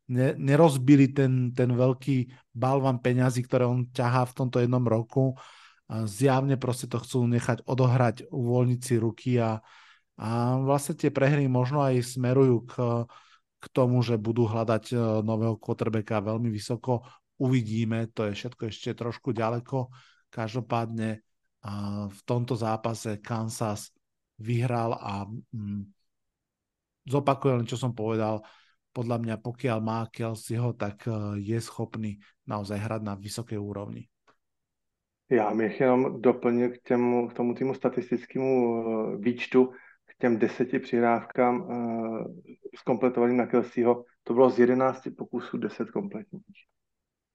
ne, 0.08 0.34
nerozbili 0.34 1.12
ten, 1.12 1.52
ten 1.54 1.70
veľký 1.70 2.50
balvan 2.50 2.98
peňazí, 2.98 3.44
ktoré 3.46 3.68
on 3.68 3.86
ťahá 3.92 4.26
v 4.26 4.36
tomto 4.36 4.58
jednom 4.58 4.82
roku. 4.82 5.36
Zjavne 6.08 6.56
proste 6.56 6.88
to 6.88 6.98
chcú 6.98 7.28
nechať 7.28 7.68
odohrať, 7.68 8.32
uvoľniť 8.32 8.80
si 8.80 8.94
ruky 8.96 9.30
a, 9.38 9.60
a 10.16 10.56
vlastne 10.64 10.96
tie 10.96 11.12
prehry 11.12 11.46
možno 11.52 11.84
aj 11.84 12.16
smerujú 12.16 12.64
k, 12.64 13.04
k 13.62 13.66
tomu, 13.70 14.02
že 14.02 14.18
budú 14.18 14.50
hľadať 14.50 14.84
e, 14.90 14.96
nového 15.22 15.54
quarterbacka 15.62 16.18
veľmi 16.18 16.50
vysoko. 16.50 17.06
Uvidíme, 17.38 18.10
to 18.10 18.26
je 18.26 18.34
všetko 18.34 18.62
ešte 18.66 18.98
trošku 18.98 19.30
ďaleko. 19.30 19.86
Každopádne 20.34 21.22
v 22.10 22.20
tomto 22.26 22.58
zápase 22.58 23.22
Kansas 23.22 23.94
vyhral 24.42 24.98
a 24.98 25.30
mm, 25.30 25.82
zopakujem 27.06 27.62
len, 27.62 27.68
čo 27.70 27.78
som 27.78 27.94
povedal. 27.94 28.42
Podľa 28.92 29.16
mňa, 29.22 29.36
pokiaľ 29.40 29.78
má 29.80 30.04
Kelseyho, 30.12 30.76
tak 30.76 31.08
e, 31.08 31.40
je 31.40 31.58
schopný 31.62 32.20
naozaj 32.44 32.76
hrať 32.76 33.00
na 33.06 33.14
vysokej 33.16 33.56
úrovni. 33.56 34.04
Já 35.32 35.54
bych 35.54 35.80
jenom 35.80 36.20
doplnil 36.20 36.70
k, 36.70 36.78
těmu, 36.82 37.28
k 37.28 37.32
tomu 37.32 37.54
týmu 37.54 37.74
statistickému 37.74 38.52
e, 38.52 39.16
výčtu 39.16 39.72
těm 40.22 40.38
deseti 40.38 40.78
přihrávkám 40.78 41.60
uh, 41.60 42.26
zkompletovaným 42.76 43.36
na 43.36 43.46
Kelseyho, 43.46 44.04
to 44.22 44.34
bylo 44.34 44.50
z 44.50 44.58
11 44.58 45.08
pokusů 45.18 45.58
10 45.58 45.90
kompletních. 45.90 46.56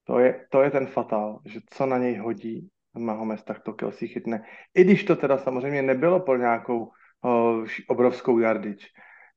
To 0.03 0.19
je, 0.19 0.45
to 0.51 0.61
je 0.61 0.71
ten 0.71 0.87
fatál, 0.87 1.39
že 1.45 1.59
co 1.69 1.85
na 1.85 1.97
něj 1.97 2.17
hodí 2.17 2.69
Mahomes, 2.97 3.43
tak 3.43 3.59
to 3.59 3.73
Kelsey 3.73 4.07
chytne. 4.07 4.43
I 4.75 4.83
když 4.83 5.03
to 5.03 5.15
teda 5.15 5.37
samozřejmě 5.37 5.81
nebylo 5.81 6.19
pro 6.19 6.37
nějakou 6.37 6.79
uh, 6.79 7.67
obrovskou 7.87 8.39
yardič, 8.39 8.87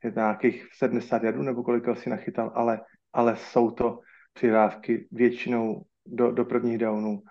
je 0.05 0.13
nějakých 0.17 0.69
70 0.75 1.23
jardů 1.23 1.43
nebo 1.43 1.63
kolik 1.63 1.85
Kelsey 1.85 2.11
nachytal, 2.11 2.53
ale, 2.55 2.81
ale 3.13 3.37
jsou 3.37 3.71
to 3.71 4.01
přihrávky 4.33 5.09
většinou 5.11 5.83
do, 6.07 6.31
do 6.31 6.45
prvních 6.45 6.79
downů 6.79 7.23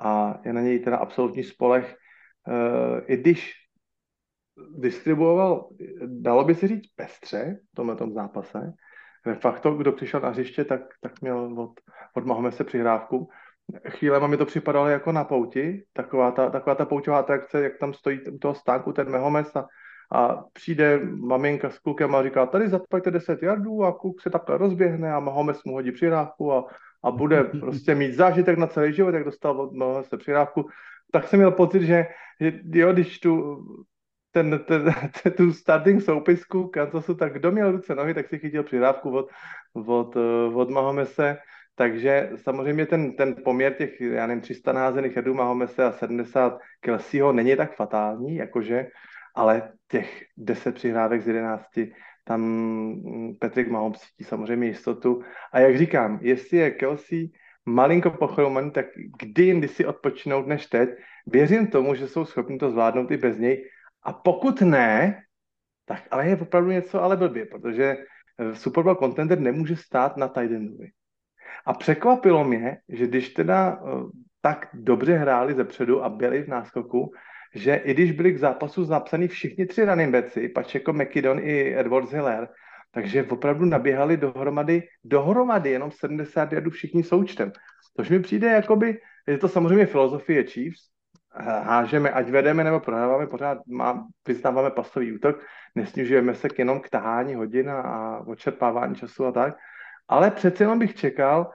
a 0.00 0.40
je 0.44 0.52
na 0.52 0.60
něj 0.60 0.78
teda 0.78 0.96
absolutní 0.96 1.44
spolech. 1.44 1.96
Uh, 2.46 3.00
I 3.06 3.16
když 3.16 3.59
distribuoval, 4.78 5.68
dalo 6.06 6.44
by 6.44 6.54
se 6.54 6.68
říct, 6.68 6.86
pestře 6.96 7.60
v 7.72 7.76
tomhle 7.76 7.96
tom 7.96 8.12
zápase. 8.12 8.72
Ve 9.26 9.34
faktu, 9.34 9.74
kdo 9.74 9.92
přišel 9.92 10.20
na 10.20 10.28
hřiště, 10.28 10.64
tak, 10.64 10.80
tak 11.00 11.20
měl 11.20 11.60
od, 11.60 11.70
od 12.16 12.26
Mahomese 12.26 12.64
přihrávku. 12.64 13.28
Chvílema 13.88 14.26
mi 14.26 14.36
to 14.36 14.46
připadalo 14.46 14.88
jako 14.88 15.12
na 15.12 15.24
pouti, 15.24 15.84
taková 15.92 16.30
ta, 16.30 16.50
taková 16.50 16.74
ta 16.74 16.84
pouťová 16.84 17.18
atrakce, 17.18 17.62
jak 17.62 17.78
tam 17.78 17.94
stojí 17.94 18.20
u 18.20 18.38
toho 18.38 18.54
stánku 18.54 18.92
ten 18.92 19.10
Mahomes 19.10 19.56
a, 19.56 19.66
a 20.12 20.44
přijde 20.52 21.00
maminka 21.04 21.70
s 21.70 21.78
klukem 21.78 22.14
a 22.14 22.22
říká, 22.22 22.46
tady 22.46 22.68
zaplaťte 22.68 23.10
10 23.10 23.42
jardů 23.42 23.84
a 23.84 23.98
kluk 23.98 24.20
se 24.20 24.30
takhle 24.30 24.58
rozběhne 24.58 25.12
a 25.12 25.20
Mahomes 25.20 25.64
mu 25.64 25.72
hodí 25.72 25.92
přihrávku 25.92 26.52
a, 26.52 26.64
a 27.02 27.10
bude 27.10 27.44
prostě 27.44 27.94
mít 27.94 28.14
zážitek 28.14 28.58
na 28.58 28.66
celý 28.66 28.92
život, 28.92 29.14
jak 29.14 29.24
dostal 29.24 29.60
od 29.60 29.72
Mahomese 29.72 30.16
přihrávku. 30.16 30.68
Tak 31.12 31.28
jsem 31.28 31.38
měl 31.38 31.50
pocit, 31.50 31.82
že, 31.82 32.06
že 32.40 32.52
jo, 32.72 32.92
když 32.92 33.20
tu 33.20 33.64
ten, 34.30 34.60
ten, 34.66 34.94
ten, 35.22 35.32
tu 35.36 35.52
starting 35.52 36.02
soupisku 36.02 36.68
Kansasu, 36.68 37.14
tak 37.14 37.32
kdo 37.32 37.50
měl 37.50 37.72
ruce 37.72 37.94
nohy, 37.94 38.14
tak 38.14 38.28
si 38.28 38.38
chytil 38.38 38.62
přidávku 38.62 39.16
od, 39.16 39.28
od, 39.86 40.16
eh, 40.16 40.54
od 40.54 40.70
Mahomese, 40.70 41.38
takže 41.74 42.30
samozřejmě 42.36 42.86
ten, 42.86 43.16
ten 43.16 43.34
poměr 43.44 43.74
těch, 43.74 44.00
já 44.00 44.26
nevím, 44.26 44.42
300 44.42 44.72
názených 44.72 45.16
jadů 45.16 45.34
Mahomese 45.34 45.84
a 45.84 45.92
70 45.92 46.58
Kelseyho 46.80 47.32
není 47.32 47.56
tak 47.56 47.76
fatální, 47.76 48.36
jakože, 48.36 48.86
ale 49.34 49.72
těch 49.88 50.24
10 50.36 50.74
přihrávek 50.74 51.22
z 51.22 51.26
11 51.26 51.64
tam 52.30 52.46
Patrick 53.40 53.70
Mahomes 53.70 54.00
cítí 54.00 54.24
samozřejmě 54.24 54.66
jistotu. 54.66 55.22
A 55.52 55.58
jak 55.60 55.78
říkám, 55.78 56.18
jestli 56.22 56.58
je 56.58 56.70
Kelsey 56.70 57.30
malinko 57.66 58.10
pochromaný, 58.10 58.70
tak 58.70 58.86
kdy 59.18 59.42
jindy 59.42 59.68
si 59.68 59.86
odpočinout 59.86 60.46
než 60.46 60.66
teď. 60.66 60.90
Věřím 61.26 61.66
tomu, 61.66 61.94
že 61.94 62.08
jsou 62.08 62.24
schopni 62.24 62.58
to 62.58 62.70
zvládnout 62.70 63.10
i 63.10 63.16
bez 63.16 63.38
něj, 63.38 63.64
a 64.02 64.12
pokud 64.12 64.60
ne, 64.60 65.22
tak 65.84 66.02
ale 66.10 66.28
je 66.28 66.36
opravdu 66.36 66.70
něco 66.70 67.02
ale 67.02 67.16
blbě, 67.16 67.46
protože 67.46 67.96
eh, 68.38 68.54
Super 68.54 68.84
Bowl 68.84 68.96
contender 68.96 69.40
nemůže 69.40 69.76
stát 69.76 70.16
na 70.16 70.28
tight 70.28 70.52
endovi. 70.52 70.90
A 71.66 71.74
překvapilo 71.74 72.44
mě, 72.44 72.78
že 72.88 73.06
když 73.06 73.28
teda 73.28 73.80
eh, 73.82 73.88
tak 74.40 74.68
dobře 74.74 75.16
hráli 75.16 75.54
ze 75.54 75.64
předu 75.64 76.04
a 76.04 76.08
byli 76.08 76.42
v 76.42 76.48
náskoku, 76.48 77.12
že 77.54 77.74
i 77.74 77.94
když 77.94 78.12
byli 78.12 78.32
k 78.32 78.38
zápasu 78.38 78.86
napsaný 78.86 79.28
všichni 79.28 79.66
tři 79.66 79.84
running 79.84 80.12
backi, 80.12 80.48
Pacheco, 80.48 80.92
McKiddon 80.92 81.38
i 81.38 81.78
Edwards 81.78 82.12
Hiller, 82.12 82.48
takže 82.90 83.24
opravdu 83.24 83.64
naběhali 83.64 84.16
dohromady, 84.16 84.82
dohromady 85.04 85.70
jenom 85.70 85.90
70 85.90 86.52
jardů 86.52 86.70
všichni 86.70 87.02
součtem. 87.02 87.52
Tož 87.96 88.10
mi 88.10 88.20
přijde 88.20 88.48
jakoby, 88.48 88.98
je 89.26 89.38
to 89.38 89.48
samozřejmě 89.48 89.86
filozofie 89.86 90.44
Chiefs, 90.44 90.88
hážeme, 91.34 92.10
ať 92.10 92.28
vedeme 92.28 92.64
nebo 92.64 92.80
prohráváme, 92.80 93.26
pořád 93.26 93.58
má, 93.66 94.06
vyznáváme 94.28 94.70
pasový 94.70 95.12
útok, 95.12 95.36
nesnižujeme 95.74 96.34
se 96.34 96.48
k 96.48 96.58
jenom 96.58 96.80
k 96.80 96.88
tahání 96.88 97.34
hodin 97.34 97.70
a 97.70 98.18
odčerpávání 98.26 98.94
času 98.94 99.26
a 99.26 99.32
tak, 99.32 99.54
ale 100.08 100.30
přece 100.30 100.64
jenom 100.64 100.78
bych 100.78 100.94
čekal 100.94 101.50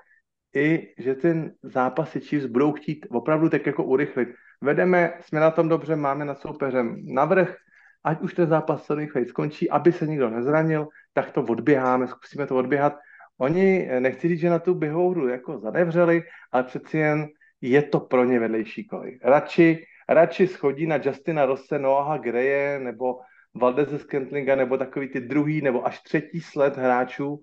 i, 0.56 0.94
že 0.98 1.16
ten 1.16 1.54
zápas 1.64 2.10
si 2.10 2.20
Chiefs 2.20 2.46
budou 2.46 2.72
chtít 2.72 3.06
opravdu 3.10 3.50
tak 3.50 3.66
jako 3.66 3.84
urychlit. 3.84 4.30
Vedeme, 4.62 5.14
jsme 5.22 5.40
na 5.40 5.52
tom 5.52 5.70
dobře, 5.70 5.96
máme 5.96 6.26
nad 6.26 6.40
soupeřem 6.40 6.98
navrh, 7.14 7.56
ať 8.04 8.22
už 8.22 8.34
ten 8.34 8.48
zápas 8.48 8.86
co 8.86 8.96
rychleji 8.96 9.28
skončí, 9.28 9.70
aby 9.70 9.92
se 9.92 10.08
nikdo 10.08 10.30
nezranil, 10.30 10.88
tak 11.14 11.32
to 11.32 11.42
odběháme, 11.42 12.08
zkusíme 12.08 12.48
to 12.48 12.56
odběhat. 12.56 12.94
Oni, 13.38 13.90
nechci 14.00 14.28
říct, 14.28 14.40
že 14.40 14.50
na 14.50 14.60
tu 14.60 14.74
běhovou 14.74 15.10
hru 15.10 15.28
jako 15.28 15.60
zanevřeli, 15.60 16.24
ale 16.52 16.64
přeci 16.64 16.98
jen 16.98 17.28
je 17.62 17.82
to 17.82 18.00
pro 18.00 18.26
ně 18.26 18.40
vedlejší 18.40 18.88
kolej. 18.88 19.20
Radši, 19.24 19.86
radši 20.10 20.48
schodí 20.48 20.88
na 20.88 21.00
Justina 21.04 21.46
Rosse, 21.46 21.80
Noaha 21.80 22.18
Greje 22.18 22.80
nebo 22.80 23.20
Valdeze 23.56 24.00
Skentlinga 24.00 24.56
nebo 24.56 24.78
takový 24.78 25.10
ty 25.10 25.20
druhý 25.20 25.62
nebo 25.62 25.86
až 25.86 26.02
třetí 26.02 26.42
sled 26.42 26.78
hráčů 26.78 27.42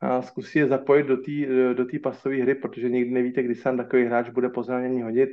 a 0.00 0.22
zkusí 0.22 0.58
je 0.58 0.66
zapojit 0.66 1.06
do 1.06 1.16
té 1.16 1.46
do 1.74 1.84
tý 1.84 1.98
pasové 1.98 2.42
hry, 2.42 2.54
protože 2.54 2.88
nikdy 2.88 3.10
nevíte, 3.10 3.42
kdy 3.42 3.54
tam 3.54 3.76
takový 3.76 4.04
hráč 4.04 4.28
bude 4.28 4.48
po 4.48 4.62
zranění 4.62 5.02
hodit 5.02 5.30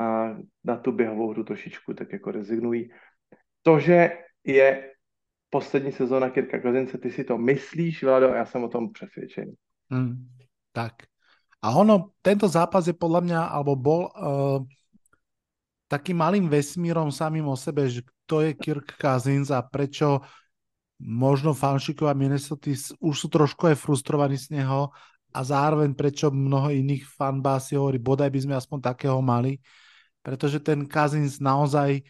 a 0.00 0.36
na 0.64 0.76
tu 0.76 0.92
běhovou 0.92 1.30
hru 1.30 1.44
trošičku 1.44 1.94
tak 1.94 2.12
jako 2.12 2.30
rezignují. 2.30 2.90
To, 3.62 3.80
že 3.80 4.10
je 4.44 4.90
poslední 5.50 5.92
sezóna 5.92 6.30
Kirka 6.30 6.60
Kozince, 6.60 6.98
ty 6.98 7.10
si 7.10 7.24
to 7.24 7.38
myslíš, 7.38 8.04
Vlado, 8.04 8.32
a 8.32 8.36
já 8.36 8.44
jsem 8.44 8.64
o 8.64 8.68
tom 8.68 8.92
přesvědčený. 8.92 9.52
Hmm, 9.90 10.28
tak. 10.72 10.92
A 11.58 11.74
ono, 11.74 12.14
tento 12.22 12.46
zápas 12.46 12.86
je 12.86 12.94
podľa 12.94 13.20
mňa, 13.26 13.40
alebo 13.50 13.72
bol 13.74 14.00
uh, 14.06 14.62
takým 15.90 16.20
malým 16.20 16.46
vesmírom 16.46 17.10
samým 17.10 17.48
o 17.50 17.56
sebe, 17.58 17.88
že 17.90 18.04
kto 18.04 18.44
je 18.46 18.52
Kirk 18.54 18.94
Cousins 19.00 19.50
a 19.50 19.64
prečo 19.64 20.22
možno 21.00 21.54
fanšikov 21.54 22.10
a 22.10 22.18
Minnesota 22.18 22.70
už 23.00 23.14
sú 23.14 23.26
trošku 23.30 23.70
aj 23.70 23.76
frustrovaní 23.78 24.36
z 24.36 24.60
neho 24.60 24.90
a 25.32 25.40
zároveň 25.42 25.94
prečo 25.94 26.28
mnoho 26.28 26.74
iných 26.74 27.06
fanbásy 27.06 27.78
hovorí, 27.78 27.98
bodaj 28.02 28.28
by 28.28 28.40
sme 28.42 28.54
aspoň 28.58 28.78
takého 28.94 29.18
mali, 29.22 29.62
pretože 30.20 30.58
ten 30.60 30.84
Cousins 30.84 31.38
naozaj, 31.38 32.02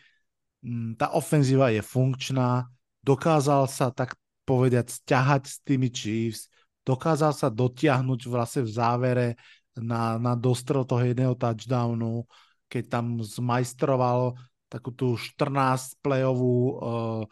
mm, 0.65 0.97
tá 0.99 1.13
ofenzíva 1.13 1.71
je 1.71 1.85
funkčná, 1.85 2.67
dokázal 3.05 3.69
sa 3.69 3.93
tak 3.93 4.17
povedať 4.49 4.91
stiahať 4.91 5.43
s 5.45 5.57
tými 5.61 5.93
Chiefs, 5.93 6.49
dokázal 6.89 7.37
sa 7.37 7.53
dotiahnuť 7.53 8.21
vlastne 8.33 8.65
v 8.65 8.73
závere 8.73 9.29
na, 9.77 10.17
na 10.17 10.33
dostrel 10.33 10.89
toho 10.89 11.05
jedného 11.05 11.37
touchdownu, 11.37 12.25
keď 12.73 12.85
tam 12.89 13.21
zmajstroval 13.21 14.33
takú 14.73 14.93
tú 14.97 15.21
14 15.21 16.01
playovú 16.01 16.57
uh, 16.81 17.25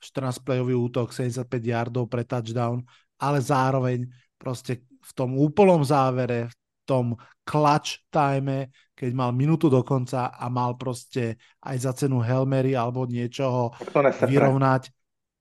14 0.00 0.40
playový 0.40 0.74
útok, 0.74 1.12
75 1.12 1.44
yardov 1.60 2.08
pre 2.08 2.24
touchdown, 2.24 2.80
ale 3.20 3.38
zároveň 3.44 4.08
proste 4.40 4.80
v 4.88 5.12
tom 5.12 5.36
úplnom 5.36 5.84
závere, 5.84 6.48
v 6.48 6.54
tom 6.88 7.06
clutch 7.44 8.00
time, 8.08 8.72
keď 8.96 9.10
mal 9.12 9.30
minútu 9.36 9.68
do 9.68 9.84
konca 9.84 10.32
a 10.32 10.48
mal 10.48 10.74
proste 10.80 11.36
aj 11.60 11.76
za 11.76 11.92
cenu 11.92 12.24
Helmery 12.24 12.72
alebo 12.72 13.04
niečoho 13.04 13.76
vyrovnať, 14.24 14.88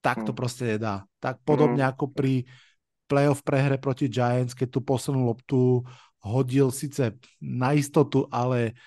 tak 0.03 0.27
to 0.27 0.31
hmm. 0.35 0.39
proste 0.39 0.63
nedá. 0.75 1.07
Tak 1.23 1.43
podobne 1.47 1.83
hmm. 1.83 1.91
ako 1.95 2.05
pri 2.11 2.43
playoff 3.10 3.41
prehre 3.41 3.81
proti 3.81 4.06
Giants, 4.06 4.53
keď 4.53 4.77
tú 4.77 4.80
poslednú 4.86 5.26
loptu 5.26 5.81
hodil 6.22 6.69
síce 6.69 7.18
na 7.41 7.73
istotu, 7.73 8.30
ale 8.30 8.77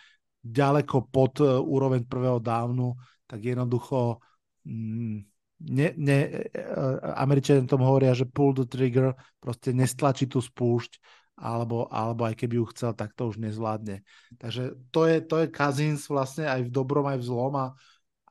ďaleko 0.43 1.11
pod 1.11 1.43
uh, 1.43 1.59
úroveň 1.59 2.07
prvého 2.07 2.39
dávnu, 2.39 2.95
tak 3.27 3.43
jednoducho 3.43 4.23
mm, 4.63 5.17
ne, 5.67 5.89
ne, 5.99 6.19
uh, 6.55 7.19
Američania 7.19 7.67
tomu 7.67 7.91
hovoria, 7.91 8.15
že 8.15 8.31
pull 8.31 8.55
the 8.55 8.63
trigger, 8.63 9.19
proste 9.43 9.75
nestlačí 9.75 10.31
tú 10.31 10.39
spúšť 10.39 11.03
alebo, 11.43 11.89
alebo 11.91 12.29
aj 12.29 12.39
keby 12.39 12.61
ju 12.61 12.67
chcel, 12.71 12.93
tak 12.95 13.17
to 13.19 13.33
už 13.33 13.41
nezvládne. 13.41 14.05
Takže 14.39 14.79
to 14.95 15.09
je, 15.09 15.17
to 15.25 15.43
je 15.43 15.51
Cousins 15.51 16.07
vlastne 16.07 16.47
aj 16.47 16.69
v 16.69 16.71
dobrom, 16.71 17.09
aj 17.09 17.19
v 17.19 17.27
zlom 17.27 17.55
a, 17.59 17.67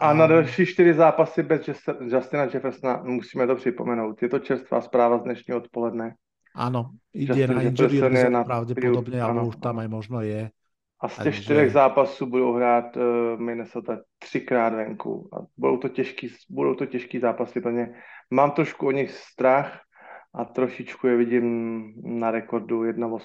a 0.01 0.13
na 0.13 0.27
další 0.27 0.65
čtyři 0.65 0.93
zápasy 0.93 1.43
bez 1.43 1.69
Justina 2.01 2.43
Jeffersona 2.43 3.01
musíme 3.03 3.47
to 3.47 3.55
připomenout. 3.55 4.21
Je 4.21 4.29
to 4.29 4.39
čerstvá 4.39 4.81
zpráva 4.81 5.17
z 5.17 5.23
dnešního 5.23 5.57
odpoledne. 5.57 6.15
Áno, 6.51 6.99
ide 7.15 7.31
Justin 7.31 7.55
na 7.55 7.63
injury 7.63 7.95
reserve 8.03 8.43
pravdepodobne, 8.43 9.17
alebo 9.23 9.47
už 9.47 9.57
tam 9.63 9.79
aj 9.79 9.87
možno 9.87 10.19
je. 10.19 10.51
A 11.01 11.05
z 11.07 11.23
těch 11.23 11.35
čtyřech 11.41 11.71
zápasů 11.71 12.25
budou 12.25 12.53
hrát 12.53 12.97
uh, 12.97 13.03
Minnesota 13.39 13.97
třikrát 14.19 14.73
venku. 14.73 15.29
A 15.33 15.47
budou 15.57 15.77
to 15.77 15.89
těžký, 15.89 16.29
budou 16.49 16.75
to 16.75 16.85
těžký 16.85 17.19
zápasy 17.19 17.61
pro 17.61 17.71
ně. 17.71 17.93
Mám 18.31 18.51
trošku 18.51 18.87
o 18.87 18.91
nich 18.91 19.11
strach 19.11 19.79
a 20.33 20.45
trošičku 20.45 21.07
je 21.07 21.15
vidím 21.17 21.47
na 22.03 22.31
rekordu 22.31 22.83
1-8. 22.83 23.19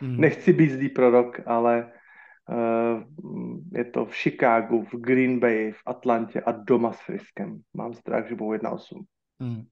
Hmm. 0.00 0.16
Nechci 0.20 0.52
být 0.52 0.70
zlý 0.70 0.88
prorok, 0.88 1.40
ale 1.46 1.92
je 3.72 3.84
to 3.84 4.04
v 4.04 4.14
Chicagu, 4.14 4.84
v 4.84 4.94
Green 5.00 5.38
Bay, 5.40 5.72
v 5.72 5.82
Atlantě 5.86 6.40
a 6.40 6.52
doma 6.52 6.92
s 6.92 7.00
Friskem. 7.00 7.62
Mám 7.74 7.94
strach, 7.94 8.28
že 8.28 8.34
budou 8.34 8.52
1-8. 8.52 9.02
Hmm 9.40 9.64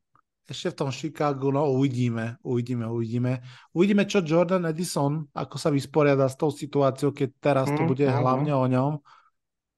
ešte 0.51 0.74
v 0.74 0.78
tom 0.82 0.90
Chicagu, 0.90 1.55
no 1.55 1.62
uvidíme, 1.70 2.42
uvidíme, 2.42 2.90
uvidíme. 2.90 3.38
Uvidíme, 3.70 4.02
čo 4.02 4.18
Jordan 4.18 4.66
Edison, 4.66 5.30
ako 5.30 5.55
sa 5.55 5.70
vysporiada 5.70 6.26
s 6.26 6.34
tou 6.34 6.51
situáciou, 6.51 7.14
keď 7.14 7.28
teraz 7.38 7.66
to 7.70 7.86
bude 7.86 8.02
mm, 8.02 8.18
hlavne 8.18 8.51
o 8.51 8.66
ňom. 8.66 8.92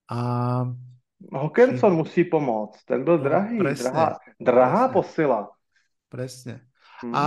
A... 0.09 0.19
Hawkinson 1.28 1.93
musí 1.93 2.24
pomôcť, 2.24 2.89
ten 2.89 3.05
byl 3.05 3.20
no, 3.20 3.24
drahý, 3.24 3.56
presne, 3.60 3.93
drahá, 3.93 4.09
drahá 4.40 4.82
presne. 4.89 4.94
posila. 4.97 5.40
Presne. 6.09 6.55
Hmm. 7.05 7.12
A 7.12 7.23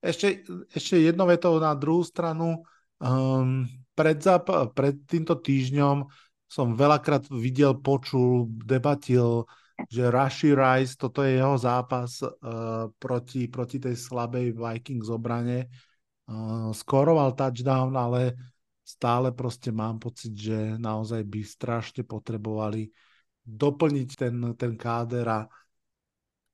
ešte, 0.00 0.48
ešte 0.72 0.96
jednou 0.96 1.28
vetou 1.28 1.60
na 1.60 1.76
druhú 1.76 2.00
stranu, 2.00 2.64
um, 3.02 3.68
pred, 3.96 4.18
zap- 4.20 4.72
pred 4.76 4.96
týmto 5.08 5.36
týždňom 5.38 6.06
som 6.46 6.78
veľakrát 6.78 7.26
videl, 7.32 7.74
počul, 7.78 8.46
debatil 8.62 9.44
že 9.92 10.08
Rashi 10.08 10.56
Rice, 10.56 10.96
toto 10.96 11.20
je 11.20 11.36
jeho 11.36 11.56
zápas 11.60 12.24
uh, 12.24 12.88
proti, 12.96 13.44
proti 13.52 13.76
tej 13.76 13.92
slabej 13.92 14.56
Vikings 14.56 15.12
obrane. 15.12 15.68
Uh, 16.26 16.72
skoroval 16.72 17.36
touchdown, 17.36 17.92
ale 17.92 18.34
stále 18.80 19.36
proste 19.36 19.70
mám 19.70 20.00
pocit, 20.00 20.32
že 20.32 20.80
naozaj 20.80 21.22
by 21.28 21.40
strašne 21.44 22.02
potrebovali 22.08 22.88
doplniť 23.46 24.08
ten, 24.16 24.34
ten 24.58 24.72
káder 24.74 25.26
a 25.28 25.40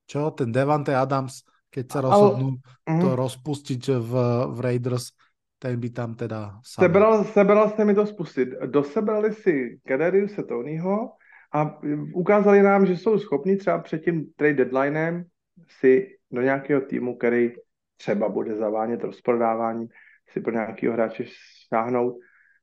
čo, 0.04 0.28
ten 0.34 0.52
Devante 0.52 0.92
Adams, 0.92 1.46
keď 1.72 1.84
sa 1.88 1.98
rozhodnú 2.04 2.60
ale, 2.84 3.00
to 3.00 3.08
mm. 3.08 3.16
rozpustiť 3.16 3.82
v, 3.96 4.12
v 4.52 4.58
Raiders, 4.60 5.16
ten 5.62 5.78
by 5.78 5.90
tam 5.90 6.18
teda... 6.18 6.58
Sebral, 6.66 7.22
sebral 7.30 7.70
ste 7.70 7.86
mi 7.86 7.94
to 7.94 8.02
spustiť. 8.02 8.66
Dosebrali 8.66 9.30
si 9.30 9.78
Kaderiuse 9.86 10.42
Tonyho, 10.42 11.14
a 11.52 11.78
ukázali 12.14 12.62
nám, 12.62 12.86
že 12.86 12.96
jsou 12.96 13.18
schopni 13.18 13.56
třeba 13.56 13.78
před 13.78 14.04
tím 14.04 14.26
trade 14.36 14.54
deadlinem 14.54 15.24
si 15.68 16.16
do 16.30 16.42
nějakého 16.42 16.80
týmu, 16.80 17.16
který 17.16 17.52
třeba 17.96 18.28
bude 18.28 18.54
zavánět 18.56 19.04
rozprodáváním, 19.04 19.88
si 20.28 20.40
pro 20.40 20.52
nějakého 20.52 20.94
hráče 20.94 21.24
šáhnout. 21.68 22.16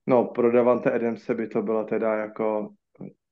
No, 0.08 0.26
pro 0.26 0.52
Davante 0.52 0.92
Adamse 0.92 1.36
by 1.36 1.48
to 1.48 1.62
bylo 1.62 1.84
teda 1.84 2.16
jako, 2.16 2.70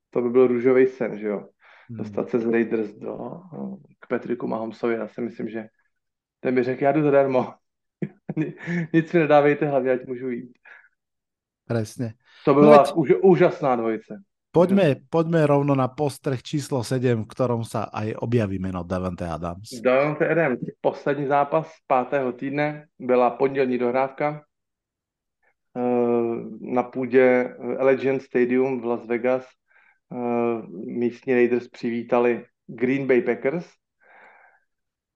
to 0.10 0.22
by 0.22 0.30
byl 0.30 0.48
růžový 0.48 0.88
sen, 0.88 1.20
že 1.20 1.28
jo? 1.28 1.50
Hmm. 1.90 1.98
Dostat 1.98 2.30
se 2.30 2.40
z 2.40 2.50
Raiders 2.50 2.94
do, 2.94 3.18
k 4.00 4.08
Petriku 4.08 4.48
Mahomesovi, 4.48 4.96
já 4.96 5.08
si 5.08 5.22
myslím, 5.22 5.50
že 5.50 5.68
ten 6.40 6.56
by 6.56 6.64
řekl, 6.64 6.84
já 6.84 6.92
jdu 6.92 7.04
zadarmo. 7.04 7.54
Nic 8.94 9.14
mi 9.14 9.20
nedávejte 9.20 9.68
hlavně, 9.68 9.92
ať 9.92 10.06
můžu 10.06 10.30
jít. 10.30 10.54
Presne. 11.68 12.14
To 12.46 12.54
byla 12.54 12.78
no, 12.78 12.84
veď... 12.84 12.92
úž, 12.96 13.10
úžasná 13.22 13.76
dvojice. 13.76 14.24
Poďme, 14.52 14.96
poďme 15.10 15.46
rovno 15.46 15.76
na 15.76 15.86
postreh 15.86 16.42
číslo 16.42 16.82
7, 16.82 17.28
v 17.28 17.30
ktorom 17.30 17.62
sa 17.62 17.94
aj 17.94 18.16
objaví 18.26 18.58
meno 18.58 18.82
Davante 18.82 19.28
Adams. 19.28 19.70
Davante 19.84 20.26
Adams, 20.26 20.58
poslední 20.82 21.28
zápas 21.28 21.70
5. 21.86 22.34
týdne 22.40 22.88
byla 23.00 23.30
pondělní 23.30 23.78
dohrávka 23.78 24.42
eh, 25.78 25.82
na 26.62 26.84
půdě 26.84 27.54
Allegiant 27.80 28.22
Stadium 28.22 28.82
v 28.82 28.86
Las 28.86 29.06
Vegas. 29.06 29.46
Eh, 29.46 30.62
místní 30.86 31.34
Raiders 31.34 31.68
přivítali 31.68 32.46
Green 32.68 33.08
Bay 33.08 33.22
Packers 33.22 33.68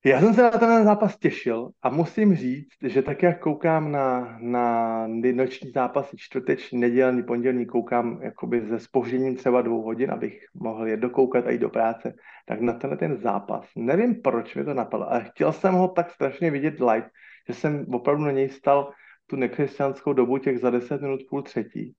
já 0.06 0.20
jsem 0.20 0.34
se 0.34 0.42
na 0.42 0.50
ten 0.50 0.84
zápas 0.84 1.18
těšil 1.18 1.70
a 1.82 1.90
musím 1.90 2.36
říct, 2.36 2.78
že 2.84 3.02
tak 3.02 3.24
jak 3.24 3.40
koukám 3.40 3.92
na, 3.92 4.38
na 4.40 5.08
noční 5.34 5.72
zápasy, 5.72 6.18
čtvrteční, 6.18 6.80
nedělní, 6.80 7.24
pondělní, 7.24 7.66
koukám 7.66 8.20
jakoby 8.22 8.62
ze 8.66 8.80
spožděním 8.80 9.36
třeba 9.36 9.62
dvou 9.62 9.82
hodin, 9.82 10.12
abych 10.12 10.46
mohl 10.54 10.88
je 10.88 10.98
dokoukat 10.98 11.48
a 11.48 11.52
jít 11.52 11.62
do 11.62 11.70
práce, 11.70 12.14
tak 12.46 12.62
na 12.62 12.74
tenhle 12.74 12.98
ten 12.98 13.18
zápas, 13.18 13.66
nevím 13.76 14.22
proč 14.22 14.56
mi 14.56 14.66
to 14.66 14.74
napadlo, 14.74 15.12
ale 15.12 15.24
chtěl 15.24 15.54
jsem 15.54 15.74
ho 15.74 15.88
tak 15.88 16.12
strašně 16.12 16.52
vidět 16.52 16.80
live, 16.80 17.10
že 17.48 17.54
jsem 17.54 17.86
opravdu 17.94 18.24
na 18.24 18.32
něj 18.32 18.50
stal 18.50 18.92
tu 19.28 19.36
nekřesťanskou 19.36 20.14
dobu 20.14 20.38
těch 20.38 20.60
za 20.60 20.70
10 20.70 21.02
minut 21.02 21.20
půl 21.30 21.42
třetí 21.42 21.96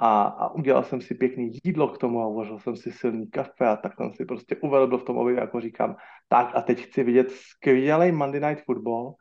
a, 0.00 0.22
a 0.22 0.50
udělal 0.54 0.82
jsem 0.82 1.00
si 1.00 1.14
pěkný 1.14 1.50
jídlo 1.64 1.88
k 1.88 1.98
tomu 1.98 2.20
a 2.20 2.26
uvařil 2.26 2.58
jsem 2.58 2.76
si 2.76 2.92
silný 2.92 3.30
kafe 3.30 3.66
a 3.66 3.76
tak 3.76 3.94
jsem 3.94 4.12
si 4.14 4.24
prostě 4.24 4.56
uvedl 4.56 4.98
v 4.98 5.04
tom 5.04 5.18
objevě, 5.18 5.40
jako 5.40 5.60
říkám, 5.60 5.96
tak 6.28 6.50
a 6.54 6.60
teď 6.60 6.80
chci 6.80 7.02
vidět 7.04 7.30
skvělý 7.30 8.12
Monday 8.12 8.40
Night 8.40 8.64
Football 8.64 9.14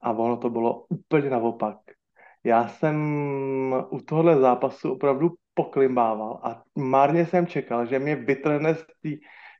a 0.00 0.12
ono 0.12 0.36
to 0.36 0.50
bylo 0.50 0.86
úplně 0.88 1.30
naopak. 1.30 1.76
Já 2.44 2.68
jsem 2.68 2.96
u 3.90 4.00
tohohle 4.00 4.40
zápasu 4.40 4.92
opravdu 4.92 5.30
poklimbával 5.54 6.40
a 6.42 6.62
márně 6.78 7.26
jsem 7.26 7.46
čekal, 7.46 7.86
že 7.86 7.98
mě 7.98 8.16
vytrhne 8.16 8.74
z 8.74 8.84
té 9.02 9.10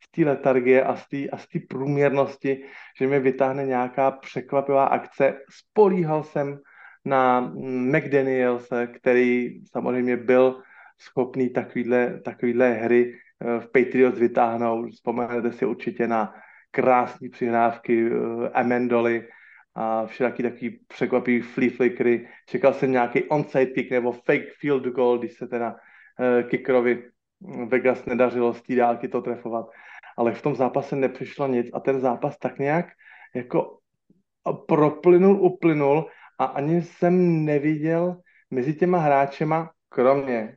z 0.05 0.11
té 0.11 0.25
letargie 0.25 0.85
a 0.85 0.97
z 0.97 1.09
té 1.09 1.29
a 1.29 1.39
z 1.39 1.47
průměrnosti, 1.69 2.65
že 2.99 3.07
mě 3.07 3.21
vytáhne 3.21 3.67
nějaká 3.67 4.11
překvapivá 4.11 4.85
akce. 4.85 5.39
Spolíhal 5.51 6.23
jsem 6.23 6.59
na 7.05 7.53
McDanielse, 7.65 8.87
který 8.87 9.61
samozřejmě 9.67 10.17
byl 10.17 10.63
schopný 10.99 11.49
takovýhle, 11.49 12.21
takovýhle 12.25 12.73
hry 12.73 13.15
eh, 13.15 13.61
v 13.61 13.67
Patriots 13.67 14.19
vytáhnout. 14.19 14.91
Vzpomenete 14.91 15.53
si 15.53 15.67
určitě 15.67 16.07
na 16.07 16.35
krásné 16.71 17.29
přihrávky 17.29 18.11
eh, 18.11 18.49
Amendoly 18.49 19.29
a 19.75 20.07
všelaký 20.07 20.43
takový 20.43 20.81
překvapivý 20.89 21.41
flea 21.41 21.71
flickery. 21.77 22.29
Čekal 22.47 22.75
jsem 22.75 22.93
nějaký 22.93 23.23
onside 23.25 23.67
kick 23.67 23.91
nebo 23.91 24.13
fake 24.13 24.53
field 24.61 24.85
goal, 24.85 25.19
když 25.19 25.33
se 25.33 25.47
teda 25.47 25.77
kickerovi 26.49 27.03
Vegas 27.69 28.05
nedařilo 28.07 28.55
z 28.55 28.63
té 28.63 28.75
dálky 28.75 29.09
to 29.09 29.23
trefovat. 29.23 29.67
Ale 30.17 30.33
v 30.33 30.43
tom 30.43 30.55
zápase 30.55 30.97
nepřišlo 30.97 31.47
nic 31.47 31.71
a 31.73 31.81
ten 31.81 32.01
zápas 32.01 32.39
tak 32.39 32.59
nějak 32.59 32.87
jako 33.35 33.79
proplynul, 34.67 35.41
uplynul 35.41 36.07
a 36.43 36.45
ani 36.45 36.83
jsem 36.83 37.45
neviděl 37.45 38.17
mezi 38.51 38.75
těma 38.75 38.99
hráčema, 38.99 39.71
kromě 39.89 40.57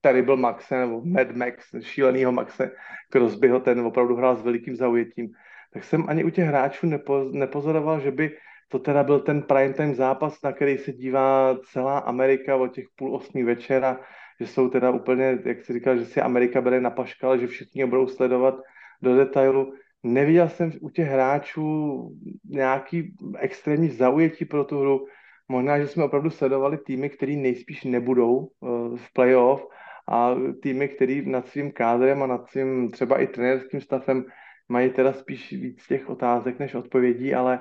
Terrible 0.00 0.36
Maxe 0.36 0.78
nebo 0.78 1.02
Mad 1.04 1.36
Max, 1.36 1.64
šílenýho 1.80 2.32
Maxe 2.32 2.70
Crosbyho, 3.12 3.60
ten 3.60 3.80
opravdu 3.80 4.16
hrál 4.16 4.36
s 4.36 4.42
velikým 4.42 4.76
zaujetím, 4.76 5.28
tak 5.72 5.84
jsem 5.84 6.04
ani 6.08 6.24
u 6.24 6.30
těch 6.30 6.46
hráčů 6.46 6.86
nepo, 6.86 7.28
nepozoroval, 7.32 8.00
že 8.00 8.10
by 8.10 8.36
to 8.68 8.78
teda 8.78 9.02
byl 9.02 9.20
ten 9.20 9.42
prime 9.42 9.74
time 9.74 9.94
zápas, 9.94 10.42
na 10.42 10.52
který 10.52 10.78
se 10.78 10.92
dívá 10.92 11.58
celá 11.72 11.98
Amerika 11.98 12.56
od 12.56 12.74
těch 12.74 12.86
půl 12.96 13.14
osmí 13.14 13.42
večera, 13.42 14.00
že 14.40 14.46
jsou 14.46 14.68
teda 14.68 14.90
úplně, 14.90 15.38
jak 15.44 15.64
si 15.64 15.72
říkal, 15.72 15.98
že 15.98 16.06
si 16.06 16.20
Amerika 16.20 16.60
bere 16.60 16.80
na 16.80 16.90
paškal, 16.90 17.38
že 17.38 17.46
všichni 17.46 17.86
budou 17.86 18.06
sledovat 18.06 18.54
do 19.02 19.16
detailu 19.16 19.72
neviděl 20.06 20.48
jsem 20.48 20.72
u 20.80 20.90
těch 20.90 21.08
hráčů 21.08 22.10
nějaký 22.44 23.14
extrémní 23.38 23.88
zaujetí 23.88 24.44
pro 24.44 24.64
tu 24.64 24.80
hru. 24.80 25.06
Možná, 25.48 25.78
že 25.78 25.86
jsme 25.86 26.04
opravdu 26.04 26.30
sledovali 26.30 26.78
týmy, 26.78 27.10
které 27.10 27.32
nejspíš 27.32 27.84
nebudou 27.84 28.36
uh, 28.36 28.96
v 28.96 29.12
playoff 29.12 29.66
a 30.08 30.34
týmy, 30.62 30.88
které 30.88 31.22
nad 31.26 31.48
svým 31.48 31.72
kádrem 31.72 32.22
a 32.22 32.26
nad 32.26 32.50
svým 32.50 32.90
třeba 32.90 33.20
i 33.20 33.26
trenérským 33.26 33.80
stavem 33.80 34.24
mají 34.68 34.90
teda 34.90 35.12
spíš 35.12 35.52
víc 35.52 35.86
těch 35.86 36.10
otázek 36.10 36.58
než 36.58 36.74
odpovědí, 36.74 37.34
ale, 37.34 37.60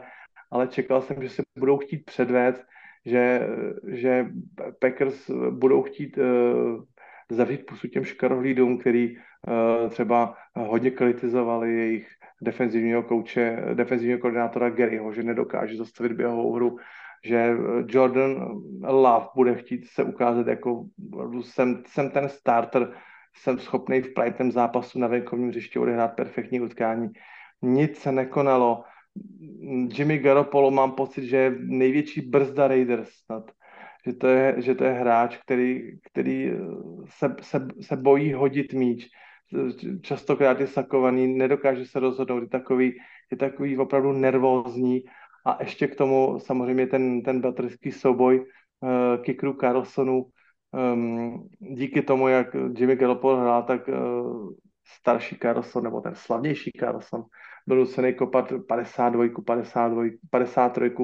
ale 0.51 0.67
čekal 0.67 1.01
jsem, 1.01 1.21
že 1.21 1.29
se 1.29 1.43
budou 1.59 1.77
chtít 1.77 2.05
předvést, 2.05 2.65
že, 3.05 3.47
že 3.87 4.25
Packers 4.79 5.31
budou 5.49 5.81
chtít 5.81 6.17
uh, 6.17 6.83
zavřít 7.29 7.65
pusu 7.65 7.87
těm 7.87 8.03
škarohlídům, 8.03 8.77
který 8.77 9.17
třeba 9.89 10.35
hodně 10.55 10.91
kritizovali 10.91 11.75
jejich 11.75 12.07
defenzivního 12.41 13.03
kouče, 13.03 13.63
defenzivního 13.73 14.19
koordinátora 14.19 14.69
Garyho, 14.69 15.13
že 15.13 15.23
nedokáže 15.23 15.77
zastavit 15.77 16.11
běhovou 16.11 16.53
hru, 16.53 16.77
že 17.25 17.57
Jordan 17.87 18.61
Love 18.83 19.25
bude 19.35 19.55
chtít 19.55 19.85
se 19.85 20.03
ukázat 20.03 20.47
jako 20.47 20.85
jsem, 21.41 21.83
jsem 21.87 22.09
ten 22.09 22.29
starter, 22.29 22.91
jsem 23.35 23.59
schopný 23.59 24.01
v 24.01 24.13
primetime 24.13 24.51
zápasu 24.51 24.99
na 24.99 25.07
venkovním 25.07 25.49
hřišti 25.49 25.79
odehrát 25.79 26.15
perfektní 26.15 26.61
utkání. 26.61 27.09
Nic 27.61 27.97
se 27.97 28.11
nekonalo, 28.11 28.83
Jimmy 29.97 30.17
Garoppolo 30.17 30.71
mám 30.71 30.91
pocit, 30.91 31.25
že 31.25 31.37
je 31.37 31.55
největší 31.59 32.21
brzda 32.21 32.67
Raiders 32.67 33.09
snad. 33.09 33.51
Že 34.05 34.13
to 34.13 34.27
je, 34.27 34.55
že 34.57 34.75
to 34.75 34.83
je 34.83 34.91
hráč, 34.91 35.37
který, 35.37 35.99
který 36.03 36.51
se, 37.05 37.35
se, 37.41 37.67
se 37.81 37.95
bojí 37.95 38.33
hodit 38.33 38.73
míč. 38.73 39.09
Častokrát 40.01 40.59
je 40.59 40.67
sakovaný, 40.67 41.27
nedokáže 41.37 41.85
se 41.85 41.99
rozhodnout, 41.99 42.41
je 42.41 42.47
takový, 42.47 42.93
je 43.31 43.37
takový 43.37 43.77
opravdu 43.77 44.11
nervózní 44.11 45.03
a 45.45 45.57
ještě 45.59 45.87
k 45.87 45.95
tomu 45.95 46.39
samozřejmě 46.39 46.87
ten, 46.87 47.21
ten 47.21 47.41
baterský 47.41 47.91
souboj 47.91 48.39
uh, 48.39 49.23
kickerů 49.23 49.53
Carlsonu. 49.53 50.25
Um, 50.93 51.47
díky 51.59 52.01
tomu, 52.01 52.27
jak 52.27 52.55
Jimmy 52.77 52.95
Garoppolo 52.95 53.37
hrál, 53.37 53.63
tak 53.63 53.87
uh, 53.87 54.53
starší 54.87 55.37
Carlson, 55.41 55.83
nebo 55.83 56.01
ten 56.01 56.15
slavnější 56.15 56.71
Carlson, 56.79 57.23
byl 57.67 57.77
nucený 57.77 58.13
kopat 58.13 58.53
52, 58.67 59.25
52, 59.45 60.03
53, 60.29 60.95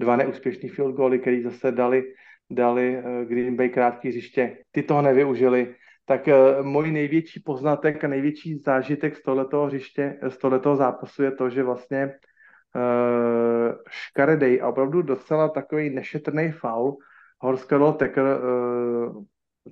dva 0.00 0.16
neúspěšní 0.16 0.68
field 0.68 0.96
goaly, 0.96 1.18
který 1.18 1.42
zase 1.42 1.72
dali, 1.72 2.04
dali 2.50 2.98
uh, 2.98 3.28
Green 3.28 3.56
Bay 3.56 3.68
krátký 3.68 4.08
hřiště. 4.08 4.56
Ty 4.70 4.82
toho 4.82 5.02
nevyužili. 5.02 5.74
Tak 6.10 6.26
uh, 6.26 6.66
můj 6.66 6.90
největší 6.90 7.40
poznatek 7.40 8.04
a 8.04 8.08
největší 8.08 8.58
zážitek 8.58 9.16
z 9.16 9.22
tohletoho 9.22 9.66
hřiště, 9.66 10.18
z 10.28 10.38
tohletoho 10.38 10.76
zápasu 10.76 11.22
je 11.22 11.30
to, 11.30 11.50
že 11.50 11.62
vlastně 11.62 12.06
uh, 12.06 13.72
škaredej 13.88 14.60
a 14.62 14.68
opravdu 14.68 15.02
docela 15.02 15.48
takový 15.48 15.90
nešetrný 15.90 16.52
faul 16.52 16.96
Horse 17.38 17.66
Colonel 17.66 17.92
Taker 17.92 18.24
uh, 18.24 19.24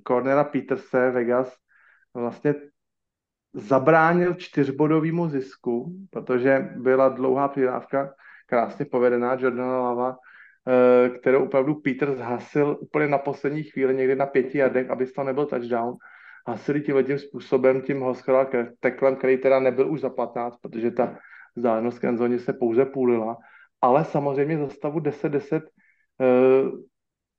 Cornera 0.07 0.43
Peterse 0.43 1.11
Vegas 1.11 1.55
vlastně 2.13 2.55
zabránil 3.53 4.33
čtyřbodovému 4.33 5.27
zisku, 5.27 5.93
protože 6.09 6.69
byla 6.75 7.09
dlouhá 7.09 7.47
přidávka, 7.47 8.13
krásně 8.45 8.85
povedená 8.85 9.37
Jordana 9.39 9.81
Lava, 9.81 10.17
kterou 11.19 11.45
opravdu 11.45 11.75
Peter 11.75 12.15
zhasil 12.15 12.77
úplně 12.79 13.07
na 13.07 13.17
poslední 13.17 13.63
chvíli, 13.63 13.95
někdy 13.95 14.15
na 14.15 14.25
pěti 14.25 14.57
jardech, 14.57 14.89
aby 14.89 15.05
to 15.05 15.23
nebyl 15.23 15.45
touchdown. 15.45 15.97
Hasili 16.49 16.81
tím 16.81 17.19
způsobem, 17.19 17.81
tím 17.81 18.01
Hoskala 18.01 18.47
teklem, 18.79 19.15
který 19.15 19.37
teda 19.37 19.59
nebyl 19.59 19.91
už 19.91 20.01
za 20.01 20.09
15, 20.09 20.57
protože 20.61 20.91
ta 20.91 21.17
vzdálenost 21.55 21.99
k 21.99 22.39
se 22.39 22.53
pouze 22.53 22.85
půlila, 22.85 23.37
ale 23.81 24.05
samozřejmě 24.05 24.57
za 24.57 24.69
stavu 24.69 24.99
10-10 24.99 25.61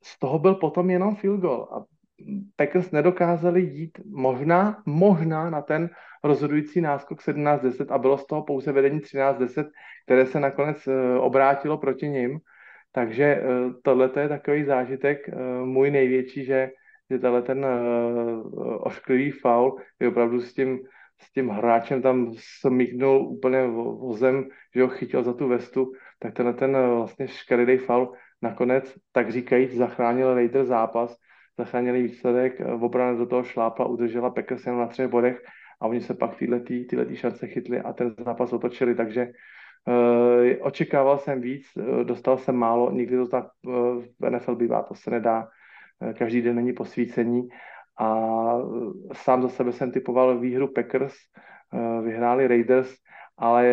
z 0.02 0.18
toho 0.18 0.38
byl 0.38 0.54
potom 0.54 0.90
jenom 0.90 1.16
field 1.16 1.40
goal 1.40 1.68
a 1.72 1.84
Packers 2.56 2.90
nedokázali 2.90 3.62
jít 3.62 3.98
možná, 4.04 4.82
možná 4.86 5.50
na 5.50 5.62
ten 5.62 5.90
rozhodující 6.24 6.80
náskok 6.80 7.20
17-10 7.20 7.86
a 7.94 7.98
bylo 7.98 8.18
z 8.18 8.26
toho 8.26 8.42
pouze 8.42 8.72
vedení 8.72 9.00
13-10, 9.00 9.70
které 10.04 10.26
se 10.26 10.40
nakonec 10.40 10.86
eh, 10.86 11.18
obrátilo 11.18 11.78
proti 11.78 12.08
ním. 12.08 12.38
Takže 12.92 13.24
eh, 13.24 13.42
tohle 13.82 14.10
je 14.20 14.28
takový 14.28 14.64
zážitek 14.64 15.28
eh, 15.28 15.34
můj 15.64 15.90
největší, 15.90 16.44
že, 16.44 16.70
že 17.10 17.18
tenhle 17.18 17.42
ten 17.42 17.66
ošklivý 18.80 19.30
faul 19.30 19.78
je 20.00 20.08
opravdu 20.08 20.40
s 20.40 20.54
tím, 20.54 20.78
s 21.20 21.32
tím 21.32 21.48
hráčem 21.48 22.02
tam 22.02 22.32
smíknul 22.38 23.26
úplně 23.26 23.66
vozem, 23.66 24.48
že 24.74 24.82
ho 24.82 24.88
chytil 24.88 25.22
za 25.22 25.32
tu 25.32 25.48
vestu, 25.48 25.92
tak 26.18 26.34
tenhle 26.34 26.54
ten 26.54 26.72
vlastně 26.72 27.28
škaredý 27.28 27.76
faul 27.76 28.12
nakonec, 28.42 28.94
tak 29.12 29.30
říkajíc, 29.30 29.72
zachránil 29.72 30.34
Raider 30.34 30.64
zápas, 30.64 31.16
zachránili 31.58 32.02
výsledek, 32.02 32.60
obrana 32.80 33.18
do 33.18 33.26
toho 33.26 33.44
šlápla, 33.44 33.86
udržela 33.86 34.30
Packers 34.30 34.64
na 34.66 34.86
třech 34.86 35.08
bodech 35.08 35.42
a 35.80 35.86
oni 35.86 36.00
se 36.00 36.14
pak 36.14 36.36
tyhle, 36.36 36.60
tyhle 36.60 37.16
šance 37.16 37.46
chytli 37.46 37.80
a 37.80 37.92
ten 37.92 38.14
zápas 38.18 38.52
otočili, 38.52 38.94
takže 38.94 39.26
uh, 39.26 40.66
očekával 40.66 41.18
jsem 41.18 41.40
víc, 41.40 41.66
uh, 41.76 42.04
dostal 42.04 42.38
jsem 42.38 42.56
málo, 42.56 42.90
nikdy 42.92 43.16
to 43.16 43.28
tak 43.28 43.46
uh, 43.66 44.02
v 44.20 44.30
NFL 44.30 44.54
bývá, 44.54 44.82
to 44.82 44.94
se 44.94 45.10
nedá, 45.10 45.42
uh, 45.42 45.48
každý 46.18 46.42
den 46.42 46.56
není 46.56 46.72
posvícení 46.72 47.48
a 47.98 48.14
uh, 48.56 48.92
sám 49.12 49.42
za 49.42 49.48
sebe 49.48 49.72
jsem 49.72 49.92
typoval 49.92 50.38
výhru 50.38 50.72
Packers, 50.72 51.14
uh, 51.72 52.04
vyhráli 52.04 52.48
Raiders, 52.48 52.94
ale 53.38 53.66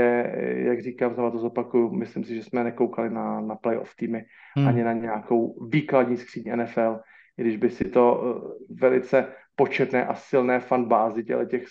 jak 0.56 0.82
říkám, 0.82 1.14
znovu 1.14 1.32
to 1.32 1.40
zopakuju, 1.40 1.91
myslím 1.91 2.24
si, 2.24 2.36
že 2.36 2.44
jsme 2.44 2.64
nekoukali 2.64 3.10
na, 3.10 3.41
na 3.41 3.56
playoff 3.56 3.95
týmy, 3.95 4.26
hmm. 4.58 4.68
ani 4.68 4.84
na 4.84 4.94
nějakou 4.94 5.68
výkladní 5.68 6.18
skříň 6.18 6.56
NFL, 6.56 6.99
i 7.38 7.41
když 7.41 7.58
by 7.58 7.70
si 7.70 7.86
to 7.86 8.34
velice 8.70 9.28
početné 9.56 10.06
a 10.06 10.16
silné 10.16 10.60
fanbázy 10.60 11.24
těle 11.24 11.45
těch, 11.45 11.64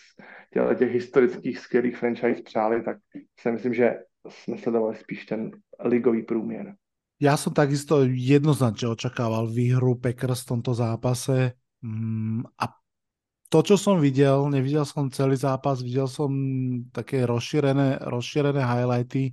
těle 0.53 0.75
těch 0.75 0.93
historických 0.93 1.59
skvělých 1.59 1.97
franchise 1.97 2.43
přáli, 2.43 2.83
tak 2.83 2.97
si 3.41 3.53
myslím, 3.53 3.75
že 3.75 3.99
jsme 4.29 4.59
sledovali 4.59 4.97
spíš 4.97 5.27
ten 5.27 5.51
ligový 5.81 6.23
průměr. 6.23 6.75
Ja 7.17 7.41
som 7.41 7.57
takisto 7.57 8.05
jednoznačne 8.05 8.93
očakával 8.93 9.49
výhru 9.49 9.97
Packers 9.97 10.45
v 10.45 10.51
tomto 10.57 10.77
zápase 10.77 11.57
mm, 11.81 12.45
a 12.61 12.65
to, 13.47 13.63
čo 13.63 13.77
som 13.79 14.03
videl, 14.03 14.51
nevidel 14.51 14.83
som 14.83 15.07
celý 15.09 15.39
zápas, 15.39 15.79
videl 15.79 16.11
som 16.11 16.29
také 16.91 17.23
rozšírené, 17.23 18.03
rozšírené 18.03 18.59
highlighty. 18.59 19.33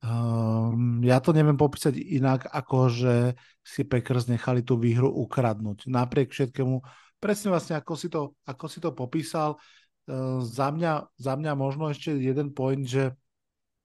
Um, 0.00 1.04
ja 1.04 1.20
to 1.20 1.36
neviem 1.36 1.58
popísať 1.58 1.98
inak, 1.98 2.48
ako 2.48 2.88
že 2.88 3.14
si 3.60 3.84
Packers 3.84 4.32
nechali 4.32 4.64
tú 4.64 4.80
výhru 4.80 5.12
ukradnúť. 5.12 5.86
Napriek 5.92 6.32
všetkému, 6.32 6.80
presne 7.20 7.52
vlastne 7.52 7.76
ako 7.76 7.92
si 7.94 8.08
to, 8.08 8.32
ako 8.48 8.64
si 8.66 8.78
to 8.80 8.90
popísal, 8.96 9.60
uh, 10.08 10.40
za, 10.40 10.72
mňa, 10.72 11.12
za 11.20 11.36
mňa 11.36 11.52
možno 11.52 11.92
ešte 11.92 12.16
jeden 12.16 12.56
point, 12.56 12.80
že 12.80 13.12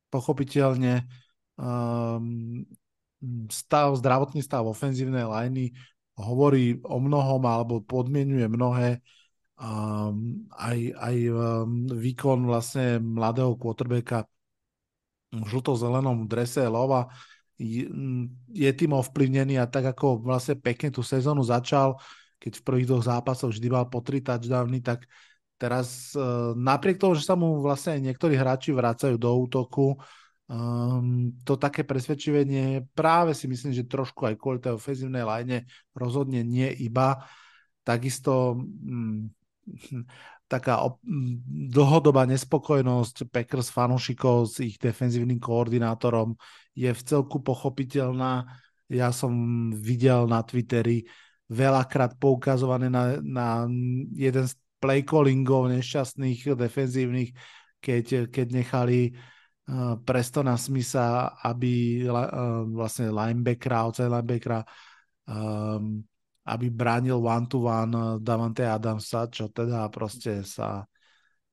pochopiteľne 0.08 1.04
um, 1.60 2.64
stav, 3.50 3.96
zdravotný 3.98 4.44
stav 4.44 4.68
ofenzívnej 4.68 5.24
liney 5.24 5.72
hovorí 6.20 6.78
o 6.86 7.02
mnohom 7.02 7.42
alebo 7.44 7.82
podmienuje 7.82 8.46
mnohé. 8.46 8.90
Um, 9.54 10.50
aj, 10.54 10.78
aj 10.98 11.16
um, 11.30 11.88
výkon 11.88 12.44
vlastne 12.44 13.00
mladého 13.00 13.56
quarterbacka 13.56 14.28
v 15.34 15.46
žlto-zelenom 15.46 16.28
drese 16.28 16.66
Lova 16.68 17.08
je, 17.58 17.88
je 18.50 18.72
tým 18.74 18.92
ovplyvnený 18.94 19.62
a 19.62 19.70
tak 19.70 19.94
ako 19.94 20.20
vlastne 20.22 20.58
pekne 20.58 20.90
tú 20.90 21.06
sezónu 21.06 21.46
začal, 21.46 21.98
keď 22.42 22.60
v 22.60 22.66
prvých 22.66 22.88
dvoch 22.90 23.06
zápasoch 23.08 23.54
vždy 23.56 23.68
mal 23.72 23.86
po 23.88 24.04
tri 24.04 24.20
touchdowny, 24.20 24.84
tak 24.84 25.08
teraz 25.56 26.12
uh, 26.18 26.52
napriek 26.58 27.00
tomu, 27.00 27.16
že 27.16 27.24
sa 27.24 27.40
mu 27.40 27.62
vlastne 27.64 28.02
niektorí 28.04 28.36
hráči 28.36 28.76
vracajú 28.76 29.16
do 29.16 29.32
útoku, 29.32 29.96
um, 30.50 31.32
to 31.44 31.56
také 31.56 31.88
presvedčivenie 31.88 32.88
práve 32.92 33.32
si 33.38 33.48
myslím, 33.48 33.72
že 33.72 33.88
trošku 33.88 34.28
aj 34.28 34.36
kvôli 34.36 34.60
tej 34.60 34.76
ofenzívnej 34.76 35.24
line 35.24 35.58
rozhodne 35.96 36.44
nie 36.44 36.68
iba. 36.84 37.24
Takisto 37.84 38.58
um, 38.60 39.30
taká 40.54 40.86
op- 40.86 41.02
dlhodobá 41.74 42.28
nespokojnosť 42.30 43.32
Packers 43.32 43.74
fanúšikov 43.74 44.52
s 44.52 44.62
ich 44.62 44.78
defenzívnym 44.78 45.40
koordinátorom 45.42 46.36
je 46.78 46.92
v 46.92 47.02
celku 47.02 47.42
pochopiteľná. 47.42 48.46
Ja 48.92 49.10
som 49.10 49.34
videl 49.74 50.30
na 50.30 50.44
Twitteri 50.46 51.08
veľakrát 51.50 52.18
poukazované 52.22 52.88
na, 52.88 53.18
na 53.22 53.48
jeden 54.14 54.46
z 54.46 54.54
play 54.84 55.02
nešťastných 55.08 56.60
defenzívnych, 56.60 57.32
keď, 57.80 58.28
keď 58.28 58.48
nechali 58.52 59.16
Prestona 60.04 60.60
Smitha, 60.60 61.40
aby 61.40 62.04
uh, 62.04 62.68
vlastne 62.68 63.08
linebackera, 63.08 63.88
outside 63.88 64.12
linebackera 64.12 64.60
um, 65.28 66.04
aby 66.44 66.68
bránil 66.68 67.24
one-to-one 67.24 67.96
eh, 67.96 68.20
Davante 68.20 68.68
Adamsa, 68.68 69.32
čo 69.32 69.48
teda 69.48 69.88
proste 69.88 70.44
sa 70.44 70.84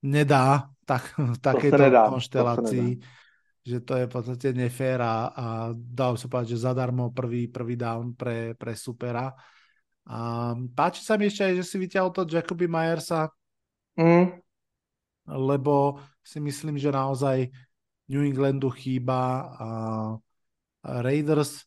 nedá 0.02 0.66
tak, 0.82 1.14
v 1.14 1.38
takejto 1.38 1.82
nedá, 1.86 2.10
konštelácii, 2.10 2.90
to 2.98 3.04
že 3.60 3.78
to 3.84 3.92
je 3.92 4.04
v 4.08 4.12
podstate 4.12 4.48
nefér 4.56 5.04
a, 5.04 5.16
a 5.30 5.46
dá 5.76 6.16
sa 6.16 6.26
povedať, 6.26 6.56
že 6.56 6.64
zadarmo 6.64 7.12
prvý, 7.12 7.44
prvý 7.46 7.76
down 7.76 8.16
pre, 8.16 8.56
pre 8.56 8.72
supera. 8.72 9.30
A 10.08 10.18
páči 10.72 11.04
sa 11.04 11.20
mi 11.20 11.28
ešte 11.28 11.44
aj, 11.44 11.54
že 11.60 11.64
si 11.68 11.76
vyťahol 11.76 12.10
to 12.10 12.24
Jacoby 12.24 12.64
Myersa, 12.66 13.28
mm. 14.00 14.32
lebo 15.28 16.00
si 16.24 16.40
myslím, 16.40 16.80
že 16.80 16.88
naozaj 16.88 17.52
New 18.10 18.26
Englandu 18.26 18.74
chýba 18.74 19.54
a 19.54 19.68
Raiders, 20.82 21.62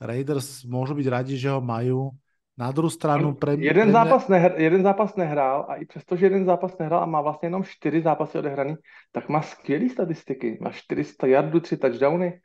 Raiders 0.00 0.64
môžu 0.64 0.96
byť 0.96 1.06
radi, 1.12 1.36
že 1.36 1.52
ho 1.52 1.60
majú, 1.60 2.08
na 2.56 2.70
druhou 2.70 2.90
stranu 2.90 3.34
pre 3.34 3.56
mě... 3.56 3.66
Jeden, 3.66 3.92
zápas 3.92 4.28
nehr, 4.28 4.54
jeden 4.56 4.82
zápas 4.82 5.16
nehrál 5.16 5.66
a 5.68 5.74
i 5.76 5.84
přesto, 5.84 6.16
že 6.16 6.26
jeden 6.26 6.44
zápas 6.44 6.78
nehrál 6.78 7.02
a 7.02 7.06
má 7.06 7.20
vlastně 7.20 7.46
jenom 7.46 7.64
čtyři 7.64 8.02
zápasy 8.02 8.38
odehraný, 8.38 8.74
tak 9.12 9.28
má 9.28 9.42
skvělé 9.42 9.88
statistiky. 9.88 10.58
Má 10.60 10.70
400 10.70 11.26
yardů, 11.26 11.60
tři 11.60 11.76
touchdowny. 11.76 12.40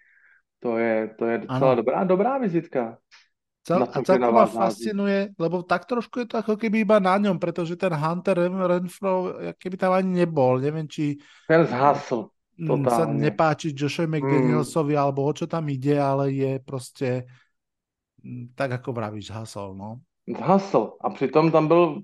To 0.60 0.78
je, 0.78 1.16
to 1.20 1.26
je 1.26 1.38
docela 1.38 1.76
dobrá, 1.76 2.04
dobrá 2.04 2.38
vizitka. 2.38 2.98
Cel, 3.64 3.84
a 3.84 4.02
celkom 4.02 4.34
ma 4.34 4.46
fascinuje, 4.46 5.30
lebo 5.40 5.62
tak 5.64 5.86
trošku 5.86 6.20
je 6.20 6.28
to 6.32 6.42
ako 6.42 6.58
keby 6.58 6.88
iba 6.88 6.98
na 6.98 7.20
ňom, 7.22 7.38
pretože 7.38 7.76
ten 7.76 7.94
Hunter 7.94 8.50
Renfro 8.50 9.36
keby 9.62 9.76
tam 9.78 9.94
ani 9.94 10.26
nebol, 10.26 10.58
neviem 10.58 10.88
či... 10.90 11.20
Ten 11.46 11.68
zhasl. 11.68 12.34
Totálne. 12.60 12.92
sa 12.92 13.06
nepáči 13.08 13.72
Joshovi 13.72 14.20
McDanielsovi 14.20 14.94
mm. 14.96 15.02
alebo 15.02 15.24
o 15.24 15.32
čo 15.32 15.48
tam 15.48 15.64
ide, 15.72 15.96
ale 15.96 16.36
je 16.36 16.52
proste 16.60 17.24
tak 18.56 18.84
ako 18.84 18.92
vravíš, 18.92 19.32
hasol, 19.32 19.76
no. 19.76 20.04
Hasl. 20.28 20.94
A 21.02 21.10
přitom 21.10 21.52
tam 21.52 21.68
byl, 21.68 22.02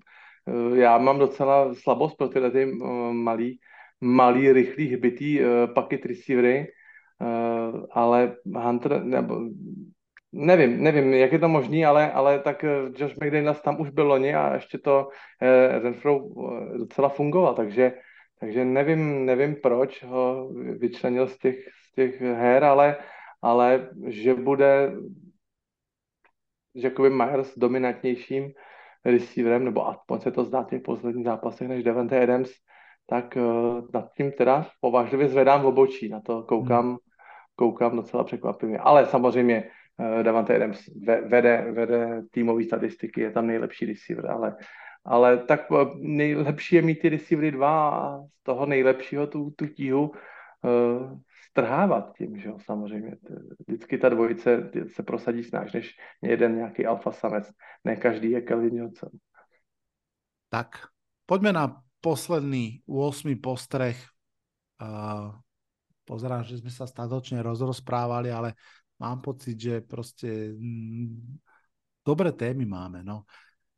eh, 0.48 0.80
já 0.80 0.98
mám 0.98 1.19
docela 1.19 1.76
slabost 1.76 2.18
pro 2.18 2.27
tyhle 2.27 2.52
ty 2.52 2.64
eh, 2.64 3.14
malý, 3.14 3.60
malý, 4.02 4.52
rychlý, 4.52 4.88
hbitý 4.88 5.40
uh, 5.40 5.48
paket 5.73 6.06
receivery, 6.06 6.68
ale 7.91 8.36
Hunter, 8.56 9.03
nebo 9.03 9.40
nevím, 10.32 10.84
nevím, 10.84 11.14
jak 11.14 11.32
je 11.32 11.40
to 11.40 11.48
možný, 11.48 11.86
ale, 11.86 12.11
ale 12.11 12.40
tak 12.40 12.65
Josh 12.98 13.15
McDaniels 13.15 13.61
tam 13.61 13.82
už 13.82 13.90
byl 13.90 14.07
loni 14.07 14.36
a 14.36 14.53
ještě 14.53 14.77
to 14.77 15.07
Renfro 15.82 16.19
docela 16.77 17.10
fungoval, 17.10 17.53
takže, 17.53 17.91
takže 18.40 18.66
nevím, 18.66 19.26
nevím 19.26 19.56
proč 19.56 20.03
ho 20.03 20.49
vyčlenil 20.78 21.28
z 21.28 21.38
těch, 21.38 21.56
z 21.90 21.95
těch 21.95 22.22
her, 22.22 22.64
ale, 22.64 22.98
ale 23.41 23.90
že 24.07 24.34
bude 24.34 24.91
Jacoby 26.76 27.10
Myers 27.10 27.57
dominantnějším 27.57 28.52
receiverem, 29.06 29.66
nebo 29.66 29.88
aspoň 29.88 30.20
se 30.20 30.32
to 30.32 30.44
zdá 30.44 30.64
v 30.64 30.70
těch 30.70 30.82
posledních 30.82 31.26
zápasech 31.26 31.68
než 31.68 31.84
Devante 31.84 32.24
Adams, 32.24 32.52
tak 33.10 33.38
uh, 33.38 33.88
nad 33.94 34.12
tím 34.18 34.32
teda 34.32 34.68
považlivě 34.82 35.28
zvedám 35.28 35.62
v 35.62 35.66
obočí, 35.66 36.10
na 36.10 36.20
to 36.20 36.44
koukám, 36.44 36.86
hmm. 36.86 36.98
koukám 37.56 37.95
docela 37.95 38.24
překvapivě. 38.24 38.78
Ale 38.78 39.06
samozřejmě 39.06 39.64
uh, 39.98 40.24
Davante 40.24 40.56
Adams 40.56 40.90
vede, 41.26 41.66
vede 41.72 42.24
týmové 42.32 42.64
statistiky, 42.64 43.22
je 43.22 43.32
tam 43.32 43.48
nejlepší 43.48 43.86
receiver, 43.86 44.32
ale, 44.32 44.56
ale 45.06 45.38
tak 45.38 45.72
uh, 45.72 45.98
nejlepší 45.98 46.76
je 46.76 46.82
mít 46.82 46.99
ty 46.99 47.10
receivery 47.10 47.52
dva 47.52 47.90
a 47.90 48.19
z 48.19 48.44
toho 48.44 48.65
nejlepšího 48.65 49.27
tu, 49.27 49.52
tu 49.56 49.68
tíhu 49.68 50.10
uh, 50.10 51.19
strhávat 51.49 52.18
tím, 52.18 52.38
že 52.40 52.49
jo, 52.49 52.57
samozřejmě. 52.60 53.18
Vždycky 53.68 53.98
ta 53.98 54.10
dvojice 54.10 54.72
se 54.88 55.03
prosadí 55.03 55.44
snáž, 55.44 55.73
než 55.73 55.95
jeden 56.22 56.56
nějaký 56.56 56.86
alfa 56.86 57.11
samec. 57.11 57.52
Ne 57.84 57.95
každý 57.95 58.32
je 58.32 58.41
Kelvin 58.41 58.76
Johnson. 58.76 59.10
Tak, 60.49 60.76
poďme 61.26 61.53
na 61.53 61.82
posledný 62.02 62.82
8. 62.86 63.36
postreh. 63.41 63.98
Uh, 64.82 65.32
pozerám, 66.06 66.44
že 66.44 66.60
sme 66.61 66.69
sa 66.69 66.86
statočne 66.86 67.41
rozrozprávali, 67.41 68.30
ale 68.30 68.53
mám 68.99 69.23
pocit, 69.23 69.57
že 69.57 69.82
proste 69.82 70.53
mm, 70.53 71.40
dobré 72.06 72.32
témy 72.36 72.65
máme, 72.68 73.02
no. 73.02 73.26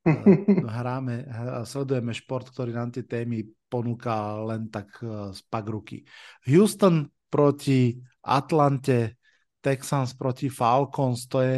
Hráme, 0.79 1.27
sledujeme 1.67 2.15
šport, 2.15 2.47
ktorý 2.47 2.71
nám 2.71 2.95
tie 2.95 3.03
témy 3.03 3.43
ponúka 3.67 4.39
len 4.47 4.71
tak 4.71 4.87
uh, 5.03 5.31
z 5.35 5.39
pagruky. 5.51 6.07
Houston 6.47 7.11
proti 7.27 7.99
Atlante, 8.23 9.19
Texans 9.59 10.15
proti 10.15 10.47
Falcons, 10.47 11.27
to 11.27 11.43
je, 11.43 11.57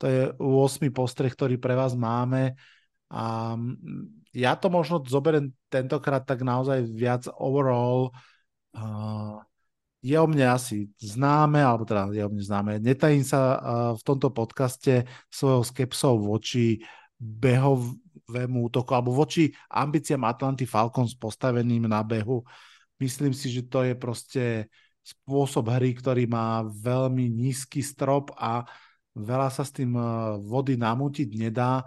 to 0.00 0.04
je 0.08 0.20
8. 0.40 0.88
postreh, 0.92 1.32
ktorý 1.32 1.60
pre 1.60 1.76
vás 1.76 1.92
máme. 1.92 2.56
A 3.12 3.56
ja 4.32 4.54
to 4.56 4.70
možno 4.70 5.02
zoberiem 5.02 5.52
tentokrát 5.68 6.24
tak 6.24 6.40
naozaj 6.40 6.86
viac 6.88 7.26
overall. 7.36 8.14
Uh, 8.70 9.42
je 10.00 10.16
o 10.16 10.24
mne 10.24 10.56
asi 10.56 10.88
známe, 10.96 11.60
alebo 11.60 11.84
teda 11.84 12.08
je 12.08 12.24
o 12.24 12.32
mne 12.32 12.40
známe. 12.40 12.72
Netajím 12.80 13.26
sa 13.26 13.40
uh, 13.40 13.58
v 13.98 14.02
tomto 14.06 14.32
podcaste 14.32 15.04
svojou 15.28 15.60
skepsou 15.66 16.16
voči 16.16 16.80
behovému 17.20 18.72
útoku 18.72 18.96
alebo 18.96 19.12
voči 19.12 19.52
ambíciám 19.68 20.24
Atlanty 20.24 20.64
Falcons 20.64 21.12
postaveným 21.12 21.84
na 21.84 22.00
behu. 22.00 22.40
Myslím 22.96 23.36
si, 23.36 23.52
že 23.52 23.68
to 23.68 23.84
je 23.84 23.92
proste 23.92 24.44
spôsob 25.04 25.68
hry, 25.68 25.92
ktorý 25.92 26.24
má 26.24 26.64
veľmi 26.64 27.28
nízky 27.28 27.84
strop 27.84 28.32
a 28.36 28.64
veľa 29.16 29.52
sa 29.52 29.64
s 29.64 29.72
tým 29.76 29.92
eh, 29.96 30.06
vody 30.40 30.80
namútiť 30.80 31.28
nedá 31.36 31.84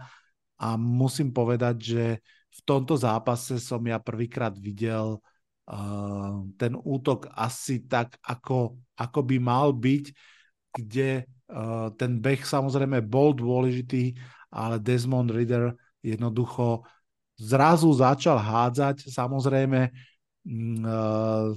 a 0.62 0.78
musím 0.78 1.34
povedať, 1.34 1.76
že 1.82 2.06
v 2.54 2.62
tomto 2.64 2.94
zápase 2.94 3.58
som 3.58 3.82
ja 3.82 3.98
prvýkrát 3.98 4.54
videl 4.54 5.18
uh, 5.18 6.46
ten 6.56 6.78
útok 6.78 7.34
asi 7.34 7.82
tak, 7.90 8.22
ako, 8.22 8.78
ako 8.94 9.20
by 9.26 9.38
mal 9.42 9.74
byť, 9.74 10.06
kde 10.70 11.26
uh, 11.26 11.90
ten 11.98 12.22
beh 12.22 12.46
samozrejme 12.46 13.02
bol 13.02 13.34
dôležitý, 13.34 14.14
ale 14.54 14.78
Desmond 14.78 15.34
Reader 15.34 15.74
jednoducho 16.06 16.86
zrazu 17.42 17.90
začal 17.90 18.38
hádzať, 18.38 19.10
samozrejme 19.10 19.90
Mm, 20.44 20.84
eh, 20.84 21.56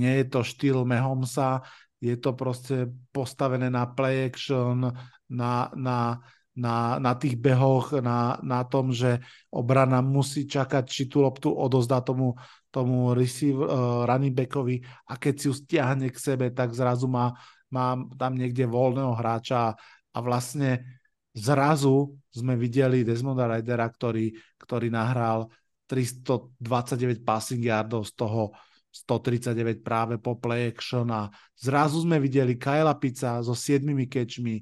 nie 0.00 0.24
je 0.24 0.26
to 0.32 0.40
štýl 0.40 0.88
Mahomesa, 0.88 1.60
je 2.00 2.16
to 2.16 2.32
proste 2.32 2.88
postavené 3.12 3.68
na 3.68 3.84
play 3.84 4.24
action, 4.24 4.88
na, 5.28 5.68
na, 5.76 6.16
na, 6.56 6.96
na 6.96 7.12
tých 7.12 7.36
behoch, 7.36 7.92
na, 8.00 8.40
na 8.40 8.64
tom, 8.64 8.88
že 8.90 9.20
obrana 9.52 10.00
musí 10.00 10.48
čakať, 10.48 10.84
či 10.88 11.12
tú 11.12 11.20
loptu 11.20 11.52
odozdá 11.52 12.00
tomu, 12.00 12.34
tomu 12.72 13.12
receive, 13.12 13.60
uh, 13.60 14.02
running 14.08 14.34
backovi. 14.34 14.82
A 15.08 15.14
keď 15.20 15.34
si 15.38 15.44
ju 15.46 15.54
stiahne 15.54 16.10
k 16.10 16.18
sebe, 16.18 16.50
tak 16.50 16.74
zrazu 16.74 17.06
má, 17.06 17.36
má 17.70 17.94
tam 18.18 18.34
niekde 18.34 18.66
voľného 18.66 19.14
hráča 19.14 19.76
a 20.12 20.18
vlastne 20.18 21.00
zrazu 21.32 22.12
sme 22.32 22.56
videli 22.56 23.04
Desmonda 23.04 23.48
Ridera, 23.48 23.88
ktorý, 23.88 24.32
ktorý 24.60 24.88
nahral 24.92 25.48
329 25.88 27.20
passing 27.24 27.60
yardov, 27.60 28.08
z 28.08 28.12
toho 28.16 28.52
139 28.92 29.80
práve 29.80 30.20
po 30.20 30.36
play 30.36 30.68
action 30.68 31.08
a 31.08 31.32
zrazu 31.56 32.04
sme 32.04 32.20
videli 32.20 32.60
Kyla 32.60 32.92
Pizza 33.00 33.40
so 33.40 33.56
7 33.56 33.88
kečmi, 34.04 34.60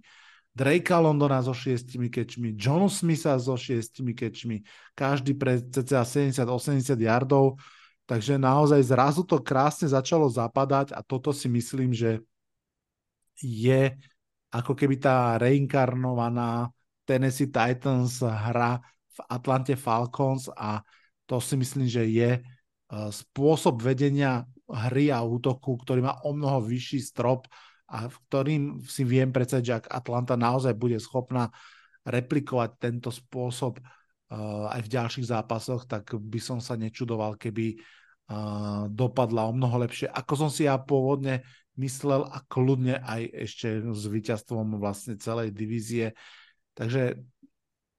Drakea 0.55 0.99
Londona 1.03 1.43
so 1.43 1.55
6 1.55 1.99
kečmi, 2.11 2.55
Johnu 2.55 2.91
Smitha 2.91 3.39
so 3.39 3.59
6 3.59 4.03
kečmi, 4.15 4.63
každý 4.95 5.35
pre 5.35 5.59
cca 5.59 6.03
70-80 6.03 6.95
yardov, 6.99 7.59
takže 8.07 8.39
naozaj 8.39 8.83
zrazu 8.87 9.23
to 9.27 9.39
krásne 9.43 9.91
začalo 9.91 10.31
zapadať 10.31 10.95
a 10.95 11.03
toto 11.03 11.35
si 11.35 11.51
myslím, 11.51 11.95
že 11.95 12.23
je 13.39 13.95
ako 14.51 14.73
keby 14.75 14.99
tá 14.99 15.39
reinkarnovaná 15.39 16.71
Tennessee 17.07 17.51
Titans 17.51 18.23
hra 18.23 18.79
v 19.11 19.19
Atlante 19.31 19.75
Falcons 19.75 20.51
a 20.55 20.83
to 21.27 21.39
si 21.39 21.55
myslím, 21.55 21.87
že 21.87 22.03
je 22.11 22.31
e, 22.39 22.41
spôsob 22.91 23.79
vedenia 23.83 24.43
hry 24.71 25.11
a 25.11 25.23
útoku, 25.23 25.79
ktorý 25.79 26.03
má 26.03 26.19
o 26.27 26.35
mnoho 26.35 26.63
vyšší 26.63 27.03
strop 27.03 27.47
a 27.91 28.07
v 28.07 28.17
ktorým 28.31 28.63
si 28.87 29.03
viem 29.03 29.35
predstaviť, 29.35 29.65
že 29.67 29.77
ak 29.83 29.87
Atlanta 29.91 30.39
naozaj 30.39 30.79
bude 30.79 30.99
schopná 31.03 31.51
replikovať 32.07 32.71
tento 32.79 33.11
spôsob 33.11 33.83
uh, 33.83 34.71
aj 34.71 34.81
v 34.87 34.93
ďalších 34.95 35.27
zápasoch, 35.27 35.91
tak 35.91 36.15
by 36.15 36.39
som 36.39 36.63
sa 36.63 36.79
nečudoval, 36.79 37.35
keby 37.35 37.75
uh, 37.77 38.87
dopadla 38.87 39.51
o 39.51 39.53
mnoho 39.53 39.85
lepšie, 39.85 40.07
ako 40.07 40.33
som 40.39 40.51
si 40.55 40.71
ja 40.71 40.79
pôvodne 40.79 41.43
myslel 41.81 42.29
a 42.29 42.45
kľudne 42.45 43.01
aj 43.01 43.49
ešte 43.49 43.81
s 43.81 44.05
víťazstvom 44.05 44.77
vlastne 44.77 45.17
celej 45.17 45.57
divízie. 45.57 46.13
Takže 46.77 47.17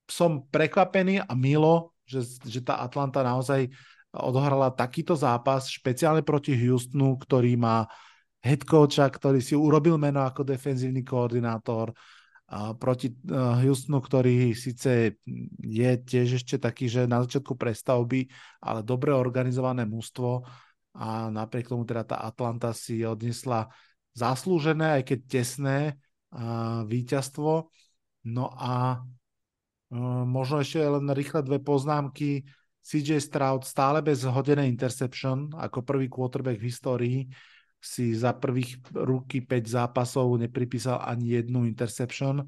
som 0.05 0.45
prekvapený 0.45 1.25
a 1.25 1.33
milo, 1.33 1.97
že, 2.05 2.21
že 2.45 2.61
tá 2.61 2.85
Atlanta 2.85 3.25
naozaj 3.25 3.73
odohrala 4.11 4.75
takýto 4.75 5.15
zápas, 5.15 5.71
špeciálne 5.71 6.21
proti 6.21 6.53
Houstonu, 6.53 7.15
ktorý 7.15 7.55
má 7.55 7.87
head 8.43 8.67
coacha, 8.67 9.07
ktorý 9.07 9.39
si 9.39 9.55
urobil 9.55 9.95
meno 9.95 10.21
ako 10.27 10.43
defenzívny 10.43 11.01
koordinátor, 11.01 11.95
a 12.51 12.75
proti 12.75 13.07
e, 13.07 13.15
Houstonu, 13.63 14.03
ktorý 14.03 14.51
síce 14.51 15.15
je 15.63 15.91
tiež 16.03 16.43
ešte 16.43 16.59
taký, 16.59 16.91
že 16.91 17.07
na 17.07 17.23
začiatku 17.23 17.55
prestavby, 17.55 18.27
ale 18.59 18.83
dobre 18.83 19.15
organizované 19.15 19.87
mužstvo 19.87 20.43
a 20.95 21.31
napriek 21.31 21.71
tomu 21.71 21.87
teda 21.87 22.03
tá 22.03 22.17
Atlanta 22.23 22.75
si 22.75 23.03
odnesla 23.07 23.71
zaslúžené, 24.11 24.99
aj 24.99 25.03
keď 25.07 25.19
tesné 25.27 25.77
víťazstvo. 26.87 27.71
No 28.27 28.45
a 28.55 29.03
Hm, 29.91 30.23
možno 30.31 30.63
ešte 30.63 30.79
len 30.79 31.03
rýchle 31.11 31.43
dve 31.43 31.59
poznámky. 31.59 32.47
CJ 32.81 33.21
Stroud 33.21 33.61
stále 33.67 34.01
bez 34.01 34.25
hodenej 34.25 34.65
interception, 34.65 35.53
ako 35.53 35.85
prvý 35.85 36.09
quarterback 36.09 36.57
v 36.57 36.65
histórii 36.65 37.19
si 37.77 38.17
za 38.17 38.33
prvých 38.33 38.81
ruky 38.93 39.45
5 39.45 39.69
zápasov 39.69 40.33
nepripísal 40.41 40.97
ani 41.01 41.37
jednu 41.37 41.65
interception, 41.69 42.41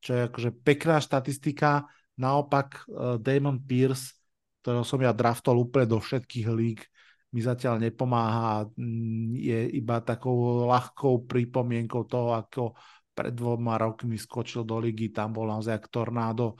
čo 0.00 0.10
je 0.16 0.20
akože 0.28 0.50
pekná 0.64 1.02
štatistika. 1.02 1.84
Naopak 2.16 2.86
eh, 2.86 3.18
Damon 3.18 3.58
Pierce, 3.60 4.14
ktorého 4.62 4.86
som 4.86 5.02
ja 5.02 5.10
draftol 5.10 5.58
úplne 5.58 5.90
do 5.90 5.98
všetkých 5.98 6.46
líg, 6.48 6.78
mi 7.32 7.40
zatiaľ 7.44 7.82
nepomáha, 7.90 8.64
hm, 8.72 9.36
je 9.36 9.58
iba 9.76 10.00
takou 10.00 10.64
ľahkou 10.64 11.28
pripomienkou 11.28 12.08
toho, 12.08 12.32
ako 12.36 12.62
pred 13.12 13.34
dvoma 13.34 13.76
rokmi 13.76 14.14
skočil 14.14 14.62
do 14.62 14.78
ligy, 14.78 15.10
tam 15.10 15.34
bol 15.34 15.50
naozaj 15.50 15.74
jak 15.82 15.86
tornádo. 15.90 16.54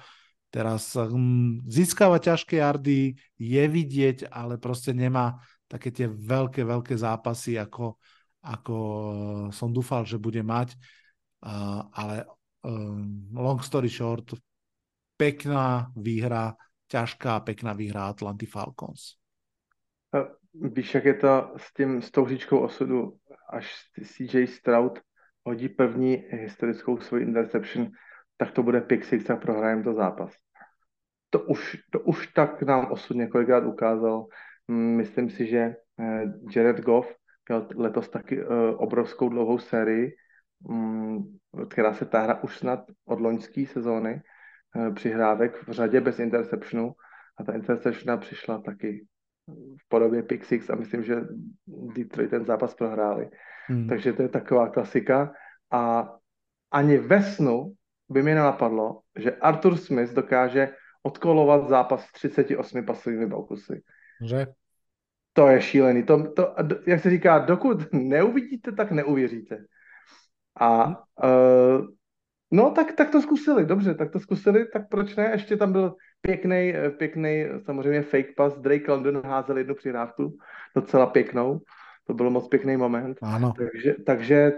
Teraz 0.49 0.97
um, 0.97 1.61
získava 1.69 2.19
ťažké 2.19 2.59
jardy, 2.59 3.15
je 3.37 3.65
vidieť, 3.69 4.33
ale 4.33 4.57
proste 4.57 4.97
nemá 4.97 5.39
také 5.69 5.93
tie 5.93 6.09
veľké, 6.09 6.65
veľké 6.65 6.97
zápasy, 6.97 7.61
ako, 7.61 8.01
ako 8.41 8.77
som 9.53 9.69
dúfal, 9.69 10.09
že 10.09 10.17
bude 10.17 10.41
mať. 10.41 10.73
Ale 11.93 12.25
long 13.37 13.61
story 13.61 13.93
short, 13.93 14.35
pekná 15.21 15.93
výhra, 15.95 16.57
ťažká, 16.89 17.45
pekná 17.45 17.77
výhra 17.77 18.09
Atlanty 18.09 18.49
Falcons. 18.49 19.21
Víš, 20.63 20.95
jak 20.95 21.05
je 21.05 21.15
to 21.15 21.53
s, 21.57 21.73
tím, 21.73 22.03
s 22.03 22.11
tou 22.11 22.27
říčkou 22.27 22.59
osudu, 22.59 23.13
až 23.51 23.75
CJ 24.05 24.47
Stroud 24.47 25.01
hodí 25.45 25.69
první 25.69 26.25
historickou 26.31 26.99
svou 26.99 27.19
interception, 27.19 27.89
tak 28.37 28.51
to 28.51 28.63
bude 28.63 28.81
pick 28.81 29.05
six 29.05 29.31
a 29.31 29.37
prohrajeme 29.37 29.83
to 29.83 29.95
zápas. 29.95 30.35
To 31.31 31.41
už, 31.41 31.77
to 31.91 32.01
už 32.01 32.27
tak 32.27 32.63
nám 32.63 32.93
osud 32.93 33.15
několikrát 33.17 33.65
ukázal. 33.65 34.27
Mm, 34.69 34.97
myslím 34.97 35.31
si, 35.31 35.47
že 35.47 35.59
eh, 35.59 36.25
Jared 36.57 36.81
Goff 36.81 37.15
měl 37.49 37.69
letos 37.77 38.09
taky 38.09 38.41
eh, 38.41 38.47
obrovskou 38.77 39.29
dlouhou 39.29 39.59
sérii, 39.59 40.13
mm, 40.69 41.19
která 41.69 41.95
se 41.95 42.05
táhla 42.05 42.43
už 42.43 42.59
snad 42.59 42.81
od 43.05 43.21
loňské 43.21 43.67
sezóny 43.67 44.23
eh, 44.77 44.91
přihrávek 44.91 45.69
v 45.69 45.73
řadě 45.73 46.01
bez 46.01 46.19
interceptionu 46.19 46.93
a 47.39 47.45
ta 47.45 47.53
interceptiona 47.53 48.17
přišla 48.17 48.61
taky 48.61 49.07
v 49.57 49.89
podobě 49.89 50.23
pick 50.23 50.45
six 50.45 50.71
a 50.71 50.75
myslím, 50.75 51.05
že 51.05 51.17
Detroit 51.67 52.31
ten 52.31 52.45
zápas 52.45 52.75
prohráli. 52.75 53.31
Hmm. 53.67 53.89
Takže 53.89 54.13
to 54.13 54.23
je 54.23 54.29
taková 54.29 54.69
klasika 54.69 55.33
a 55.71 56.13
ani 56.71 56.99
ve 56.99 57.23
snu 57.23 57.73
by 58.09 58.23
mi 58.23 58.35
nenapadlo, 58.35 59.01
že 59.19 59.33
Arthur 59.33 59.77
Smith 59.77 60.13
dokáže 60.13 60.69
odkolovat 61.03 61.69
zápas 61.69 62.05
s 62.05 62.13
38 62.13 62.85
pasovými 62.85 63.29
pokusy. 63.31 63.83
Že? 64.25 64.47
To 65.33 65.49
je 65.49 65.61
šílený. 65.63 66.03
To, 66.03 66.33
to, 66.33 66.55
jak 66.87 67.01
se 67.01 67.11
říká, 67.11 67.39
dokud 67.39 67.93
neuvidíte, 67.93 68.73
tak 68.73 68.91
neuvěříte. 68.91 69.65
A 70.61 70.89
uh, 70.89 71.87
no, 72.51 72.71
tak, 72.71 72.93
tak 72.93 73.11
to 73.11 73.23
zkusili, 73.23 73.67
dobře, 73.67 73.95
tak 73.95 74.11
to 74.11 74.21
zkusili, 74.21 74.67
tak 74.73 74.89
proč 74.89 75.17
ne? 75.17 75.31
Ještě 75.33 75.57
tam 75.57 75.73
byl 75.73 75.95
pěkný, 76.21 76.75
pěkný 76.99 77.47
samozřejmě 77.65 78.03
fake 78.03 78.35
pass. 78.37 78.59
Drake 78.59 78.93
London 78.93 79.23
házel 79.25 79.59
jednu 79.59 79.75
přihrávku, 79.75 80.37
docela 80.77 81.07
pěknou. 81.07 81.61
To 82.07 82.15
byl 82.15 82.31
moc 82.31 82.49
pěkný 82.49 82.77
moment. 82.77 83.19
Ano. 83.23 83.53
Takže, 83.59 83.95
takže 84.07 84.53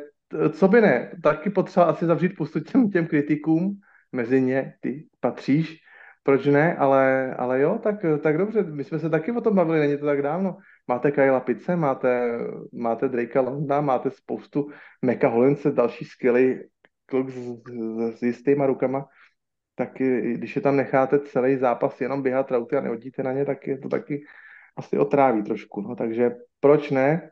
co 0.52 0.68
by 0.68 0.80
ne, 0.80 1.12
taky 1.22 1.50
potřeba 1.50 1.86
asi 1.86 2.06
zavřít 2.06 2.36
pustu 2.36 2.60
těm, 2.60 2.90
těm 2.90 3.06
kritikům, 3.06 3.74
mezi 4.12 4.40
ně 4.40 4.74
ty 4.80 5.06
patříš, 5.20 5.76
proč 6.22 6.46
ne, 6.46 6.76
ale, 6.76 7.34
ale 7.34 7.60
jo, 7.60 7.78
tak, 7.82 7.96
tak 8.22 8.38
dobře, 8.38 8.62
my 8.62 8.84
jsme 8.84 8.98
se 8.98 9.10
taky 9.10 9.32
o 9.32 9.40
tom 9.40 9.54
bavili, 9.54 9.80
není 9.80 9.98
to 9.98 10.06
tak 10.06 10.22
dávno. 10.22 10.56
Máte 10.88 11.10
Kyla 11.10 11.40
Pice, 11.40 11.76
máte, 11.76 12.38
máte 12.72 13.08
Drakea 13.08 13.42
Londa, 13.42 13.80
máte 13.80 14.10
spoustu 14.10 14.70
Meka 15.02 15.28
Holince, 15.28 15.70
další 15.70 16.04
skvělý 16.04 16.58
kluk 17.11 17.31
s, 17.31 17.35
s, 17.35 18.19
s 18.19 18.23
jistýma 18.23 18.66
rukama, 18.66 19.11
tak 19.74 19.99
když 20.35 20.57
je 20.57 20.62
tam 20.62 20.77
necháte 20.77 21.19
celý 21.19 21.57
zápas 21.57 22.01
jenom 22.01 22.23
běhat 22.23 22.51
rauty 22.51 22.77
a 22.77 22.81
nehodíte 22.81 23.23
na 23.23 23.32
ně, 23.32 23.45
tak 23.45 23.66
je 23.66 23.78
to 23.78 23.89
taky 23.89 24.24
asi 24.77 24.99
otráví 24.99 25.43
trošku. 25.43 25.81
No. 25.81 25.97
Takže 25.97 26.31
proč 26.61 26.91
ne? 26.91 27.31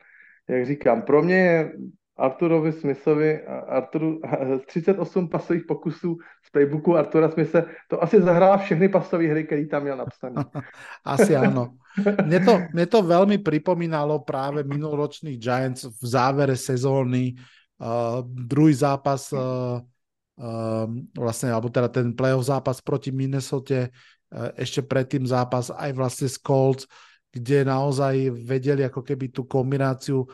Jak 0.49 0.67
říkám, 0.67 1.03
pro 1.03 1.23
mě 1.23 1.37
je 1.37 1.73
Arturovi 2.19 2.73
Smithovi, 2.73 3.47
Arturu, 3.47 4.21
z 4.63 4.67
38 4.67 5.29
pasových 5.29 5.65
pokusů 5.69 6.19
z 6.43 6.51
playbooku 6.51 6.97
Artura 6.97 7.31
Smitha, 7.31 7.63
to 7.89 8.03
asi 8.03 8.23
zahrál 8.23 8.59
všechny 8.59 8.89
pasové 8.89 9.29
hry, 9.29 9.45
které 9.45 9.67
tam 9.67 9.83
měl 9.83 9.97
napsané. 9.97 10.45
asi 11.05 11.37
áno. 11.37 11.79
Mne 11.99 12.39
to, 12.43 12.55
mne 12.75 12.87
to 12.87 12.99
veľmi 13.03 13.39
pripomínalo 13.43 14.23
práve 14.23 14.63
minuloročných 14.67 15.39
Giants 15.39 15.87
v 15.87 16.05
závere 16.07 16.59
sezóny. 16.59 17.39
Uh, 17.79 18.27
druhý 18.27 18.75
zápas 18.75 19.31
uh, 19.31 19.79
uh, 19.79 20.87
vlastne, 21.15 21.55
alebo 21.55 21.71
teda 21.71 21.87
ten 21.87 22.11
playoff 22.11 22.51
zápas 22.51 22.83
proti 22.83 23.15
Minnesota, 23.15 23.87
uh, 23.87 24.51
ešte 24.59 24.83
predtým 24.83 25.23
zápas 25.25 25.71
aj 25.71 25.91
vlastne 25.95 26.27
s 26.27 26.43
Colts, 26.43 26.91
kde 27.31 27.63
naozaj 27.63 28.35
vedeli 28.35 28.83
ako 28.83 29.07
keby 29.07 29.31
tú 29.31 29.47
kombináciu 29.47 30.27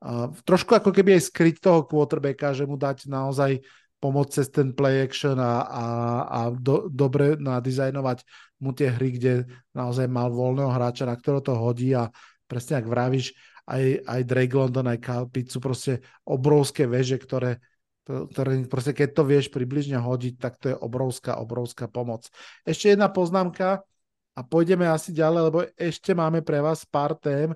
Uh, 0.00 0.32
trošku 0.48 0.72
ako 0.72 0.96
keby 0.96 1.20
aj 1.20 1.28
skryť 1.28 1.60
toho 1.60 1.84
quarterbacka, 1.84 2.56
že 2.56 2.64
mu 2.64 2.80
dať 2.80 3.04
naozaj 3.04 3.60
pomoc 4.00 4.32
cez 4.32 4.48
ten 4.48 4.72
play 4.72 5.04
action 5.04 5.36
a, 5.36 5.60
a, 5.60 5.84
a 6.24 6.40
do, 6.56 6.88
dobre 6.88 7.36
nadizajnovať 7.36 8.24
mu 8.64 8.72
tie 8.72 8.88
hry, 8.88 9.20
kde 9.20 9.44
naozaj 9.76 10.08
mal 10.08 10.32
voľného 10.32 10.72
hráča, 10.72 11.04
na 11.04 11.20
ktorého 11.20 11.44
to 11.44 11.52
hodí 11.52 11.92
a 11.92 12.08
presne 12.48 12.80
ak 12.80 12.88
vravíš, 12.88 13.36
aj, 13.70 13.84
aj 14.02 14.20
Drake 14.26 14.56
London, 14.56 14.90
aj 14.90 14.98
Kalpic 14.98 15.46
sú 15.46 15.62
proste 15.62 16.02
obrovské 16.26 16.90
veže, 16.90 17.22
ktoré, 17.22 17.62
ktoré 18.04 18.66
proste 18.66 18.90
keď 18.90 19.08
to 19.14 19.22
vieš 19.22 19.46
približne 19.54 19.94
hodiť, 20.02 20.34
tak 20.42 20.58
to 20.58 20.74
je 20.74 20.76
obrovská, 20.76 21.38
obrovská 21.38 21.86
pomoc. 21.86 22.26
Ešte 22.66 22.90
jedna 22.98 23.06
poznámka 23.06 23.86
a 24.34 24.40
pôjdeme 24.42 24.90
asi 24.90 25.14
ďalej, 25.14 25.40
lebo 25.46 25.58
ešte 25.78 26.10
máme 26.10 26.42
pre 26.42 26.58
vás 26.58 26.82
pár 26.82 27.14
tém. 27.14 27.54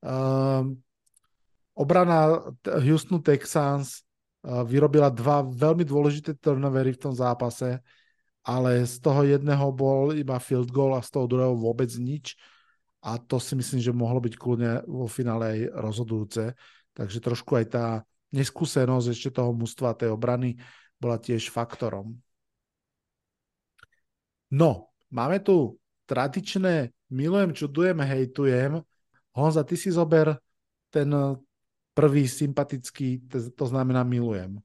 Um, 0.00 0.80
Obrana 1.80 2.52
Houstonu 2.64 3.24
Texans 3.24 4.04
eh, 4.44 4.62
vyrobila 4.68 5.08
dva 5.08 5.40
veľmi 5.40 5.84
dôležité 5.84 6.36
turnovery 6.36 6.92
v 6.92 7.02
tom 7.08 7.14
zápase, 7.16 7.80
ale 8.44 8.84
z 8.84 9.00
toho 9.00 9.24
jedného 9.24 9.72
bol 9.72 10.12
iba 10.12 10.36
field 10.36 10.68
goal 10.68 10.92
a 10.92 11.00
z 11.00 11.08
toho 11.08 11.24
druhého 11.24 11.56
vôbec 11.56 11.88
nič. 11.96 12.36
A 13.00 13.16
to 13.16 13.40
si 13.40 13.56
myslím, 13.56 13.80
že 13.80 13.96
mohlo 13.96 14.20
byť 14.20 14.34
kľudne 14.36 14.84
vo 14.84 15.08
finále 15.08 15.44
aj 15.44 15.60
rozhodujúce. 15.72 16.52
Takže 16.92 17.18
trošku 17.20 17.56
aj 17.56 17.66
tá 17.72 17.86
neskúsenosť 18.30 19.06
ešte 19.08 19.30
toho 19.40 19.56
mústva 19.56 19.96
tej 19.96 20.12
obrany 20.12 20.60
bola 21.00 21.16
tiež 21.16 21.48
faktorom. 21.48 22.12
No, 24.50 24.92
máme 25.08 25.40
tu 25.40 25.80
tradičné 26.04 26.92
milujem, 27.08 27.54
čudujem, 27.54 27.98
hejtujem. 28.02 28.82
Honza, 29.32 29.64
ty 29.64 29.78
si 29.78 29.88
zober 29.94 30.36
ten 30.90 31.08
prvý 31.94 32.28
sympatický, 32.28 33.22
to 33.54 33.64
znamená 33.66 34.02
milujem. 34.02 34.58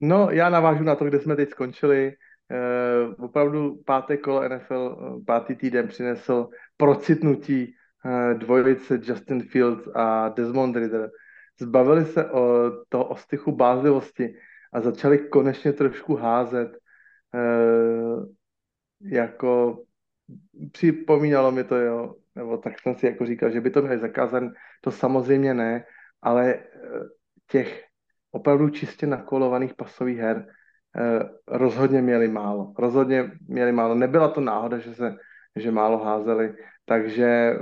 No, 0.00 0.30
já 0.30 0.50
navážu 0.50 0.84
na 0.84 0.96
to, 0.96 1.04
kde 1.04 1.20
jsme 1.20 1.36
teď 1.36 1.50
skončili. 1.50 2.16
Uh, 2.50 3.24
opravdu 3.24 3.82
páté 3.86 4.16
kolo 4.16 4.48
NFL, 4.48 4.96
uh, 5.00 5.24
pátý 5.24 5.54
týden 5.54 5.88
přinesl 5.88 6.48
procitnutí 6.76 7.74
uh, 8.04 8.38
dvojice 8.38 9.00
Justin 9.02 9.42
Fields 9.42 9.88
a 9.94 10.28
Desmond 10.28 10.76
Ritter. 10.76 11.10
Zbavili 11.60 12.04
se 12.04 12.30
o 12.30 12.70
toho 12.88 13.04
ostychu 13.04 13.52
bázlivosti 13.52 14.34
a 14.72 14.80
začali 14.80 15.18
konečně 15.18 15.72
trošku 15.72 16.16
házet. 16.16 16.78
Uh, 17.34 18.26
jako 19.02 19.82
připomínalo 20.72 21.52
mi 21.52 21.64
to, 21.64 21.76
jo, 21.76 22.14
nebo 22.34 22.56
tak 22.56 22.78
jsem 22.78 22.94
si 22.94 23.06
jako 23.06 23.26
říkal, 23.26 23.50
že 23.50 23.60
by 23.60 23.70
to 23.70 23.82
měli 23.82 23.98
zakázat, 23.98 24.42
to 24.80 24.90
samozřejmě 24.90 25.54
ne, 25.54 25.84
ale 26.22 26.54
eh, 26.54 26.60
těch 27.50 27.84
opravdu 28.30 28.68
čistě 28.68 29.06
nakolovaných 29.06 29.74
pasových 29.74 30.18
her 30.18 30.46
eh, 30.46 30.52
rozhodně 31.48 32.02
měli 32.02 32.28
málo. 32.28 32.74
Rozhodně 32.78 33.30
měli 33.48 33.72
málo. 33.72 33.94
Nebyla 33.94 34.28
to 34.28 34.40
náhoda, 34.40 34.78
že 34.78 34.94
se 34.94 35.16
že 35.56 35.70
málo 35.70 35.98
házeli, 35.98 36.54
takže 36.84 37.26
eh, 37.26 37.58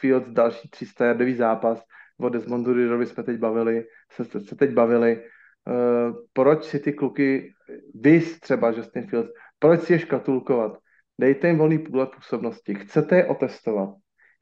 Fields 0.00 0.28
další 0.28 0.68
300 0.70 1.04
jardový 1.06 1.34
zápas, 1.34 1.82
o 2.20 2.28
Desmondu 2.28 2.72
Ridovi 2.72 3.06
jsme 3.06 3.22
teď 3.22 3.38
bavili, 3.38 3.84
se, 4.12 4.24
se 4.24 4.56
teď 4.56 4.70
bavili, 4.70 5.22
uh, 5.66 6.16
proč 6.32 6.64
si 6.64 6.78
ty 6.80 6.92
kluky, 6.92 7.52
vy 7.94 8.20
třeba 8.20 8.70
Justin 8.70 9.06
Fields, 9.06 9.30
proč 9.58 9.82
si 9.82 9.92
je 9.92 9.98
škatulkovat? 9.98 10.78
Dejte 11.20 11.48
jim 11.48 11.58
volný 11.58 11.78
půle 11.78 12.06
působnosti, 12.06 12.74
chcete 12.74 13.16
je 13.16 13.26
otestovat, 13.26 13.90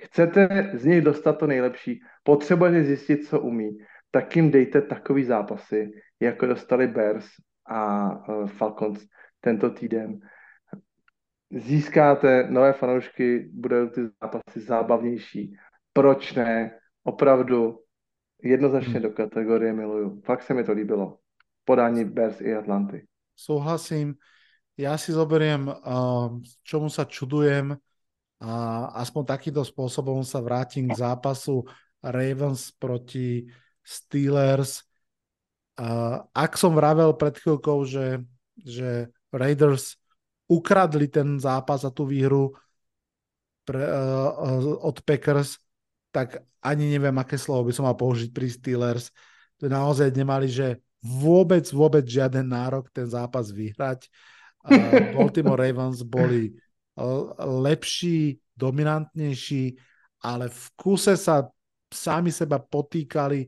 Chcete 0.02 0.70
z 0.74 0.84
nich 0.84 1.00
dostat 1.00 1.32
to 1.32 1.46
nejlepší, 1.46 2.00
potřebujete 2.22 2.84
zjistit, 2.84 3.26
co 3.26 3.40
umí, 3.40 3.78
tak 4.10 4.36
jim 4.36 4.50
dejte 4.50 4.82
takový 4.82 5.24
zápasy, 5.24 5.90
jako 6.20 6.46
dostali 6.46 6.86
Bears 6.86 7.26
a 7.68 8.10
uh, 8.14 8.46
Falcons 8.46 9.06
tento 9.40 9.70
týden. 9.70 10.20
Získáte 11.50 12.46
nové 12.50 12.72
fanoušky, 12.72 13.50
budou 13.52 13.88
ty 13.88 14.00
zápasy 14.22 14.60
zábavnější. 14.60 15.56
Proč 15.92 16.34
ne? 16.34 16.78
Opravdu 17.04 17.78
jednoznačně 18.42 18.92
hmm. 18.92 19.02
do 19.02 19.10
kategorie 19.10 19.72
miluju. 19.72 20.20
Fakt 20.24 20.42
se 20.42 20.54
mi 20.54 20.64
to 20.64 20.72
líbilo. 20.72 21.18
Podání 21.64 22.04
Bears 22.04 22.40
i 22.40 22.54
Atlanty. 22.54 23.06
Souhlasím. 23.36 24.14
Ja 24.76 25.00
si 25.00 25.08
zoberiem, 25.08 25.72
čomu 26.60 26.92
sa 26.92 27.08
čudujem, 27.08 27.80
a 28.36 28.52
aspoň 29.00 29.22
takýmto 29.24 29.64
spôsobom 29.64 30.20
sa 30.20 30.44
vrátim 30.44 30.92
k 30.92 31.00
zápasu 31.00 31.64
Ravens 32.04 32.68
proti 32.76 33.48
Steelers. 33.80 34.84
A 35.76 36.20
ak 36.32 36.56
som 36.56 36.72
vravel 36.72 37.12
pred 37.16 37.36
chvíľkou, 37.36 37.84
že, 37.84 38.24
že 38.56 39.12
Raiders 39.28 40.00
ukradli 40.48 41.10
ten 41.10 41.36
zápas 41.36 41.84
a 41.84 41.92
tú 41.92 42.08
výhru 42.08 42.56
pre, 43.68 43.84
uh, 43.84 44.80
od 44.80 44.96
Packers, 45.04 45.60
tak 46.14 46.40
ani 46.64 46.96
neviem, 46.96 47.14
aké 47.20 47.36
slovo 47.36 47.68
by 47.68 47.72
som 47.76 47.84
mal 47.84 47.98
použiť 47.98 48.32
pri 48.32 48.48
Steelers. 48.48 49.12
Naozaj 49.60 50.16
nemali, 50.16 50.48
že 50.48 50.80
vôbec, 51.04 51.68
vôbec 51.68 52.08
žiaden 52.08 52.48
nárok 52.48 52.88
ten 52.88 53.04
zápas 53.04 53.52
vyhrať. 53.52 54.08
Uh, 54.64 55.12
Baltimore 55.18 55.60
Ravens 55.60 56.00
boli 56.00 56.56
lepší, 57.36 58.40
dominantnejší, 58.56 59.76
ale 60.24 60.48
v 60.48 60.64
kuse 60.80 61.12
sa 61.20 61.44
sami 61.92 62.32
seba 62.32 62.56
potýkali, 62.56 63.44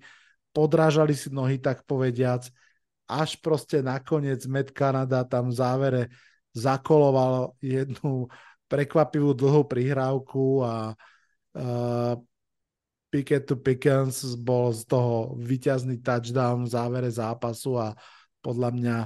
podrážali 0.52 1.14
si 1.14 1.28
nohy, 1.30 1.60
tak 1.60 1.84
povediac, 1.84 2.48
až 3.08 3.40
proste 3.40 3.80
nakoniec 3.80 4.44
Met 4.44 4.70
Canada 4.76 5.24
tam 5.24 5.48
v 5.48 5.56
závere 5.56 6.02
zakoloval 6.52 7.56
jednu 7.64 8.28
prekvapivú 8.68 9.32
dlhú 9.32 9.64
prihrávku 9.64 10.60
a 10.60 10.92
uh, 10.92 12.14
Picket 13.08 13.48
to 13.48 13.56
Pickens 13.56 14.36
bol 14.36 14.68
z 14.76 14.84
toho 14.84 15.32
vyťazný 15.40 16.04
touchdown 16.04 16.68
v 16.68 16.72
závere 16.76 17.08
zápasu 17.08 17.80
a 17.80 17.96
podľa 18.44 18.70
mňa 18.76 18.96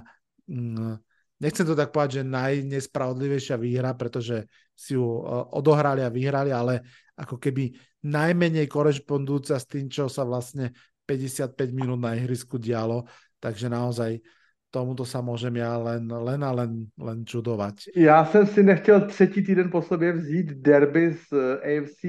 mm, 0.51 0.95
nechcem 1.39 1.63
to 1.63 1.79
tak 1.79 1.95
povedať, 1.95 2.23
že 2.23 2.33
najnespravodlivejšia 2.35 3.55
výhra, 3.63 3.95
pretože 3.95 4.51
si 4.75 4.99
ju 4.99 5.07
uh, 5.23 5.47
odohrali 5.55 6.03
a 6.03 6.11
vyhrali, 6.11 6.51
ale 6.51 6.83
ako 7.15 7.39
keby 7.39 7.71
najmenej 8.03 8.67
korešpondúca 8.67 9.55
s 9.55 9.67
tým, 9.71 9.87
čo 9.87 10.11
sa 10.11 10.27
vlastne 10.27 10.75
55 11.07 11.73
minút 11.73 12.01
na 12.01 12.15
ihrisku 12.15 12.59
dialo, 12.59 13.05
takže 13.41 13.69
naozaj 13.69 14.23
tomuto 14.73 15.05
sa 15.05 15.21
môžem 15.21 15.53
ja 15.61 15.77
len, 15.77 16.09
len 16.09 16.41
a 16.41 16.51
len, 16.57 16.89
len 16.97 17.27
čudovať. 17.29 17.93
Já 17.97 18.25
jsem 18.25 18.47
si 18.47 18.63
nechtěl 18.63 19.01
třetí 19.01 19.43
týden 19.43 19.71
po 19.71 19.83
sobě 19.83 20.13
vzít 20.13 20.53
derby 20.65 21.13
z 21.13 21.33
eh, 21.33 21.79
AFC 21.79 22.01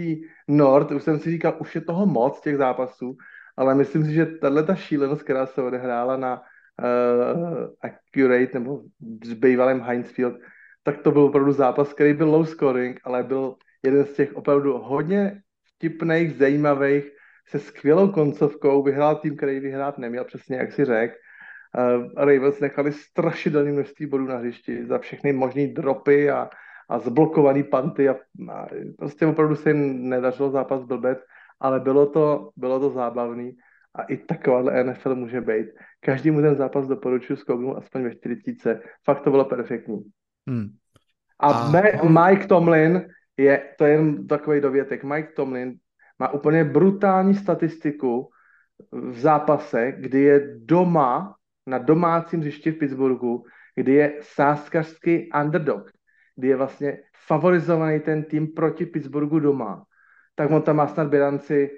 North, 0.47 0.91
už 0.91 1.03
jsem 1.03 1.19
si 1.19 1.31
říkal, 1.31 1.57
už 1.59 1.75
je 1.75 1.81
toho 1.81 2.05
moc 2.05 2.41
těch 2.41 2.57
zápasů, 2.57 3.17
ale 3.57 3.75
myslím 3.75 4.05
si, 4.05 4.13
že 4.13 4.25
tahle 4.25 4.63
ta 4.63 4.75
šílenost, 4.75 5.23
která 5.23 5.45
se 5.45 5.61
odehrála 5.61 6.17
na 6.17 6.41
uh, 6.41 7.69
Accurate 7.81 8.59
nebo 8.59 8.81
s 9.25 9.33
bývalým 9.33 9.81
Heinz 9.81 10.09
Field, 10.09 10.35
tak 10.83 11.01
to 11.01 11.11
byl 11.11 11.21
opravdu 11.21 11.51
zápas, 11.51 11.93
který 11.93 12.13
byl 12.13 12.29
low 12.29 12.45
scoring, 12.45 12.99
ale 13.03 13.23
byl 13.23 13.55
jeden 13.83 14.05
z 14.05 14.13
těch 14.13 14.35
opravdu 14.35 14.77
hodně 14.77 15.41
vtipných, 15.75 16.35
zajímavých, 16.37 17.12
se 17.47 17.59
skvělou 17.59 18.11
koncovkou, 18.11 18.83
vyhrál 18.83 19.15
tým, 19.15 19.37
který 19.37 19.59
vyhrát 19.59 19.97
neměl, 19.97 20.25
přesně 20.25 20.57
jak 20.57 20.71
si 20.71 20.85
řekl, 20.85 21.15
uh, 21.77 22.25
Ravens 22.25 22.59
nechali 22.59 22.91
strašidelné 22.91 23.71
množství 23.71 24.05
bodů 24.05 24.25
na 24.25 24.37
hřišti 24.37 24.85
za 24.85 24.99
všechny 24.99 25.33
možné 25.33 25.67
dropy 25.67 26.31
a, 26.31 26.49
a 26.89 26.99
zblokované 26.99 27.63
panty 27.63 28.09
a, 28.09 28.15
a 28.51 28.67
prostě 28.97 29.25
opravdu 29.25 29.55
se 29.55 29.69
jim 29.69 30.09
nedařilo 30.09 30.51
zápas 30.51 30.83
blbec, 30.83 31.19
ale 31.59 31.79
bylo 31.79 32.05
to, 32.05 32.49
bylo 32.55 32.79
to 32.79 32.89
zábavný 32.89 33.57
a 33.95 34.03
i 34.03 34.17
takováhle 34.17 34.83
NFL 34.83 35.15
může 35.15 35.41
být. 35.41 35.67
Každý 35.99 36.31
mu 36.31 36.41
ten 36.41 36.55
zápas 36.55 36.87
doporučuji 36.87 37.35
zkouknout 37.35 37.77
aspoň 37.77 38.03
ve 38.03 38.15
40. 38.15 38.81
Fakt 39.05 39.23
to 39.23 39.31
bylo 39.31 39.45
perfektní. 39.45 40.03
Hmm. 40.47 40.67
A, 41.39 41.47
a 41.47 42.29
Mike 42.29 42.47
Tomlin 42.47 43.07
je, 43.37 43.69
to 43.77 43.85
je 43.85 43.91
jen 43.91 44.27
takový 44.27 44.61
dovětek, 44.61 45.03
Mike 45.03 45.33
Tomlin 45.35 45.75
má 46.19 46.33
úplně 46.33 46.63
brutální 46.63 47.35
statistiku 47.35 48.29
v 48.91 49.19
zápase, 49.19 49.91
kdy 49.91 50.21
je 50.21 50.57
doma 50.57 51.35
na 51.67 51.77
domácím 51.77 52.39
hřišti 52.39 52.71
v 52.71 52.77
Pittsburghu, 52.77 53.43
kdy 53.75 53.93
je 53.93 54.13
sáskařský 54.21 55.29
underdog, 55.41 55.91
kdy 56.35 56.47
je 56.47 56.55
vlastně 56.55 56.97
favorizovaný 57.27 57.99
ten 57.99 58.23
tým 58.23 58.47
proti 58.47 58.85
Pittsburghu 58.85 59.39
doma, 59.39 59.83
tak 60.35 60.51
on 60.51 60.61
tam 60.61 60.75
má 60.75 60.87
snad 60.87 61.07
bilanci 61.07 61.69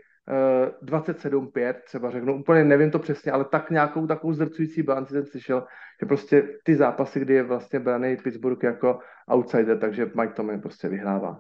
uh, 0.82 0.88
27-5, 0.88 1.74
třeba 1.86 2.12
řeknu, 2.12 2.40
úplně 2.40 2.64
nevím 2.64 2.92
to 2.92 3.00
přesně, 3.00 3.32
ale 3.32 3.46
tak 3.46 3.70
nějakou 3.70 4.08
takovou 4.08 4.34
zdrcující 4.34 4.84
bilanci 4.84 5.14
jsem 5.14 5.26
slyšel, 5.26 5.66
že 6.02 6.06
prostě 6.06 6.50
ty 6.64 6.76
zápasy, 6.76 7.20
kdy 7.20 7.34
je 7.34 7.44
vlastně 7.44 7.80
braný 7.80 8.18
Pittsburgh 8.18 8.64
jako 8.64 9.00
outsider, 9.32 9.80
takže 9.80 10.12
Mike 10.16 10.34
Tomlin 10.34 10.62
prostě 10.62 10.88
vyhrává. 10.90 11.40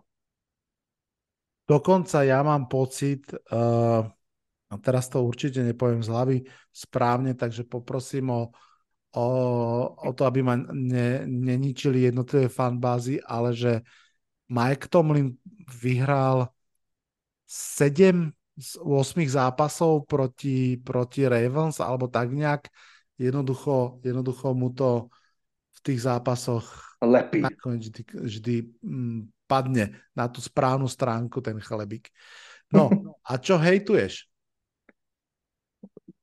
Dokonca 1.66 2.22
ja 2.22 2.46
mám 2.46 2.70
pocit, 2.70 3.26
uh, 3.50 4.06
a 4.70 4.76
teraz 4.78 5.10
to 5.10 5.26
určite 5.26 5.66
nepoviem 5.66 6.06
z 6.06 6.10
hlavy 6.14 6.38
správne, 6.70 7.34
takže 7.34 7.66
poprosím 7.66 8.30
o, 8.30 8.42
o, 9.18 9.28
o 9.98 10.10
to, 10.14 10.30
aby 10.30 10.46
ma 10.46 10.56
ne, 10.74 11.26
neničili 11.26 12.06
jednotlivé 12.06 12.50
fanbázy, 12.50 13.18
ale 13.26 13.58
že 13.58 13.82
Mike 14.46 14.94
Tomlin 14.94 15.34
vyhral 15.82 16.54
7 17.50 18.30
z 18.56 18.72
8 18.80 19.26
zápasov 19.28 20.08
proti, 20.08 20.78
proti 20.78 21.28
Ravens, 21.28 21.82
alebo 21.82 22.08
tak 22.08 22.32
nejak. 22.32 22.70
Jednoducho, 23.18 24.00
jednoducho 24.04 24.54
mu 24.54 24.70
to 24.76 25.08
v 25.76 25.80
tých 25.82 26.04
zápasoch 26.04 26.68
lepí. 27.04 27.44
vždy, 27.44 28.02
vždy 28.16 28.56
mm, 28.84 29.22
padne 29.48 30.02
na 30.18 30.28
tú 30.28 30.42
správnu 30.42 30.88
stránku 30.88 31.42
ten 31.42 31.60
chlebík. 31.62 32.10
No, 32.74 32.90
a 33.30 33.38
čo 33.38 33.58
hejtuješ? 33.58 34.26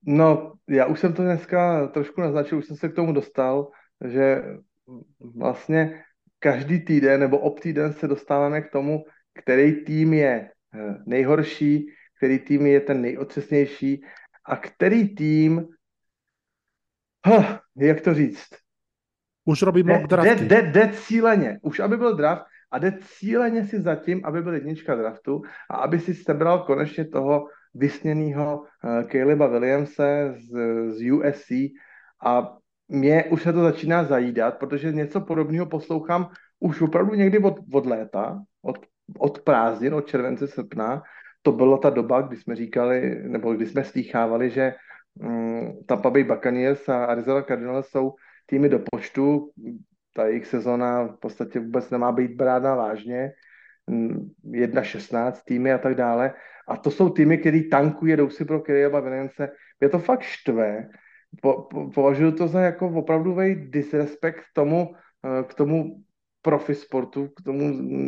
No, 0.06 0.52
já 0.68 0.86
už 0.86 1.00
jsem 1.00 1.12
to 1.12 1.22
dneska 1.22 1.86
trošku 1.86 2.20
naznačil, 2.20 2.58
už 2.58 2.66
jsem 2.66 2.76
se 2.76 2.88
k 2.88 2.94
tomu 2.94 3.12
dostal, 3.12 3.70
že 4.04 4.42
vlastně 5.20 6.04
každý 6.38 6.84
týden 6.84 7.20
nebo 7.20 7.38
ob 7.38 7.60
týden 7.60 7.92
se 7.92 8.08
dostáváme 8.08 8.62
k 8.62 8.70
tomu, 8.70 9.04
který 9.42 9.84
tým 9.84 10.12
je 10.12 10.50
eh, 10.50 10.94
nejhorší, 11.06 11.86
který 12.16 12.38
tým 12.38 12.66
je 12.66 12.80
ten 12.80 13.02
nejotřesnější 13.02 14.02
a 14.44 14.56
který 14.56 15.14
tým, 15.14 15.66
huh, 17.26 17.46
jak 17.76 18.00
to 18.00 18.14
říct, 18.14 18.48
už 19.44 19.62
robí 19.62 19.82
mock 19.82 20.06
drafty. 20.06 20.34
Jde, 20.34 20.62
jde, 20.62 20.70
jde 20.70 20.92
cíleně, 20.92 21.58
už 21.62 21.80
aby 21.80 21.96
byl 21.96 22.16
draft 22.16 22.51
a 22.72 22.78
jde 22.78 22.98
cíleně 23.00 23.64
si 23.64 23.80
zatím, 23.80 24.20
aby 24.24 24.42
byl 24.42 24.54
jednička 24.54 24.94
draftu 24.94 25.42
a 25.70 25.76
aby 25.76 26.00
si 26.00 26.14
sebral 26.14 26.58
konečně 26.58 27.04
toho 27.04 27.46
vysněného 27.74 28.60
uh, 28.60 29.02
Caleba 29.02 29.46
Williamse 29.46 30.34
z, 30.36 30.50
z 30.88 31.12
USC 31.12 31.50
a 32.24 32.56
mě 32.88 33.24
už 33.24 33.42
se 33.42 33.52
to 33.52 33.62
začíná 33.62 34.04
zajídat, 34.04 34.58
protože 34.58 34.92
něco 34.92 35.20
podobného 35.20 35.66
poslouchám 35.66 36.28
už 36.60 36.80
opravdu 36.80 37.14
někdy 37.14 37.38
od, 37.38 37.54
od 37.72 37.86
léta, 37.86 38.40
od, 38.62 38.78
od 39.18 39.40
prázdnin, 39.40 39.94
od 39.94 40.06
července, 40.06 40.46
srpna. 40.46 41.02
To 41.42 41.52
byla 41.52 41.78
ta 41.78 41.90
doba, 41.90 42.20
kdy 42.20 42.36
jsme 42.36 42.56
říkali, 42.56 43.22
nebo 43.28 43.54
kdy 43.54 43.66
jsme 43.66 43.84
slýchávali, 43.84 44.50
že 44.50 44.74
um, 45.14 45.78
Tampa 45.86 46.10
Bay 46.10 46.24
Buccaneers 46.24 46.88
a 46.88 47.04
Arizona 47.04 47.42
Cardinals 47.42 47.88
jsou 47.88 48.14
týmy 48.46 48.68
do 48.68 48.78
počtu. 48.92 49.50
Ta 50.14 50.26
jejich 50.26 50.46
sezona 50.46 51.04
v 51.04 51.16
podstatě 51.16 51.60
vůbec 51.60 51.90
nemá 51.90 52.12
být 52.12 52.36
brána 52.36 52.74
vážně. 52.74 53.32
1-16 53.88 55.32
týmy 55.44 55.72
a 55.72 55.78
tak 55.78 55.94
dále. 55.94 56.34
A 56.68 56.76
to 56.76 56.90
jsou 56.90 57.08
týmy, 57.08 57.38
který 57.38 57.68
tankuje, 57.68 58.16
jdou 58.16 58.30
si 58.30 58.44
pro 58.44 58.60
Kyriela 58.60 59.00
Vinence. 59.00 59.48
Mě 59.80 59.88
to 59.88 59.98
fakt 59.98 60.22
štve. 60.22 60.88
Po, 61.40 61.62
po, 61.62 61.90
považuji 61.90 62.32
to 62.32 62.48
za 62.48 62.60
jako 62.60 62.88
opravdový 62.88 63.54
disrespekt 63.70 64.44
tomu, 64.54 64.94
eh, 65.24 65.44
k 65.44 65.54
tomu 65.54 66.02
profi 66.42 66.74
sportu, 66.74 67.28
k 67.28 67.42
tomu 67.42 67.62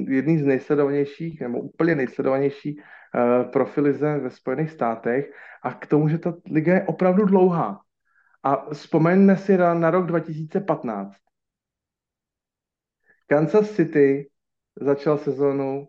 jedný 0.09 0.39
z 0.39 0.47
nejsledovanějších, 0.47 1.41
nebo 1.41 1.61
úplně 1.61 1.95
nejsledovanější 1.95 2.77
uh, 2.77 3.51
profilize 3.51 4.19
ve 4.19 4.31
Spojených 4.31 4.71
státech 4.71 5.31
a 5.63 5.75
k 5.75 5.87
tomu, 5.87 6.09
že 6.09 6.19
ta 6.19 6.35
liga 6.51 6.75
je 6.75 6.83
opravdu 6.83 7.25
dlouhá. 7.25 7.81
A 8.43 8.71
vzpomeňme 8.75 9.37
si 9.37 9.57
na, 9.57 9.75
na 9.75 9.91
rok 9.91 10.07
2015. 10.07 11.24
Kansas 13.27 13.71
City 13.71 14.29
začal 14.81 15.19
sezónu 15.19 15.89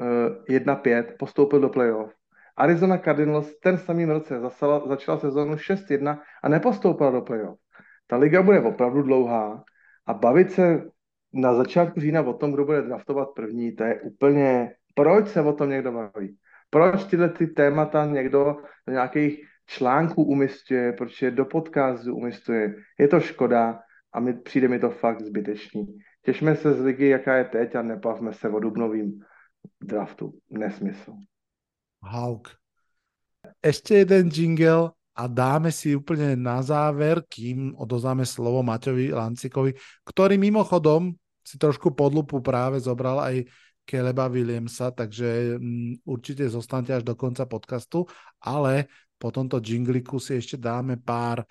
uh, 0.00 0.54
eh, 0.54 0.60
1-5, 0.60 1.16
postoupil 1.18 1.60
do 1.60 1.68
playoff. 1.68 2.12
Arizona 2.56 2.98
Cardinals 2.98 3.58
ten 3.60 3.78
samým 3.78 4.10
roce 4.10 4.40
zasala, 4.40 4.88
začala 4.88 5.18
sezónu 5.18 5.54
6-1 5.54 6.20
a 6.42 6.48
nepostoupila 6.48 7.10
do 7.10 7.22
playoff. 7.22 7.58
Ta 8.06 8.16
liga 8.16 8.42
bude 8.42 8.60
opravdu 8.60 9.02
dlouhá 9.02 9.64
a 10.06 10.14
bavit 10.14 10.52
se 10.52 10.84
na 11.32 11.54
začátku 11.54 12.00
října 12.00 12.20
o 12.20 12.32
tom, 12.32 12.52
kdo 12.52 12.64
bude 12.64 12.82
draftovat 12.82 13.28
první, 13.34 13.72
to 13.72 13.84
je 13.84 14.00
úplně, 14.00 14.74
proč 14.94 15.28
se 15.28 15.40
o 15.40 15.52
tom 15.52 15.70
někdo 15.70 15.92
baví? 15.92 16.36
Proč 16.70 17.04
tyhle 17.04 17.28
ty 17.28 17.46
témata 17.46 18.06
někdo 18.06 18.56
do 18.86 18.92
nějakých 18.92 19.44
článků 19.66 20.22
umistuje, 20.22 20.92
proč 20.92 21.22
je 21.22 21.30
do 21.30 21.44
podcastu 21.44 22.16
umistuje? 22.16 22.74
Je 22.98 23.08
to 23.08 23.20
škoda 23.20 23.80
a 24.12 24.20
mi, 24.20 24.32
přijde 24.32 24.68
mi 24.68 24.78
to 24.78 24.90
fakt 24.90 25.22
zbytečný. 25.22 25.98
Těšme 26.24 26.56
se 26.56 26.74
z 26.74 26.80
ligy, 26.80 27.08
jaká 27.08 27.36
je 27.36 27.44
teď 27.44 27.74
a 27.74 27.82
nepavme 27.82 28.32
se 28.32 28.48
o 28.48 28.58
dubnovým 28.60 29.20
draftu. 29.82 30.38
Nesmysl. 30.50 31.12
Hauk. 32.02 32.50
Ešte 33.62 34.06
jeden 34.06 34.30
jingle 34.30 34.94
a 35.14 35.22
dáme 35.26 35.74
si 35.74 35.94
úplne 35.98 36.38
na 36.38 36.62
záver, 36.62 37.26
kým 37.26 37.74
odozáme 37.74 38.22
slovo 38.22 38.62
Maťovi 38.62 39.10
Lancikovi, 39.10 39.74
ktorý 40.06 40.38
mimochodom 40.38 41.14
si 41.42 41.58
trošku 41.58 41.94
podlupu 41.94 42.38
práve 42.38 42.78
zobral 42.78 43.18
aj 43.18 43.42
Keleba 43.82 44.30
Williamsa, 44.30 44.94
takže 44.94 45.58
mm, 45.58 46.06
určite 46.06 46.46
zostanete 46.46 46.94
až 46.94 47.02
do 47.02 47.18
konca 47.18 47.50
podcastu, 47.50 48.06
ale 48.38 48.86
po 49.18 49.34
tomto 49.34 49.58
jingliku 49.58 50.22
si 50.22 50.38
ešte 50.38 50.54
dáme 50.54 51.02
pár 51.02 51.42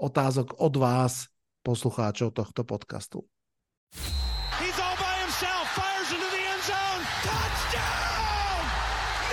otázok 0.00 0.60
od 0.64 0.74
vás, 0.80 1.28
poslucháčov 1.64 2.32
tohto 2.36 2.64
podcastu. 2.64 3.24
He's 4.60 4.78
all 4.78 4.96
by 4.96 5.14
himself, 5.22 5.66
fires 5.74 6.10
into 6.14 6.28
the 6.30 6.42
end 6.42 6.62
zone, 6.62 7.02
touchdown! 7.26 8.62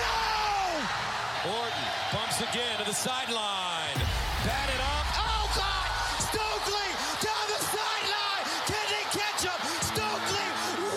No! 0.02 1.56
Orton 1.62 1.88
bumps 2.14 2.42
again 2.42 2.78
to 2.80 2.86
the 2.86 2.94
sideline, 2.94 3.98
batted 4.46 4.82
up, 4.82 5.08
oh 5.22 5.46
God! 5.54 5.88
Stokely 6.26 6.90
down 7.22 7.46
the 7.54 7.62
sideline, 7.70 8.46
can 8.66 8.88
he 8.90 9.04
catch 9.14 9.42
him? 9.46 9.62
Stokely, 9.94 10.48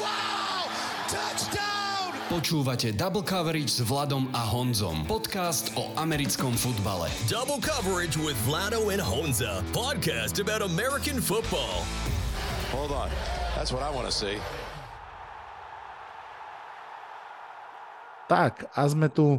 wow! 0.01 0.69
Touchdown! 1.09 2.12
Počúvate 2.28 2.97
Double 2.97 3.23
Coverage 3.23 3.70
s 3.70 3.81
Vladom 3.81 4.28
a 4.32 4.39
Honzom. 4.41 5.05
Podcast 5.07 5.70
o 5.77 5.93
americkom 5.97 6.57
futbale. 6.57 7.12
Double 7.28 7.61
Coverage 7.61 8.16
with 8.16 8.36
Vlado 8.49 8.89
and 8.91 9.03
Honza. 9.03 9.62
Podcast 9.73 10.41
about 10.41 10.62
American 10.62 11.20
football. 11.20 11.85
Hold 12.73 12.91
on. 12.91 13.43
That's 13.55 13.70
what 13.70 13.86
I 13.86 13.90
want 13.94 14.10
to 14.10 14.14
see. 14.14 14.35
Tak, 18.26 18.66
a 18.74 18.82
sme 18.90 19.06
tu 19.12 19.39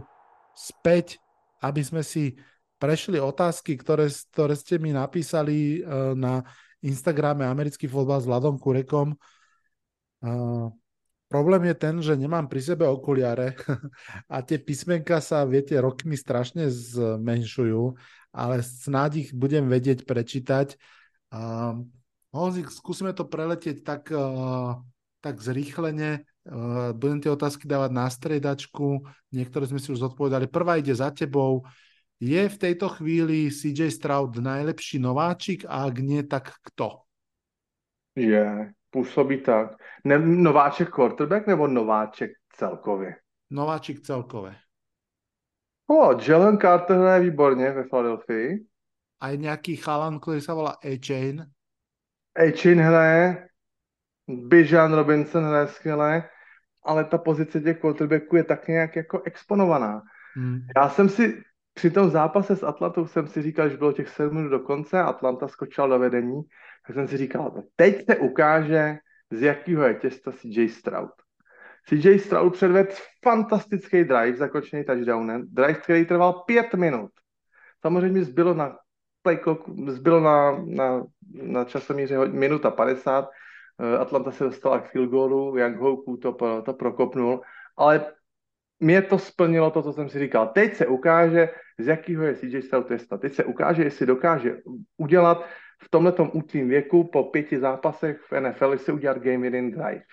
späť, 0.56 1.20
aby 1.60 1.84
sme 1.84 2.00
si 2.00 2.40
prešli 2.80 3.20
otázky, 3.20 3.76
ktoré, 3.76 4.08
ktoré 4.08 4.56
ste 4.56 4.80
mi 4.80 4.96
napísali 4.96 5.84
uh, 5.84 6.16
na 6.16 6.48
Instagrame 6.80 7.44
Americký 7.44 7.92
fotbal 7.92 8.24
s 8.24 8.30
Ladom 8.30 8.56
Kurekom. 8.56 9.20
Uh, 10.24 10.72
problém 11.28 11.68
je 11.68 11.76
ten, 11.76 11.96
že 12.00 12.16
nemám 12.16 12.48
pri 12.48 12.62
sebe 12.64 12.88
okuliare 12.88 13.60
a 14.34 14.40
tie 14.46 14.62
písmenka 14.62 15.20
sa, 15.20 15.44
viete, 15.44 15.76
rokmi 15.76 16.16
strašne 16.16 16.72
zmenšujú, 16.72 18.00
ale 18.32 18.64
snáď 18.64 19.28
ich 19.28 19.30
budem 19.36 19.68
vedieť 19.68 20.08
prečítať. 20.08 20.80
Honzik, 22.36 22.68
skúsime 22.68 23.16
to 23.16 23.24
preletieť 23.24 23.80
tak, 23.80 24.12
uh, 24.12 24.84
tak 25.24 25.40
zrýchlene. 25.40 26.28
Uh, 26.44 26.92
budem 26.92 27.24
tie 27.24 27.32
otázky 27.32 27.64
dávať 27.64 27.92
na 27.96 28.12
striedačku. 28.12 29.08
Niektoré 29.32 29.72
sme 29.72 29.80
si 29.80 29.96
už 29.96 30.04
zodpovedali. 30.04 30.52
Prvá 30.52 30.76
ide 30.76 30.92
za 30.92 31.16
tebou. 31.16 31.64
Je 32.20 32.44
v 32.44 32.58
tejto 32.60 32.92
chvíli 32.92 33.48
CJ 33.48 33.88
Stroud 33.88 34.36
najlepší 34.36 35.00
nováčik 35.00 35.64
a 35.64 35.88
ak 35.88 35.96
nie, 36.04 36.28
tak 36.28 36.60
kto? 36.60 37.08
Je, 38.16 38.72
působí 38.90 39.40
tak. 39.44 39.80
Ne, 40.04 40.20
nováček 40.20 40.90
quarterback 40.90 41.48
nebo 41.48 41.68
nováček 41.68 42.32
celkově? 42.56 43.16
Nováčik 43.52 44.02
celkové. 44.02 44.56
O, 45.88 46.20
Jalen 46.22 46.58
Carter 46.58 46.98
hraje 46.98 47.22
výborně 47.22 47.72
ve 47.72 47.84
Philadelphii. 47.84 48.66
Aj 49.16 49.32
nejaký 49.40 49.80
chalan, 49.80 50.20
ktorý 50.20 50.44
sa 50.44 50.52
volá 50.52 50.76
A-Chain. 50.84 51.55
Echin 52.36 52.80
hraje, 52.80 53.48
Bijan 54.28 54.94
Robinson 54.94 55.44
hraje 55.44 55.68
skvěle, 55.68 56.30
ale 56.84 57.04
ta 57.04 57.18
pozice 57.18 57.62
těch 57.62 57.80
quarterbacků 57.80 58.36
je 58.36 58.44
tak 58.44 58.68
nějak 58.68 58.96
jako 58.96 59.22
exponovaná. 59.22 60.02
Hmm. 60.36 60.60
Já 60.78 60.90
jsem 60.90 61.10
si 61.10 61.44
při 61.74 61.92
tom 61.92 62.10
zápase 62.10 62.56
s 62.56 62.64
Atlantou 62.64 63.08
jsem 63.08 63.28
si 63.28 63.42
říkal, 63.42 63.70
že 63.70 63.78
bylo 63.78 63.92
těch 63.92 64.10
7 64.10 64.36
minut 64.36 64.50
do 64.50 64.60
konce, 64.60 65.02
Atlanta 65.02 65.48
skočila 65.48 65.88
do 65.88 66.00
vedení, 66.00 66.42
tak 66.88 66.96
jsem 66.96 67.08
si 67.08 67.18
říkal, 67.18 67.64
teď 67.76 68.06
se 68.06 68.18
ukáže, 68.18 68.98
z 69.32 69.42
jakého 69.42 69.84
je 69.84 69.94
těsta 69.94 70.32
CJ 70.32 70.70
Stroud. 70.70 71.12
CJ 71.88 72.20
Stroud 72.20 72.54
předvedl 72.54 72.90
fantastický 73.24 74.04
drive, 74.04 74.34
zakončený 74.34 74.84
touchdownem, 74.84 75.46
drive, 75.50 75.74
který 75.74 76.06
trval 76.06 76.34
pět 76.34 76.74
minut. 76.74 77.12
Samozřejmě 77.82 78.24
zbylo 78.24 78.54
na 78.54 78.78
play 79.26 79.38
clock 79.38 79.66
zbylo 79.88 80.20
na, 80.20 80.62
na, 80.66 81.04
na 81.34 81.66
časomíře 81.66 82.18
minuta 82.30 82.72
50, 82.72 83.26
eh, 83.26 83.98
Atlanta 83.98 84.32
se 84.32 84.44
dostala 84.44 84.80
k 84.80 84.90
field 84.94 85.10
goalu, 85.10 85.58
jak 85.58 85.78
Hoku 85.78 86.18
to, 86.18 86.38
to 86.62 86.74
prokopnul, 86.74 87.42
ale 87.78 88.06
mě 88.80 89.02
to 89.02 89.18
splnilo 89.18 89.72
to, 89.72 89.82
co 89.82 89.94
jsem 89.94 90.10
si 90.10 90.20
říkal. 90.20 90.48
Teď 90.54 90.76
se 90.76 90.88
ukáže, 90.88 91.50
z 91.80 91.88
jakého 91.88 92.24
je 92.24 92.36
CJ 92.36 92.62
Stroud 92.62 92.88
testa. 92.88 93.18
Teď 93.18 93.34
se 93.34 93.44
ukáže, 93.44 93.84
jestli 93.84 94.06
dokáže 94.06 94.62
udělat 94.98 95.46
v 95.82 95.90
tomto 95.90 96.24
útlým 96.24 96.70
věku 96.70 97.04
po 97.04 97.24
pěti 97.24 97.60
zápasech 97.60 98.22
v 98.30 98.40
NFL, 98.40 98.72
jestli 98.72 98.94
udělat 98.94 99.18
game 99.18 99.50
winning 99.50 99.76
drive. 99.76 100.04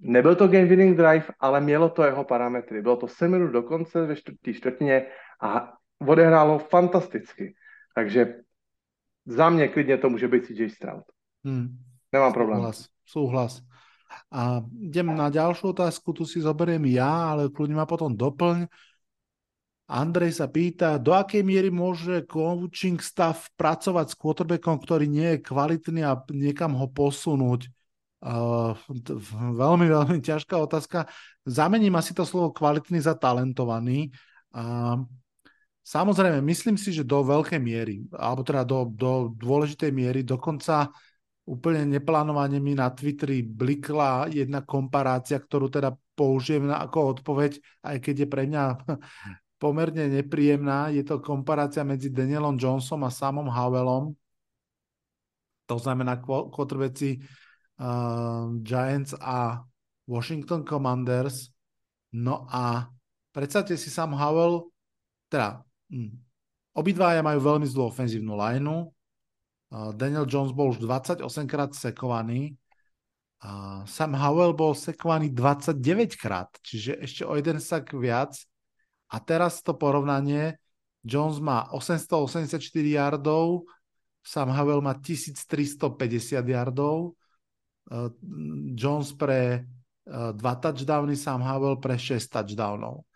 Nebyl 0.00 0.34
to 0.34 0.48
game 0.48 0.64
winning 0.64 0.96
drive, 0.96 1.24
ale 1.40 1.60
mělo 1.60 1.88
to 1.88 2.04
jeho 2.04 2.24
parametry. 2.24 2.82
Bylo 2.82 2.96
to 2.96 3.08
7 3.08 3.32
minut 3.32 3.52
do 3.52 3.62
konce 3.62 4.06
ve 4.06 4.16
čtvrtý 4.16 4.54
čtvrtině 4.54 5.06
a 5.40 5.72
odehrálo 5.98 6.58
fantasticky. 6.58 7.54
Takže 7.96 8.44
za 9.26 9.50
mě 9.50 9.68
klidně 9.68 9.96
to 9.98 10.10
může 10.10 10.28
být 10.28 10.44
CJ 10.44 10.70
Stroud. 10.70 11.04
Hmm. 11.44 11.78
Nemám 12.12 12.32
problém. 12.32 12.58
Súhlas, 12.60 12.88
súhlas. 13.04 13.62
A 14.30 14.62
idem 14.78 15.16
na 15.16 15.26
ďalšiu 15.32 15.74
otázku, 15.74 16.12
tu 16.12 16.22
si 16.22 16.38
zoberiem 16.38 16.84
ja, 16.94 17.34
ale 17.34 17.50
kľudne 17.50 17.74
ma 17.74 17.88
potom 17.88 18.14
doplň. 18.14 18.70
Andrej 19.86 20.42
sa 20.42 20.46
pýta, 20.50 20.98
do 20.98 21.14
akej 21.14 21.42
miery 21.46 21.70
môže 21.70 22.26
coaching 22.26 22.98
stav 22.98 23.38
pracovať 23.54 24.14
s 24.14 24.18
quarterbackom, 24.18 24.78
ktorý 24.82 25.06
nie 25.10 25.38
je 25.38 25.44
kvalitný 25.46 26.02
a 26.06 26.18
niekam 26.30 26.74
ho 26.74 26.86
posunúť? 26.90 27.70
Uh, 28.22 28.74
veľmi, 29.54 29.86
veľmi 29.86 30.18
ťažká 30.22 30.58
otázka. 30.58 31.06
Zamením 31.46 31.94
asi 31.94 32.14
to 32.14 32.26
slovo 32.26 32.50
kvalitný 32.50 32.98
za 32.98 33.14
talentovaný. 33.14 34.10
Uh, 34.50 35.06
Samozrejme, 35.86 36.42
myslím 36.42 36.74
si, 36.74 36.90
že 36.90 37.06
do 37.06 37.22
veľkej 37.22 37.62
miery, 37.62 38.02
alebo 38.10 38.42
teda 38.42 38.66
do, 38.66 38.90
do 38.90 39.30
dôležitej 39.38 39.94
miery, 39.94 40.26
dokonca 40.26 40.90
úplne 41.46 41.86
neplánovane 41.86 42.58
mi 42.58 42.74
na 42.74 42.90
Twitteri 42.90 43.46
blikla 43.46 44.26
jedna 44.26 44.66
komparácia, 44.66 45.38
ktorú 45.38 45.70
teda 45.70 45.94
použijem 46.18 46.66
ako 46.74 47.14
odpoveď, 47.14 47.62
aj 47.86 47.96
keď 48.02 48.14
je 48.18 48.28
pre 48.28 48.50
mňa 48.50 48.64
pomerne 49.62 50.10
nepríjemná. 50.10 50.90
Je 50.90 51.06
to 51.06 51.22
komparácia 51.22 51.86
medzi 51.86 52.10
Danielom 52.10 52.58
Johnsonom 52.58 53.06
a 53.06 53.14
Samom 53.14 53.46
Howellom. 53.46 54.10
To 55.70 55.76
znamená 55.78 56.18
kvotrveci 56.22 57.18
uh, 57.18 58.50
Giants 58.58 59.14
a 59.22 59.62
Washington 60.10 60.66
Commanders. 60.66 61.46
No 62.10 62.42
a 62.50 62.90
predstavte 63.30 63.78
si 63.78 63.86
Sam 63.86 64.14
Howell, 64.18 64.70
teda 65.30 65.65
Mm. 65.90 66.18
Obidvaja 66.76 67.24
majú 67.24 67.40
veľmi 67.40 67.64
zlú 67.64 67.88
ofenzívnu 67.88 68.36
lineu. 68.36 68.92
Daniel 69.96 70.28
Jones 70.28 70.52
bol 70.52 70.76
už 70.76 70.84
28 70.84 71.24
krát 71.48 71.72
sekovaný. 71.72 72.52
Sam 73.88 74.12
Howell 74.12 74.52
bol 74.52 74.76
sekovaný 74.76 75.32
29 75.32 76.20
krát, 76.20 76.52
čiže 76.60 77.00
ešte 77.00 77.22
o 77.24 77.32
jeden 77.32 77.64
sak 77.64 77.96
viac. 77.96 78.36
A 79.08 79.16
teraz 79.24 79.64
to 79.64 79.72
porovnanie, 79.72 80.60
Jones 81.00 81.40
má 81.40 81.64
884 81.72 82.60
yardov, 82.84 83.64
Sam 84.20 84.52
Howell 84.52 84.84
má 84.84 84.98
1350 85.00 86.44
yardov, 86.44 87.16
Jones 88.76 89.16
pre 89.16 89.64
dva 90.10 90.54
touchdowny, 90.60 91.16
Sam 91.16 91.40
Howell 91.40 91.80
pre 91.80 91.96
6 91.96 92.20
touchdownov 92.28 93.06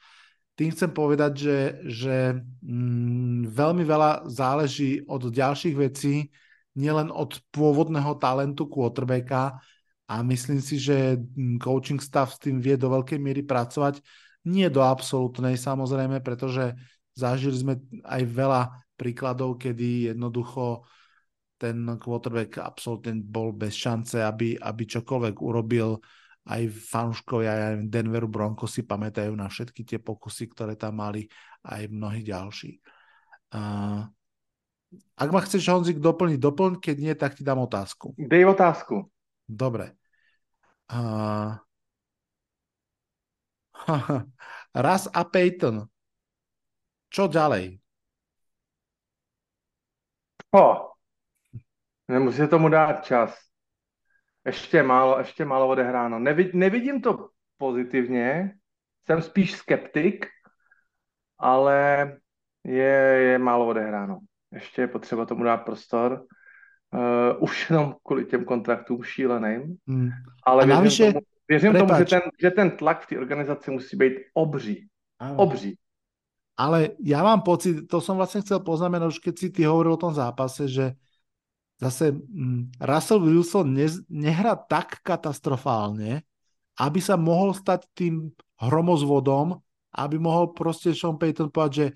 tým 0.58 0.70
chcem 0.74 0.90
povedať, 0.92 1.32
že, 1.40 1.58
že 1.88 2.16
mm, 2.62 3.48
veľmi 3.48 3.84
veľa 3.86 4.28
záleží 4.28 5.00
od 5.08 5.32
ďalších 5.32 5.76
vecí, 5.76 6.28
nielen 6.76 7.10
od 7.10 7.40
pôvodného 7.50 8.16
talentu 8.20 8.68
quarterbacka 8.68 9.58
a 10.10 10.14
myslím 10.26 10.58
si, 10.58 10.76
že 10.76 11.16
mm, 11.16 11.62
coaching 11.62 12.02
staff 12.02 12.36
s 12.36 12.42
tým 12.42 12.58
vie 12.58 12.74
do 12.74 12.90
veľkej 12.90 13.18
miery 13.18 13.42
pracovať. 13.46 14.02
Nie 14.48 14.72
do 14.72 14.80
absolútnej 14.80 15.56
samozrejme, 15.56 16.24
pretože 16.24 16.72
zažili 17.12 17.56
sme 17.56 17.74
aj 18.04 18.22
veľa 18.24 18.62
príkladov, 18.96 19.56
kedy 19.60 20.12
jednoducho 20.12 20.84
ten 21.60 21.84
quarterback 22.00 22.56
absolútne 22.60 23.20
bol 23.20 23.52
bez 23.52 23.76
šance, 23.76 24.16
aby, 24.16 24.56
aby 24.56 24.82
čokoľvek 24.88 25.36
urobil 25.44 26.00
aj 26.48 26.62
fanúškovia 26.72 27.50
aj 27.52 27.92
Denveru 27.92 28.28
Broncos 28.30 28.72
si 28.72 28.82
pamätajú 28.86 29.36
na 29.36 29.50
všetky 29.50 29.84
tie 29.84 29.98
pokusy, 30.00 30.48
ktoré 30.52 30.74
tam 30.78 31.02
mali 31.02 31.28
aj 31.66 31.90
mnohí 31.92 32.24
ďalší. 32.24 32.80
Uh, 33.52 34.08
ak 35.14 35.28
ma 35.30 35.40
chceš, 35.44 35.68
Honzik, 35.68 36.00
doplniť, 36.00 36.40
doplň, 36.40 36.72
keď 36.80 36.96
nie, 36.96 37.14
tak 37.14 37.36
ti 37.36 37.44
dám 37.44 37.60
otázku. 37.62 38.16
Dej 38.16 38.56
otázku. 38.56 39.06
Dobre. 39.46 39.94
Uh, 40.90 41.60
Raz 44.74 45.06
a 45.12 45.22
Peyton. 45.24 45.86
Čo 47.10 47.26
ďalej? 47.26 47.78
Oh, 50.50 50.94
nemusíte 52.10 52.50
tomu 52.50 52.70
dát 52.70 53.06
čas. 53.06 53.49
Ještě 54.46 54.82
málo, 54.82 55.18
ještě 55.18 55.44
málo 55.44 55.68
odehráno. 55.68 56.18
Nevid, 56.18 56.54
nevidím 56.54 57.00
to 57.00 57.28
pozitivně. 57.58 58.54
Jsem 59.06 59.22
spíš 59.22 59.52
skeptik, 59.52 60.26
ale 61.38 62.06
je, 62.64 62.94
je 63.32 63.38
málo 63.38 63.66
odehráno. 63.66 64.18
Ještě 64.52 64.82
je 64.82 64.88
potřeba 64.88 65.26
tomu 65.26 65.44
dát 65.44 65.56
prostor. 65.56 66.24
Uh, 66.94 67.42
už 67.42 67.70
jenom 67.70 67.94
kvůli 68.02 68.24
těm 68.24 68.44
kontraktům 68.44 69.02
šíleným. 69.02 69.76
Hmm. 69.88 70.10
Ale 70.46 70.66
věřím, 70.66 70.76
navyše, 70.76 71.12
tomu, 71.12 71.20
věřím 71.48 71.72
tomu, 71.72 71.94
že 71.98 72.04
ten, 72.04 72.20
že 72.40 72.50
ten 72.50 72.70
tlak 72.70 73.00
v 73.00 73.06
té 73.06 73.18
organizaci 73.18 73.70
musí 73.70 73.96
být 73.96 74.12
obří. 74.34 74.88
Ano. 75.18 75.36
Obří. 75.36 75.78
Ale 76.60 76.92
ja 77.00 77.24
mám 77.24 77.40
pocit, 77.40 77.88
to 77.88 78.04
som 78.04 78.20
vlastne 78.20 78.44
chcel 78.44 78.60
poznamenať, 78.60 79.16
už 79.16 79.18
keď 79.24 79.34
si 79.40 79.48
ty 79.48 79.64
hovoril 79.64 79.96
o 79.96 80.02
tom 80.04 80.12
zápase, 80.12 80.68
že 80.68 80.92
zase 81.80 82.12
mm, 82.12 82.76
Russell 82.84 83.24
Wilson 83.24 83.72
ne, 83.72 83.88
nehrá 84.12 84.54
tak 84.54 85.00
katastrofálne, 85.00 86.20
aby 86.76 87.00
sa 87.00 87.16
mohol 87.16 87.56
stať 87.56 87.88
tým 87.96 88.28
hromozvodom, 88.60 89.56
aby 89.96 90.20
mohol 90.20 90.52
proste 90.52 90.92
Sean 90.92 91.16
Payton 91.16 91.48
povedať, 91.48 91.72
že 91.74 91.86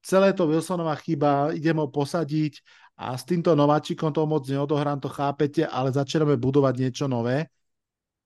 celé 0.00 0.32
to 0.32 0.48
Wilsonová 0.48 0.96
chyba, 0.98 1.52
idem 1.52 1.76
ho 1.76 1.86
posadiť 1.92 2.64
a 2.96 3.12
s 3.14 3.28
týmto 3.28 3.52
nováčikom 3.52 4.08
to 4.10 4.24
moc 4.24 4.48
neodohrám, 4.48 4.98
to 5.04 5.12
chápete, 5.12 5.68
ale 5.68 5.92
začíname 5.92 6.40
budovať 6.40 6.74
niečo 6.80 7.04
nové. 7.06 7.52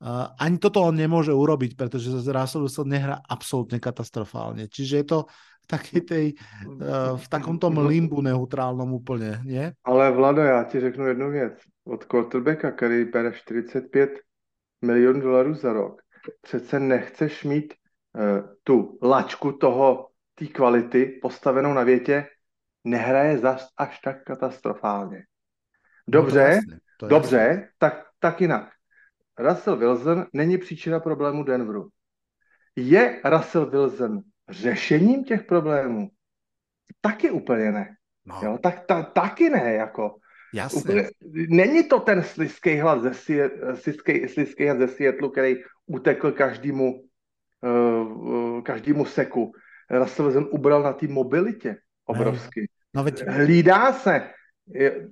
Uh, 0.00 0.32
ani 0.40 0.56
toto 0.56 0.80
on 0.80 0.96
nemôže 0.96 1.28
urobiť, 1.28 1.76
pretože 1.76 2.08
Russell 2.08 2.64
Wilson 2.64 2.88
nehrá 2.88 3.20
absolútne 3.20 3.76
katastrofálne. 3.76 4.64
Čiže 4.70 4.94
je 4.96 5.06
to 5.06 5.18
taký 5.70 6.00
tej, 6.00 6.32
uh, 6.66 7.16
v 7.16 7.28
takom 7.28 7.58
tom 7.58 7.78
limbu 7.78 8.20
neutrálnom 8.20 8.92
úplně, 8.92 9.40
nie? 9.44 9.72
Ale 9.84 10.10
Vlado, 10.10 10.42
já 10.42 10.64
ti 10.64 10.80
řeknu 10.80 11.06
jednu 11.06 11.30
věc. 11.30 11.54
Od 11.84 12.04
quarterbacka, 12.04 12.70
který 12.70 13.04
bere 13.04 13.32
45 13.32 14.10
milionů 14.84 15.20
dolarů 15.20 15.54
za 15.54 15.72
rok, 15.72 16.02
přece 16.40 16.80
nechceš 16.80 17.44
mít 17.44 17.74
uh, 18.14 18.22
tu 18.64 18.98
lačku 19.02 19.52
toho, 19.52 20.08
té 20.34 20.46
kvality 20.46 21.18
postavenou 21.22 21.74
na 21.74 21.82
větě, 21.82 22.26
nehraje 22.84 23.38
zas 23.38 23.68
až 23.76 23.98
tak 23.98 24.24
katastrofálně. 24.24 25.24
Dobře, 26.08 26.60
no 26.68 26.76
to 26.98 27.08
dobře, 27.08 27.36
jasne. 27.36 27.68
tak, 27.78 28.06
tak 28.18 28.40
jinak. 28.40 28.70
Russell 29.38 29.76
Wilson 29.76 30.26
není 30.32 30.58
příčina 30.58 31.00
problému 31.00 31.44
Denveru. 31.44 31.88
Je 32.76 33.20
Russell 33.24 33.70
Wilson 33.70 34.20
řešením 34.50 35.24
těch 35.24 35.44
problémů? 35.44 36.10
Taky 37.00 37.30
úplně 37.30 37.72
ne. 37.72 37.96
No. 38.26 38.40
Jo, 38.42 38.58
tak, 38.62 38.86
ta, 38.86 39.02
taky 39.02 39.50
ne, 39.50 39.72
jako. 39.72 40.16
Úplně, 40.74 41.10
není 41.48 41.88
to 41.88 42.00
ten 42.00 42.22
sliský 42.22 42.76
hlas 42.76 43.02
ze, 43.02 43.14
sliský, 43.74 44.28
sliský 44.28 44.66
hlas 44.66 44.78
ze 44.78 44.88
Seattle, 44.88 45.30
který 45.30 45.56
utekl 45.86 46.32
každému, 46.32 47.02
uh, 47.62 48.62
každému 48.62 49.04
seku. 49.04 49.52
Russell 49.90 50.28
Wilson 50.28 50.48
ubral 50.52 50.82
na 50.82 50.92
té 50.92 51.08
mobilitě 51.08 51.76
obrovsky. 52.04 52.68
No, 52.94 53.04
veď... 53.04 53.26
Hlídá 53.26 53.92
se. 53.92 54.30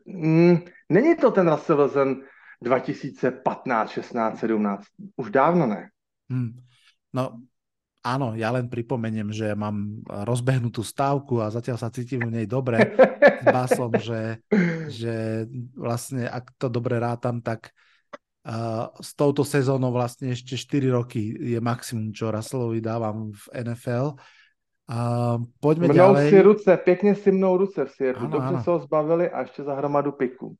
Mm, 0.06 0.56
není 0.88 1.16
to 1.16 1.30
ten 1.30 1.50
Russell 1.50 1.78
Wilson 1.78 2.22
2015, 2.62 3.90
16, 3.90 4.38
17. 4.38 4.86
Už 5.16 5.30
dávno 5.30 5.66
ne. 5.66 5.88
Hmm. 6.30 6.50
No, 7.12 7.40
Áno, 7.98 8.38
ja 8.38 8.54
len 8.54 8.70
pripomeniem, 8.70 9.34
že 9.34 9.58
mám 9.58 10.00
rozbehnutú 10.06 10.86
stávku 10.86 11.42
a 11.42 11.50
zatiaľ 11.50 11.82
sa 11.82 11.90
cítim 11.90 12.22
v 12.22 12.30
nej 12.30 12.46
dobre 12.46 12.78
s 13.42 13.46
basom, 13.50 13.90
že, 13.98 14.38
že 14.86 15.44
vlastne 15.74 16.30
ak 16.30 16.54
to 16.56 16.70
dobre 16.70 17.02
rátam, 17.02 17.42
tak 17.42 17.74
uh, 18.46 18.94
s 19.02 19.18
touto 19.18 19.42
sezónou 19.42 19.90
vlastne 19.90 20.30
ešte 20.30 20.54
4 20.54 20.94
roky 20.94 21.34
je 21.34 21.58
maximum, 21.58 22.14
čo 22.14 22.30
Russellovi 22.30 22.78
dávam 22.78 23.34
v 23.34 23.44
NFL. 23.66 24.14
Uh, 24.88 25.44
poďme 25.60 25.92
mnou 25.92 26.16
ďalej. 26.16 26.26
si 26.32 26.38
ruce, 26.40 26.70
pekne 26.80 27.12
si 27.12 27.28
mnou 27.28 27.60
ruce 27.60 27.82
v 27.84 27.90
Siertu. 27.92 28.24
Dobře 28.24 28.64
sa 28.64 28.70
ho 28.72 28.78
zbavili 28.80 29.28
a 29.28 29.44
ešte 29.44 29.60
za 29.60 29.76
hromadu 29.76 30.16
piku. 30.16 30.56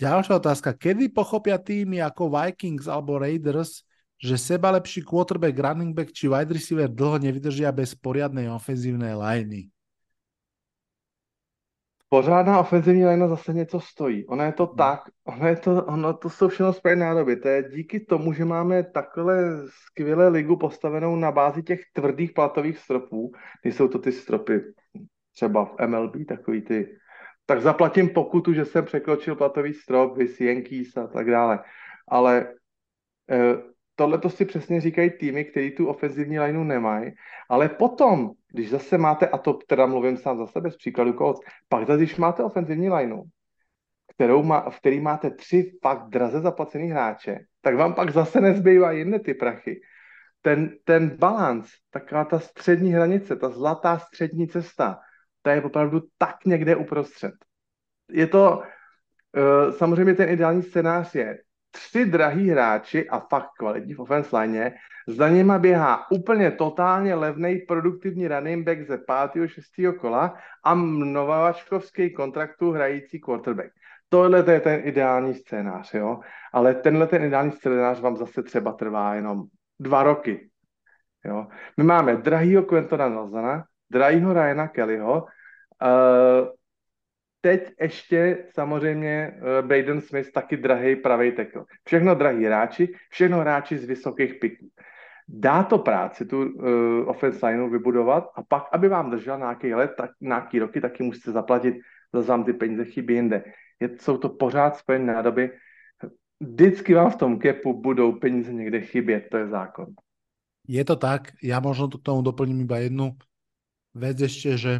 Ďalšia 0.00 0.40
otázka. 0.40 0.76
Kedy 0.76 1.08
pochopia 1.12 1.56
týmy 1.60 2.04
ako 2.04 2.28
Vikings 2.28 2.84
alebo 2.88 3.20
Raiders, 3.20 3.84
že 4.24 4.38
seba 4.38 4.70
lepší 4.70 5.02
quarterback, 5.02 5.58
running 5.58 5.96
back 5.96 6.12
či 6.12 6.28
wide 6.28 6.54
receiver 6.54 6.88
dlho 6.88 7.18
nevydržia 7.18 7.72
bez 7.72 7.94
poriadnej 7.94 8.48
ofenzívnej 8.48 9.14
liney. 9.14 9.68
Pořádná 12.08 12.60
ofenzivní 12.60 13.04
lajna 13.04 13.28
zase 13.28 13.52
něco 13.52 13.80
stojí. 13.80 14.26
Ono 14.26 14.44
je 14.44 14.52
to 14.52 14.66
hmm. 14.66 14.76
tak, 14.76 15.00
ono, 15.24 15.48
je 15.48 15.56
to, 15.56 15.84
ono 15.84 16.14
to 16.14 16.30
jsou 16.30 16.48
všechno 16.48 16.72
správné 16.72 17.04
nádoby. 17.04 17.36
To 17.36 17.48
je 17.48 17.62
díky 17.62 18.00
tomu, 18.00 18.32
že 18.32 18.44
máme 18.44 18.82
takhle 18.82 19.66
skvělé 19.68 20.28
ligu 20.28 20.56
postavenou 20.56 21.16
na 21.16 21.32
bázi 21.32 21.62
těch 21.62 21.80
tvrdých 21.92 22.32
platových 22.32 22.78
stropů, 22.78 23.32
jsou 23.64 23.88
to 23.88 23.98
ty 23.98 24.12
stropy 24.12 24.60
třeba 25.34 25.64
v 25.64 25.86
MLB, 25.86 26.16
takový 26.28 26.62
ty, 26.62 26.96
tak 27.46 27.62
zaplatím 27.62 28.08
pokutu, 28.08 28.52
že 28.52 28.64
jsem 28.64 28.84
překročil 28.84 29.36
platový 29.36 29.74
strop, 29.74 30.16
vys 30.16 30.40
Yankees 30.40 30.96
a 30.96 31.06
tak 31.06 31.30
dále. 31.30 31.58
Ale 32.08 32.54
eh, 33.30 33.56
tohle 33.96 34.18
to 34.18 34.30
si 34.30 34.44
přesně 34.44 34.80
říkají 34.80 35.10
týmy, 35.10 35.44
který 35.44 35.70
tu 35.74 35.86
ofenzivní 35.86 36.38
lineu 36.38 36.64
nemají, 36.64 37.12
ale 37.48 37.68
potom, 37.68 38.30
když 38.52 38.70
zase 38.70 38.98
máte, 38.98 39.28
a 39.28 39.38
to 39.38 39.52
teda 39.52 39.86
mluvím 39.86 40.16
sám 40.16 40.38
za 40.38 40.46
sebe 40.46 40.70
z 40.70 40.76
příkladu 40.76 41.12
Colts, 41.12 41.40
pak 41.68 41.86
zase, 41.86 41.96
když 41.96 42.16
máte 42.16 42.42
ofenzivní 42.42 42.90
lineu, 42.90 43.22
kterou 44.14 44.42
má, 44.42 44.70
v 44.70 44.78
který 44.78 45.00
máte 45.00 45.30
tři 45.30 45.78
fakt 45.82 46.08
draze 46.08 46.40
zaplacený 46.40 46.88
hráče, 46.88 47.38
tak 47.62 47.76
vám 47.76 47.94
pak 47.94 48.10
zase 48.10 48.40
nezbývá 48.40 48.92
jiné 48.92 49.20
ty 49.20 49.34
prachy. 49.34 49.80
Ten, 50.42 50.76
ten 50.84 51.16
balans, 51.16 51.68
taková 51.90 52.24
ta 52.24 52.38
střední 52.38 52.92
hranice, 52.92 53.36
ta 53.36 53.48
zlatá 53.48 53.98
střední 53.98 54.48
cesta, 54.48 54.98
ta 55.42 55.52
je 55.52 55.62
opravdu 55.62 56.02
tak 56.18 56.36
někde 56.46 56.76
uprostřed. 56.76 57.34
Je 58.10 58.26
to, 58.26 58.62
uh, 59.36 59.72
samozřejmě 59.72 60.14
ten 60.14 60.28
ideální 60.28 60.62
scénář 60.62 61.14
je, 61.14 61.38
tři 61.76 62.04
drahý 62.04 62.50
hráči 62.50 63.08
a 63.08 63.20
fakt 63.20 63.50
kvalitní 63.58 63.94
v 63.94 64.00
offense 64.00 64.38
line, 64.38 64.74
za 65.08 65.28
něma 65.28 65.58
běhá 65.58 66.10
úplně 66.10 66.50
totálně 66.50 67.14
levný 67.14 67.58
produktivní 67.68 68.28
running 68.28 68.66
back 68.66 68.86
ze 68.86 68.98
pátého, 68.98 69.48
šestého 69.48 69.92
kola 69.92 70.34
a 70.64 70.74
nováčkovský 70.74 72.12
kontraktu 72.12 72.70
hrající 72.72 73.20
quarterback. 73.20 73.70
Tohle 74.08 74.42
to 74.42 74.50
je 74.50 74.60
ten 74.60 74.80
ideální 74.84 75.34
scénář, 75.34 75.94
jo? 75.94 76.20
ale 76.52 76.74
tenhle 76.74 77.06
ten 77.06 77.24
ideální 77.24 77.52
scénář 77.52 78.00
vám 78.00 78.16
zase 78.16 78.42
třeba 78.42 78.72
trvá 78.72 79.14
jenom 79.14 79.42
dva 79.80 80.02
roky. 80.02 80.50
Jo? 81.24 81.46
My 81.76 81.84
máme 81.84 82.16
drahýho 82.16 82.62
Quentona 82.62 83.08
Nelsona, 83.08 83.64
drahýho 83.90 84.32
Ryana 84.32 84.68
Kellyho, 84.68 85.22
uh, 85.22 86.48
teď 87.46 87.78
ještě 87.78 88.50
samozřejmě 88.50 89.38
uh, 89.38 89.68
Baden 89.68 90.00
Smith 90.02 90.34
taky 90.34 90.56
drahý 90.58 90.98
pravý 90.98 91.30
tackle. 91.30 91.62
Všechno 91.86 92.14
drahý 92.18 92.42
hráči, 92.42 92.90
všechno 93.10 93.38
hráči 93.38 93.78
z 93.78 93.84
vysokých 93.84 94.34
piků. 94.34 94.66
Dá 95.28 95.62
to 95.62 95.78
práci 95.78 96.26
tu 96.26 96.42
uh, 96.42 97.06
offense 97.06 97.46
lineu 97.46 97.70
vybudovat 97.70 98.34
a 98.34 98.42
pak, 98.42 98.66
aby 98.72 98.88
vám 98.88 99.10
držel 99.10 99.38
nějaký 99.38 99.74
let, 99.74 99.94
tak, 99.94 100.10
nějaký 100.20 100.58
roky, 100.58 100.80
taky 100.80 101.02
musíte 101.02 101.30
zaplatit, 101.30 101.74
za 102.10 102.22
vám 102.22 102.44
ty 102.44 102.52
peníze 102.52 102.84
chybí 102.84 103.14
jinde. 103.14 103.44
Je, 103.80 103.90
jsou 104.00 104.18
to 104.18 104.28
pořád 104.28 104.76
spojené 104.76 105.14
nádoby. 105.14 105.50
Vždycky 106.40 106.94
vám 106.94 107.10
v 107.10 107.16
tom 107.16 107.38
kepu 107.38 107.80
budou 107.80 108.12
peníze 108.18 108.52
někde 108.52 108.80
chybět, 108.80 109.30
to 109.30 109.36
je 109.36 109.46
zákon. 109.46 109.86
Je 110.66 110.82
to 110.82 110.98
tak, 110.98 111.30
ja 111.46 111.62
možno 111.62 111.86
k 111.86 112.02
tomu 112.02 112.26
doplním 112.26 112.66
iba 112.66 112.82
jednu 112.82 113.14
vec 113.94 114.18
ešte, 114.18 114.58
že 114.58 114.72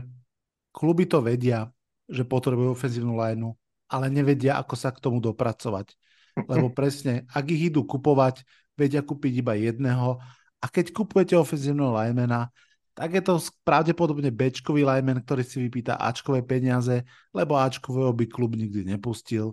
kluby 0.74 1.06
to 1.06 1.22
vedia, 1.22 1.70
že 2.06 2.22
potrebujú 2.22 2.72
ofenzívnu 2.74 3.18
lineu, 3.18 3.54
ale 3.90 4.10
nevedia, 4.10 4.58
ako 4.58 4.74
sa 4.78 4.94
k 4.94 5.02
tomu 5.02 5.18
dopracovať. 5.18 5.94
Lebo 6.50 6.70
presne, 6.70 7.26
ak 7.30 7.46
ich 7.50 7.72
idú 7.72 7.86
kupovať, 7.86 8.46
vedia 8.76 9.00
kúpiť 9.00 9.32
iba 9.40 9.56
jedného 9.56 10.20
a 10.60 10.66
keď 10.68 10.92
kupujete 10.92 11.34
ofenzívneho 11.36 11.96
linemana, 11.96 12.52
tak 12.96 13.12
je 13.12 13.22
to 13.24 13.36
pravdepodobne 13.60 14.32
Bčkový 14.32 14.80
lineman, 14.84 15.20
ktorý 15.20 15.44
si 15.44 15.60
vypýta 15.60 16.00
Ačkové 16.00 16.40
peniaze, 16.40 17.04
lebo 17.36 17.60
Ačkového 17.60 18.12
by 18.16 18.24
klub 18.24 18.56
nikdy 18.56 18.88
nepustil. 18.88 19.52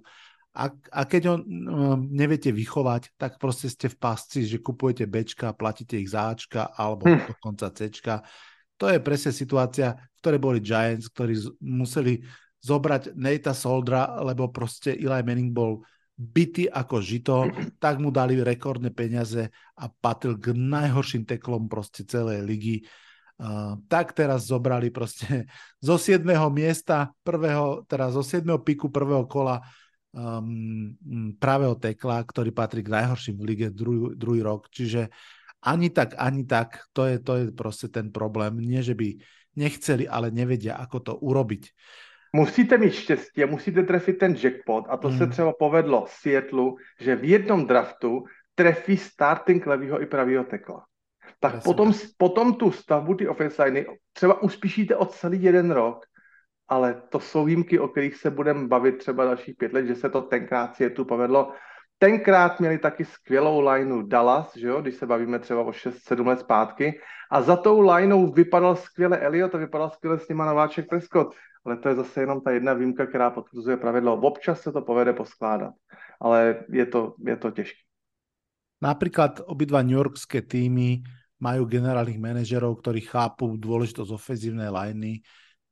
A, 0.54 0.72
a 0.72 1.02
keď 1.04 1.22
ho 1.28 1.36
no, 1.44 1.98
neviete 1.98 2.54
vychovať, 2.54 3.18
tak 3.20 3.42
proste 3.42 3.68
ste 3.68 3.92
v 3.92 4.00
pasci, 4.00 4.48
že 4.48 4.64
kupujete 4.64 5.10
Bčka, 5.10 5.52
platíte 5.58 6.00
ich 6.00 6.14
za 6.14 6.32
Ačka 6.32 6.72
alebo 6.72 7.10
hm. 7.10 7.36
dokonca 7.36 7.68
Cčka. 7.74 8.24
To 8.80 8.88
je 8.88 9.04
presne 9.04 9.36
situácia, 9.36 9.98
v 10.24 10.32
ktorej 10.32 10.40
boli 10.40 10.60
Giants, 10.64 11.12
ktorí 11.12 11.36
museli 11.60 12.24
zobrať 12.64 13.12
Nate 13.20 13.52
Soldra, 13.52 14.24
lebo 14.24 14.48
proste 14.48 14.96
Eli 14.96 15.20
Manning 15.20 15.52
bol 15.52 15.84
bytý 16.16 16.72
ako 16.72 17.04
žito, 17.04 17.44
tak 17.84 18.00
mu 18.00 18.08
dali 18.08 18.40
rekordné 18.40 18.96
peniaze 18.96 19.52
a 19.76 19.86
patril 19.92 20.40
k 20.40 20.56
najhorším 20.56 21.28
teklom 21.28 21.68
proste 21.68 22.08
celej 22.08 22.40
ligy. 22.48 22.78
Uh, 23.34 23.76
tak 23.92 24.16
teraz 24.16 24.48
zobrali 24.48 24.88
proste 24.88 25.44
zo 25.84 26.00
7. 26.00 26.24
miesta 26.56 27.12
prvého, 27.28 27.84
teda 27.84 28.08
zo 28.16 28.24
7. 28.24 28.48
piku 28.64 28.88
prvého 28.88 29.28
kola 29.28 29.60
um, 30.16 30.96
pravého 31.36 31.76
tekla, 31.76 32.24
ktorý 32.24 32.56
patrí 32.56 32.80
k 32.80 32.94
najhorším 32.96 33.36
v 33.36 33.44
lige 33.44 33.68
druhý, 33.76 34.16
druhý 34.16 34.40
rok. 34.40 34.72
Čiže 34.72 35.12
Ani 35.64 35.96
tak, 35.96 36.20
ani 36.20 36.44
tak. 36.44 36.92
To 36.92 37.08
je, 37.08 37.24
to 37.24 37.32
je 37.40 37.44
proste 37.56 37.88
ten 37.88 38.12
problém. 38.12 38.60
Nie, 38.60 38.84
že 38.84 39.00
by 39.00 39.16
nechceli, 39.56 40.08
ale 40.08 40.32
nevedia, 40.32 40.76
ako 40.76 41.00
to 41.00 41.14
urobiť. 41.20 41.64
Musíte 42.36 42.78
mít 42.78 42.94
štěstí 42.94 43.44
a 43.44 43.48
musíte 43.48 43.84
trefit 43.84 44.18
ten 44.18 44.36
jackpot 44.44 44.86
a 44.90 44.98
to 44.98 45.10
mm. 45.10 45.18
se 45.18 45.28
třeba 45.28 45.54
povedlo 45.54 46.06
Seattleu, 46.10 46.78
že 47.00 47.16
v 47.16 47.24
jednom 47.24 47.68
draftu 47.68 48.24
trefí 48.56 48.98
starting 48.98 49.66
levýho 49.66 50.02
i 50.02 50.06
pravýho 50.06 50.44
tekla. 50.44 50.86
Tak 51.40 51.64
potom, 51.64 51.94
potom 52.18 52.54
tu 52.54 52.72
stavbu, 52.72 53.16
ty 53.16 53.28
offense 53.28 53.86
třeba 54.14 54.42
uspíšíte 54.42 54.96
o 54.96 55.06
celý 55.06 55.44
jeden 55.44 55.72
rok, 55.72 56.06
ale 56.68 57.02
to 57.10 57.20
jsou 57.20 57.46
výjimky, 57.46 57.80
o 57.80 57.88
kterých 57.88 58.16
se 58.16 58.32
budeme 58.32 58.68
bavit 58.68 58.98
třeba 58.98 59.26
dalších 59.26 59.56
pět 59.58 59.74
let, 59.74 59.86
že 59.86 59.96
se 59.96 60.10
to 60.10 60.22
tenkrát 60.22 60.78
tu 60.96 61.06
povedlo. 61.06 61.52
Tenkrát 62.04 62.60
měli 62.60 62.78
taky 62.78 63.06
skvělou 63.06 63.64
lineu 63.64 64.02
Dallas, 64.02 64.52
že 64.60 64.68
jo, 64.68 64.82
když 64.82 64.96
se 64.96 65.06
bavíme 65.08 65.40
třeba 65.40 65.62
o 65.64 65.72
6-7 65.72 66.28
let 66.28 66.40
zpátky. 66.40 67.00
A 67.32 67.42
za 67.42 67.56
tou 67.56 67.80
lineou 67.80 68.28
vypadal 68.28 68.76
skvěle 68.76 69.18
Elliot 69.18 69.56
a 69.56 69.58
vypadal 69.58 69.90
skvěle 69.90 70.20
s 70.20 70.28
nima 70.28 70.46
nováček 70.46 70.90
Prescott. 70.90 71.32
Ale 71.66 71.78
to 71.78 71.90
je 71.90 71.96
zase 71.96 72.22
jenom 72.22 72.42
ta 72.42 72.52
jedna 72.52 72.74
výjimka, 72.74 73.06
která 73.06 73.30
potvrzuje 73.30 73.78
pravidlo. 73.78 74.20
Občas 74.20 74.62
se 74.62 74.72
to 74.72 74.82
povede 74.82 75.14
poskládat, 75.14 75.74
ale 76.22 76.68
je 76.70 76.86
to, 76.86 77.16
je 77.24 77.38
to 77.38 77.52
těžké. 77.52 77.80
Napríklad 78.84 79.40
obidva 79.48 79.80
New 79.80 79.96
Yorkské 79.96 80.44
týmy 80.44 81.08
majú 81.40 81.64
generálnych 81.64 82.20
manažerov, 82.20 82.84
ktorí 82.84 83.00
chápu 83.08 83.56
dôležitosť 83.56 84.12
ofenzívnej 84.12 84.68
liney. 84.68 85.24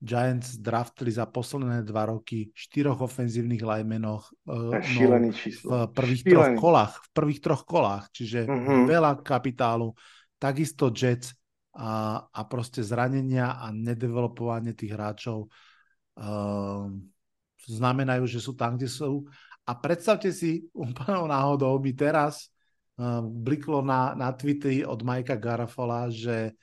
Giants 0.01 0.57
draftili 0.57 1.13
za 1.13 1.29
posledné 1.29 1.85
dva 1.85 2.09
roky 2.09 2.49
štyroch 2.57 3.05
ofenzívnych 3.05 3.61
linemenoch 3.61 4.33
uh, 4.49 4.73
no, 4.73 5.29
v 5.29 5.93
prvých 5.93 6.25
šílený. 6.25 6.33
troch 6.33 6.51
kolách. 6.57 6.93
V 7.05 7.09
prvých 7.13 7.41
troch 7.45 7.63
kolách, 7.69 8.09
čiže 8.09 8.49
uh-huh. 8.49 8.89
veľa 8.89 9.21
kapitálu. 9.21 9.93
Takisto 10.41 10.89
Jets 10.89 11.37
a, 11.77 12.17
a 12.17 12.41
proste 12.49 12.81
zranenia 12.81 13.61
a 13.61 13.69
nedevelopovanie 13.69 14.73
tých 14.73 14.97
hráčov 14.97 15.53
uh, 16.17 16.89
znamenajú, 17.69 18.25
že 18.25 18.41
sú 18.41 18.57
tam, 18.57 18.81
kde 18.81 18.89
sú. 18.89 19.29
A 19.69 19.77
predstavte 19.77 20.33
si 20.33 20.65
úplnou 20.73 21.29
náhodou, 21.29 21.77
my 21.77 21.93
teraz 21.93 22.49
uh, 22.97 23.21
bliklo 23.21 23.85
na, 23.85 24.17
na 24.17 24.33
tweety 24.33 24.81
od 24.81 25.05
Majka 25.05 25.37
Garafola, 25.37 26.09
že, 26.09 26.57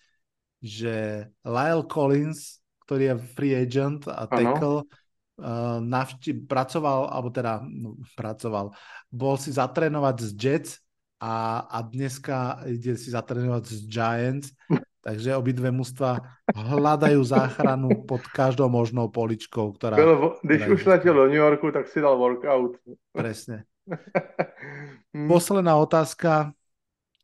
že 0.59 1.23
Lyle 1.47 1.87
Collins 1.87 2.59
ktorý 2.89 3.05
je 3.13 3.17
free 3.37 3.53
agent 3.53 4.09
a 4.09 4.25
tackle, 4.25 4.81
uh, 4.81 5.77
navšti- 5.85 6.49
pracoval, 6.49 7.13
alebo 7.13 7.29
teda 7.29 7.61
no, 7.61 8.01
pracoval, 8.17 8.73
bol 9.13 9.37
si 9.37 9.53
zatrénovať 9.53 10.17
z 10.25 10.31
Jets 10.41 10.81
a, 11.21 11.69
a 11.69 11.85
dneska 11.85 12.65
ide 12.65 12.97
si 12.97 13.13
zatrénovať 13.13 13.63
z 13.69 13.79
Giants, 13.93 14.49
takže 15.07 15.37
obidve 15.37 15.69
mužstva 15.69 16.17
hľadajú 16.57 17.21
záchranu 17.21 18.09
pod 18.09 18.25
každou 18.33 18.73
možnou 18.73 19.13
poličkou, 19.13 19.77
ktorá... 19.77 20.01
Bylo, 20.01 20.41
když 20.43 20.67
už 20.67 20.87
letěl 20.87 21.15
do 21.15 21.29
New 21.29 21.45
Yorku, 21.45 21.71
tak 21.71 21.93
si 21.93 22.01
dal 22.01 22.17
workout. 22.17 22.81
Presne. 23.13 23.69
Posledná 25.29 25.77
otázka. 25.77 26.57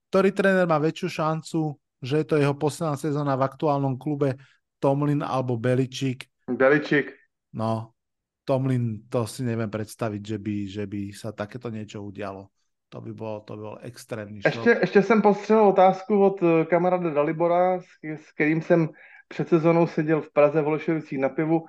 Ktorý 0.08 0.30
tréner 0.30 0.66
má 0.70 0.78
väčšiu 0.78 1.10
šancu, 1.10 1.74
že 1.98 2.22
je 2.22 2.26
to 2.28 2.38
jeho 2.38 2.54
posledná 2.54 2.94
sezóna 2.94 3.34
v 3.34 3.50
aktuálnom 3.50 3.98
klube 3.98 4.38
Tomlin 4.84 5.24
alebo 5.24 5.56
Beličík. 5.56 6.28
Beličík. 6.44 7.08
No, 7.56 7.96
Tomlin, 8.44 9.08
to 9.08 9.24
si 9.24 9.40
neviem 9.40 9.72
predstaviť, 9.72 10.20
že 10.20 10.36
by, 10.36 10.56
že 10.68 10.84
by 10.84 11.00
sa 11.16 11.32
takéto 11.32 11.72
niečo 11.72 12.04
udialo. 12.04 12.52
To 12.92 13.00
by 13.00 13.12
bol, 13.16 13.40
to 13.48 13.56
by 13.56 13.62
bol 13.64 13.78
extrémní 13.80 14.44
šok. 14.44 14.54
Ještě, 14.54 14.70
ještě 14.80 15.02
jsem 15.02 15.22
postřelil 15.22 15.64
otázku 15.64 16.24
od 16.24 16.42
eh, 16.42 16.64
kamaráda 16.64 17.10
Dalibora, 17.10 17.80
s, 17.80 17.88
s 18.04 18.32
kterým 18.32 18.62
jsem 18.62 18.88
před 19.28 19.48
sezónou 19.48 19.86
seděl 19.86 20.20
v 20.20 20.32
Praze 20.32 20.62
v 20.62 20.66
Olešovicích 20.66 21.18
na 21.18 21.28
pivu. 21.28 21.64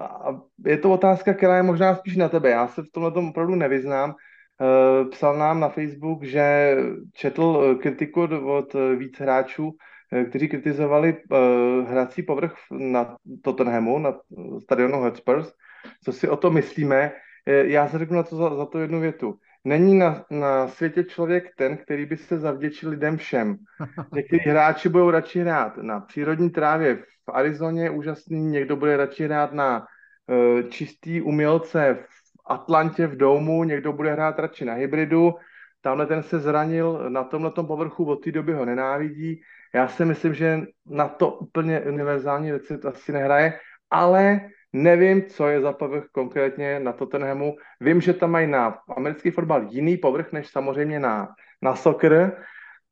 A 0.00 0.36
je 0.66 0.78
to 0.78 0.90
otázka, 0.90 1.34
která 1.34 1.56
je 1.56 1.62
možná 1.62 1.94
spíš 1.94 2.16
na 2.16 2.28
tebe. 2.28 2.50
Já 2.50 2.68
se 2.68 2.82
v 2.82 2.90
tomhle 2.92 3.12
tom 3.12 3.28
opravdu 3.28 3.54
nevyznám. 3.54 4.14
Eh, 4.60 5.04
psal 5.04 5.38
nám 5.38 5.60
na 5.60 5.68
Facebook, 5.68 6.22
že 6.22 6.76
četl 7.14 7.62
eh, 7.62 7.74
kritiku 7.74 8.22
od 8.58 8.74
víc 8.98 9.18
hráčů 9.18 9.72
kteří 10.28 10.48
kritizovali 10.48 11.16
uh, 11.16 11.38
hrací 11.90 12.22
povrch 12.22 12.54
na 12.70 13.16
Tottenhamu, 13.42 13.98
na 13.98 14.14
stadionu 14.62 14.98
Hotspurs. 14.98 15.52
Co 16.04 16.12
si 16.12 16.28
o 16.28 16.36
to 16.36 16.50
myslíme? 16.50 17.12
Eh, 17.48 17.66
já 17.66 17.88
se 17.88 17.98
řeknu 17.98 18.16
na 18.16 18.22
to 18.22 18.36
za, 18.36 18.56
za 18.56 18.66
to 18.66 18.78
jednu 18.78 19.00
větu. 19.00 19.38
Není 19.64 19.98
na, 19.98 20.24
na 20.30 20.68
světě 20.68 21.04
člověk 21.04 21.54
ten, 21.56 21.76
který 21.76 22.06
by 22.06 22.16
se 22.16 22.38
zavděčil 22.38 22.90
lidem 22.90 23.16
všem. 23.16 23.56
Někteří 24.14 24.50
hráči 24.50 24.88
budou 24.88 25.10
radši 25.10 25.40
hrát 25.40 25.76
na 25.76 26.00
přírodní 26.00 26.50
trávě 26.50 26.96
v 26.96 27.28
Arizoně, 27.32 27.90
úžasný, 27.90 28.40
někdo 28.40 28.76
bude 28.76 28.96
radši 28.96 29.24
hrát 29.24 29.52
na 29.52 29.86
uh, 30.26 30.62
čistý 30.68 31.20
umělce 31.22 31.98
v 32.08 32.40
Atlantě 32.46 33.06
v 33.06 33.16
domu, 33.16 33.64
někdo 33.64 33.92
bude 33.92 34.12
hrát 34.12 34.38
radši 34.38 34.64
na 34.64 34.74
hybridu, 34.74 35.34
tamhle 35.80 36.06
ten 36.06 36.22
se 36.22 36.38
zranil 36.38 37.10
na 37.10 37.24
tomhle 37.24 37.50
povrchu, 37.50 38.04
od 38.04 38.24
té 38.24 38.32
doby 38.32 38.52
ho 38.52 38.64
nenávidí. 38.64 39.40
Já 39.74 39.88
si 39.88 40.04
myslím, 40.04 40.34
že 40.34 40.60
na 40.86 41.08
to 41.08 41.30
úplně 41.30 41.80
univerzální 41.80 42.52
recept 42.52 42.84
asi 42.84 43.12
nehraje, 43.12 43.60
ale 43.90 44.40
nevím, 44.72 45.26
co 45.26 45.48
je 45.48 45.60
za 45.60 45.72
povrch 45.72 46.04
konkrétně 46.12 46.80
na 46.80 46.92
Tottenhamu. 46.92 47.56
Vím, 47.80 48.00
že 48.00 48.14
tam 48.14 48.30
mají 48.30 48.46
na 48.46 48.78
americký 48.96 49.30
fotbal 49.30 49.66
jiný 49.70 49.96
povrch, 49.96 50.32
než 50.32 50.48
samozřejmě 50.48 51.00
na, 51.00 51.28
na 51.62 51.76
soccer, 51.76 52.42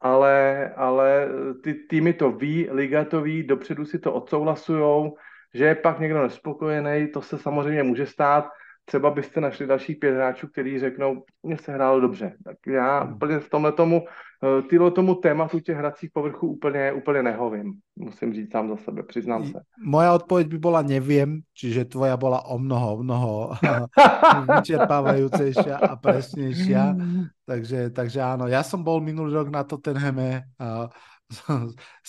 ale, 0.01 0.69
ale 0.77 1.29
ty 1.63 1.75
týmy 1.75 2.13
to 2.13 2.33
ví, 2.33 2.69
liga 2.71 3.05
to 3.05 3.23
ví, 3.23 3.43
dopředu 3.43 3.85
si 3.85 3.99
to 3.99 4.13
odsouhlasujou, 4.13 5.17
že 5.55 5.65
je 5.65 5.75
pak 5.75 6.01
někdo 6.01 6.23
nespokojený, 6.23 7.09
to 7.09 7.23
se 7.23 7.39
samozřejmě 7.39 7.83
může 7.83 8.07
stát, 8.07 8.49
třeba 8.87 9.11
byste 9.11 9.41
našli 9.41 9.67
dalších 9.67 9.97
pět 9.97 10.15
hráčů, 10.15 10.49
kteří 10.49 10.79
řeknou, 10.79 11.25
mně 11.43 11.59
se 11.59 11.73
hrálo 11.73 12.01
dobře. 12.01 12.35
Tak 12.45 12.57
já 12.67 13.01
hmm. 13.01 13.15
úplně 13.15 13.39
v 13.39 13.51
tomhle 13.51 13.73
tomu, 13.73 14.05
eh, 14.07 14.63
tyhle 14.63 14.91
tomu 14.91 15.15
tématu 15.15 15.61
těch 15.61 15.77
hracích 15.77 16.11
povrchů 16.15 16.49
úplně, 16.49 16.93
úplně 16.93 17.23
nehovím. 17.23 17.73
Musím 17.97 18.35
říct 18.35 18.53
sám 18.53 18.69
za 18.69 18.77
sebe, 18.77 19.03
přiznám 19.03 19.45
se. 19.45 19.61
Moja 19.85 20.15
odpověď 20.15 20.47
by 20.49 20.59
byla 20.59 20.83
nevím, 20.83 21.43
čiže 21.55 21.85
tvoja 21.85 22.17
byla 22.17 22.47
o 22.47 22.59
mnoho, 22.59 23.03
mnoho 23.03 23.53
vyčerpávajúcejšia 24.57 25.77
a 25.77 25.97
presnejšia. 25.97 26.95
Takže, 27.47 27.95
takže 27.95 28.19
áno, 28.19 28.51
ja 28.51 28.67
som 28.67 28.83
bol 28.83 28.99
minulý 28.99 29.31
rok 29.31 29.55
na 29.55 29.63
Tottenhame 29.63 30.51
a 30.59 30.91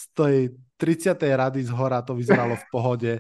z 0.02 0.04
tej 0.14 0.50
30. 0.78 1.18
rady 1.18 1.66
z 1.66 1.74
hora 1.74 2.06
to 2.06 2.14
vyzeralo 2.14 2.54
v 2.54 2.66
pohode. 2.70 3.14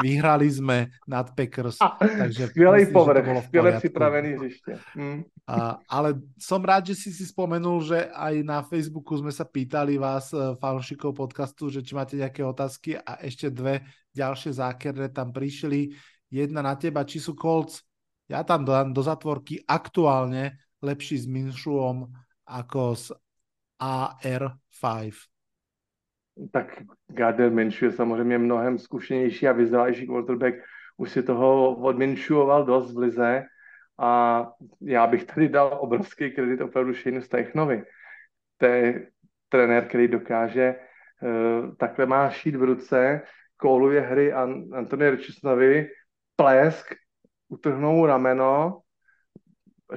Vyhrali 0.00 0.48
sme 0.48 0.88
nad 1.04 1.28
Packers. 1.36 1.76
Takže 2.00 2.48
Skvělý 2.48 2.92
povrch, 2.92 3.44
skvěle 3.44 3.72
připravený 3.78 4.32
hřiště. 4.32 4.78
Mm. 4.96 5.22
A, 5.46 5.78
ale 5.88 6.14
som 6.38 6.64
rád, 6.64 6.86
že 6.86 6.94
si 6.94 7.10
si 7.12 7.26
spomenul, 7.26 7.82
že 7.84 8.06
aj 8.06 8.34
na 8.46 8.62
Facebooku 8.62 9.18
sme 9.18 9.34
sa 9.34 9.44
pýtali 9.44 9.98
vás, 9.98 10.32
eh, 10.32 10.56
fanšikov 10.56 11.12
podcastu, 11.12 11.68
že 11.68 11.82
či 11.82 11.92
máte 11.92 12.16
nejaké 12.16 12.40
otázky 12.40 12.96
a 12.96 13.18
ešte 13.20 13.50
dve 13.50 13.84
ďalšie 14.16 14.56
zákerné 14.56 15.10
tam 15.12 15.34
prišli. 15.34 15.90
Jedna 16.30 16.62
na 16.62 16.78
teba, 16.78 17.02
či 17.04 17.18
sú 17.18 17.34
Colts, 17.34 17.82
ja 18.30 18.46
tam 18.46 18.62
dám 18.62 18.94
do 18.94 19.02
zatvorky 19.02 19.58
aktuálne 19.66 20.54
lepší 20.78 21.18
s 21.18 21.26
Minšuom 21.26 22.06
ako 22.46 22.82
s 22.94 23.10
AR5 23.80 25.10
tak 26.52 26.82
Gardner 27.08 27.50
Minshew 27.50 27.90
je 27.90 27.92
samozřejmě 27.92 28.38
mnohem 28.38 28.78
zkušenější 28.78 29.48
a 29.48 29.52
vyzrálejší 29.52 30.06
quarterback. 30.06 30.54
Už 30.96 31.10
si 31.10 31.22
toho 31.22 31.76
odminšuoval 31.76 32.64
dost 32.64 32.94
v 32.94 32.98
lize 32.98 33.44
a 33.98 34.46
já 34.80 35.06
bych 35.06 35.24
tady 35.24 35.48
dal 35.48 35.78
obrovský 35.80 36.30
kredit 36.30 36.60
opravdu 36.60 36.94
Shane 36.94 37.22
Steichnovi. 37.22 37.84
To 38.56 38.66
je 38.66 39.06
trenér, 39.48 39.88
který 39.88 40.08
dokáže 40.08 40.74
uh, 41.22 41.74
takhle 41.76 42.06
má 42.06 42.30
šít 42.30 42.56
v 42.56 42.62
ruce, 42.62 43.22
kóluje 43.56 44.00
hry 44.00 44.32
An- 44.32 44.74
Anthony 44.74 45.10
Richardsonovi, 45.10 45.88
plesk, 46.36 46.94
utrhnou 47.48 48.06
rameno 48.06 48.80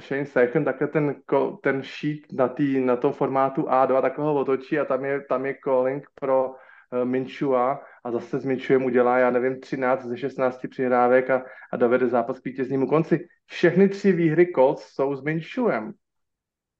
Shane 0.00 0.26
Steichen 0.26 0.64
takhle 0.64 0.88
ten, 0.88 1.14
ten 1.62 1.82
sheet 1.82 2.32
na, 2.32 2.48
tý, 2.48 2.80
na 2.80 2.96
tom 2.96 3.12
formátu 3.12 3.62
A2 3.62 4.02
takhle 4.02 4.24
ho 4.24 4.34
otočí 4.34 4.78
a 4.78 4.84
tam 4.84 5.04
je, 5.04 5.20
tam 5.20 5.46
je 5.46 5.54
calling 5.64 6.06
pro 6.14 6.48
uh, 6.48 7.04
Minchua 7.04 7.82
a 8.04 8.10
zase 8.10 8.40
s 8.40 8.44
Minchuem 8.44 8.84
udělá, 8.84 9.18
já 9.18 9.30
nevím, 9.30 9.60
13 9.60 10.04
ze 10.04 10.16
16 10.16 10.60
přihrávek 10.70 11.30
a, 11.30 11.44
a 11.72 11.76
dovede 11.76 12.08
zápas 12.08 12.40
k 12.40 12.44
vítěznímu 12.44 12.86
konci. 12.86 13.28
Všechny 13.46 13.88
tři 13.88 14.12
výhry 14.12 14.46
Colts 14.54 14.82
jsou 14.82 15.16
s 15.16 15.22
Minchuem. 15.22 15.92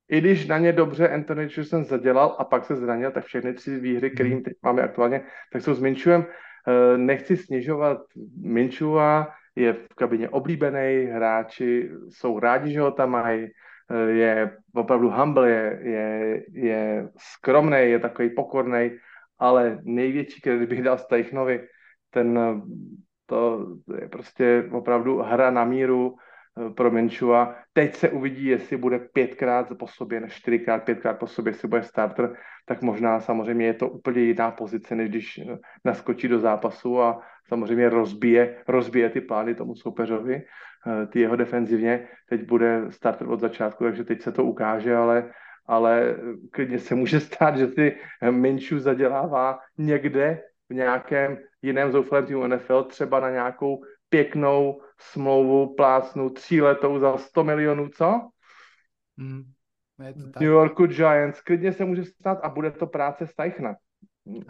I 0.08 0.20
když 0.20 0.46
na 0.46 0.58
ně 0.58 0.72
dobře 0.72 1.08
Anthony 1.08 1.44
Richardson 1.44 1.84
zadělal 1.84 2.36
a 2.38 2.44
pak 2.44 2.64
se 2.64 2.76
zranil, 2.76 3.10
tak 3.10 3.24
všechny 3.24 3.54
tři 3.54 3.80
výhry, 3.80 4.10
které 4.10 4.40
teď 4.40 4.52
máme 4.62 4.82
aktuálně, 4.82 5.24
tak 5.52 5.62
jsou 5.62 5.74
s 5.74 5.80
Minchuem. 5.80 6.20
Uh, 6.20 6.98
nechci 6.98 7.36
snižovat 7.36 7.98
Minchua, 8.42 9.32
je 9.56 9.72
v 9.72 9.94
kabině 9.94 10.28
oblíbený, 10.28 11.04
hráči 11.04 11.90
jsou 12.08 12.38
rádi, 12.38 12.72
že 12.72 12.80
ho 12.80 12.90
tam 12.90 13.10
mají, 13.10 13.48
je 14.08 14.56
opravdu 14.74 15.10
humble, 15.10 15.50
je, 15.50 15.80
je, 15.82 16.42
je 16.52 17.08
skromný, 17.18 17.78
je 17.78 17.98
takový 17.98 18.30
pokorný, 18.30 18.90
ale 19.38 19.78
největší 19.82 20.40
kredit 20.40 20.68
bych 20.68 20.82
dal 20.82 20.98
Steichnovi. 20.98 21.68
Ten, 22.10 22.38
to 23.26 23.66
je 24.00 24.08
prostě 24.08 24.68
opravdu 24.72 25.18
hra 25.18 25.50
na 25.50 25.64
míru 25.64 26.16
eh, 26.16 26.70
pro 26.70 26.90
Menčua. 26.90 27.56
Teď 27.72 27.94
se 27.94 28.08
uvidí, 28.10 28.46
jestli 28.46 28.76
bude 28.76 28.98
pětkrát 28.98 29.68
po 29.78 29.86
sobě, 29.86 30.20
ne 30.20 30.28
čtyřikrát, 30.30 30.84
pětkrát 30.84 31.18
po 31.18 31.26
sobě, 31.26 31.50
jestli 31.50 31.68
bude 31.68 31.82
starter, 31.82 32.36
tak 32.66 32.82
možná 32.82 33.20
samozřejmě 33.20 33.66
je 33.66 33.74
to 33.74 33.88
úplně 33.88 34.20
jiná 34.20 34.50
pozice, 34.50 34.96
než 34.96 35.08
když 35.08 35.38
eh, 35.38 35.58
naskočí 35.84 36.28
do 36.28 36.38
zápasu 36.38 37.02
a 37.02 37.20
samozřejmě 37.48 37.88
rozbije, 37.88 38.56
rozbije 38.68 39.10
ty 39.10 39.20
plány 39.20 39.54
tomu 39.54 39.74
soupeřovi, 39.74 40.42
eh, 40.42 41.06
ty 41.06 41.20
jeho 41.20 41.36
defenzivně. 41.36 42.08
Teď 42.28 42.46
bude 42.48 42.82
starter 42.90 43.28
od 43.28 43.40
začátku, 43.40 43.84
takže 43.84 44.04
teď 44.04 44.22
se 44.22 44.32
to 44.32 44.44
ukáže, 44.44 44.96
ale 44.96 45.30
ale 45.66 46.16
klidně 46.50 46.78
se 46.78 46.94
může 46.94 47.20
stát, 47.20 47.56
že 47.56 47.68
si 47.68 47.96
Minchu 48.30 48.78
zadělává 48.78 49.58
někde 49.78 50.42
v 50.68 50.74
nějakém 50.74 51.38
jiném 51.62 51.92
zoufalém 51.92 52.26
týmu 52.26 52.46
NFL, 52.46 52.84
třeba 52.84 53.20
na 53.20 53.30
nějakou 53.30 53.84
pěknou 54.08 54.80
smlouvu 54.98 55.74
plácnu 55.74 56.30
tříletou 56.30 56.98
za 56.98 57.16
100 57.18 57.44
milionů, 57.44 57.88
co? 57.88 58.20
Mm, 59.16 59.42
je 60.06 60.12
to 60.14 60.30
tak. 60.30 60.42
New 60.42 60.50
Yorku 60.50 60.86
Giants. 60.86 61.40
Klidně 61.40 61.72
se 61.72 61.84
může 61.84 62.04
stát 62.04 62.38
a 62.42 62.48
bude 62.48 62.70
to 62.70 62.86
práce 62.86 63.26
Steichna. 63.26 63.74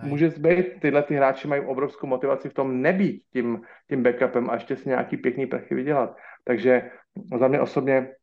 Může 0.03 0.29
být, 0.29 0.81
tyhle 0.81 1.03
ty 1.03 1.15
hráči 1.15 1.49
mají 1.49 1.63
obrovskou 1.63 2.07
motivaci 2.07 2.49
v 2.49 2.55
tom 2.55 2.83
nebýt 2.83 3.23
tím, 3.33 3.63
tím 3.89 4.03
backupem 4.03 4.51
a 4.51 4.55
ještě 4.55 4.77
si 4.77 4.89
nějaký 4.89 5.17
pěkný 5.17 5.47
prachy 5.47 5.75
vydělat. 5.75 6.17
Takže 6.45 6.91
za 7.39 7.49
mě 7.49 7.61
osobně 7.61 8.15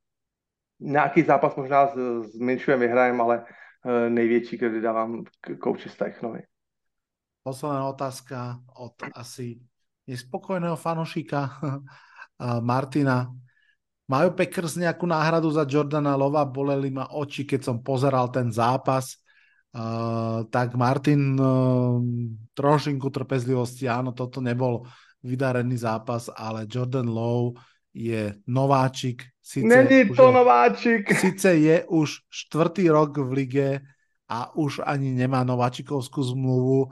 nějaký 0.80 1.22
zápas 1.22 1.56
možná 1.56 1.88
s, 1.88 1.96
s 2.24 2.40
Minšujem 2.40 2.80
vyhrajem, 2.80 3.22
ale 3.22 3.40
uh, 3.40 4.10
největší 4.10 4.58
kredit 4.58 4.82
dávám 4.82 5.24
kouči 5.60 5.90
Steichnovi. 5.90 6.42
Posledná 7.44 7.90
otázka 7.90 8.60
od 8.78 8.94
asi 9.16 9.60
nespokojného 10.08 10.76
fanošika 10.76 11.50
Martina. 12.62 13.34
Majú 14.12 14.36
Packers 14.36 14.76
nejakú 14.76 15.08
náhradu 15.08 15.48
za 15.56 15.64
Jordana 15.64 16.20
Lova? 16.20 16.44
Boleli 16.44 16.92
ma 16.92 17.08
oči, 17.16 17.48
keď 17.48 17.62
som 17.64 17.78
pozeral 17.80 18.28
ten 18.28 18.52
zápas. 18.52 19.16
Tak 20.52 20.76
Martin, 20.76 21.40
uh, 21.40 22.04
trošinku 22.52 23.08
trpezlivosti, 23.08 23.88
áno, 23.88 24.12
toto 24.12 24.44
nebol 24.44 24.84
vydarený 25.24 25.80
zápas, 25.80 26.28
ale 26.28 26.68
Jordan 26.68 27.08
Lowe 27.08 27.56
je 27.96 28.36
nováčik. 28.52 29.32
Sice 29.40 29.68
Není 29.68 30.12
to 30.12 30.28
je, 30.28 30.34
nováčik. 30.36 31.04
Sice 31.16 31.56
je 31.56 31.78
už 31.88 32.28
štvrtý 32.28 32.92
rok 32.92 33.16
v 33.20 33.32
lige 33.32 33.70
a 34.28 34.52
už 34.56 34.84
ani 34.84 35.12
nemá 35.12 35.44
nováčikovskú 35.44 36.24
zmluvu, 36.24 36.92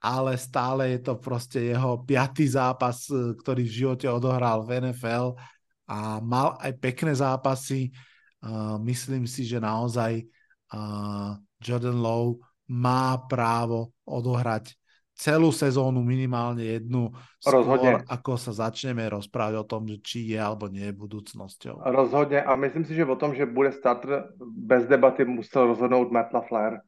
ale 0.00 0.36
stále 0.40 0.96
je 0.96 1.00
to 1.04 1.20
proste 1.20 1.60
jeho 1.60 2.00
piatý 2.08 2.48
zápas, 2.48 3.04
e, 3.12 3.36
ktorý 3.36 3.68
v 3.68 3.76
živote 3.84 4.08
odohral 4.08 4.64
v 4.64 4.80
NFL 4.88 5.36
a 5.84 6.24
mal 6.24 6.56
aj 6.56 6.72
pekné 6.80 7.12
zápasy. 7.12 7.92
Uh, 8.40 8.80
myslím 8.88 9.28
si, 9.28 9.44
že 9.44 9.60
naozaj 9.60 10.24
uh, 10.72 11.36
Jordan 11.62 12.00
Lowe 12.00 12.40
má 12.68 13.18
právo 13.28 13.92
odohrať 14.06 14.74
celú 15.20 15.52
sezónu 15.52 16.00
minimálne 16.00 16.80
jednu 16.80 17.12
skôr, 17.36 18.00
ako 18.08 18.40
sa 18.40 18.56
začneme 18.56 19.04
rozprávať 19.04 19.54
o 19.60 19.68
tom, 19.68 19.84
či 20.00 20.32
je 20.32 20.40
alebo 20.40 20.72
nie 20.72 20.88
je 20.88 20.96
budúcnosťou. 20.96 21.84
Rozhodne 21.84 22.40
a 22.40 22.56
myslím 22.56 22.88
si, 22.88 22.96
že 22.96 23.04
o 23.04 23.20
tom, 23.20 23.36
že 23.36 23.44
bude 23.44 23.68
starter 23.76 24.32
bez 24.40 24.88
debaty 24.88 25.28
musel 25.28 25.76
rozhodnout 25.76 26.08
Matt 26.08 26.32
LaFleur 26.32 26.80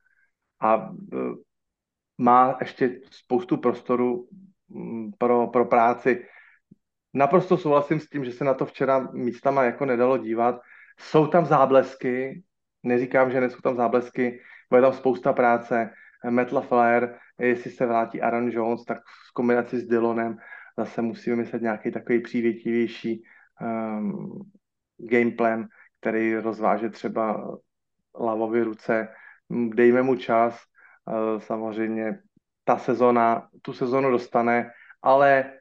a 0.65 0.97
má 2.19 2.57
ještě 2.61 3.01
spoustu 3.11 3.57
prostoru 3.57 4.29
mm, 4.69 5.13
pro, 5.19 5.47
pro 5.47 5.65
práci. 5.65 6.25
Naprosto 7.15 7.59
souhlasím 7.59 8.01
s 8.01 8.09
tím, 8.09 8.25
že 8.25 8.33
se 8.33 8.45
na 8.45 8.55
to 8.55 8.67
včera 8.67 9.09
místama 9.13 9.65
jako 9.65 9.85
nedalo 9.85 10.19
dívat. 10.19 10.61
Jsou 11.01 11.27
tam 11.27 11.47
záblesky, 11.47 12.43
neříkám, 12.83 13.31
že 13.31 13.41
nejsou 13.41 13.61
tam 13.61 13.77
záblesky, 13.77 14.41
bude 14.73 14.83
tam 14.83 14.93
spousta 14.93 15.33
práce. 15.33 15.91
Matt 16.31 16.53
LaFleur, 16.53 17.15
jestli 17.39 17.71
se 17.71 17.87
vrátí 17.87 18.23
Aaron 18.23 18.51
Jones, 18.51 18.85
tak 18.85 18.99
v 19.29 19.33
kombinaci 19.33 19.79
s 19.79 19.89
Dylonem 19.89 20.39
zase 20.79 21.03
musíme 21.03 21.37
myslet 21.37 21.63
nějaký 21.63 21.91
takový 21.91 22.21
přívětivější 22.21 23.23
um, 23.61 24.51
gameplan, 24.99 25.67
který 26.01 26.35
rozváže 26.35 26.91
třeba 26.91 27.57
Lavovi 28.21 28.63
ruce. 28.63 29.09
Dejme 29.51 30.03
mu 30.03 30.17
čas, 30.17 30.65
Eh, 31.09 31.41
samozřejmě 31.41 32.19
ta 32.65 32.79
sezona, 32.79 33.49
tu 33.63 33.73
sezonu 33.73 34.11
dostane, 34.11 34.71
ale 35.03 35.53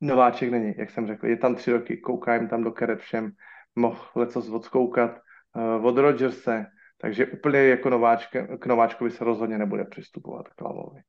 nováček 0.00 0.50
není, 0.50 0.74
jak 0.76 0.90
jsem 0.90 1.06
řekl. 1.06 1.26
Je 1.26 1.36
tam 1.36 1.54
tři 1.54 1.72
roky, 1.72 1.96
kouká 1.96 2.34
jim 2.34 2.48
tam 2.48 2.64
do 2.64 2.72
keret 2.72 3.00
všem, 3.00 3.32
mohl 3.76 4.00
leco 4.14 4.54
odskoukat 4.54 5.20
uh, 5.54 5.86
od 5.86 5.98
Rodgerse, 5.98 6.66
takže 7.02 7.26
úplně 7.26 7.58
jako 7.58 7.90
nováčke, 7.90 8.46
k 8.58 8.66
nováčkovi 8.66 9.10
se 9.10 9.24
rozhodně 9.24 9.58
nebude 9.58 9.84
přistupovat 9.84 10.48
k 10.48 10.60
Lavovi. 10.60 11.00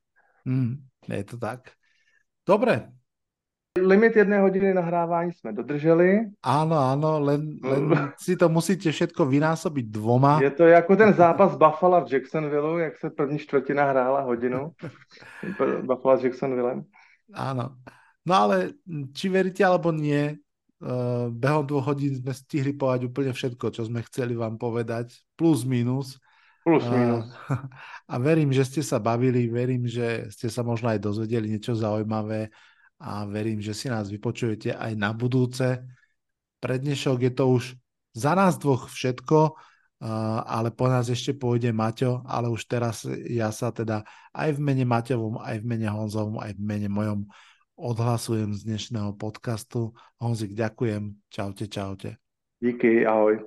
Mm, 0.45 0.75
je 1.07 1.23
to 1.23 1.37
tak. 1.37 1.59
Dobre, 2.47 2.89
Limit 3.73 4.15
jedné 4.15 4.39
hodiny 4.39 4.73
nahrávání 4.73 5.33
jsme 5.33 5.53
dodrželi. 5.53 6.29
Áno, 6.45 6.77
áno, 6.77 7.17
len, 7.17 7.57
len 7.65 8.13
si 8.21 8.37
to 8.37 8.45
musíte 8.45 8.93
všetko 8.93 9.25
vynásobiť 9.25 9.89
dvoma. 9.89 10.37
Je 10.45 10.53
to 10.53 10.69
jako 10.69 10.93
ten 10.95 11.13
zápas 11.13 11.57
Buffalo 11.57 12.05
v 12.05 12.13
Jacksonville, 12.13 12.83
jak 12.83 12.97
se 12.97 13.09
první 13.09 13.39
čtvrtina 13.39 13.89
hrála 13.89 14.21
hodinu. 14.21 14.77
Buffalo 15.89 16.17
s 16.17 16.23
Jacksonvillem. 16.23 16.85
Áno. 17.33 17.81
No 18.29 18.33
ale 18.37 18.77
či 19.09 19.25
veríte 19.33 19.65
alebo 19.65 19.89
nie, 19.89 20.37
behom 21.31 21.63
dvoch 21.63 21.95
hodín 21.95 22.19
sme 22.19 22.35
stihli 22.35 22.75
povedať 22.75 23.07
úplne 23.07 23.31
všetko, 23.31 23.71
čo 23.71 23.87
sme 23.87 24.03
chceli 24.03 24.35
vám 24.35 24.59
povedať, 24.59 25.15
plus 25.39 25.63
minus. 25.63 26.19
Plus 26.67 26.83
minus. 26.91 27.31
Uh, 27.47 27.63
a 28.11 28.15
verím, 28.19 28.51
že 28.51 28.67
ste 28.67 28.81
sa 28.83 28.99
bavili, 28.99 29.47
verím, 29.47 29.87
že 29.87 30.27
ste 30.27 30.51
sa 30.51 30.59
možno 30.63 30.91
aj 30.91 30.99
dozvedeli 30.99 31.55
niečo 31.55 31.71
zaujímavé 31.75 32.51
a 32.99 33.23
verím, 33.23 33.63
že 33.63 33.71
si 33.71 33.87
nás 33.87 34.11
vypočujete 34.11 34.75
aj 34.75 34.91
na 34.99 35.15
budúce. 35.15 35.79
Pre 36.59 36.75
dnešok 36.79 37.17
je 37.27 37.31
to 37.31 37.43
už 37.51 37.63
za 38.15 38.35
nás 38.35 38.55
dvoch 38.59 38.87
všetko, 38.87 39.55
ale 40.43 40.69
po 40.75 40.91
nás 40.91 41.07
ešte 41.07 41.31
pôjde 41.31 41.71
Maťo, 41.71 42.27
ale 42.27 42.51
už 42.51 42.67
teraz 42.67 43.07
ja 43.27 43.51
sa 43.55 43.71
teda 43.71 44.03
aj 44.35 44.55
v 44.55 44.59
mene 44.59 44.83
Maťovom, 44.83 45.39
aj 45.39 45.63
v 45.63 45.65
mene 45.67 45.87
Honzovom, 45.87 46.43
aj 46.43 46.59
v 46.59 46.61
mene 46.61 46.91
mojom 46.91 47.27
odhlasujem 47.77 48.53
z 48.53 48.69
dnešného 48.69 49.17
podcastu. 49.17 49.97
Honzik, 50.21 50.53
ďakujem. 50.53 51.17
Čaute, 51.29 51.65
čaute. 51.65 52.09
Díky, 52.61 53.03
ahoj. 53.05 53.41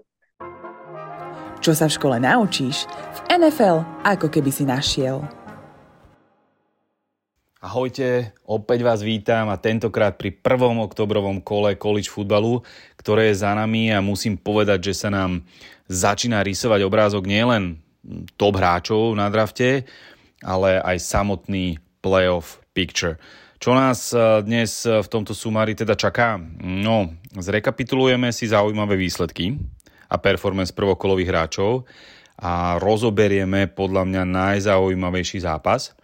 Čo 1.62 1.72
sa 1.72 1.88
v 1.88 1.96
škole 1.96 2.16
naučíš, 2.20 2.84
v 2.86 3.20
NFL 3.32 3.82
ako 4.04 4.28
keby 4.28 4.50
si 4.52 4.68
našiel. 4.68 5.24
Ahojte, 7.56 8.36
opäť 8.46 8.84
vás 8.86 9.00
vítam 9.02 9.50
a 9.50 9.58
tentokrát 9.58 10.14
pri 10.14 10.30
prvom 10.30 10.86
oktobrovom 10.86 11.42
kole 11.42 11.74
college 11.74 12.06
futbalu, 12.06 12.62
ktoré 13.00 13.32
je 13.32 13.42
za 13.42 13.56
nami 13.56 13.90
a 13.90 14.04
musím 14.04 14.38
povedať, 14.38 14.92
že 14.92 15.06
sa 15.06 15.08
nám 15.10 15.42
začína 15.90 16.46
rysovať 16.46 16.86
obrázok 16.86 17.26
nielen 17.26 17.80
top 18.38 18.60
hráčov 18.60 19.18
na 19.18 19.26
drafte, 19.32 19.82
ale 20.44 20.78
aj 20.78 21.02
samotný 21.02 21.82
playoff 22.04 22.62
picture. 22.70 23.18
Čo 23.56 23.72
nás 23.76 24.12
eh, 24.12 24.42
dnes 24.44 24.84
v 24.84 25.08
tomto 25.08 25.32
sumári 25.32 25.72
teda 25.76 25.96
čaká? 25.96 26.40
No, 26.62 27.12
zrekapitulujeme 27.34 28.32
si 28.32 28.48
zaujímavé 28.48 28.96
výsledky 28.96 29.56
a 30.06 30.16
performance 30.20 30.70
prvokolových 30.70 31.30
hráčov 31.30 31.84
a 32.36 32.76
rozoberieme 32.78 33.72
podľa 33.72 34.02
mňa 34.08 34.22
najzaujímavejší 34.24 35.44
zápas– 35.44 35.90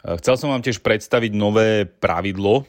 Eh, 0.00 0.16
chcel 0.20 0.34
som 0.40 0.48
vám 0.52 0.64
tiež 0.64 0.80
predstaviť 0.80 1.32
nové 1.36 1.84
pravidlo 1.84 2.66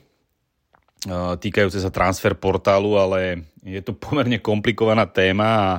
týkajúce 1.41 1.81
sa 1.81 1.89
transfer 1.89 2.37
portálu, 2.37 2.93
ale 2.93 3.49
je 3.65 3.81
to 3.81 3.97
pomerne 4.05 4.37
komplikovaná 4.37 5.09
téma 5.09 5.49
a 5.49 5.69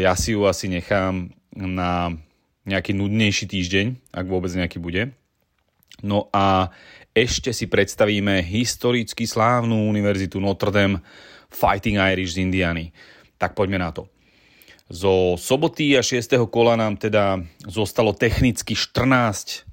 ja 0.00 0.16
si 0.16 0.32
ju 0.32 0.48
asi 0.48 0.64
nechám 0.64 1.28
na 1.52 2.08
nejaký 2.64 2.96
nudnejší 2.96 3.44
týždeň, 3.48 4.12
ak 4.16 4.24
vôbec 4.28 4.48
nejaký 4.48 4.80
bude. 4.80 5.12
No 6.04 6.28
a 6.34 6.68
ešte 7.16 7.56
si 7.56 7.64
predstavíme 7.64 8.44
historicky 8.44 9.24
slávnu 9.24 9.88
univerzitu 9.88 10.36
Notre 10.36 10.68
Dame 10.68 11.00
Fighting 11.48 11.96
Irish 11.96 12.36
z 12.36 12.44
Indiany. 12.44 12.92
Tak 13.40 13.56
poďme 13.56 13.80
na 13.80 13.88
to. 13.92 14.10
Zo 14.92 15.34
soboty 15.40 15.96
a 15.96 16.04
6. 16.04 16.36
kola 16.52 16.76
nám 16.76 17.00
teda 17.00 17.40
zostalo 17.64 18.12
technicky 18.12 18.76
14 18.76 19.66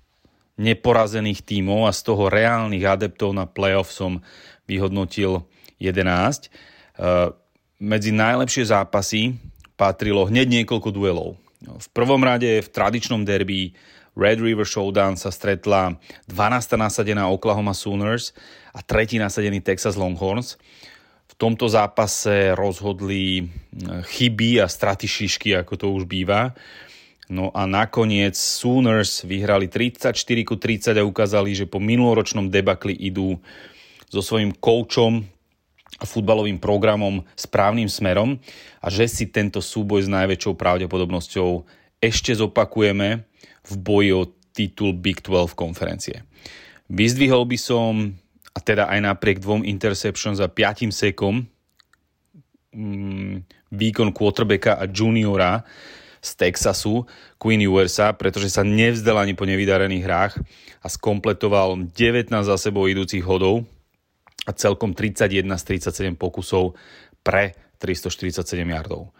neporazených 0.57 1.43
tímov 1.43 1.89
a 1.89 1.91
z 1.93 2.01
toho 2.05 2.29
reálnych 2.29 2.85
adeptov 2.85 3.33
na 3.33 3.49
playoff 3.49 3.89
som 3.91 4.21
vyhodnotil 4.69 5.43
11. 5.81 6.49
Uh, 6.97 7.33
medzi 7.81 8.13
najlepšie 8.13 8.69
zápasy 8.69 9.35
patrilo 9.75 10.29
hneď 10.29 10.61
niekoľko 10.61 10.89
duelov. 10.93 11.35
V 11.63 11.87
prvom 11.91 12.21
rade 12.21 12.61
v 12.61 12.69
tradičnom 12.69 13.23
derby 13.27 13.73
Red 14.13 14.45
River 14.45 14.65
Showdown 14.65 15.17
sa 15.17 15.33
stretla 15.33 15.97
12. 16.29 16.77
nasadená 16.77 17.25
Oklahoma 17.33 17.73
Sooners 17.73 18.29
a 18.69 18.85
tretí 18.85 19.17
nasadený 19.17 19.65
Texas 19.65 19.97
Longhorns. 19.97 20.61
V 21.25 21.33
tomto 21.33 21.65
zápase 21.65 22.53
rozhodli 22.53 23.49
chyby 24.13 24.61
a 24.61 24.69
straty 24.69 25.09
šišky, 25.09 25.57
ako 25.57 25.73
to 25.73 25.85
už 25.89 26.05
býva. 26.05 26.53
No 27.25 27.49
a 27.57 27.65
nakoniec 27.65 28.37
Sooners 28.37 29.25
vyhrali 29.25 29.65
34 29.65 30.13
ku 30.45 30.61
30 30.61 30.93
a 30.93 31.01
ukázali, 31.01 31.57
že 31.57 31.65
po 31.65 31.81
minuloročnom 31.81 32.53
debakli 32.53 32.93
idú 32.93 33.41
so 34.13 34.21
svojím 34.21 34.53
koučom 34.53 35.25
a 35.97 36.05
futbalovým 36.05 36.61
programom 36.61 37.25
správnym 37.33 37.89
smerom 37.89 38.37
a 38.77 38.93
že 38.93 39.09
si 39.09 39.25
tento 39.33 39.57
súboj 39.57 40.05
s 40.05 40.09
najväčšou 40.13 40.53
pravdepodobnosťou 40.53 41.65
ešte 41.97 42.37
zopakujeme 42.37 43.25
v 43.63 43.73
boji 43.79 44.11
o 44.13 44.23
titul 44.53 44.93
Big 44.93 45.23
12 45.25 45.57
konferencie. 45.57 46.23
Vyzdvihol 46.91 47.47
by 47.49 47.57
som, 47.57 48.13
a 48.53 48.59
teda 48.61 48.85
aj 48.91 48.99
napriek 49.01 49.41
dvom 49.41 49.65
interceptions 49.65 50.37
za 50.37 50.47
5 50.51 50.93
sekom, 50.93 51.47
mm, 52.75 53.49
výkon 53.73 54.13
quarterbacka 54.13 54.77
a 54.77 54.85
juniora 54.85 55.65
z 56.23 56.29
Texasu, 56.39 57.03
Queen 57.35 57.59
USA, 57.67 58.15
pretože 58.15 58.47
sa 58.53 58.63
nevzdal 58.63 59.19
ani 59.19 59.35
po 59.35 59.43
nevydarených 59.43 60.05
hrách 60.05 60.33
a 60.79 60.87
skompletoval 60.87 61.91
19 61.91 62.31
za 62.47 62.55
sebou 62.55 62.87
idúcich 62.87 63.25
hodov 63.25 63.67
a 64.47 64.51
celkom 64.55 64.95
31 64.95 65.43
z 65.59 65.63
37 65.83 66.15
pokusov 66.15 66.75
pre 67.23 67.55
347 67.79 68.63
yardov. 68.63 69.11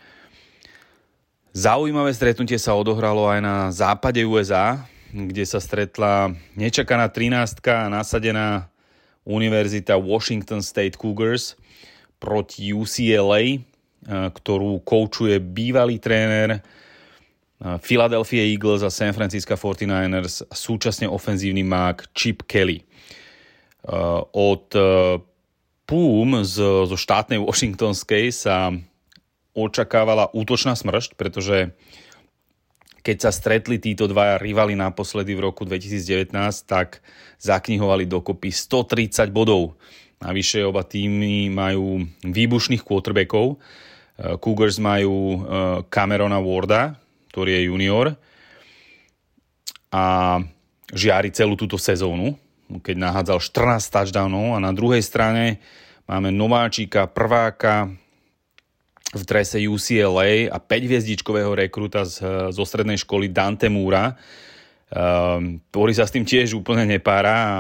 Zaujímavé 1.54 2.10
stretnutie 2.18 2.58
sa 2.58 2.74
odohralo 2.74 3.30
aj 3.30 3.38
na 3.38 3.70
západe 3.70 4.18
USA, 4.26 4.90
kde 5.14 5.46
sa 5.46 5.62
stretla 5.62 6.34
nečakaná 6.58 7.06
13 7.06 7.62
a 7.70 7.94
nasadená 7.94 8.74
univerzita 9.22 9.94
Washington 9.94 10.66
State 10.66 10.98
Cougars 10.98 11.54
proti 12.18 12.74
UCLA, 12.74 13.62
ktorú 14.10 14.82
koučuje 14.82 15.38
bývalý 15.38 16.02
tréner 16.02 16.66
Philadelphia 17.86 18.42
Eagles 18.50 18.82
a 18.82 18.90
San 18.90 19.14
Francisco 19.14 19.54
49ers 19.54 20.50
a 20.50 20.58
súčasne 20.58 21.06
ofenzívny 21.06 21.62
mák 21.62 22.18
Chip 22.18 22.50
Kelly. 22.50 22.82
Od 24.34 24.66
PUM 25.86 26.30
zo 26.50 26.98
štátnej 26.98 27.38
Washingtonskej 27.38 28.34
sa 28.34 28.74
očakávala 29.54 30.30
útočná 30.34 30.74
smršť, 30.74 31.14
pretože 31.18 31.78
keď 33.04 33.18
sa 33.30 33.32
stretli 33.36 33.78
títo 33.84 34.08
dvaja 34.08 34.40
rivali 34.40 34.74
naposledy 34.80 35.36
v 35.36 35.44
roku 35.50 35.68
2019, 35.68 36.34
tak 36.66 37.04
zaknihovali 37.38 38.08
dokopy 38.08 38.50
130 38.50 39.30
bodov. 39.30 39.76
Navyše 40.24 40.64
oba 40.64 40.88
týmy 40.88 41.52
majú 41.52 42.08
výbušných 42.24 42.80
quarterbackov. 42.80 43.60
Cougars 44.40 44.80
majú 44.80 45.44
Camerona 45.92 46.40
Warda, 46.40 46.96
ktorý 47.34 47.60
je 47.60 47.62
junior 47.68 48.06
a 49.92 50.38
žiari 50.94 51.34
celú 51.34 51.60
túto 51.60 51.76
sezónu, 51.76 52.40
keď 52.70 52.96
nahádzal 52.98 53.38
14 53.42 53.84
touchdownov 53.90 54.56
a 54.56 54.64
na 54.64 54.72
druhej 54.72 55.04
strane 55.04 55.60
máme 56.08 56.32
nováčika, 56.32 57.10
prváka 57.10 57.92
v 59.14 59.24
drese 59.24 59.62
UCLA 59.62 60.50
a 60.50 60.58
5-hviezdičkového 60.58 61.54
rekruta 61.54 62.04
z, 62.04 62.50
zo 62.50 62.64
strednej 62.66 62.98
školy 62.98 63.30
Dante 63.30 63.70
Múra, 63.70 64.18
um, 64.90 65.62
ktorý 65.70 65.94
sa 65.94 66.10
s 66.10 66.14
tým 66.14 66.26
tiež 66.26 66.58
úplne 66.58 66.90
nepára 66.90 67.34
a 67.34 67.56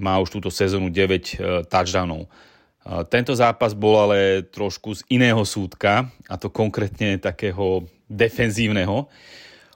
má 0.00 0.16
už 0.18 0.40
túto 0.40 0.48
sezónu 0.48 0.88
9 0.88 0.96
uh, 0.96 1.20
touchdownov. 1.68 2.26
Uh, 2.82 3.04
tento 3.06 3.36
zápas 3.36 3.76
bol 3.76 4.00
ale 4.00 4.48
trošku 4.48 4.96
z 4.96 5.00
iného 5.12 5.44
súdka, 5.44 6.08
a 6.26 6.34
to 6.40 6.48
konkrétne 6.48 7.20
takého 7.20 7.84
defenzívneho. 8.08 9.06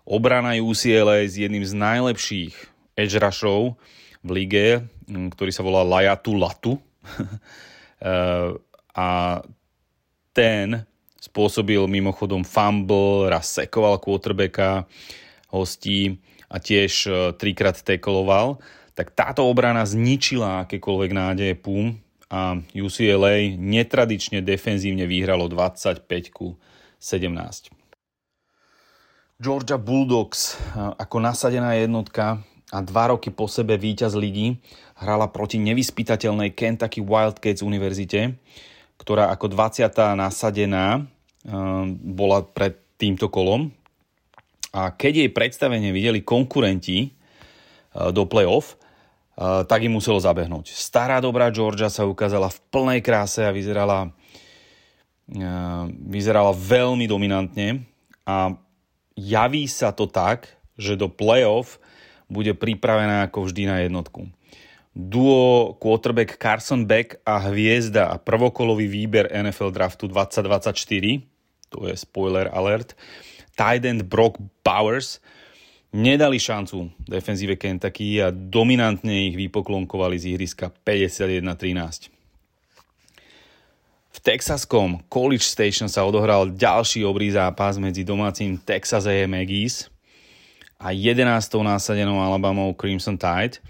Obrana 0.09 0.57
UCLA 0.57 1.29
s 1.29 1.37
jedným 1.37 1.67
z 1.67 1.77
najlepších 1.77 2.55
edge 2.97 3.17
rushov 3.21 3.77
v 4.25 4.29
lige, 4.33 4.67
ktorý 5.07 5.51
sa 5.53 5.63
volá 5.63 5.85
Lajatu 5.85 6.33
Latu. 6.35 6.75
Eh, 7.97 8.53
a 8.93 9.41
ten 10.37 10.85
spôsobil 11.17 11.81
mimochodom 11.89 12.45
fumble, 12.45 13.33
raz 13.33 13.57
sekoval 13.57 13.97
quarterbacka 13.97 14.85
hostí 15.49 16.21
a 16.53 16.61
tiež 16.61 16.93
eh, 17.09 17.15
trikrát 17.33 17.81
tekoloval. 17.81 18.61
Tak 18.93 19.17
táto 19.17 19.49
obrana 19.49 19.85
zničila 19.85 20.69
akékoľvek 20.69 21.11
nádeje 21.13 21.55
PUM 21.57 21.97
a 22.29 22.61
UCLA 22.73 23.57
netradične 23.57 24.41
defenzívne 24.45 25.05
vyhralo 25.09 25.49
25 25.49 26.05
ku 26.33 26.57
17. 27.01 27.73
Georgia 29.37 29.77
Bulldogs 29.77 30.57
ako 30.97 31.17
nasadená 31.21 31.77
jednotka 31.77 32.41
a 32.73 32.79
dva 32.81 33.13
roky 33.13 33.29
po 33.29 33.47
sebe 33.47 33.77
víťaz 33.77 34.17
ligy 34.17 34.59
hrala 34.97 35.29
proti 35.29 35.61
nevyspytateľnej 35.61 36.57
Kentucky 36.57 37.05
Wildcats 37.05 37.61
univerzite, 37.61 38.41
ktorá 38.97 39.31
ako 39.33 39.53
20. 39.53 39.93
nasadená 40.17 41.07
bola 42.03 42.43
pred 42.43 42.77
týmto 42.97 43.31
kolom. 43.31 43.71
A 44.77 44.93
keď 44.93 45.25
jej 45.25 45.31
predstavenie 45.33 45.95
videli 45.95 46.21
konkurenti 46.21 47.15
do 47.93 48.29
playoff, 48.29 48.77
tak 49.37 49.85
im 49.85 49.97
muselo 49.97 50.21
zabehnúť. 50.21 50.73
Stará 50.73 51.21
dobrá 51.21 51.53
Georgia 51.53 51.93
sa 51.93 52.09
ukázala 52.09 52.49
v 52.49 52.59
plnej 52.73 53.01
kráse 53.05 53.45
a 53.45 53.53
vyzerala, 53.53 54.13
vyzerala 56.09 56.53
veľmi 56.57 57.05
dominantne 57.05 57.85
a 58.25 58.57
javí 59.17 59.65
sa 59.69 59.93
to 59.93 60.09
tak, 60.09 60.49
že 60.77 60.97
do 60.97 61.09
playoff 61.09 61.81
bude 62.29 62.53
pripravená 62.53 63.29
ako 63.29 63.49
vždy 63.49 63.63
na 63.65 63.77
jednotku. 63.85 64.29
Duo 64.97 65.77
quarterback 65.77 66.41
Carson 66.41 66.89
Beck 66.89 67.21
a 67.21 67.37
hviezda 67.37 68.09
a 68.09 68.17
prvokolový 68.17 68.89
výber 68.89 69.29
NFL 69.29 69.69
draftu 69.69 70.09
2024, 70.09 71.21
to 71.69 71.85
je 71.85 71.95
spoiler 72.01 72.49
alert, 72.49 72.97
tight 73.53 73.85
end 73.85 74.09
Brock 74.09 74.41
Bowers 74.65 75.21
nedali 75.93 76.41
šancu 76.41 76.93
defenzíve 77.09 77.57
Kentucky 77.57 78.25
a 78.25 78.33
dominantne 78.33 79.33
ich 79.33 79.37
vypoklonkovali 79.37 80.17
z 80.21 80.37
ihriska 80.37 80.73
51-13. 80.85 82.13
V 84.17 84.19
texaskom 84.25 85.05
College 85.13 85.45
Station 85.45 85.93
sa 85.93 86.09
odohral 86.09 86.53
ďalší 86.53 87.05
obrý 87.05 87.33
zápas 87.33 87.77
medzi 87.77 88.01
domácim 88.01 88.57
Texas 88.57 89.05
A&M 89.05 89.33
Aggies 89.37 89.93
a 90.81 90.93
11. 90.93 91.21
násadenou 91.61 92.21
Alabamou 92.21 92.73
Crimson 92.73 93.21
Tide. 93.21 93.61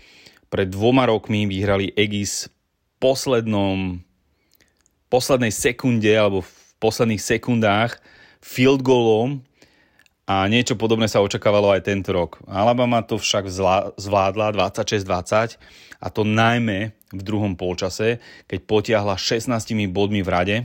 Pred 0.56 0.72
dvoma 0.72 1.04
rokmi 1.04 1.44
vyhrali 1.44 1.92
Aggies 1.92 2.48
poslednom, 2.96 4.00
poslednej 5.12 5.52
sekunde 5.52 6.08
alebo 6.08 6.48
v 6.48 6.52
posledných 6.80 7.20
sekundách 7.20 8.00
field 8.40 8.80
goalom 8.80 9.44
a 10.24 10.48
niečo 10.48 10.72
podobné 10.72 11.12
sa 11.12 11.20
očakávalo 11.20 11.76
aj 11.76 11.84
tento 11.84 12.08
rok. 12.16 12.40
Alabama 12.48 13.04
to 13.04 13.20
však 13.20 13.52
zvládla 14.00 14.56
26-20 14.56 15.60
a 16.00 16.06
to 16.08 16.24
najmä 16.24 16.96
v 17.12 17.20
druhom 17.20 17.52
polčase, 17.52 18.16
keď 18.48 18.58
potiahla 18.64 19.20
16 19.20 19.52
bodmi 19.92 20.24
v 20.24 20.32
rade 20.32 20.56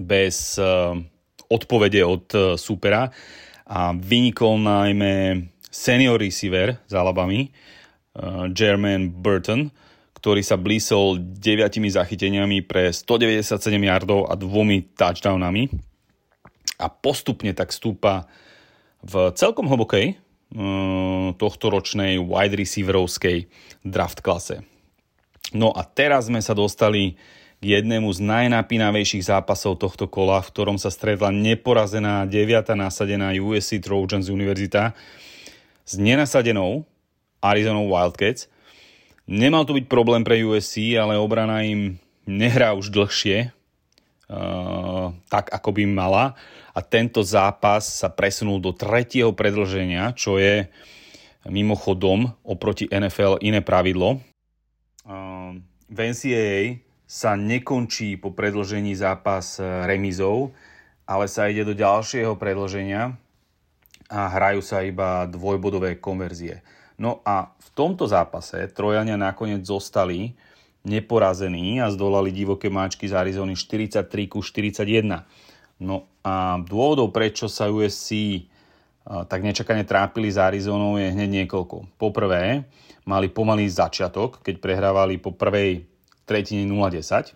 bez 0.00 0.56
uh, 0.56 0.96
odpovede 1.52 2.00
od 2.08 2.24
uh, 2.32 2.40
supera 2.56 3.12
a 3.68 3.92
vynikol 3.92 4.56
najmä 4.56 5.44
senior 5.68 6.16
receiver 6.16 6.80
z 6.88 6.96
Alabamy, 6.96 7.52
Jermaine 8.52 9.08
Burton, 9.10 9.70
ktorý 10.18 10.42
sa 10.42 10.58
blísol 10.58 11.22
9 11.22 11.78
zachyteniami 11.94 12.66
pre 12.66 12.90
197 12.90 13.70
yardov 13.78 14.26
a 14.26 14.34
dvomi 14.34 14.90
touchdownami 14.98 15.70
a 16.78 16.86
postupne 16.90 17.54
tak 17.54 17.70
stúpa 17.70 18.26
v 19.02 19.30
celkom 19.38 19.70
hlbokej 19.70 20.18
tohto 21.38 21.66
ročnej 21.68 22.18
wide 22.18 22.56
receiverovskej 22.56 23.46
draft 23.84 24.24
klase. 24.24 24.64
No 25.54 25.70
a 25.70 25.84
teraz 25.84 26.26
sme 26.26 26.42
sa 26.42 26.56
dostali 26.56 27.14
k 27.58 27.64
jednému 27.78 28.10
z 28.14 28.22
najnapínavejších 28.22 29.34
zápasov 29.34 29.82
tohto 29.82 30.06
kola, 30.06 30.38
v 30.42 30.50
ktorom 30.50 30.78
sa 30.78 30.94
stretla 30.94 31.34
neporazená 31.34 32.22
9. 32.26 32.74
nasadená 32.78 33.34
USC 33.34 33.82
Trojans 33.82 34.30
univerzita 34.30 34.94
s 35.82 35.94
nenasadenou 35.98 36.86
Arizona 37.42 37.82
Wildcats. 37.82 38.50
Nemal 39.28 39.68
to 39.68 39.76
byť 39.76 39.86
problém 39.86 40.24
pre 40.24 40.40
USC, 40.40 40.96
ale 40.96 41.20
obrana 41.20 41.62
im 41.62 42.00
nehrá 42.24 42.72
už 42.72 42.88
dlhšie. 42.92 43.52
tak, 45.32 45.48
ako 45.48 45.72
by 45.72 45.82
mala. 45.88 46.36
A 46.76 46.84
tento 46.84 47.24
zápas 47.24 47.88
sa 47.88 48.12
presunul 48.12 48.60
do 48.60 48.76
tretieho 48.76 49.32
predlženia, 49.32 50.12
čo 50.12 50.36
je 50.36 50.68
mimochodom 51.48 52.36
oproti 52.44 52.84
NFL 52.92 53.40
iné 53.40 53.64
pravidlo. 53.64 54.20
v 55.88 55.98
NCAA 55.98 56.84
sa 57.08 57.32
nekončí 57.40 58.20
po 58.20 58.36
predlžení 58.36 58.92
zápas 58.92 59.56
remizou, 59.88 60.52
ale 61.08 61.24
sa 61.24 61.48
ide 61.48 61.64
do 61.64 61.72
ďalšieho 61.72 62.36
predlženia 62.36 63.16
a 64.12 64.20
hrajú 64.28 64.60
sa 64.60 64.84
iba 64.84 65.24
dvojbodové 65.24 65.96
konverzie. 65.96 66.60
No 66.98 67.22
a 67.22 67.54
v 67.54 67.68
tomto 67.78 68.10
zápase 68.10 68.58
Trojania 68.74 69.14
nakoniec 69.14 69.62
zostali 69.62 70.34
neporazení 70.82 71.78
a 71.78 71.90
zdolali 71.90 72.34
divoké 72.34 72.66
máčky 72.66 73.06
z 73.06 73.14
Arizony 73.14 73.54
43 73.54 74.04
ku 74.26 74.42
41. 74.42 75.24
No 75.78 76.10
a 76.26 76.58
dôvodov, 76.58 77.14
prečo 77.14 77.46
sa 77.46 77.70
USC 77.70 78.42
tak 79.08 79.40
nečakane 79.40 79.88
trápili 79.88 80.28
s 80.28 80.36
Arizonou 80.36 81.00
je 81.00 81.08
hneď 81.08 81.44
niekoľko. 81.44 81.96
Poprvé, 81.96 82.68
mali 83.08 83.32
pomalý 83.32 83.64
začiatok, 83.64 84.44
keď 84.44 84.60
prehrávali 84.60 85.16
po 85.16 85.32
prvej 85.32 85.88
tretine 86.28 86.68
0-10. 86.68 87.32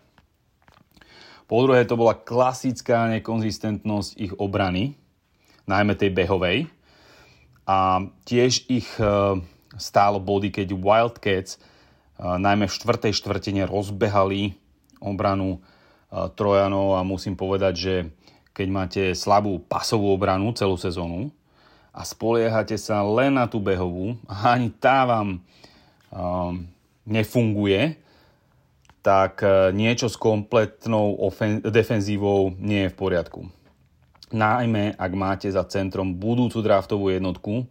Po 1.49 1.57
druhé, 1.65 1.89
to 1.89 1.97
bola 1.97 2.13
klasická 2.13 3.09
nekonzistentnosť 3.17 4.11
ich 4.21 4.33
obrany, 4.37 5.01
najmä 5.65 5.97
tej 5.97 6.13
behovej. 6.13 6.69
A 7.65 8.05
tiež 8.29 8.69
ich 8.69 8.89
e, 9.01 9.05
stálo 9.77 10.21
body, 10.21 10.53
keď 10.53 10.77
Wildcats 10.77 11.57
e, 11.57 11.59
najmä 12.21 12.69
v 12.69 12.77
štvrtej 12.77 13.13
štvrtine 13.17 13.63
rozbehali 13.69 14.57
obranu 15.01 15.59
e, 15.59 16.29
Trojanov 16.37 16.99
a 16.99 17.07
musím 17.07 17.37
povedať, 17.37 17.75
že 17.77 17.95
keď 18.53 18.69
máte 18.69 19.03
slabú 19.17 19.61
pasovú 19.65 20.13
obranu 20.13 20.53
celú 20.53 20.77
sezónu 20.77 21.33
a 21.93 22.05
spoliehate 22.05 22.77
sa 22.77 23.01
len 23.05 23.37
na 23.37 23.49
tú 23.49 23.61
behovú 23.61 24.17
a 24.29 24.57
ani 24.57 24.73
tá 24.73 25.05
vám 25.09 25.41
um, 26.13 26.65
nefunguje, 27.09 27.97
tak 29.01 29.41
e, 29.43 29.73
niečo 29.73 30.09
s 30.09 30.17
kompletnou 30.17 31.17
ofen- 31.21 31.65
defenzívou 31.65 32.55
nie 32.61 32.87
je 32.87 32.93
v 32.93 32.97
poriadku. 32.97 33.41
Najmä, 34.33 34.97
ak 34.97 35.13
máte 35.13 35.49
za 35.53 35.65
centrom 35.69 36.17
budúcu 36.17 36.65
draftovú 36.65 37.13
jednotku, 37.13 37.69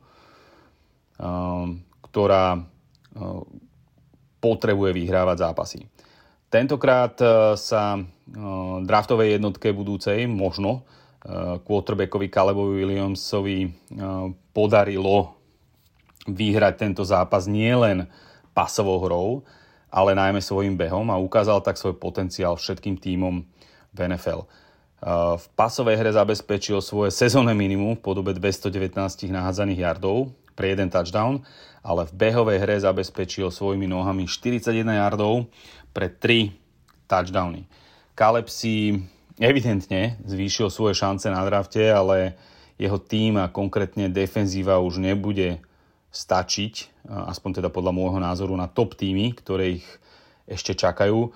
um, 1.18 1.82
ktorá 2.12 2.60
um, 2.60 2.64
potrebuje 4.44 4.92
vyhrávať 4.92 5.38
zápasy. 5.48 5.80
Tentokrát 6.52 7.16
uh, 7.24 7.56
sa 7.56 7.96
uh, 7.96 8.04
draftovej 8.84 9.40
jednotke 9.40 9.72
budúcej, 9.72 10.28
možno 10.28 10.84
quarterbackovi 11.62 12.34
Calebovi 12.34 12.82
Williamsovi 12.82 13.70
podarilo 14.50 15.38
vyhrať 16.26 16.74
tento 16.78 17.04
zápas 17.06 17.46
nielen 17.46 18.10
pasovou 18.58 18.98
hrou, 19.06 19.28
ale 19.92 20.18
najmä 20.18 20.42
svojim 20.42 20.74
behom 20.74 21.10
a 21.14 21.22
ukázal 21.22 21.62
tak 21.62 21.78
svoj 21.78 21.98
potenciál 22.00 22.58
všetkým 22.58 22.98
tímom 22.98 23.46
v 23.92 23.98
NFL. 24.02 24.48
V 25.38 25.46
pasovej 25.58 25.98
hre 25.98 26.14
zabezpečil 26.14 26.78
svoje 26.80 27.10
sezónne 27.10 27.58
minimum 27.58 27.98
v 27.98 28.06
podobe 28.06 28.32
219 28.38 28.94
nahádzaných 29.34 29.82
yardov 29.82 30.30
pre 30.54 30.78
jeden 30.78 30.94
touchdown, 30.94 31.42
ale 31.82 32.06
v 32.06 32.14
behovej 32.14 32.58
hre 32.62 32.78
zabezpečil 32.78 33.50
svojimi 33.50 33.90
nohami 33.90 34.30
41 34.30 34.86
yardov 34.86 35.50
pre 35.94 36.14
3 36.14 36.54
touchdowny. 37.10 37.66
Kaleb 38.14 38.48
si 38.48 39.02
evidentne 39.42 40.22
zvýšil 40.24 40.70
svoje 40.70 40.94
šance 40.94 41.26
na 41.28 41.42
drafte, 41.42 41.82
ale 41.90 42.38
jeho 42.78 43.02
tým 43.02 43.42
a 43.42 43.50
konkrétne 43.50 44.10
defenzíva 44.10 44.78
už 44.82 45.02
nebude 45.02 45.62
stačiť, 46.12 47.06
aspoň 47.08 47.62
teda 47.62 47.70
podľa 47.74 47.94
môjho 47.94 48.20
názoru, 48.22 48.54
na 48.54 48.70
top 48.70 48.94
týmy, 49.00 49.34
ktoré 49.38 49.82
ich 49.82 49.88
ešte 50.46 50.76
čakajú. 50.76 51.32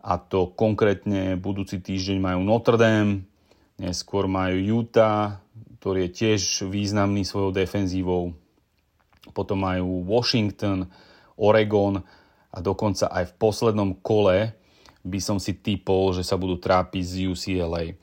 A 0.00 0.16
to 0.16 0.48
konkrétne 0.56 1.36
budúci 1.36 1.80
týždeň 1.80 2.18
majú 2.20 2.40
Notre 2.40 2.76
Dame, 2.80 3.28
neskôr 3.76 4.28
majú 4.28 4.80
Utah, 4.80 5.40
ktorý 5.80 6.08
je 6.08 6.10
tiež 6.12 6.68
významný 6.68 7.24
svojou 7.24 7.52
defenzívou. 7.52 8.36
Potom 9.36 9.60
majú 9.60 10.08
Washington, 10.08 10.88
Oregon 11.36 12.00
a 12.50 12.58
dokonca 12.58 13.12
aj 13.12 13.30
v 13.30 13.36
poslednom 13.36 13.90
kole 14.00 14.56
by 15.00 15.20
som 15.20 15.40
si 15.40 15.56
typol, 15.56 16.12
že 16.12 16.24
sa 16.24 16.36
budú 16.36 16.60
trápiť 16.60 17.02
z 17.04 17.14
UCLA. 17.32 17.96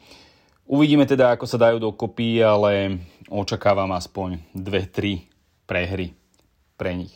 Uvidíme 0.68 1.08
teda, 1.08 1.32
ako 1.34 1.46
sa 1.48 1.62
dajú 1.62 1.80
dokopy, 1.80 2.44
ale 2.44 3.00
očakávam 3.30 3.88
aspoň 3.94 4.42
2-3 4.52 5.24
prehry 5.64 6.18
pre 6.76 6.92
nich. 6.98 7.14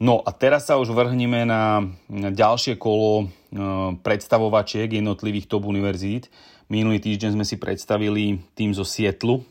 No 0.00 0.24
a 0.24 0.32
teraz 0.32 0.64
sa 0.64 0.80
už 0.80 0.96
vrhneme 0.96 1.44
na 1.44 1.84
ďalšie 2.08 2.80
kolo 2.80 3.20
e, 3.20 3.24
predstavovačiek 4.00 4.88
jednotlivých 4.88 5.44
top 5.44 5.68
univerzít. 5.68 6.32
Minulý 6.72 7.04
týždeň 7.04 7.36
sme 7.36 7.44
si 7.44 7.60
predstavili 7.60 8.40
tým 8.56 8.72
zo 8.72 8.80
Sietlu, 8.80 9.44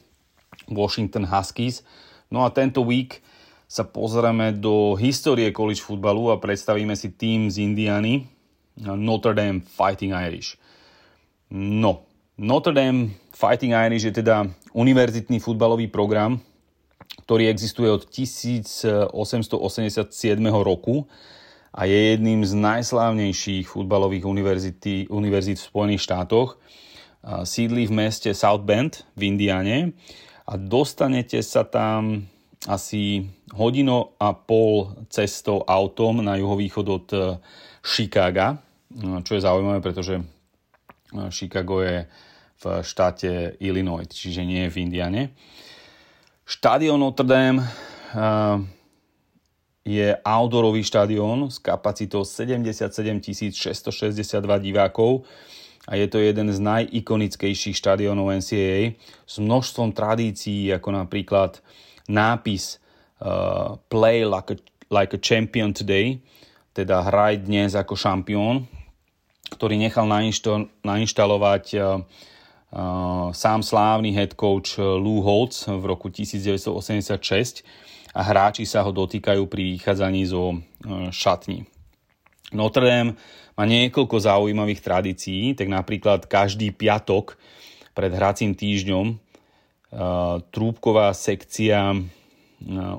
Washington 0.66 1.30
Huskies. 1.30 1.86
No 2.34 2.42
a 2.42 2.50
tento 2.50 2.82
week 2.82 3.22
sa 3.70 3.86
pozrieme 3.86 4.50
do 4.58 4.98
histórie 4.98 5.54
college 5.54 5.86
futbalu 5.86 6.34
a 6.34 6.42
predstavíme 6.42 6.98
si 6.98 7.14
tým 7.14 7.54
z 7.54 7.62
Indiany, 7.62 8.26
Notre 8.82 9.38
Dame 9.38 9.62
Fighting 9.62 10.10
Irish. 10.10 10.58
No, 11.54 12.10
Notre 12.42 12.74
Dame 12.74 13.14
Fighting 13.30 13.78
Irish 13.78 14.10
je 14.10 14.26
teda 14.26 14.50
univerzitný 14.74 15.38
futbalový 15.38 15.86
program, 15.86 16.42
ktorý 17.30 17.46
existuje 17.46 17.94
od 17.94 18.10
1887 18.10 19.14
roku 20.66 21.06
a 21.70 21.86
je 21.86 22.18
jedným 22.18 22.42
z 22.42 22.58
najslávnejších 22.58 23.70
futbalových 23.70 24.26
univerzít, 24.26 25.14
univerzít 25.14 25.62
v 25.62 25.70
Spojených 25.70 26.02
štátoch. 26.10 26.58
Sídli 27.46 27.86
v 27.86 27.94
meste 27.94 28.34
South 28.34 28.66
Bend 28.66 29.06
v 29.14 29.30
Indiane 29.30 29.94
a 30.50 30.58
dostanete 30.58 31.38
sa 31.46 31.62
tam 31.62 32.26
asi 32.70 33.26
hodino 33.58 34.14
a 34.22 34.38
pol 34.38 34.94
cestou 35.10 35.66
autom 35.66 36.22
na 36.22 36.38
juhovýchod 36.38 36.86
od 36.86 37.08
e, 37.10 37.20
Chicaga, 37.82 38.62
čo 39.26 39.32
je 39.34 39.42
zaujímavé, 39.42 39.82
pretože 39.82 40.22
e, 40.22 40.24
Chicago 41.34 41.82
je 41.82 42.06
v 42.60 42.64
štáte 42.86 43.58
Illinois, 43.64 44.06
čiže 44.06 44.46
nie 44.46 44.70
v 44.70 44.86
Indiane. 44.86 45.34
Štadión 46.44 47.00
Notre 47.00 47.24
Dame 47.24 47.64
je 49.88 50.08
outdoorový 50.28 50.84
štadión 50.84 51.48
s 51.48 51.58
kapacitou 51.62 52.28
77 52.28 53.24
662 53.24 54.44
divákov 54.60 55.24
a 55.88 55.96
je 55.96 56.06
to 56.12 56.20
jeden 56.20 56.52
z 56.52 56.60
najikonickejších 56.60 57.74
štadiónov 57.74 58.30
NCAA 58.44 59.00
s 59.24 59.36
množstvom 59.40 59.96
tradícií, 59.96 60.70
ako 60.76 61.00
napríklad 61.00 61.64
nápis 62.10 62.82
uh, 63.22 63.78
Play 63.88 64.26
like 64.26 64.50
a, 64.52 64.58
like 64.90 65.14
a 65.14 65.22
champion 65.22 65.72
today, 65.72 66.18
teda 66.74 67.06
hraj 67.06 67.46
dnes 67.46 67.78
ako 67.78 67.94
šampión, 67.94 68.66
ktorý 69.54 69.78
nechal 69.78 70.10
nainštal, 70.10 70.70
nainštalovať 70.82 71.66
uh, 71.78 72.02
sám 73.34 73.66
slávny 73.66 74.14
head 74.14 74.38
coach 74.38 74.78
eh, 74.78 74.86
Lou 74.86 75.26
Holtz 75.26 75.66
v 75.66 75.84
roku 75.90 76.14
1986 76.14 77.66
a 78.14 78.22
hráči 78.22 78.66
sa 78.70 78.86
ho 78.86 78.94
dotýkajú 78.94 79.50
pri 79.50 79.74
vychádzaní 79.74 80.22
zo 80.30 80.54
eh, 80.54 81.10
šatní. 81.10 81.66
Notre 82.54 82.86
Dame 82.86 83.12
má 83.58 83.66
niekoľko 83.66 84.22
zaujímavých 84.22 84.82
tradícií, 84.86 85.58
tak 85.58 85.70
napríklad 85.70 86.30
každý 86.30 86.74
piatok 86.74 87.38
pred 87.94 88.14
hracím 88.14 88.56
týždňom 88.56 89.06
uh, 89.12 89.29
trúbková 90.54 91.10
sekcia 91.18 91.94
uh, 91.94 92.00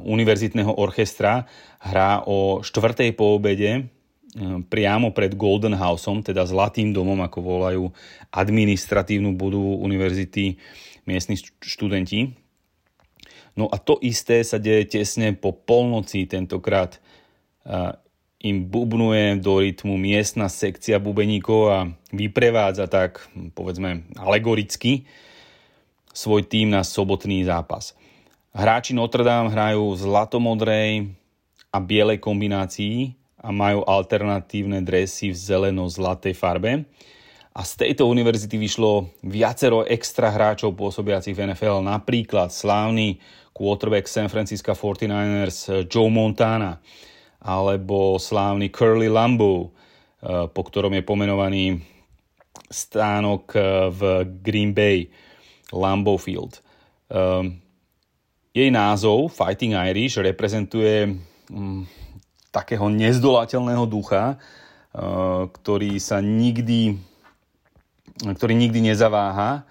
univerzitného 0.02 0.74
orchestra 0.74 1.46
hrá 1.78 2.26
o 2.26 2.66
štvrtej 2.66 3.14
po 3.14 3.38
obede 3.38 3.86
Ehm, 4.38 4.62
priamo 4.62 5.10
pred 5.10 5.34
Golden 5.34 5.74
Houseom, 5.74 6.22
teda 6.22 6.46
Zlatým 6.46 6.94
domom, 6.94 7.18
ako 7.18 7.38
volajú 7.42 7.84
administratívnu 8.30 9.34
budovu 9.34 9.82
univerzity 9.82 10.54
miestni 11.02 11.34
študenti. 11.58 12.30
No 13.58 13.66
a 13.66 13.82
to 13.82 13.98
isté 13.98 14.46
sa 14.46 14.62
deje 14.62 14.86
tesne 14.86 15.34
po 15.34 15.50
polnoci 15.50 16.30
tentokrát. 16.30 17.02
Im 18.40 18.56
bubnuje 18.70 19.42
do 19.42 19.58
rytmu 19.58 19.98
miestna 19.98 20.46
sekcia 20.46 21.02
bubeníkov 21.02 21.60
a 21.66 21.78
vyprevádza 22.14 22.86
tak, 22.86 23.26
povedzme, 23.58 24.06
alegoricky 24.14 25.04
svoj 26.10 26.46
tým 26.46 26.70
na 26.70 26.82
sobotný 26.82 27.46
zápas. 27.46 27.94
Hráči 28.50 28.92
Notre 28.98 29.22
Dame 29.22 29.50
hrajú 29.50 29.94
v 29.94 30.00
zlatomodrej 30.02 30.90
a 31.70 31.78
bielej 31.78 32.18
kombinácii 32.18 33.14
a 33.40 33.48
majú 33.54 33.86
alternatívne 33.86 34.82
dresy 34.82 35.30
v 35.30 35.38
zeleno-zlatej 35.38 36.34
farbe. 36.34 36.84
A 37.50 37.66
z 37.66 37.86
tejto 37.86 38.06
univerzity 38.06 38.54
vyšlo 38.58 39.10
viacero 39.26 39.82
extra 39.86 40.30
hráčov 40.30 40.74
pôsobiacich 40.74 41.34
v 41.34 41.50
NFL, 41.50 41.82
napríklad 41.82 42.54
slávny 42.54 43.18
quarterback 43.50 44.06
San 44.06 44.30
Francisco 44.30 44.70
49ers 44.70 45.86
Joe 45.90 46.10
Montana, 46.10 46.78
alebo 47.42 48.20
slávny 48.20 48.70
Curly 48.70 49.10
Lambeau, 49.10 49.66
eh, 49.66 50.46
po 50.46 50.62
ktorom 50.62 50.94
je 50.94 51.02
pomenovaný 51.02 51.64
stánok 52.70 53.42
eh, 53.54 53.62
v 53.90 54.00
Green 54.42 54.70
Bay, 54.70 55.10
Lambeau 55.72 56.18
Field. 56.18 56.62
Um, 57.10 57.58
jej 58.50 58.70
názov 58.70 59.30
Fighting 59.30 59.78
Irish 59.78 60.18
reprezentuje 60.18 61.14
um, 61.50 61.86
takého 62.50 62.90
nezdolateľného 62.90 63.86
ducha, 63.86 64.34
uh, 64.34 65.46
ktorý 65.50 65.98
sa 66.02 66.18
nikdy 66.18 66.98
ktorý 68.20 68.52
nikdy 68.52 68.92
nezaváha 68.92 69.64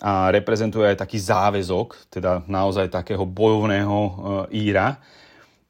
a 0.00 0.32
reprezentuje 0.32 0.88
aj 0.88 1.04
taký 1.04 1.20
záväzok, 1.20 2.08
teda 2.08 2.40
naozaj 2.48 2.88
takého 2.88 3.28
bojovného 3.28 3.98
uh, 3.98 4.12
íra. 4.48 4.98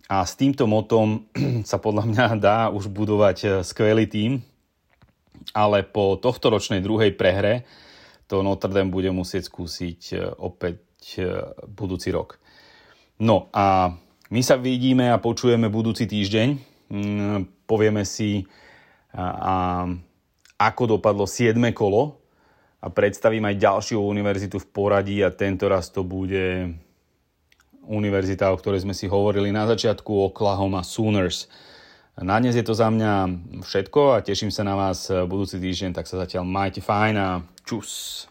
A 0.07 0.23
s 0.23 0.39
týmto 0.39 0.69
motom 0.69 1.27
sa 1.71 1.81
podľa 1.83 2.05
mňa 2.07 2.27
dá 2.39 2.59
už 2.71 2.87
budovať 2.87 3.39
uh, 3.45 3.51
skvelý 3.67 4.07
tým, 4.07 4.41
ale 5.53 5.83
po 5.83 6.17
tohto 6.17 6.55
ročnej 6.55 6.81
druhej 6.81 7.13
prehre 7.19 7.67
to 8.27 8.41
Notre 8.41 8.73
Dame 8.73 8.91
bude 8.91 9.13
musieť 9.13 9.53
skúsiť 9.53 10.01
e, 10.13 10.17
opäť 10.41 10.81
e, 11.21 11.45
budúci 11.69 12.09
rok. 12.11 12.41
No 13.21 13.53
a 13.53 13.95
my 14.33 14.41
sa 14.43 14.57
vidíme 14.59 15.13
a 15.13 15.23
počujeme 15.23 15.69
budúci 15.71 16.09
týždeň. 16.09 16.49
Mm, 16.91 17.69
povieme 17.69 18.03
si, 18.03 18.49
a, 19.15 19.87
ako 20.59 20.99
dopadlo 20.99 21.29
7. 21.29 21.55
kolo 21.71 22.19
a 22.83 22.91
predstavím 22.91 23.47
aj 23.49 23.61
ďalšiu 23.61 24.03
univerzitu 24.03 24.59
v 24.59 24.67
poradí 24.69 25.23
a 25.23 25.33
tento 25.33 25.71
raz 25.71 25.89
to 25.89 26.03
bude 26.03 26.75
univerzita, 27.85 28.49
o 28.51 28.59
ktorej 28.59 28.85
sme 28.85 28.97
si 28.97 29.07
hovorili 29.07 29.53
na 29.53 29.69
začiatku, 29.69 30.33
Oklahoma 30.33 30.81
Sooners. 30.81 31.49
Na 32.17 32.41
dnes 32.41 32.57
je 32.57 32.65
to 32.65 32.73
za 32.73 32.89
mňa 32.89 33.29
všetko 33.61 34.01
a 34.17 34.23
teším 34.25 34.49
sa 34.49 34.65
na 34.65 34.75
vás 34.79 35.11
budúci 35.11 35.61
týždeň, 35.61 35.93
tak 35.93 36.09
sa 36.09 36.25
zatiaľ 36.25 36.47
majte 36.47 36.81
fajn 36.81 37.15
a 37.19 37.29
Tchuss! 37.65 38.29